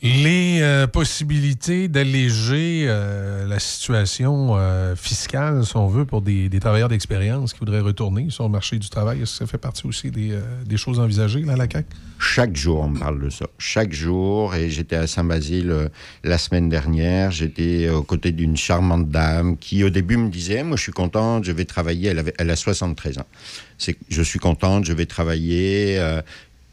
[0.00, 6.88] Les euh, possibilités d'alléger euh, la situation euh, fiscale, si on veut, pour des, travailleurs
[6.88, 10.12] d'expérience qui voudraient retourner sur le marché du travail, est-ce que ça fait partie aussi
[10.12, 11.88] des, choses envisagées là, à la CAQ?
[12.20, 13.46] Chaque jour, on me parle de ça.
[13.58, 14.54] Chaque jour.
[14.54, 15.90] Et j'étais à Saint-Basile
[16.22, 17.32] la semaine dernière.
[17.32, 21.42] J'étais aux côtés d'une charmante dame qui, au début, me disait Moi, je suis contente,
[21.44, 22.10] je vais travailler.
[22.10, 23.26] Elle, avait, elle a 73 ans.
[24.08, 26.00] Je suis contente, je vais travailler.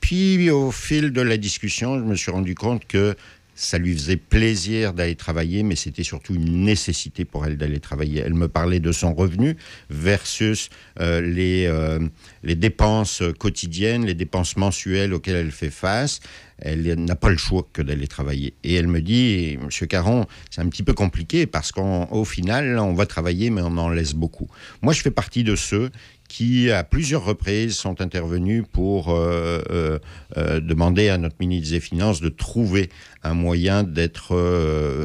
[0.05, 3.15] Puis, au fil de la discussion, je me suis rendu compte que
[3.55, 8.21] ça lui faisait plaisir d'aller travailler, mais c'était surtout une nécessité pour elle d'aller travailler.
[8.23, 9.57] Elle me parlait de son revenu
[9.89, 10.69] versus
[10.99, 12.07] euh, les, euh,
[12.43, 16.19] les dépenses quotidiennes, les dépenses mensuelles auxquelles elle fait face.
[16.59, 18.53] Elle n'a pas le choix que d'aller travailler.
[18.63, 22.93] Et elle me dit, Monsieur Caron, c'est un petit peu compliqué parce qu'au final, on
[22.93, 24.47] va travailler, mais on en laisse beaucoup.
[24.83, 25.89] Moi, je fais partie de ceux
[26.35, 29.99] qui, à plusieurs reprises, sont intervenus pour euh, euh,
[30.35, 32.89] euh, demander à notre ministre des Finances de trouver
[33.23, 34.35] un moyen d'être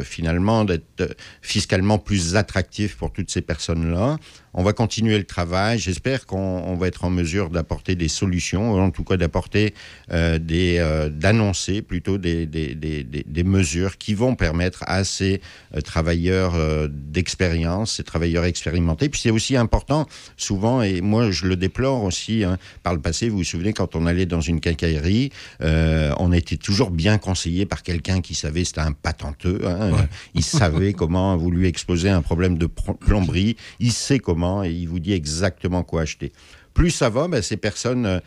[0.05, 4.19] finalement d'être fiscalement plus attractif pour toutes ces personnes-là.
[4.53, 5.79] On va continuer le travail.
[5.79, 9.75] J'espère qu'on on va être en mesure d'apporter des solutions, ou en tout cas d'apporter
[10.11, 15.41] euh, des euh, d'annoncer plutôt des, des, des, des, mesures qui vont permettre à ces
[15.77, 16.55] euh, travailleurs
[16.89, 19.09] d'expérience, ces travailleurs expérimentés.
[19.09, 20.07] Puis c'est aussi important,
[20.37, 23.95] souvent, et moi je le déplore aussi, hein, par le passé, vous vous souvenez, quand
[23.95, 25.31] on allait dans une quincaillerie,
[25.61, 29.93] on était toujours bien conseillé par quelqu'un qui savait, c'était un patenteux, hein,
[30.35, 34.89] il savait comment vous lui exposer un problème de plomberie, il sait comment et il
[34.89, 36.33] vous dit exactement quoi acheter.
[36.75, 38.21] Plus ça va, ben, ces personnes euh,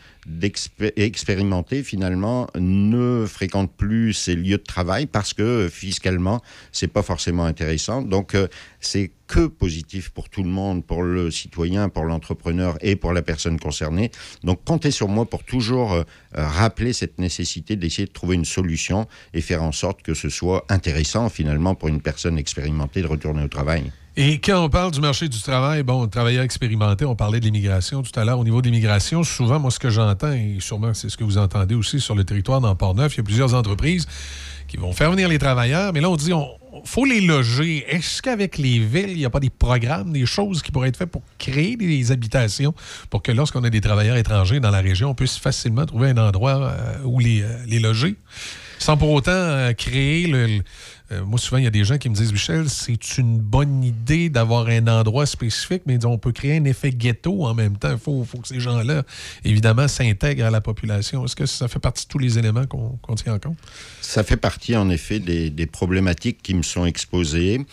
[0.96, 7.02] expérimentées, finalement, ne fréquentent plus ces lieux de travail parce que euh, fiscalement, c'est pas
[7.02, 8.02] forcément intéressant.
[8.02, 8.46] Donc, euh,
[8.80, 13.22] c'est que positif pour tout le monde, pour le citoyen, pour l'entrepreneur et pour la
[13.22, 14.10] personne concernée.
[14.42, 19.06] Donc comptez sur moi pour toujours euh, rappeler cette nécessité d'essayer de trouver une solution
[19.32, 23.42] et faire en sorte que ce soit intéressant finalement pour une personne expérimentée de retourner
[23.42, 23.90] au travail.
[24.16, 28.00] Et quand on parle du marché du travail, bon, travailleurs expérimentés, on parlait de l'immigration
[28.02, 28.38] tout à l'heure.
[28.38, 31.36] Au niveau de l'immigration, souvent, moi, ce que j'entends, et sûrement c'est ce que vous
[31.36, 34.06] entendez aussi sur le territoire dans Port-Neuf, il y a plusieurs entreprises
[34.68, 36.46] qui vont faire venir les travailleurs, mais là, on dit, on
[36.84, 37.84] faut les loger.
[37.88, 40.96] Est-ce qu'avec les villes, il n'y a pas des programmes, des choses qui pourraient être
[40.96, 42.72] faites pour créer des habitations,
[43.10, 46.18] pour que lorsqu'on a des travailleurs étrangers dans la région, on puisse facilement trouver un
[46.18, 48.16] endroit euh, où les, euh, les loger,
[48.84, 50.60] sans pour autant euh, créer le...
[51.10, 53.82] euh, moi, souvent, il y a des gens qui me disent, Michel, c'est une bonne
[53.82, 57.92] idée d'avoir un endroit spécifique, mais on peut créer un effet ghetto en même temps.
[57.92, 59.04] Il faut, que ces gens-là,
[59.42, 61.24] évidemment, s'intègrent à la population.
[61.24, 63.56] Est-ce que ça fait partie de tous les éléments qu'on tient en compte?
[64.02, 67.64] Ça fait partie en effet des problématiques qui me sont exposées.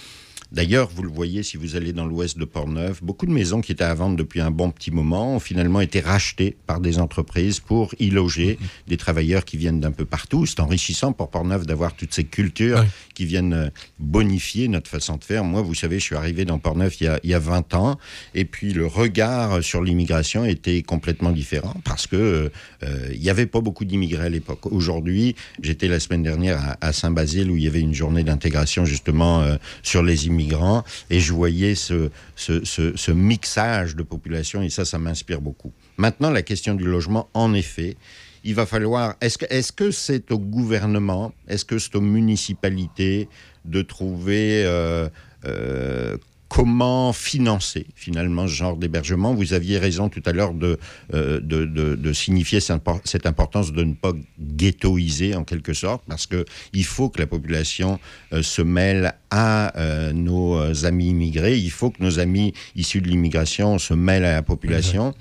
[0.51, 3.71] D'ailleurs, vous le voyez si vous allez dans l'ouest de Portneuf, beaucoup de maisons qui
[3.71, 7.61] étaient à vendre depuis un bon petit moment ont finalement été rachetées par des entreprises
[7.61, 10.45] pour y loger des travailleurs qui viennent d'un peu partout.
[10.45, 12.83] C'est enrichissant pour Portneuf d'avoir toutes ces cultures
[13.22, 13.69] qui viennent euh,
[14.00, 15.43] bonifier notre façon de faire.
[15.43, 17.75] Moi, vous savez, je suis arrivé dans Portneuf il y a, il y a 20
[17.75, 18.00] ans
[18.33, 22.51] et puis le regard sur l'immigration était complètement différent parce que
[22.83, 24.66] euh, il n'y avait pas beaucoup d'immigrés à l'époque.
[24.66, 29.41] Aujourd'hui, j'étais la semaine dernière à, Saint-Basile où il y avait une journée d'intégration justement
[29.41, 34.98] euh, sur les immigrants et je voyais ce- ce mixage de population et ça, ça
[34.98, 35.72] m'inspire beaucoup.
[35.98, 37.98] Maintenant, la question du logement, en effet,
[38.44, 39.16] il va falloir.
[39.22, 43.28] Est-ce que c'est au gouvernement, est-ce que c'est aux municipalités
[43.66, 45.10] de trouver euh,
[45.45, 49.34] euh, comment financer finalement ce genre d'hébergement?
[49.34, 50.78] Vous aviez raison tout à l'heure de,
[51.14, 56.44] euh, signifier cette impor- cette importance de ne pas ghettoiser en quelque sorte, parce que
[56.74, 58.00] il faut que la population
[58.42, 59.72] se mêle à
[60.14, 61.58] nos amis immigrés.
[61.58, 65.14] Il faut que nos amis issus de l'immigration se mêlent à la population.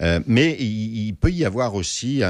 [0.00, 2.22] Euh, mais il, peut y avoir aussi,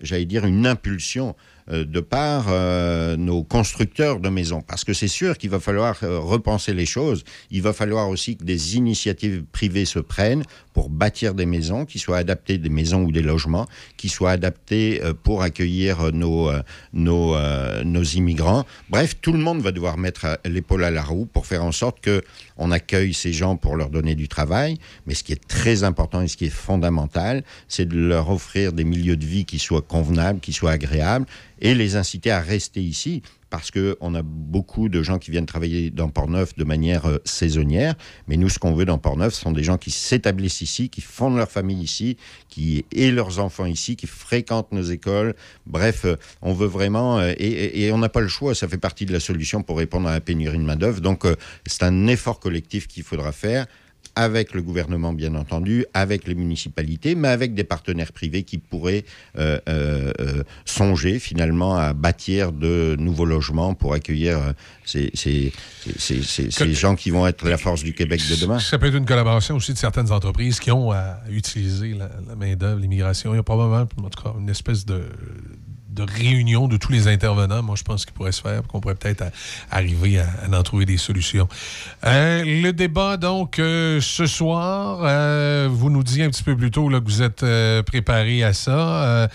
[0.00, 1.34] j'allais dire, une impulsion
[1.72, 4.60] euh, de par euh, nos constructeurs de maisons.
[4.60, 7.22] Parce que c'est sûr qu'il va falloir repenser les choses.
[7.50, 11.98] Il va falloir aussi que des initiatives privées se prennent pour bâtir des maisons qui
[11.98, 13.66] soient adaptées, des maisons ou des logements,
[13.96, 16.50] qui soient adaptés euh, pour accueillir nos,
[16.92, 17.36] nos,
[17.84, 18.64] nos immigrants.
[18.88, 22.00] Bref, tout le monde va devoir mettre l'épaule à la roue pour faire en sorte
[22.00, 22.22] que
[22.60, 24.78] on accueille ces gens pour leur donner du travail.
[25.06, 28.72] Mais ce qui est très important et ce qui est fondamental, c'est de leur offrir
[28.72, 31.26] des milieux de vie qui soient convenables, qui soient agréables
[31.60, 35.90] et les inciter à rester ici parce qu'on a beaucoup de gens qui viennent travailler
[35.90, 37.94] dans Portneuf de manière euh, saisonnière.
[38.28, 41.00] Mais nous, ce qu'on veut dans Portneuf, ce sont des gens qui s'établissent ici, qui
[41.00, 42.16] fondent leur famille ici,
[42.48, 45.34] qui et leurs enfants ici, qui fréquentent nos écoles.
[45.66, 48.78] Bref, euh, on veut vraiment, euh, et, et- on n'a pas le choix, ça fait
[48.78, 51.00] partie de la solution pour répondre à la pénurie de main-d'œuvre.
[51.00, 51.26] Donc,
[51.66, 53.66] c'est un effort collectif qu'il faudra faire
[54.20, 59.04] avec le gouvernement, bien entendu, avec les municipalités, mais avec des partenaires privés qui pourraient
[59.38, 64.38] euh, euh, euh, songer finalement à bâtir de nouveaux logements pour accueillir
[64.84, 65.52] ces, ces-
[65.98, 68.58] ces- ces- ces gens qui vont être la force du Québec de demain.
[68.58, 72.36] Ça peut être une collaboration aussi de certaines entreprises qui ont à utiliser la, la
[72.36, 73.32] main-d'œuvre, l'immigration.
[73.32, 75.02] Il y a probablement, en tout cas, une espèce de,
[76.02, 79.24] réunion de tous les intervenants, moi, je pense qu'il pourrait se faire, qu'on pourrait peut-être
[79.70, 81.48] arriver à, en trouver des solutions.
[82.04, 86.70] Euh, le débat, donc, euh, ce soir, euh, vous nous disiez un petit peu plus
[86.70, 87.44] tôt là, que vous êtes
[87.84, 89.28] préparé à ça.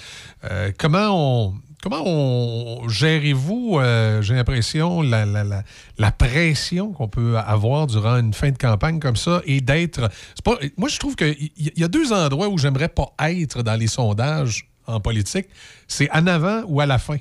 [0.77, 1.53] Comment on.
[1.83, 3.79] Comment on gérez-vous,
[4.21, 5.61] j'ai l'impression, la, la, la,
[5.99, 10.09] la pression qu'on peut avoir durant une fin de campagne comme ça et d'être.
[10.77, 13.85] moi, je trouve qu'il y, y a deux endroits où j'aimerais pas être dans les
[13.85, 15.47] sondages en politique.
[15.87, 17.17] C'est en avant ou à la fin?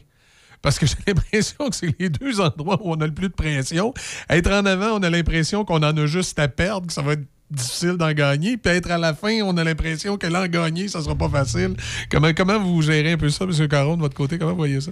[0.63, 3.35] Parce que j'ai l'impression que c'est les deux endroits où on a le plus de
[3.35, 3.93] pression.
[4.31, 7.13] Être en avant, on a l'impression qu'on en a juste à perdre, que ça va
[7.13, 8.57] être difficile d'en gagner.
[8.57, 11.77] Puis être à la fin, on a l'impression que l'en gagner, ça sera pas facile.
[12.11, 13.69] Comment, comment vous gérez un peu ça, M.
[13.69, 14.39] Caron, de votre côté?
[14.39, 14.91] Comment vous voyez ça?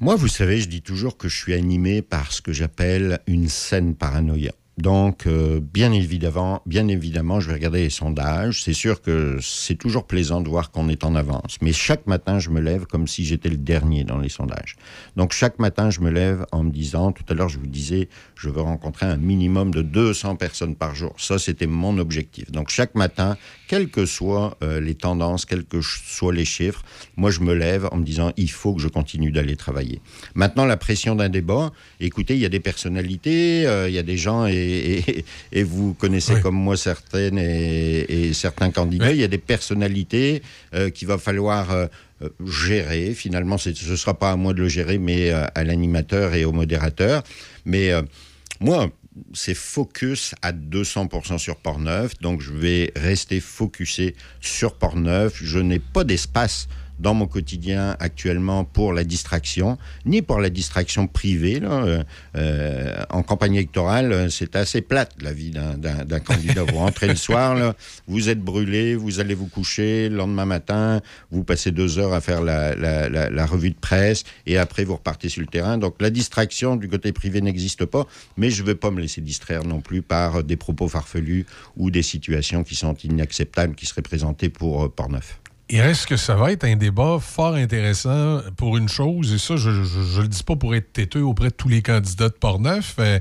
[0.00, 3.48] Moi, vous savez, je dis toujours que je suis animé par ce que j'appelle une
[3.48, 4.52] saine paranoïa.
[4.78, 8.62] Donc, euh, bien évidemment, bien évidemment, je vais regarder les sondages.
[8.62, 11.58] C'est sûr que c'est toujours plaisant de voir qu'on est en avance.
[11.60, 14.76] Mais chaque matin, je me lève comme si j'étais le dernier dans les sondages.
[15.16, 18.08] Donc, chaque matin, je me lève en me disant, tout à l'heure, je vous disais,
[18.34, 21.14] je veux rencontrer un minimum de 200 personnes par jour.
[21.18, 22.50] Ça, c'était mon objectif.
[22.50, 23.36] Donc, chaque matin,
[23.68, 26.82] quelles que soient euh, les tendances, quels que soient les chiffres,
[27.16, 30.00] moi, je me lève en me disant, il faut que je continue d'aller travailler.
[30.34, 34.02] Maintenant, la pression d'un débat, écoutez, il y a des personnalités, euh, il y a
[34.02, 39.24] des gens, et- et vous connaissez comme moi certaines et, et certains candidats, il y
[39.24, 40.42] a des personnalités
[40.74, 41.86] euh, qu'il va falloir euh,
[42.22, 43.14] euh, gérer.
[43.14, 46.44] Finalement, ce ne sera pas à moi de le gérer, mais euh, à l'animateur et
[46.44, 47.22] au modérateur.
[47.64, 47.90] Mais
[48.60, 48.90] moi,
[49.34, 52.12] c'est focus à 200% sur Portneuf.
[52.20, 55.38] Donc, je vais rester focusé sur Portneuf.
[55.42, 56.68] Je n'ai pas d'espace
[56.98, 61.60] dans mon quotidien actuellement pour la distraction, ni pour la distraction privée.
[61.62, 62.02] Euh,
[62.36, 66.62] euh, en campagne électorale, euh, c'est assez plate la vie d'un- candidat.
[66.62, 67.74] Vous rentrez le soir,
[68.06, 72.20] vous êtes brûlé, vous allez vous coucher, le lendemain matin, vous passez deux heures à
[72.20, 75.78] faire la, revue de presse, et après vous repartez sur le terrain.
[75.78, 78.06] Donc la distraction du côté privé n'existe pas,
[78.36, 81.46] mais je ne veux pas me laisser distraire non plus par des propos farfelus
[81.76, 85.41] ou des situations qui sont inacceptables qui seraient présentées pour Portneuf.
[85.70, 89.56] Il reste que ça va être un débat fort intéressant pour une chose, et ça,
[89.56, 92.96] je ne le dis pas pour être têteux auprès de tous les candidats de Portneuf.
[92.98, 93.18] Euh,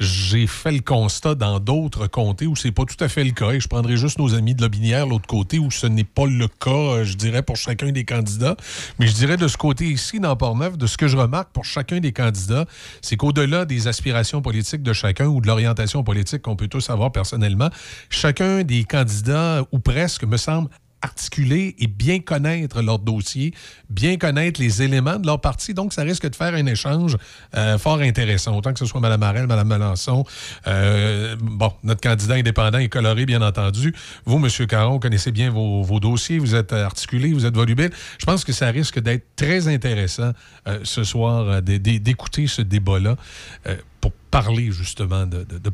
[0.00, 3.52] J'ai fait le constat dans d'autres comtés où c'est pas tout à fait le cas,
[3.52, 6.46] et je prendrai juste nos amis de Lobinière, l'autre côté, où ce n'est pas le
[6.46, 8.56] cas, euh, je dirais, pour chacun des candidats.
[8.98, 11.64] Mais je dirais de ce côté ici, dans Portneuf, de ce que je remarque pour
[11.64, 12.66] chacun des candidats,
[13.00, 17.12] c'est qu'au-delà des aspirations politiques de chacun ou de l'orientation politique qu'on peut tous avoir
[17.12, 17.70] personnellement,
[18.10, 20.68] chacun des candidats, ou presque, me semble
[21.04, 23.54] articuler et bien connaître leur dossier,
[23.90, 25.74] bien connaître les éléments de leur parti.
[25.74, 27.16] Donc, ça risque de faire un échange
[27.54, 28.56] euh, fort intéressant.
[28.56, 30.24] Autant que ce soit Mme Marel, Mme Melançon,
[30.66, 33.94] euh, bon, notre candidat indépendant est coloré, bien entendu.
[34.24, 34.66] Vous, M.
[34.66, 37.90] Caron, connaissez bien vos, dossiers, vous êtes articulé, vous êtes volubile.
[38.18, 40.32] Je pense que ça risque d'être très intéressant
[40.66, 43.16] euh, ce soir d'écouter ce débat-là
[44.00, 45.70] pour parler justement de, de.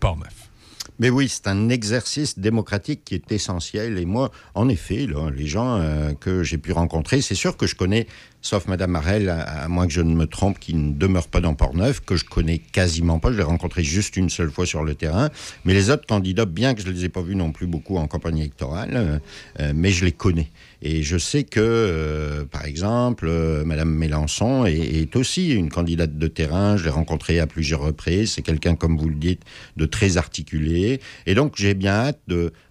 [1.01, 3.97] Mais oui, c'est un exercice démocratique qui est essentiel.
[3.97, 7.75] Et moi, en effet, les gens euh, que j'ai pu rencontrer, c'est sûr que je
[7.75, 8.07] connais,
[8.43, 11.41] sauf Mme Marel, à, à moins que je ne me trompe, qui ne demeure pas
[11.41, 13.33] dans Portneuf, que je connais quasiment pas.
[13.33, 15.31] Je l'ai rencontré juste une seule fois sur le terrain.
[15.65, 17.97] Mais les autres candidats, bien que je ne les ai pas vus non plus beaucoup
[17.97, 19.19] en campagne électorale, euh,
[19.61, 20.51] euh, mais je les connais.
[20.83, 26.27] Et je sais que, euh, par exemple, euh, Mme Mélenchon est, aussi une candidate de
[26.27, 26.77] terrain.
[26.77, 28.33] Je l'ai rencontrée à plusieurs reprises.
[28.33, 29.43] C'est quelqu'un, comme vous le dites,
[29.77, 31.01] de très articulé.
[31.27, 32.21] Et donc, j'ai bien hâte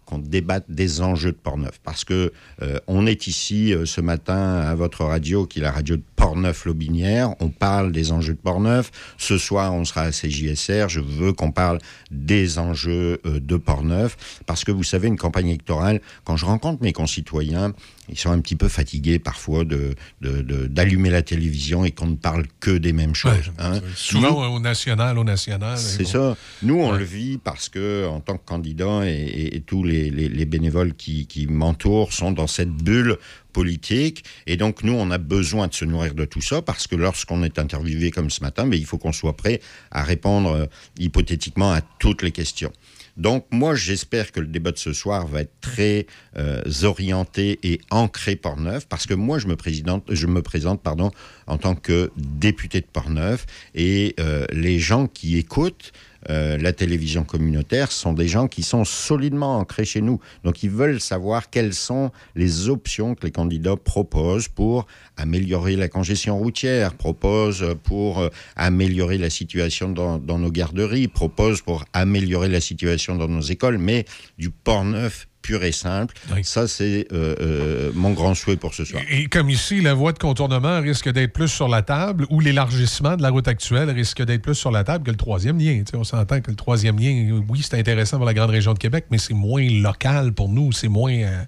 [0.05, 1.79] qu'on débatte des enjeux de Portneuf.
[1.83, 2.31] Parce que
[2.63, 6.03] euh, on est ici euh, ce matin à votre radio, qui est la radio de
[6.15, 7.35] Portneuf-Lobinière.
[7.39, 8.89] On parle des enjeux de Portneuf.
[9.17, 10.89] Ce soir, on sera à CJSR.
[10.89, 11.77] Je veux qu'on parle
[12.09, 14.17] des enjeux de Portneuf.
[14.47, 17.73] Parce que vous savez, une campagne électorale, quand je rencontre mes concitoyens,
[18.11, 22.07] ils sont un petit peu fatigués parfois de, de- de- d'allumer la télévision et qu'on
[22.07, 23.51] ne parle que des mêmes choses.
[23.59, 23.79] hein.
[23.95, 25.77] Souvent au national, au national.
[25.77, 26.35] C'est ça.
[26.63, 30.09] Nous, on le vit parce que, en tant que candidat, et, et- et tous les,
[30.09, 33.17] les- les bénévoles qui, qui m'entourent sont dans cette bulle
[33.53, 34.23] politique.
[34.47, 37.43] Et donc, nous, on a besoin de se nourrir de tout ça parce que lorsqu'on
[37.43, 39.59] est interviewé comme ce matin, mais il faut qu'on soit prêt
[39.91, 40.65] à répondre euh,
[40.99, 42.71] hypothétiquement à toutes les questions.
[43.19, 46.07] Donc, moi, j'espère que le débat de ce soir va être très
[46.37, 51.11] euh, orienté et ancré Portneuf, parce que moi, je me, présidente, je me présente pardon,
[51.45, 55.91] en tant que député de Portneuf, et euh, les gens qui écoutent
[56.29, 60.19] euh, la télévision communautaire sont des gens qui sont solidement ancrés chez nous.
[60.43, 65.87] Donc, ils veulent savoir quelles sont les options que les candidats proposent pour améliorer la
[65.87, 72.49] congestion routière, proposent pour euh, améliorer la situation dans, dans nos garderies, proposent pour améliorer
[72.49, 74.05] la situation dans nos écoles, mais
[74.37, 76.13] du port neuf pur et simple.
[76.43, 79.01] Ça, c'est euh, euh, mon grand souhait pour ce soir.
[79.09, 83.17] Et comme ici, la voie de contournement risque d'être plus sur la table ou l'élargissement
[83.17, 85.81] de la route actuelle risque d'être plus sur la table que le troisième lien.
[85.95, 89.05] On s'entend que le troisième lien, oui, c'est intéressant pour la grande région de Québec,
[89.09, 91.43] mais c'est moins local pour nous, c'est moins euh,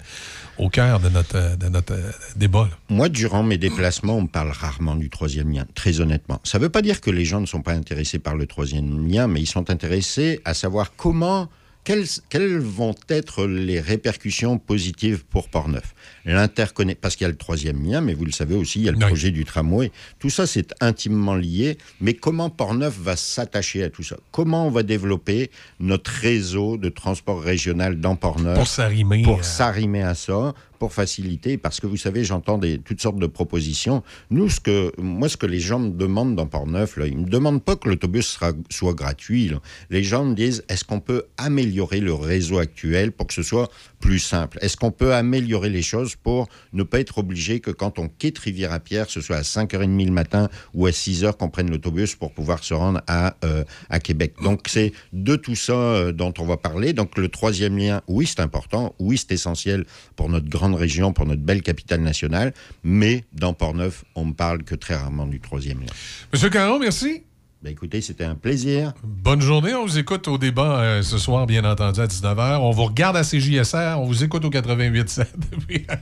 [0.58, 1.94] au cœur de notre, de notre
[2.36, 2.68] débat.
[2.72, 2.78] là.
[2.90, 6.40] Moi, durant mes déplacements, on me parle rarement du troisième lien, très honnêtement.
[6.44, 9.08] Ça ne veut pas dire que les gens ne sont pas intéressés par le troisième
[9.08, 11.50] lien, mais ils sont intéressés à savoir comment,
[11.84, 15.94] quelles, vont être les répercussions positives pour Portneuf?
[16.26, 16.94] L'interconne...
[16.96, 18.92] Parce qu'il y a le troisième lien, mais vous le savez aussi, il y a
[18.92, 19.92] le projet du tramway.
[20.20, 21.78] Tout ça, c'est intimement lié.
[22.00, 24.18] Mais comment Portneuf va s'attacher à tout ça?
[24.32, 29.44] Comment on va développer notre réseau de transport régional dans Portneuf Pour s'arrimer, Pour euh,
[29.44, 34.02] s'arrimer à ça pour faciliter, parce que vous savez, j'entends des, toutes sortes de propositions.
[34.32, 37.26] Nous, ce que, moi, ce que les gens me demandent dans Port-Neuf, là, ils ne
[37.26, 39.50] me demandent pas que l'autobus sera- soit gratuit.
[39.50, 39.60] là.
[39.92, 43.70] Les gens me disent, est-ce qu'on peut améliorer le réseau actuel pour que ce soit
[44.02, 48.00] plus simple Est-ce qu'on peut améliorer les choses pour ne pas être obligé que quand
[48.00, 52.16] on quitte Rivière-à-Pierre, ce soit à 5h30 le matin ou à 6h qu'on prenne l'autobus
[52.16, 54.34] pour pouvoir se rendre à, euh, à Québec?
[54.44, 56.92] Donc, c'est de tout ça euh, dont on va parler.
[56.92, 58.96] Donc, le troisième lien, oui, c'est important.
[59.00, 62.54] Oui, c'est essentiel pour notre grande région, pour notre belle capitale nationale.
[62.84, 65.94] Mais dans Port-Neuf, on ne parle que très rarement du troisième lien.
[66.34, 67.24] Monsieur Caron, merci.
[67.64, 68.94] Ben, écoutez, c'était un plaisir.
[69.04, 69.76] Bonne journée.
[69.76, 72.58] On vous écoute au débat euh, ce soir, bien entendu, à 19h.
[72.58, 73.98] On vous regarde à CJSR.
[74.00, 75.26] On vous écoute au 88.7.
[75.68, 75.96] Puis, euh,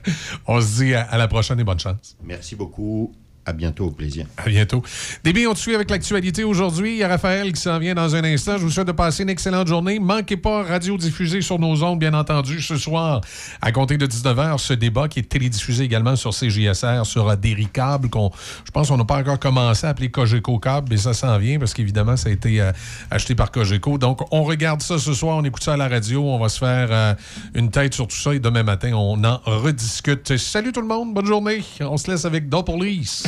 [0.47, 2.15] on se dit à, à la prochaine et bonne chance.
[2.23, 3.11] Merci beaucoup.
[3.49, 4.27] À bientôt, au plaisir.
[4.37, 4.83] À bientôt.
[5.23, 6.91] Déby, on te suit avec l'actualité aujourd'hui.
[6.91, 8.59] Il y a Raphaël qui s'en vient dans un instant.
[8.59, 9.97] Je vous souhaite de passer une excellente journée.
[9.97, 13.21] Manquez pas radio diffusée sur nos ondes, bien entendu, ce soir,
[13.59, 17.25] à compter de 19h, ce débat qui est télédiffusé également sur CJSR, sur
[17.73, 18.29] câbles qu'on,
[18.65, 21.57] je pense qu'on n'a pas encore commencé à appeler Cogeco Câble, mais ça s'en vient
[21.57, 22.71] parce qu'évidemment, ça a été euh,
[23.09, 23.97] acheté par Cogeco.
[23.97, 26.59] Donc, on regarde ça ce soir, on écoute ça à la radio, on va se
[26.59, 27.15] faire euh,
[27.55, 30.37] une tête sur tout ça et demain matin, on en rediscute.
[30.37, 31.63] Salut tout le monde, bonne journée.
[31.81, 33.23] On se laisse avec Doll Police.